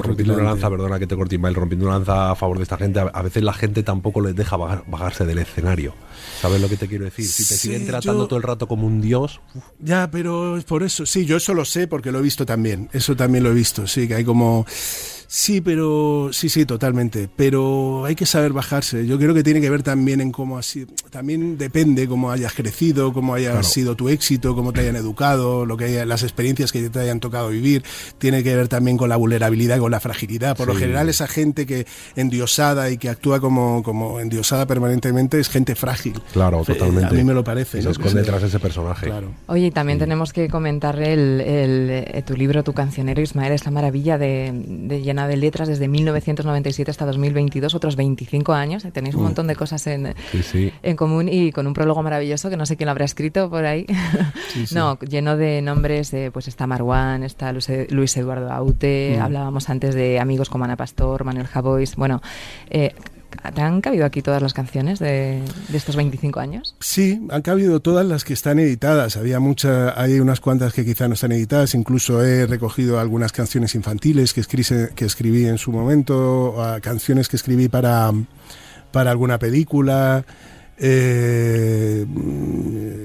rompiendo 0.03 0.34
una 0.34 0.43
lanza, 0.45 0.70
perdona 0.70 0.99
que 0.99 1.07
te 1.07 1.16
corte 1.16 1.34
Ismael, 1.37 1.55
rompiendo 1.55 1.87
una 1.87 1.97
lanza 1.97 2.30
a 2.30 2.34
favor 2.37 2.59
de 2.59 2.62
esta 2.64 2.76
gente, 2.76 3.01
a, 3.01 3.22
veces 3.22 3.43
la 3.43 3.53
gente 3.53 3.82
tampoco 3.82 4.20
les 4.20 4.37
deja 4.37 4.57
bajar- 4.57 4.84
bajarse 4.87 5.24
del 5.24 5.39
escenario. 5.39 5.95
¿Sabes 6.41 6.61
lo 6.61 6.68
que 6.68 6.76
te 6.76 6.87
quiero 6.87 7.05
decir? 7.07 7.24
Si 7.26 7.45
te 7.45 7.55
Sí, 7.55 7.68
siguen 7.68 7.87
tratando 7.87 8.24
yo- 8.24 8.28
todo 8.28 8.37
el 8.37 8.43
rato 8.43 8.68
como 8.68 8.87
un 8.87 9.01
dios, 9.01 9.41
Ya, 9.78 10.11
pero 10.11 10.57
es 10.57 10.64
por 10.64 10.82
eso, 10.82 11.07
sí, 11.07 11.24
yo 11.24 11.39
eso 11.39 11.55
lo 11.55 11.64
sé 11.64 11.89
porque 11.89 12.12
lo 12.12 12.18
he 12.18 12.22
visto 12.22 12.45
también, 12.45 12.89
eso 12.93 13.16
también 13.16 13.43
lo 13.45 13.51
he 13.51 13.55
visto, 13.55 13.87
sí, 13.87 14.07
que 14.07 14.14
hay 14.16 14.24
como... 14.24 14.66
Sí, 15.28 15.60
pero 15.60 16.30
sí, 16.32 16.48
sí, 16.48 16.64
totalmente. 16.66 17.28
Pero 17.34 18.04
hay 18.04 18.14
que 18.14 18.26
saber 18.26 18.52
bajarse. 18.52 19.06
Yo 19.06 19.18
creo 19.18 19.34
que 19.34 19.42
tiene 19.42 19.60
que 19.60 19.68
ver 19.70 19.82
también 19.82 20.20
en 20.20 20.30
cómo 20.32 20.56
así. 20.58 20.86
También 21.10 21.58
depende 21.58 22.06
cómo 22.08 22.30
hayas 22.30 22.52
crecido, 22.54 23.12
cómo 23.12 23.34
haya 23.34 23.50
Claro. 23.50 23.62
sido 23.66 23.96
tu 23.96 24.08
éxito, 24.08 24.54
cómo 24.54 24.72
te 24.72 24.80
hayan 24.80 24.96
educado, 24.96 25.66
lo 25.66 25.76
que 25.76 25.84
haya, 25.86 26.04
las 26.06 26.22
experiencias 26.22 26.70
que 26.72 26.88
te 26.90 26.98
hayan 27.00 27.20
tocado 27.20 27.48
vivir. 27.48 27.82
Tiene 28.18 28.42
que 28.42 28.54
ver 28.54 28.68
también 28.68 28.96
con 28.96 29.08
la 29.08 29.16
vulnerabilidad, 29.16 29.78
con 29.78 29.90
la 29.90 30.00
fragilidad. 30.00 30.56
Por 30.56 30.68
lo 30.68 30.74
general, 30.76 31.08
esa 31.08 31.26
gente 31.26 31.66
que 31.66 31.86
endiosada 32.14 32.90
y 32.90 32.98
que 32.98 33.08
actúa 33.08 33.40
como, 33.40 33.82
como 33.82 34.20
endiosada 34.20 34.66
permanentemente 34.66 35.38
es 35.40 35.48
gente 35.48 35.74
frágil. 35.74 36.14
claro, 36.32 36.60
Eh, 36.62 36.64
totalmente. 36.66 37.14
A 37.14 37.18
mí 37.18 37.24
me 37.24 37.34
lo 37.34 37.44
parece. 37.44 37.78
Y 37.78 37.82
se 37.82 37.86
¿no? 37.86 37.92
esconde 37.92 38.20
Sí. 38.22 38.26
tras 38.26 38.42
ese 38.42 38.58
personaje. 38.58 39.06
Claro. 39.06 39.32
Oye, 39.46 39.66
y 39.66 39.70
también 39.70 39.98
tenemos 39.98 40.32
que 40.32 40.48
comentar 40.48 41.00
el, 41.00 41.40
el, 41.40 41.90
eh, 41.90 42.22
tu 42.26 42.34
libro, 42.36 42.62
tu 42.64 42.72
cancionero, 42.72 43.20
Ismael, 43.20 43.52
esta 43.52 43.70
maravilla 43.70 44.18
de, 44.18 44.52
de 44.54 45.02
de 45.26 45.36
letras 45.36 45.68
desde 45.68 45.88
1997 45.88 46.90
hasta 46.90 47.06
2022, 47.06 47.74
otros 47.74 47.96
25 47.96 48.52
años. 48.52 48.84
eh, 48.84 48.90
Tenéis 48.90 49.14
un 49.14 49.22
montón 49.22 49.46
de 49.46 49.56
cosas 49.56 49.86
en, 49.86 50.14
Sí, 50.32 50.42
sí. 50.42 50.72
en 50.82 50.96
común 50.96 51.28
y 51.30 51.52
con 51.52 51.66
un 51.66 51.72
prólogo 51.74 52.02
maravilloso 52.02 52.50
que 52.50 52.56
no 52.56 52.66
sé 52.66 52.76
quién 52.76 52.86
lo 52.86 52.90
habrá 52.90 53.04
escrito 53.06 53.48
por 53.48 53.64
ahí. 53.64 53.86
No, 54.72 54.98
lleno 55.00 55.36
de 55.36 55.60
nombres, 55.62 56.10
de, 56.10 56.30
pues 56.30 56.48
está 56.48 56.66
Marwan, 56.66 57.22
está 57.22 57.52
Luis, 57.52 57.68
Luis 57.90 58.16
Eduardo 58.16 58.50
Aute, 58.50 59.18
hablábamos 59.20 59.68
antes 59.68 59.94
de 59.94 60.18
amigos 60.18 60.48
como 60.48 60.64
Ana 60.64 60.76
Pastor, 60.76 61.24
Manuel 61.24 61.46
Javois, 61.46 61.94
bueno, 61.96 62.22
eh, 62.70 62.94
¿te 62.94 63.25
han 63.43 63.80
cabido 63.80 64.07
aquí 64.07 64.22
todas 64.22 64.43
las 64.43 64.55
canciones 64.55 64.99
de, 64.99 65.43
estos 65.72 65.97
25 65.97 66.41
años? 66.41 66.76
Sí, 66.80 67.20
han 67.30 67.43
cabido 67.43 67.80
todas 67.80 68.07
las 68.07 68.24
que 68.24 68.32
están 68.32 68.59
editadas. 68.59 69.16
Había 69.16 69.41
muchas, 69.41 69.93
hay 69.97 70.20
unas 70.20 70.41
cuantas 70.41 70.72
que 70.72 70.84
quizá 70.84 71.09
no 71.09 71.14
están 71.14 71.32
editadas. 71.32 71.74
Incluso 71.74 72.22
he 72.22 72.47
recogido 72.47 72.99
algunas 72.99 73.32
canciones 73.32 73.74
infantiles 73.74 74.32
que 74.32 74.41
escribí, 74.41 74.89
que 74.95 75.05
escribí 75.05 75.47
en 75.47 75.59
su 75.59 75.72
momento, 75.72 76.55
canciones 76.82 77.28
que 77.28 77.37
escribí 77.37 77.68
para, 77.68 78.12
para 78.93 79.11
alguna 79.11 79.39
película. 79.39 80.24
Eh, 80.78 82.05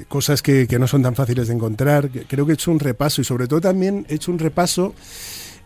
cosas 0.10 0.42
que, 0.42 0.68
que, 0.68 0.78
no 0.78 0.88
son 0.88 1.04
tan 1.04 1.16
fáciles 1.16 1.48
de 1.48 1.54
encontrar. 1.54 2.10
Creo 2.28 2.46
que 2.46 2.52
he 2.52 2.56
hecho 2.56 2.72
un 2.72 2.80
repaso 2.80 3.22
y 3.22 3.24
sobre 3.24 3.48
todo 3.48 3.62
también 3.62 4.06
he 4.10 4.16
hecho 4.16 4.32
un 4.32 4.40
repaso 4.40 4.94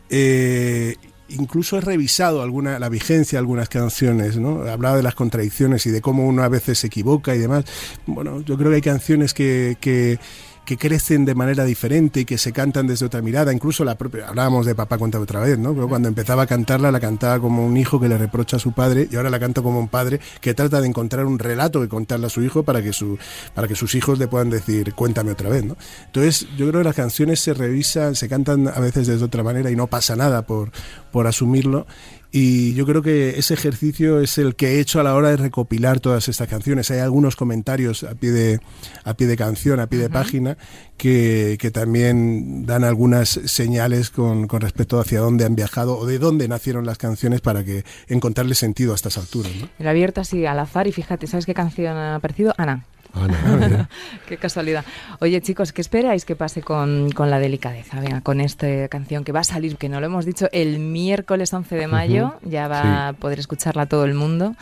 eh, 0.09 0.95
incluso 1.29 1.77
he 1.77 1.81
revisado 1.81 2.41
alguna, 2.41 2.79
la 2.79 2.89
vigencia 2.89 3.37
de 3.37 3.39
algunas 3.39 3.69
canciones, 3.69 4.37
¿no? 4.37 4.61
Hablaba 4.61 4.97
de 4.97 5.03
las 5.03 5.15
contradicciones 5.15 5.85
y 5.85 5.91
de 5.91 6.01
cómo 6.01 6.25
uno 6.27 6.43
a 6.43 6.49
veces 6.49 6.79
se 6.79 6.87
equivoca 6.87 7.35
y 7.35 7.39
demás. 7.39 7.65
Bueno, 8.05 8.41
yo 8.41 8.57
creo 8.57 8.69
que 8.69 8.75
hay 8.75 8.81
canciones 8.81 9.33
que, 9.33 9.77
que 9.79 10.19
que 10.65 10.77
crecen 10.77 11.25
de 11.25 11.35
manera 11.35 11.63
diferente 11.63 12.21
y 12.21 12.25
que 12.25 12.37
se 12.37 12.51
cantan 12.51 12.87
desde 12.87 13.05
otra 13.05 13.21
mirada. 13.21 13.53
Incluso 13.53 13.85
la 13.85 13.95
propia, 13.95 14.27
hablábamos 14.27 14.65
de 14.65 14.75
Papá 14.75 14.97
cuenta 14.97 15.19
otra 15.19 15.39
vez, 15.39 15.57
¿no? 15.57 15.73
Cuando 15.87 16.07
empezaba 16.09 16.43
a 16.43 16.47
cantarla, 16.47 16.91
la 16.91 16.99
cantaba 16.99 17.39
como 17.39 17.65
un 17.65 17.77
hijo 17.77 17.99
que 17.99 18.09
le 18.09 18.17
reprocha 18.17 18.57
a 18.57 18.59
su 18.59 18.71
padre 18.71 19.07
y 19.09 19.15
ahora 19.15 19.29
la 19.29 19.39
canto 19.39 19.63
como 19.63 19.79
un 19.79 19.87
padre 19.87 20.19
que 20.41 20.53
trata 20.53 20.81
de 20.81 20.87
encontrar 20.87 21.25
un 21.25 21.39
relato 21.39 21.81
que 21.81 21.87
contarle 21.87 22.27
a 22.27 22.29
su 22.29 22.41
hijo 22.41 22.63
para 22.63 22.81
que, 22.81 22.93
su, 22.93 23.17
para 23.53 23.67
que 23.67 23.75
sus 23.75 23.95
hijos 23.95 24.19
le 24.19 24.27
puedan 24.27 24.49
decir, 24.49 24.93
cuéntame 24.93 25.31
otra 25.31 25.49
vez, 25.49 25.63
¿no? 25.63 25.77
Entonces, 26.07 26.47
yo 26.57 26.67
creo 26.67 26.81
que 26.81 26.85
las 26.85 26.95
canciones 26.95 27.39
se 27.39 27.53
revisan, 27.53 28.15
se 28.15 28.27
cantan 28.27 28.67
a 28.67 28.79
veces 28.79 29.07
desde 29.07 29.23
otra 29.23 29.43
manera 29.43 29.69
y 29.69 29.75
no 29.75 29.87
pasa 29.87 30.15
nada 30.15 30.41
por, 30.41 30.71
por 31.11 31.27
asumirlo 31.27 31.85
y 32.31 32.73
yo 32.73 32.85
creo 32.85 33.01
que 33.01 33.37
ese 33.37 33.53
ejercicio 33.53 34.19
es 34.19 34.37
el 34.37 34.55
que 34.55 34.73
he 34.73 34.79
hecho 34.79 34.99
a 34.99 35.03
la 35.03 35.15
hora 35.15 35.29
de 35.29 35.37
recopilar 35.37 35.99
todas 35.99 36.27
estas 36.27 36.47
canciones. 36.47 36.91
Hay 36.91 36.99
algunos 36.99 37.35
comentarios 37.35 38.03
a 38.03 38.15
pie 38.15 38.31
de, 38.31 38.59
a 39.03 39.13
pie 39.13 39.27
de 39.27 39.37
canción, 39.37 39.79
a 39.79 39.87
pie 39.87 39.99
de 39.99 40.09
página, 40.09 40.57
que, 40.97 41.57
que, 41.59 41.71
también 41.71 42.65
dan 42.65 42.83
algunas 42.83 43.29
señales 43.29 44.09
con, 44.09 44.47
con, 44.47 44.61
respecto 44.61 44.99
hacia 44.99 45.19
dónde 45.19 45.45
han 45.45 45.55
viajado 45.55 45.97
o 45.97 46.05
de 46.05 46.19
dónde 46.19 46.47
nacieron 46.47 46.85
las 46.85 46.97
canciones 46.97 47.41
para 47.41 47.63
que 47.63 47.83
encontrarle 48.07 48.55
sentido 48.55 48.93
a 48.93 48.95
estas 48.95 49.17
alturas. 49.17 49.51
¿no? 49.55 49.69
El 49.79 49.87
abierto 49.87 50.21
así 50.21 50.45
al 50.45 50.59
azar 50.59 50.87
y 50.87 50.91
fíjate, 50.91 51.27
¿sabes 51.27 51.45
qué 51.45 51.53
canción 51.53 51.95
ha 51.95 52.15
aparecido? 52.15 52.53
Ana. 52.57 52.85
Qué 54.27 54.37
casualidad. 54.37 54.85
Oye, 55.19 55.41
chicos, 55.41 55.73
¿qué 55.73 55.81
esperáis 55.81 56.25
que 56.25 56.35
pase 56.35 56.61
con, 56.61 57.09
la 57.17 57.39
delicadeza? 57.39 57.99
Venga, 57.99 58.21
con 58.21 58.41
esta 58.41 58.87
canción 58.87 59.23
que 59.23 59.31
va 59.31 59.41
a 59.41 59.43
salir, 59.43 59.77
que 59.77 59.89
no 59.89 59.99
lo 59.99 60.05
hemos 60.07 60.25
dicho, 60.25 60.47
el 60.51 60.79
miércoles 60.79 61.53
11 61.53 61.75
de 61.75 61.87
mayo. 61.87 62.35
Ya 62.43 62.67
va 62.67 63.09
a 63.09 63.13
poder 63.13 63.39
escucharla 63.39 63.85
todo 63.85 64.05
el 64.05 64.13
mundo. 64.13 64.55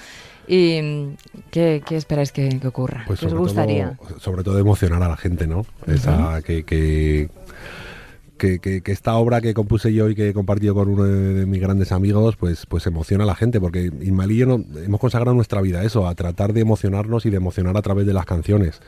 ¿Y 0.47 1.15
qué, 1.51 1.81
esperáis 1.91 2.31
que, 2.31 2.59
ocurra? 2.65 3.03
Pues 3.07 3.19
¿Qué 3.19 3.27
os 3.27 3.33
gustaría? 3.33 3.97
sobre 4.19 4.43
todo 4.43 4.59
emocionar 4.59 5.01
a 5.01 5.07
la 5.07 5.17
gente, 5.17 5.47
¿no? 5.47 5.65
Esa, 5.87 6.41
que, 6.41 6.63
que 6.63 7.29
que, 8.59 8.81
esta 8.85 9.15
obra 9.15 9.41
que 9.41 9.53
compuse 9.53 9.93
yo 9.93 10.09
y 10.09 10.15
que 10.15 10.29
he 10.29 10.33
compartido 10.33 10.73
con 10.73 10.89
uno 10.89 11.03
de, 11.03 11.45
mis 11.45 11.61
grandes 11.61 11.91
amigos, 11.91 12.35
pues, 12.35 12.65
pues 12.65 12.85
emociona 12.87 13.23
a 13.23 13.27
la 13.27 13.35
gente, 13.35 13.59
porque 13.59 13.91
Ismael 14.01 14.31
y 14.31 14.37
yo 14.37 14.45
no, 14.45 14.65
hemos 14.83 14.99
consagrado 14.99 15.33
nuestra 15.35 15.61
vida 15.61 15.79
a 15.79 15.83
eso, 15.83 16.07
a 16.07 16.15
tratar 16.15 16.53
de 16.53 16.61
emocionarnos 16.61 17.25
y 17.25 17.29
de 17.29 17.37
emocionar 17.37 17.77
a 17.77 17.81
través 17.81 18.05
de 18.05 18.13
las 18.13 18.25
canciones. 18.25 18.81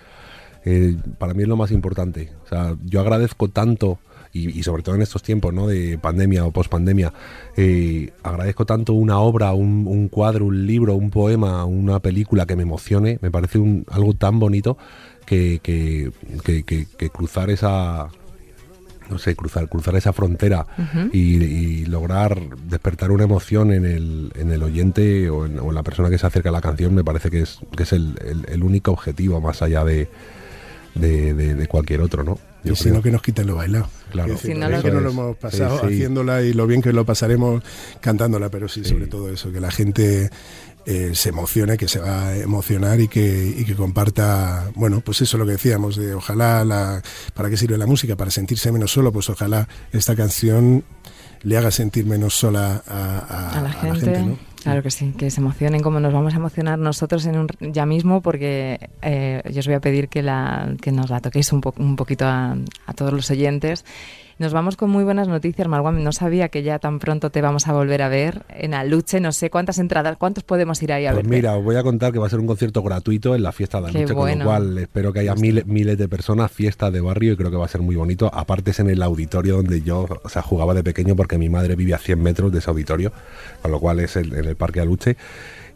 Eh, 0.65 0.97
para 1.17 1.33
mí 1.33 1.43
es 1.43 1.47
lo 1.47 1.55
más 1.55 1.71
importante. 1.71 2.31
Yo 2.85 2.99
agradezco 2.99 3.47
tanto, 3.47 3.99
y, 4.33 4.61
sobre 4.63 4.83
todo 4.83 4.95
en 4.95 5.01
estos 5.01 5.23
tiempos 5.23 5.53
¿no? 5.53 5.67
de 5.67 5.97
pandemia 5.97 6.45
o 6.45 6.51
pospandemia, 6.51 7.13
eh, 7.55 8.11
agradezco 8.23 8.65
tanto 8.65 8.93
una 8.93 9.19
obra, 9.19 9.53
un, 9.53 10.09
cuadro, 10.09 10.45
un 10.45 10.65
libro, 10.67 10.95
un 10.95 11.11
poema, 11.11 11.63
una 11.63 11.99
película 11.99 12.45
que 12.45 12.55
me 12.55 12.63
emocione, 12.63 13.19
me 13.21 13.31
parece 13.31 13.59
un, 13.59 13.85
algo 13.89 14.13
tan 14.13 14.39
bonito 14.39 14.77
que 15.25 16.11
cruzar 17.13 17.49
esa, 17.49 18.09
no 19.09 19.17
sé, 19.17 19.35
cruzar, 19.35 19.67
cruzar 19.69 19.95
esa 19.95 20.13
frontera 20.13 20.65
y, 21.11 21.85
lograr 21.85 22.39
despertar 22.67 23.11
una 23.11 23.23
emoción 23.23 23.71
en 23.71 23.85
el, 23.85 24.31
en 24.35 24.51
el 24.51 24.63
oyente 24.63 25.29
o 25.29 25.45
en, 25.45 25.73
la 25.73 25.83
persona 25.83 26.09
que 26.09 26.17
se 26.17 26.25
acerca 26.27 26.49
a 26.49 26.51
la 26.51 26.61
canción, 26.61 26.93
me 26.93 27.03
parece 27.03 27.29
que 27.29 27.41
es, 27.41 27.59
que 27.75 27.83
es 27.83 27.93
el, 27.93 28.15
el, 28.47 28.63
único 28.63 28.91
objetivo 28.91 29.39
más 29.39 29.61
allá 29.61 29.83
de, 29.83 30.09
de, 30.95 31.67
cualquier 31.67 32.01
otro, 32.01 32.23
¿no? 32.23 32.39
y 32.63 32.75
si 32.75 32.89
no, 32.89 33.01
que 33.01 33.11
nos 33.11 33.21
quiten 33.21 33.47
lo 33.47 33.55
bailado. 33.55 33.87
Claro. 34.11 34.37
Si 34.37 34.53
no, 34.53 34.81
que 34.81 34.91
no 34.91 34.99
lo 34.99 35.09
hemos 35.11 35.37
pasado 35.37 35.85
haciéndola 35.85 36.41
y 36.41 36.53
lo 36.53 36.65
bien 36.65 36.81
que 36.81 36.93
lo 36.93 37.05
pasaremos 37.05 37.63
cantándola, 38.01 38.49
pero 38.49 38.67
sí, 38.67 38.83
sobre 38.83 39.07
todo 39.07 39.29
eso, 39.29 39.51
que 39.51 39.59
la 39.59 39.71
gente 39.71 40.29
eh, 40.85 41.11
se 41.13 41.29
emocione, 41.29 41.77
que 41.77 41.87
se 41.87 41.99
va 41.99 42.27
a 42.27 42.37
emocionar 42.37 42.99
y 42.99 43.07
que, 43.07 43.55
y 43.57 43.65
que 43.65 43.75
comparta, 43.75 44.69
bueno, 44.75 45.01
pues 45.01 45.21
eso 45.21 45.37
es 45.37 45.39
lo 45.39 45.45
que 45.45 45.53
decíamos, 45.53 45.95
de 45.95 46.13
ojalá, 46.13 46.63
la, 46.63 47.01
¿para 47.33 47.49
qué 47.49 47.57
sirve 47.57 47.77
la 47.77 47.87
música? 47.87 48.15
Para 48.15 48.31
sentirse 48.31 48.71
menos 48.71 48.91
solo, 48.91 49.11
pues 49.11 49.29
ojalá 49.29 49.67
esta 49.91 50.15
canción 50.15 50.83
le 51.41 51.57
haga 51.57 51.71
sentir 51.71 52.05
menos 52.05 52.35
sola 52.35 52.83
a, 52.87 53.61
la, 53.61 53.71
gente. 53.71 54.37
Claro 54.63 54.81
que 54.81 54.89
sí, 54.89 55.13
que 55.17 55.29
se 55.29 55.41
emocionen 55.41 55.81
como 55.81 55.99
nos 55.99 56.11
vamos 56.11 56.33
a 56.33 56.37
emocionar 56.37 56.79
nosotros 56.79 57.25
en 57.27 57.37
un, 57.37 57.47
ya 57.59 57.85
mismo, 57.85 58.21
porque 58.21 58.89
eh, 59.01 59.43
yo 59.51 59.59
os 59.59 59.65
voy 59.67 59.75
a 59.75 59.79
pedir 59.79 60.09
que, 60.09 60.23
la, 60.23 60.75
que 60.81 60.91
nos 60.91 61.09
la 61.09 61.19
toquéis 61.19 61.53
un, 61.53 61.61
un 61.77 61.95
poquito 61.95 62.25
a, 62.25 62.57
a 62.87 62.93
todos 62.93 63.13
los 63.13 63.29
oyentes 63.29 63.85
nos 64.37 64.51
vamos 64.51 64.75
con 64.75 64.89
muy 64.89 65.03
buenas 65.03 65.27
noticias, 65.27 65.67
Marwan. 65.67 66.03
No 66.03 66.11
sabía 66.11 66.49
que 66.49 66.61
ya 66.61 66.79
tan 66.79 66.99
pronto 66.99 67.29
te 67.29 67.41
vamos 67.41 67.67
a 67.67 67.73
volver 67.73 68.01
a 68.01 68.09
ver 68.09 68.45
en 68.49 68.73
Aluche. 68.73 69.19
No 69.19 69.31
sé 69.31 69.49
cuántas 69.49 69.79
entradas, 69.79 70.17
cuántos 70.17 70.43
podemos 70.43 70.81
ir 70.83 70.91
ahí 70.91 71.05
a 71.05 71.13
ver. 71.13 71.23
Pues 71.23 71.37
mira, 71.37 71.55
os 71.55 71.63
voy 71.63 71.77
a 71.77 71.83
contar 71.83 72.11
que 72.11 72.19
va 72.19 72.27
a 72.27 72.29
ser 72.29 72.39
un 72.39 72.47
concierto 72.47 72.83
gratuito 72.83 73.33
en 73.33 73.43
la 73.43 73.51
fiesta 73.51 73.79
de 73.79 73.87
Aluche, 73.87 74.13
con 74.13 74.37
lo 74.37 74.45
cual 74.45 74.77
espero 74.77 75.13
que 75.13 75.19
haya 75.19 75.35
miles, 75.35 75.65
miles 75.65 75.97
de 75.97 76.07
personas, 76.07 76.51
fiesta 76.51 76.91
de 76.91 76.99
barrio 76.99 77.33
y 77.33 77.37
creo 77.37 77.49
que 77.49 77.57
va 77.57 77.65
a 77.65 77.69
ser 77.69 77.81
muy 77.81 77.95
bonito. 77.95 78.29
Aparte 78.33 78.71
es 78.71 78.79
en 78.79 78.89
el 78.89 79.01
auditorio 79.01 79.57
donde 79.57 79.81
yo 79.81 80.05
o 80.23 80.29
sea, 80.29 80.41
jugaba 80.41 80.73
de 80.73 80.83
pequeño 80.83 81.15
porque 81.15 81.37
mi 81.37 81.49
madre 81.49 81.75
vive 81.75 81.93
a 81.93 81.97
100 81.97 82.21
metros 82.21 82.51
de 82.51 82.59
ese 82.59 82.69
auditorio, 82.69 83.13
con 83.61 83.71
lo 83.71 83.79
cual 83.79 83.99
es 84.01 84.15
en 84.17 84.33
el 84.33 84.55
Parque 84.55 84.81
Aluche 84.81 85.15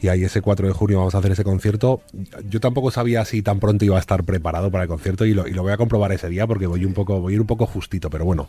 y 0.01 0.07
ahí 0.07 0.23
ese 0.23 0.41
4 0.41 0.67
de 0.67 0.73
junio 0.73 0.97
vamos 0.97 1.15
a 1.15 1.17
hacer 1.17 1.31
ese 1.31 1.43
concierto. 1.43 2.01
Yo 2.49 2.59
tampoco 2.59 2.91
sabía 2.91 3.25
si 3.25 3.41
tan 3.41 3.59
pronto 3.59 3.85
iba 3.85 3.97
a 3.97 3.99
estar 3.99 4.23
preparado 4.23 4.71
para 4.71 4.83
el 4.83 4.89
concierto 4.89 5.25
y 5.25 5.33
lo, 5.33 5.47
y 5.47 5.51
lo 5.51 5.63
voy 5.63 5.73
a 5.73 5.77
comprobar 5.77 6.11
ese 6.11 6.29
día 6.29 6.47
porque 6.47 6.67
voy 6.67 6.85
un 6.85 6.93
poco 6.93 7.19
voy 7.19 7.33
a 7.33 7.35
ir 7.35 7.41
un 7.41 7.47
poco 7.47 7.65
justito, 7.65 8.09
pero 8.09 8.25
bueno, 8.25 8.47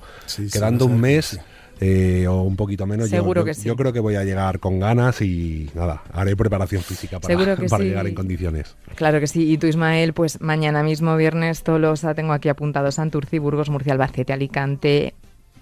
quedando 0.52 0.86
un 0.86 1.00
mes 1.00 1.40
eh, 1.80 2.26
o 2.28 2.42
un 2.42 2.56
poquito 2.56 2.86
menos, 2.86 3.08
Seguro 3.08 3.40
yo, 3.40 3.44
que 3.46 3.54
sí. 3.54 3.66
yo, 3.66 3.74
creo 3.74 3.92
que 3.92 4.00
voy 4.00 4.14
a 4.14 4.22
llegar 4.22 4.60
con 4.60 4.78
ganas 4.78 5.22
y 5.22 5.70
nada, 5.74 6.02
haré 6.12 6.36
preparación 6.36 6.82
física 6.82 7.18
para, 7.18 7.56
para 7.68 7.84
llegar 7.84 8.06
en 8.06 8.14
condiciones. 8.14 8.76
Claro 8.96 9.18
que 9.18 9.26
sí. 9.26 9.50
Y 9.50 9.56
tú, 9.56 9.66
Ismael, 9.66 10.12
pues 10.12 10.40
mañana 10.42 10.82
mismo, 10.82 11.16
viernes, 11.16 11.62
Tolosa, 11.62 12.14
tengo 12.14 12.34
aquí 12.34 12.50
apuntado 12.50 12.92
Santurci, 12.92 13.38
Burgos, 13.38 13.70
Murcia, 13.70 13.94
Albacete, 13.94 14.34
Alicante, 14.34 15.14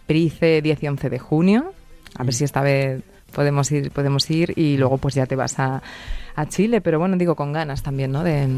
Price, 0.07 0.61
10 0.61 0.83
y 0.83 0.89
11 0.89 1.09
de 1.09 1.19
junio. 1.21 1.73
A 2.17 2.25
ver 2.25 2.35
si 2.35 2.43
esta 2.43 2.63
vez 2.63 3.03
podemos 3.33 3.71
ir, 3.73 3.91
podemos 3.91 4.31
ir 4.31 4.53
y 4.57 4.77
luego 4.77 4.99
pues 4.99 5.15
ya 5.15 5.27
te 5.27 5.37
vas 5.37 5.59
a, 5.59 5.83
a 6.35 6.47
Chile, 6.47 6.81
pero 6.81 6.99
bueno, 6.99 7.17
digo 7.17 7.35
con 7.35 7.53
ganas 7.53 7.83
también, 7.83 8.13
¿no? 8.13 8.25
De, 8.25 8.49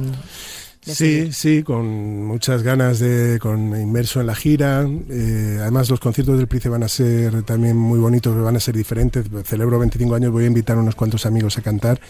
sí, 0.83 1.33
sí, 1.33 1.63
con 1.63 2.25
muchas 2.25 2.63
ganas 2.63 2.99
de, 2.99 3.39
con 3.41 3.79
inmerso 3.81 4.21
en 4.21 4.27
la 4.27 4.35
gira. 4.35 4.87
Eh, 5.11 5.59
además, 5.61 5.91
los 5.91 6.01
conciertos 6.01 6.39
del 6.39 6.47
Price 6.47 6.69
van 6.69 6.83
a 6.83 6.89
ser 6.89 7.43
también 7.43 7.77
muy 7.77 7.99
bonitos, 7.99 8.37
van 8.43 8.57
a 8.57 8.61
ser 8.61 8.77
diferentes. 8.77 9.27
Celebro 9.45 9.79
25 9.79 10.15
años, 10.15 10.33
voy 10.33 10.45
a 10.45 10.49
invitar 10.49 10.77
a 10.77 10.81
unos 10.81 10.95
cuantos 10.95 11.27
amigos 11.27 11.59
a 11.59 11.63
cantar. 11.63 12.01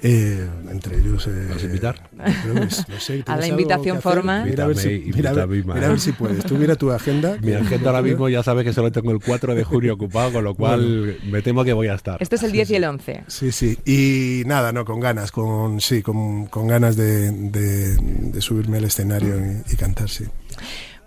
Eh, 0.00 0.46
entre 0.70 0.98
ellos. 0.98 1.26
Eh, 1.26 1.46
¿Vas 1.50 1.62
a 1.62 1.66
invitar? 1.66 2.10
a 3.26 3.36
la 3.36 3.46
invitación 3.46 4.00
forma. 4.00 4.44
Mira, 4.44 4.64
a 4.64 4.66
ver 4.68 4.76
si, 4.76 5.10
mira, 5.14 5.30
a 5.30 5.46
ver 5.46 6.00
si 6.00 6.12
puedes. 6.12 6.44
Tú 6.44 6.56
mira 6.56 6.76
tu 6.76 6.90
agenda. 6.90 7.36
Mi 7.42 7.52
agenda 7.52 7.90
ahora 7.90 8.02
mismo 8.02 8.28
ya 8.28 8.42
sabes 8.42 8.64
que 8.64 8.72
solo 8.72 8.92
tengo 8.92 9.10
el 9.10 9.20
4 9.20 9.54
de 9.54 9.64
junio 9.64 9.94
ocupado, 9.94 10.32
con 10.32 10.44
lo 10.44 10.54
cual 10.54 11.16
me 11.24 11.42
temo 11.42 11.64
que 11.64 11.72
voy 11.72 11.88
a 11.88 11.94
estar. 11.94 12.22
Esto 12.22 12.36
es 12.36 12.42
el 12.42 12.52
10 12.52 12.70
y 12.70 12.76
el 12.76 12.84
11. 12.84 13.24
Sí, 13.26 13.52
sí. 13.52 13.78
Y 13.84 14.44
nada, 14.46 14.72
no, 14.72 14.84
con 14.84 15.00
ganas, 15.00 15.32
con 15.32 15.80
sí, 15.80 16.02
con, 16.02 16.46
con 16.46 16.68
ganas 16.68 16.96
de, 16.96 17.32
de, 17.32 18.40
subirme 18.40 18.78
al 18.78 18.84
escenario 18.84 19.36
y, 19.38 19.72
y 19.72 19.76
cantar, 19.76 20.08
sí. 20.08 20.24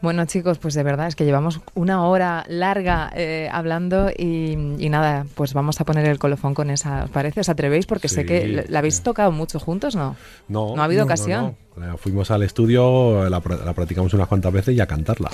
Bueno, 0.01 0.25
chicos, 0.25 0.57
pues 0.57 0.73
de 0.73 0.83
verdad 0.83 1.07
es 1.07 1.15
que 1.15 1.25
llevamos 1.25 1.61
una 1.75 2.05
hora 2.05 2.43
larga 2.47 3.11
eh, 3.15 3.49
hablando 3.51 4.09
y, 4.09 4.55
nada, 4.89 5.25
pues 5.35 5.53
vamos 5.53 5.79
a 5.79 5.85
poner 5.85 6.05
el 6.07 6.17
colofón 6.17 6.53
con 6.53 6.69
esa. 6.69 7.03
¿Os 7.03 7.09
parece? 7.11 7.41
¿Os 7.41 7.49
atrevéis? 7.49 7.85
Porque 7.85 8.07
sé 8.07 8.25
que 8.25 8.65
la 8.67 8.79
habéis 8.79 9.01
tocado 9.03 9.31
mucho 9.31 9.59
juntos, 9.59 9.95
¿no? 9.95 10.15
No. 10.47 10.75
No 10.75 10.81
ha 10.81 10.85
habido 10.85 11.03
ocasión. 11.03 11.55
Fuimos 11.97 12.29
al 12.31 12.43
estudio, 12.43 13.29
la, 13.29 13.39
practicamos 13.39 14.13
unas 14.13 14.27
cuantas 14.27 14.51
veces 14.51 14.75
y 14.75 14.81
a 14.81 14.87
cantarla. 14.87 15.31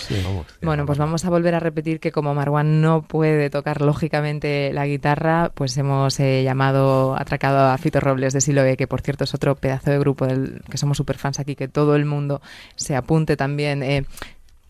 bueno, 0.61 0.85
pues 0.85 0.97
vamos 0.97 1.25
a 1.25 1.29
volver 1.29 1.55
a 1.55 1.59
repetir 1.59 1.99
que 1.99 2.11
como 2.11 2.35
Marwan 2.35 2.79
no 2.79 3.01
puede 3.01 3.49
tocar 3.49 3.81
lógicamente 3.81 4.71
la 4.71 4.85
guitarra, 4.85 5.51
pues 5.55 5.75
hemos 5.77 6.19
eh, 6.19 6.43
llamado, 6.43 7.17
atracado 7.17 7.71
a 7.71 7.77
Fito 7.79 7.99
Robles 7.99 8.33
de 8.33 8.41
Siloe, 8.41 8.77
que 8.77 8.87
por 8.87 9.01
cierto 9.01 9.23
es 9.23 9.33
otro 9.33 9.55
pedazo 9.55 9.89
de 9.89 9.97
grupo 9.97 10.27
del 10.27 10.61
que 10.69 10.77
somos 10.77 10.97
super 10.97 11.17
fans 11.17 11.39
aquí, 11.39 11.55
que 11.55 11.67
todo 11.67 11.95
el 11.95 12.05
mundo 12.05 12.39
se 12.75 12.95
apunte 12.95 13.35
también. 13.35 13.81
Eh, 13.81 14.05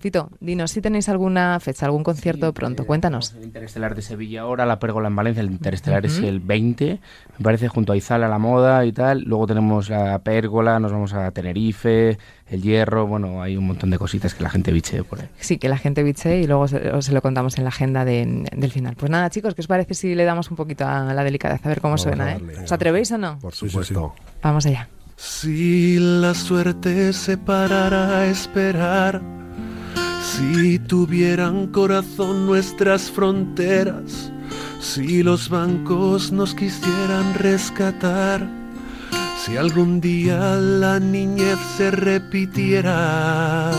Fito, 0.07 0.29
dinos 0.39 0.71
si 0.71 0.79
tenéis 0.79 1.09
alguna 1.09 1.59
fecha, 1.59 1.85
algún 1.85 2.01
concierto 2.01 2.53
pronto, 2.53 2.85
cuéntanos. 2.85 3.33
El 3.37 3.43
Interestelar 3.43 3.93
de 3.93 4.01
Sevilla 4.01 4.43
ahora, 4.43 4.65
la 4.65 4.79
Pérgola 4.79 5.09
en 5.09 5.17
Valencia, 5.17 5.41
el 5.41 5.51
Interestelar 5.51 6.05
es 6.05 6.19
el 6.19 6.39
20, 6.39 7.01
me 7.37 7.43
parece, 7.43 7.67
junto 7.67 7.91
a 7.91 7.97
Izala, 7.97 8.29
la 8.29 8.37
moda 8.37 8.85
y 8.85 8.93
tal. 8.93 9.23
Luego 9.23 9.47
tenemos 9.47 9.89
la 9.89 10.17
Pérgola, 10.19 10.79
nos 10.79 10.93
vamos 10.93 11.11
a 11.13 11.29
Tenerife, 11.31 12.17
el 12.49 12.61
Hierro, 12.61 13.05
bueno, 13.05 13.41
hay 13.41 13.57
un 13.57 13.67
montón 13.67 13.89
de 13.89 13.97
cositas 13.97 14.33
que 14.33 14.43
la 14.43 14.49
gente 14.49 14.71
biche 14.71 15.03
por 15.03 15.19
ahí. 15.19 15.27
Sí, 15.41 15.57
que 15.57 15.67
la 15.67 15.77
gente 15.77 16.03
biche 16.03 16.39
y 16.39 16.47
luego 16.47 16.69
se, 16.69 16.89
os 16.91 17.03
se 17.03 17.11
lo 17.11 17.21
contamos 17.21 17.57
en 17.57 17.65
la 17.65 17.69
agenda 17.71 18.05
de- 18.05 18.45
del 18.55 18.71
final. 18.71 18.95
Pues 18.95 19.11
nada, 19.11 19.29
chicos, 19.29 19.55
¿qué 19.55 19.59
os 19.61 19.67
parece 19.67 19.93
si 19.93 20.15
le 20.15 20.23
damos 20.23 20.49
un 20.49 20.55
poquito 20.55 20.87
a 20.87 21.13
la 21.13 21.23
delicadeza? 21.25 21.65
A 21.65 21.67
ver 21.67 21.81
cómo 21.81 21.97
Vamos 21.97 22.01
suena, 22.03 22.31
¿eh? 22.31 22.41
¿Os 22.63 22.71
atrevéis 22.71 23.11
o 23.11 23.17
no? 23.17 23.39
Por 23.39 23.53
Sí, 23.53 23.65
sí, 23.65 23.71
supuesto. 23.71 24.15
Vamos 24.41 24.65
allá. 24.67 24.87
Si 25.17 25.97
la 25.99 26.33
suerte 26.33 27.11
se 27.11 27.37
parara 27.37 28.19
a 28.19 28.25
esperar, 28.27 29.21
si 30.37 30.77
tuvieran 30.77 31.67
corazón 31.67 32.45
nuestras 32.45 33.09
fronteras, 33.09 34.31
si 34.79 35.23
los 35.23 35.49
bancos 35.49 36.31
nos 36.31 36.53
quisieran 36.53 37.33
rescatar, 37.33 38.47
si 39.43 39.57
algún 39.57 39.99
día 39.99 40.55
la 40.57 40.99
niñez 40.99 41.57
se 41.75 41.89
repitiera. 41.89 43.71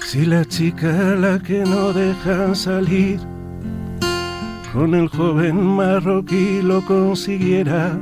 Si 0.00 0.24
la 0.24 0.44
chica 0.46 0.90
la 1.16 1.38
que 1.38 1.64
no 1.64 1.92
dejan 1.92 2.56
salir 2.56 3.20
con 4.72 4.94
el 4.94 5.08
joven 5.08 5.62
marroquí 5.62 6.62
lo 6.62 6.82
consiguiera, 6.86 7.98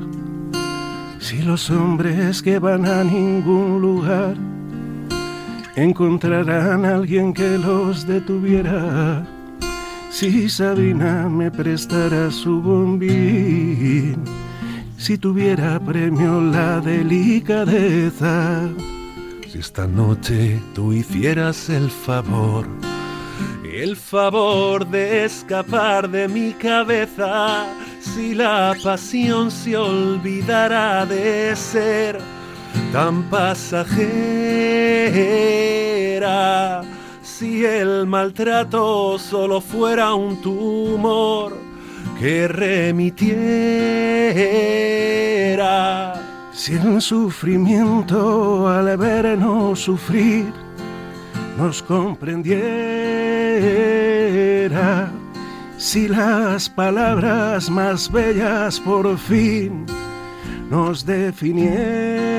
si 1.18 1.42
los 1.42 1.68
hombres 1.68 2.42
que 2.42 2.60
van 2.60 2.86
a 2.86 3.02
ningún 3.02 3.82
lugar 3.82 4.36
encontrarán 5.82 6.84
a 6.84 6.96
alguien 6.96 7.32
que 7.32 7.56
los 7.58 8.06
detuviera, 8.06 9.24
si 10.10 10.48
Sabina 10.48 11.28
me 11.28 11.50
prestara 11.50 12.30
su 12.30 12.60
bombín, 12.60 14.24
si 14.96 15.16
tuviera 15.16 15.78
premio 15.78 16.40
la 16.40 16.80
delicadeza. 16.80 18.68
Si 19.46 19.58
esta 19.58 19.86
noche 19.86 20.60
tú 20.74 20.92
hicieras 20.92 21.68
el 21.68 21.90
favor, 21.90 22.66
el 23.72 23.96
favor 23.96 24.84
de 24.86 25.24
escapar 25.26 26.10
de 26.10 26.26
mi 26.26 26.52
cabeza, 26.54 27.66
si 28.00 28.34
la 28.34 28.74
pasión 28.82 29.50
se 29.50 29.76
olvidara 29.76 31.06
de 31.06 31.54
ser 31.54 32.18
tan 32.92 33.24
pasajera, 33.24 33.92
si 37.22 37.64
el 37.64 38.06
maltrato 38.06 39.18
solo 39.18 39.60
fuera 39.60 40.14
un 40.14 40.40
tumor 40.40 41.68
que 42.18 42.48
remitiera. 42.48 43.28
Si 46.52 46.74
el 46.74 47.00
sufrimiento 47.00 48.68
al 48.68 48.96
vernos 48.96 49.80
sufrir 49.80 50.52
nos 51.56 51.82
comprendiera, 51.82 52.58
si 55.76 56.08
las 56.08 56.68
palabras 56.68 57.70
más 57.70 58.10
bellas 58.10 58.80
por 58.80 59.16
fin 59.16 59.86
nos 60.68 61.06
definieran. 61.06 62.37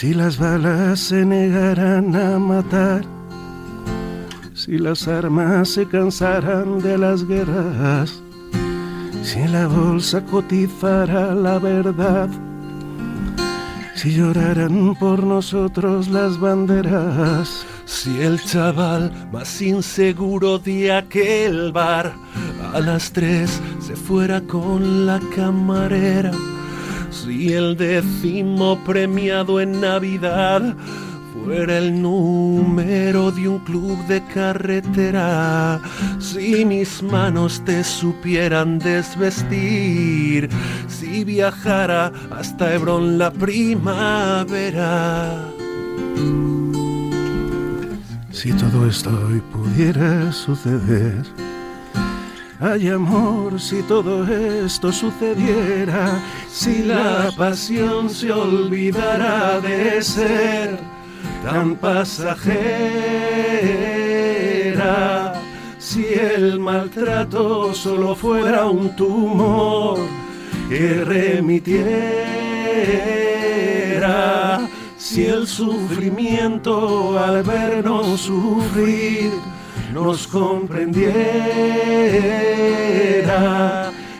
Si 0.00 0.14
las 0.14 0.38
balas 0.38 0.98
se 0.98 1.26
negaran 1.26 2.16
a 2.16 2.38
matar, 2.38 3.02
si 4.54 4.78
las 4.78 5.06
armas 5.06 5.68
se 5.68 5.84
cansaran 5.84 6.78
de 6.78 6.96
las 6.96 7.28
guerras, 7.28 8.22
si 9.22 9.46
la 9.46 9.66
bolsa 9.66 10.24
cotizara 10.24 11.34
la 11.34 11.58
verdad, 11.58 12.30
si 13.94 14.14
lloraran 14.14 14.94
por 14.94 15.22
nosotros 15.22 16.08
las 16.08 16.40
banderas, 16.40 17.66
Si 17.90 18.22
el 18.22 18.40
chaval 18.40 19.12
más 19.32 19.60
inseguro 19.60 20.60
de 20.60 20.92
aquel 20.92 21.72
bar 21.72 22.14
a 22.72 22.78
las 22.78 23.10
tres 23.12 23.60
se 23.80 23.96
fuera 23.96 24.40
con 24.40 25.06
la 25.06 25.20
camarera, 25.34 26.30
si 27.10 27.52
el 27.52 27.76
décimo 27.76 28.78
premiado 28.84 29.60
en 29.60 29.80
Navidad 29.80 30.76
fuera 31.44 31.78
el 31.78 32.00
número 32.00 33.32
de 33.32 33.48
un 33.48 33.58
club 33.58 33.98
de 34.06 34.22
carretera, 34.32 35.82
si 36.20 36.64
mis 36.64 37.02
manos 37.02 37.60
te 37.64 37.82
supieran 37.82 38.78
desvestir, 38.78 40.48
si 40.88 41.24
viajara 41.24 42.12
hasta 42.30 42.72
Hebrón 42.72 43.18
la 43.18 43.32
primavera. 43.32 44.30
Si 48.30 48.52
todo 48.52 48.86
esto 48.86 49.10
hoy 49.28 49.40
pudiera 49.52 50.32
suceder. 50.32 51.24
Ay 52.60 52.88
amor, 52.88 53.58
si 53.58 53.82
todo 53.82 54.26
esto 54.26 54.92
sucediera, 54.92 56.22
si 56.48 56.82
la 56.82 57.30
pasión 57.36 58.10
se 58.10 58.30
olvidara 58.30 59.60
de 59.60 60.02
ser 60.02 60.78
tan 61.42 61.74
pasajera, 61.76 62.52
si 65.78 66.04
el 66.04 66.60
maltrato 66.60 67.72
solo 67.72 68.14
fuera 68.14 68.66
un 68.66 68.94
tumor 68.94 69.98
que 70.68 71.02
remitiera, 71.02 71.90
si 75.00 75.24
el 75.24 75.46
sufrimiento 75.46 77.18
al 77.18 77.42
vernos 77.42 78.20
sufrir 78.20 79.32
nos 79.94 80.26
comprendiera, 80.26 81.10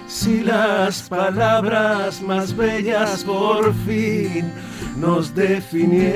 si 0.07 0.41
las 0.41 1.03
palabras 1.03 2.23
más 2.23 2.57
bellas 2.57 3.23
por 3.25 3.75
fin 3.85 4.51
nos 4.97 5.35
definieran. 5.35 6.11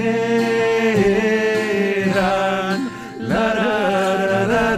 La, 3.20 3.52
ra, 3.54 4.46
ra, 4.46 4.76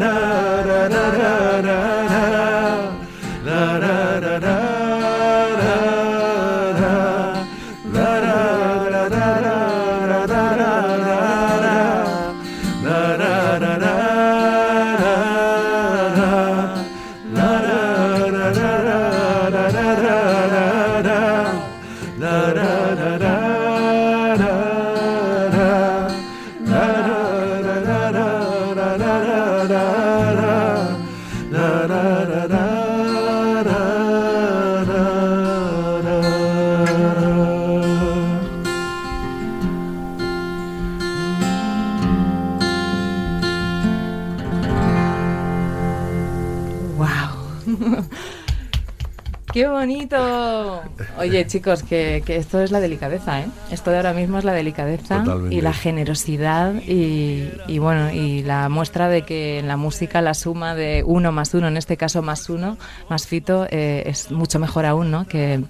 Oye, 51.30 51.46
chicos, 51.46 51.82
que, 51.82 52.22
que 52.24 52.36
esto 52.36 52.60
es 52.60 52.70
la 52.70 52.80
delicadeza, 52.80 53.40
¿eh? 53.40 53.46
Esto 53.70 53.90
de 53.90 53.96
ahora 53.98 54.12
mismo 54.12 54.38
es 54.38 54.44
la 54.44 54.52
delicadeza 54.52 55.22
Totalmente. 55.22 55.54
y 55.54 55.60
la 55.60 55.72
generosidad 55.72 56.74
y, 56.86 57.50
y, 57.66 57.78
bueno, 57.78 58.12
y 58.12 58.42
la 58.42 58.68
muestra 58.68 59.08
de 59.08 59.22
que 59.22 59.58
en 59.58 59.68
la 59.68 59.76
música 59.76 60.20
la 60.22 60.34
suma 60.34 60.74
de 60.74 61.02
uno 61.06 61.32
más 61.32 61.54
uno, 61.54 61.68
en 61.68 61.76
este 61.76 61.96
caso 61.96 62.22
más 62.22 62.48
uno, 62.48 62.76
más 63.10 63.26
fito, 63.26 63.66
eh, 63.70 64.04
es 64.06 64.30
mucho 64.30 64.58
mejor 64.58 64.86
aún, 64.86 65.10
¿no? 65.10 65.26
Que, 65.26 65.62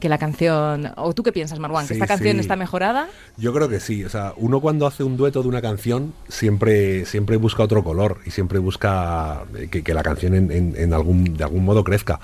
que 0.00 0.08
la 0.08 0.18
canción... 0.18 0.90
¿O 0.96 1.12
tú 1.14 1.22
qué 1.22 1.30
piensas, 1.32 1.58
Marwan? 1.60 1.84
¿Que 1.86 1.94
Sí, 1.94 2.00
esta 2.00 2.08
canción 2.08 2.34
sí. 2.34 2.40
está 2.40 2.56
mejorada? 2.56 3.08
Yo 3.36 3.52
creo 3.52 3.68
que 3.68 3.78
sí. 3.78 4.04
O 4.04 4.08
sea, 4.08 4.32
uno 4.36 4.60
cuando 4.60 4.86
hace 4.86 5.04
un 5.04 5.16
dueto 5.16 5.42
de 5.42 5.48
una 5.48 5.62
canción 5.62 6.12
siempre, 6.28 7.04
siempre 7.06 7.36
busca 7.36 7.62
otro 7.62 7.84
color 7.84 8.18
y 8.26 8.30
siempre 8.32 8.58
busca 8.58 9.44
eh, 9.56 9.68
que, 9.70 9.82
que 9.84 9.94
la 9.94 10.02
canción 10.02 10.34
en, 10.34 10.50
en- 10.50 10.74
en 10.76 10.92
algún, 10.92 11.36
de 11.36 11.44
algún 11.44 11.64
modo 11.64 11.84
crezca. 11.84 12.18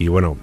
Y 0.00 0.08
bueno, 0.08 0.36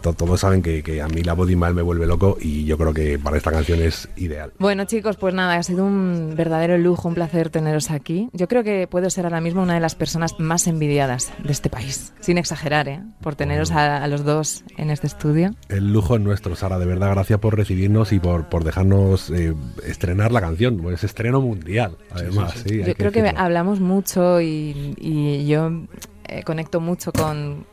todos 0.00 0.40
saben 0.40 0.62
que, 0.62 1.00
a 1.00 1.08
mí 1.08 1.22
la 1.22 1.34
body 1.34 1.56
mal 1.56 1.74
me 1.74 1.82
vuelve 1.82 2.06
loco 2.06 2.36
y 2.40 2.64
yo 2.64 2.76
creo 2.78 2.92
que 2.92 3.18
para 3.18 3.36
esta 3.36 3.50
canción 3.50 3.80
es 3.80 4.08
ideal. 4.16 4.52
Bueno 4.58 4.84
chicos, 4.84 5.16
pues 5.16 5.34
nada, 5.34 5.54
ha 5.54 5.62
sido 5.62 5.84
un 5.84 6.34
verdadero 6.36 6.78
lujo, 6.78 7.08
un 7.08 7.14
placer 7.14 7.50
teneros 7.50 7.90
aquí. 7.90 8.28
Yo 8.32 8.48
creo 8.48 8.64
que 8.64 8.86
puedo 8.86 9.08
ser 9.10 9.26
ahora 9.26 9.40
mismo 9.40 9.62
una 9.62 9.74
de 9.74 9.80
las 9.80 9.94
personas 9.94 10.38
más 10.38 10.66
envidiadas 10.66 11.32
de 11.42 11.52
este 11.52 11.70
país, 11.70 12.12
sin 12.20 12.38
exagerar, 12.38 12.88
¿eh? 12.88 13.02
por 13.20 13.34
teneros 13.34 13.70
a, 13.70 14.06
los 14.08 14.24
dos 14.24 14.64
en 14.76 14.90
este 14.90 15.06
estudio. 15.06 15.54
El 15.68 15.92
lujo 15.92 16.16
es 16.16 16.20
nuestro, 16.20 16.56
Sara, 16.56 16.78
de 16.78 16.86
verdad, 16.86 17.10
gracias 17.10 17.38
por 17.38 17.56
recibirnos 17.56 18.12
y 18.12 18.18
por, 18.18 18.48
por 18.48 18.64
dejarnos 18.64 19.30
eh, 19.30 19.54
estrenar 19.84 20.32
la 20.32 20.40
canción, 20.40 20.80
es 20.92 21.04
estreno 21.04 21.40
mundial, 21.40 21.96
además. 22.10 22.54
Sí, 22.66 22.82
yo 22.82 22.94
creo 22.94 23.12
que 23.12 23.32
hablamos 23.36 23.80
mucho 23.80 24.40
y, 24.40 24.94
y 24.98 25.46
yo 25.46 25.70
eh, 26.24 26.42
conecto 26.44 26.80
mucho 26.80 27.12
con 27.12 27.66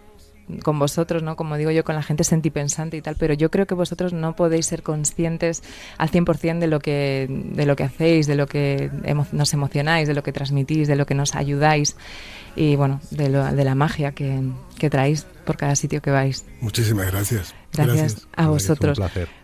con 0.64 0.80
vosotros, 0.80 1.24
¿no? 1.24 1.36
Como 1.36 1.58
digo 1.58 1.72
yo, 1.72 1.84
con 1.84 1.95
la 1.95 2.04
gente 2.04 2.24
sentipensante 2.24 2.98
y 2.98 3.02
tal, 3.02 3.16
pero 3.18 3.34
yo 3.34 3.52
creo 3.52 3.66
que 3.66 3.76
vosotros 3.76 4.14
no 4.14 4.36
podéis 4.36 4.66
ser 4.66 4.84
conscientes 4.84 5.64
al 5.98 6.10
100% 6.10 6.60
de 6.60 6.68
lo 6.68 6.80
que 6.80 7.28
de 7.30 7.66
lo 7.66 7.76
que 7.76 7.84
hacéis, 7.84 8.28
de 8.28 8.36
lo 8.36 8.48
que 8.48 8.89
nos 9.32 9.54
emocionáis, 9.54 10.08
de 10.08 10.14
lo 10.14 10.24
que 10.24 10.32
transmitís, 10.32 10.88
de 10.88 10.95
lo 10.95 11.06
que 11.06 11.16
nos 11.16 11.36
ayudáis 11.36 11.95
y 12.56 12.76
bueno, 12.76 13.00
de, 13.12 13.30
lo, 13.30 13.45
de 13.45 13.64
la 13.64 13.76
magia 13.76 14.14
que, 14.14 14.41
que, 14.80 14.89
traéis 14.89 15.28
por 15.45 15.58
cada 15.58 15.76
sitio 15.76 16.02
que 16.02 16.10
vais. 16.10 16.43
Muchísimas 16.60 17.12
gracias. 17.12 17.54
Gracias, 17.72 18.28
a 18.36 18.48
vosotros. 18.48 19.00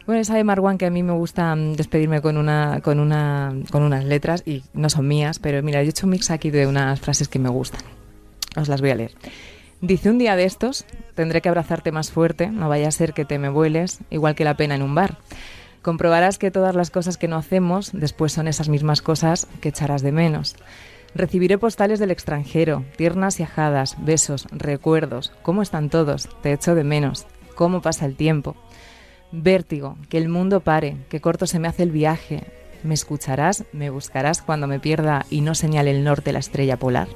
Bueno, 0.08 0.24
sabe 0.24 0.44
Marwan 0.44 0.80
que 0.80 0.88
a 0.88 0.90
mí 0.90 1.04
me 1.04 1.14
gusta 1.14 1.56
mm, 1.56 1.74
despedirme 1.74 2.22
con 2.22 2.38
una 2.38 2.82
con 2.82 3.00
una 3.00 3.54
con 3.70 3.84
unas 3.84 4.04
letras 4.04 4.42
y 4.46 4.64
no 4.74 4.90
son 4.90 5.08
mías, 5.08 5.38
pero 5.38 5.62
mira, 5.62 5.84
yo 5.84 5.88
he 5.88 5.90
hecho 5.92 6.08
un 6.08 6.12
mix 6.12 6.32
aquí 6.32 6.50
de 6.50 6.66
unas 6.66 7.00
frases 7.00 7.28
que 7.28 7.38
me 7.38 7.50
gustan. 7.50 7.82
Os 8.56 8.68
las 8.68 8.82
voy 8.82 8.90
a 8.90 8.96
leer. 8.96 9.12
Dice 9.84 10.10
un 10.10 10.18
día 10.18 10.38
de 10.38 10.46
estos, 10.46 10.86
tendré 11.14 11.42
que 11.42 11.50
abrazarte 11.50 11.92
más 11.92 12.10
fuerte, 12.10 12.48
no 12.48 12.70
vaya 12.70 12.88
a 12.88 12.92
ser 12.92 13.12
que 13.12 13.26
te 13.26 13.38
me 13.38 13.50
vueles, 13.50 14.00
igual 14.10 14.34
que 14.34 14.46
la 14.46 14.56
pena 14.56 14.76
en 14.76 14.82
un 14.82 14.96
bar. 14.96 15.18
Comprobarás 15.82 16.38
que 16.38 16.52
todas 16.52 16.74
las 16.74 16.90
cosas 16.90 17.18
que 17.18 17.28
no 17.28 17.36
hacemos 17.36 17.92
después 17.92 18.32
son 18.32 18.48
esas 18.48 18.70
mismas 18.70 19.02
cosas 19.02 19.46
que 19.60 19.68
echarás 19.68 20.02
de 20.02 20.14
menos. 20.14 20.56
Recibiré 21.16 21.58
postales 21.58 22.00
del 22.00 22.12
extranjero, 22.12 22.86
tiernas 22.96 23.42
y 23.42 23.44
ajadas, 23.44 23.98
besos, 24.00 24.48
recuerdos. 24.52 25.34
¿Cómo 25.42 25.62
están 25.62 25.90
todos? 25.90 26.30
Te 26.42 26.54
echo 26.54 26.76
de 26.76 26.86
menos. 26.86 27.26
¿Cómo 27.54 27.82
pasa 27.82 28.06
el 28.06 28.16
tiempo? 28.16 28.56
Vértigo, 29.34 29.98
que 30.08 30.18
el 30.18 30.30
mundo 30.30 30.62
pare, 30.62 30.96
que 31.10 31.20
corto 31.20 31.46
se 31.46 31.60
me 31.60 31.68
hace 31.68 31.84
el 31.84 31.92
viaje. 31.92 32.46
¿Me 32.84 32.94
escucharás? 32.94 33.66
¿Me 33.74 33.90
buscarás 33.90 34.42
cuando 34.42 34.66
me 34.66 34.80
pierda 34.80 35.26
y 35.30 35.42
no 35.42 35.56
señale 35.56 35.92
el 35.92 36.06
norte 36.06 36.32
la 36.32 36.40
estrella 36.40 36.78
polar? 36.78 37.10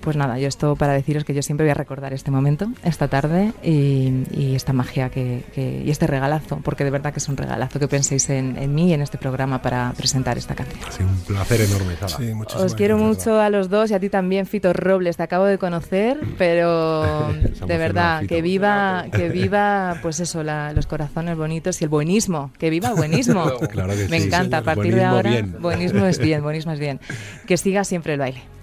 Pues 0.00 0.16
nada, 0.16 0.38
yo 0.38 0.48
esto 0.48 0.76
para 0.76 0.92
deciros 0.92 1.24
que 1.24 1.34
yo 1.34 1.42
siempre 1.42 1.64
voy 1.64 1.70
a 1.70 1.74
recordar 1.74 2.12
este 2.12 2.30
momento, 2.30 2.68
esta 2.82 3.08
tarde 3.08 3.52
y, 3.62 4.54
esta 4.54 4.72
magia 4.72 5.10
que, 5.10 5.44
y 5.84 5.90
este 5.90 6.06
regalazo, 6.06 6.60
porque 6.62 6.84
de 6.84 6.90
verdad 6.90 7.12
que 7.12 7.18
es 7.18 7.28
un 7.28 7.36
regalazo 7.36 7.78
que 7.78 7.88
penséis 7.88 8.30
en, 8.30 8.74
mí 8.74 8.90
y 8.90 8.92
en 8.92 9.02
este 9.02 9.18
programa 9.18 9.62
para 9.62 9.92
presentar 9.96 10.38
esta 10.38 10.54
canción. 10.54 10.80
Sí, 10.90 11.02
un 11.02 11.18
placer 11.20 11.60
enorme, 11.60 11.96
Sara. 11.96 12.64
Os 12.64 12.74
quiero 12.74 12.98
mucho 12.98 13.40
a 13.40 13.50
los 13.50 13.68
dos 13.68 13.90
y 13.90 13.94
a 13.94 14.00
ti 14.00 14.08
también, 14.08 14.46
Fito 14.46 14.72
Robles. 14.72 15.16
Te 15.16 15.22
acabo 15.22 15.44
de 15.44 15.58
conocer, 15.58 16.18
pero 16.36 17.32
de 17.66 17.78
verdad, 17.78 18.24
que 18.26 18.42
viva, 18.42 19.06
que 19.12 19.28
viva, 19.28 19.98
pues 20.02 20.20
eso, 20.20 20.42
los 20.42 20.86
corazones 20.86 21.36
bonitos 21.36 21.80
y 21.80 21.84
el 21.84 21.90
buenismo. 21.90 22.50
Que 22.58 22.70
viva 22.70 22.90
el 22.90 22.94
buenismo. 22.94 23.44
Me 24.10 24.16
encanta, 24.16 24.58
a 24.58 24.62
partir 24.62 24.94
de 24.94 25.04
ahora, 25.04 25.30
buenismo 25.60 26.06
es 26.06 26.18
bien, 26.18 26.42
buenismo 26.42 26.72
es 26.72 26.78
bien. 26.78 27.00
Que 27.46 27.56
siga 27.56 27.84
siempre 27.84 28.14
el 28.14 28.18
baile. 28.18 28.57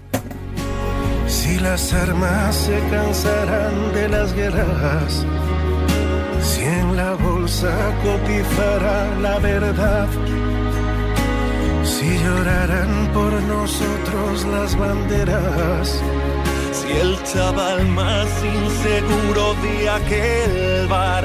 Si 1.28 1.58
las 1.58 1.92
armas 1.92 2.54
se 2.54 2.78
cansarán 2.88 3.92
de 3.92 4.08
las 4.08 4.32
guerras, 4.32 5.26
si 6.40 6.62
en 6.62 6.96
la 6.96 7.14
bolsa 7.14 7.72
cotizará 8.02 9.18
la 9.20 9.38
verdad, 9.38 10.08
si 11.84 12.18
llorarán 12.18 13.10
por 13.12 13.32
nosotros 13.32 14.44
las 14.46 14.76
banderas, 14.76 16.00
si 16.72 16.92
el 16.92 17.22
chaval 17.24 17.86
más 17.88 18.28
inseguro 18.44 19.54
de 19.62 19.90
aquel 19.90 20.86
bar 20.88 21.24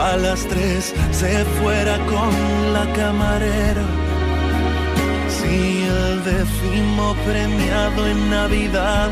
a 0.00 0.16
las 0.16 0.46
tres 0.46 0.94
se 1.10 1.44
fuera 1.44 1.96
con 2.06 2.30
la 2.72 2.92
camarera 2.92 4.08
el 5.98 6.24
décimo 6.24 7.14
premiado 7.26 8.06
en 8.06 8.30
Navidad 8.30 9.10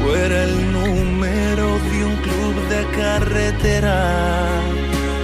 fuera 0.00 0.44
el 0.44 0.72
número 0.72 1.66
de 1.90 2.04
un 2.04 2.16
club 2.16 2.54
de 2.68 2.82
carretera, 3.00 3.98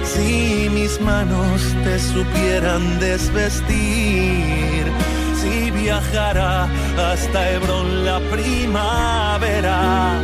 si 0.03 0.69
mis 0.69 0.99
manos 1.01 1.61
te 1.83 1.99
supieran 1.99 2.99
desvestir, 2.99 4.83
si 5.41 5.71
viajara 5.71 6.67
hasta 7.11 7.51
Hebrón 7.51 8.05
la 8.05 8.19
primavera. 8.31 10.21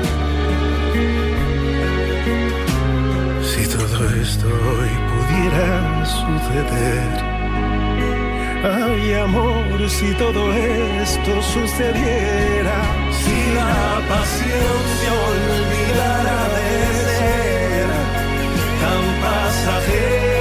Si 3.50 3.68
todo 3.68 4.10
esto 4.22 4.48
hoy 4.48 4.92
pudiera 5.12 6.06
suceder 6.06 7.29
Ay, 8.62 9.14
amor, 9.14 9.90
si 9.90 10.14
todo 10.16 10.54
esto 10.54 11.42
sucediera, 11.42 12.78
si 13.12 13.54
la 13.54 14.02
pasión 14.10 14.80
se 15.00 15.10
olvidara 15.30 16.40
de 16.56 16.70
ser 17.06 17.90
tan 18.82 19.04
pasajera 19.24 20.39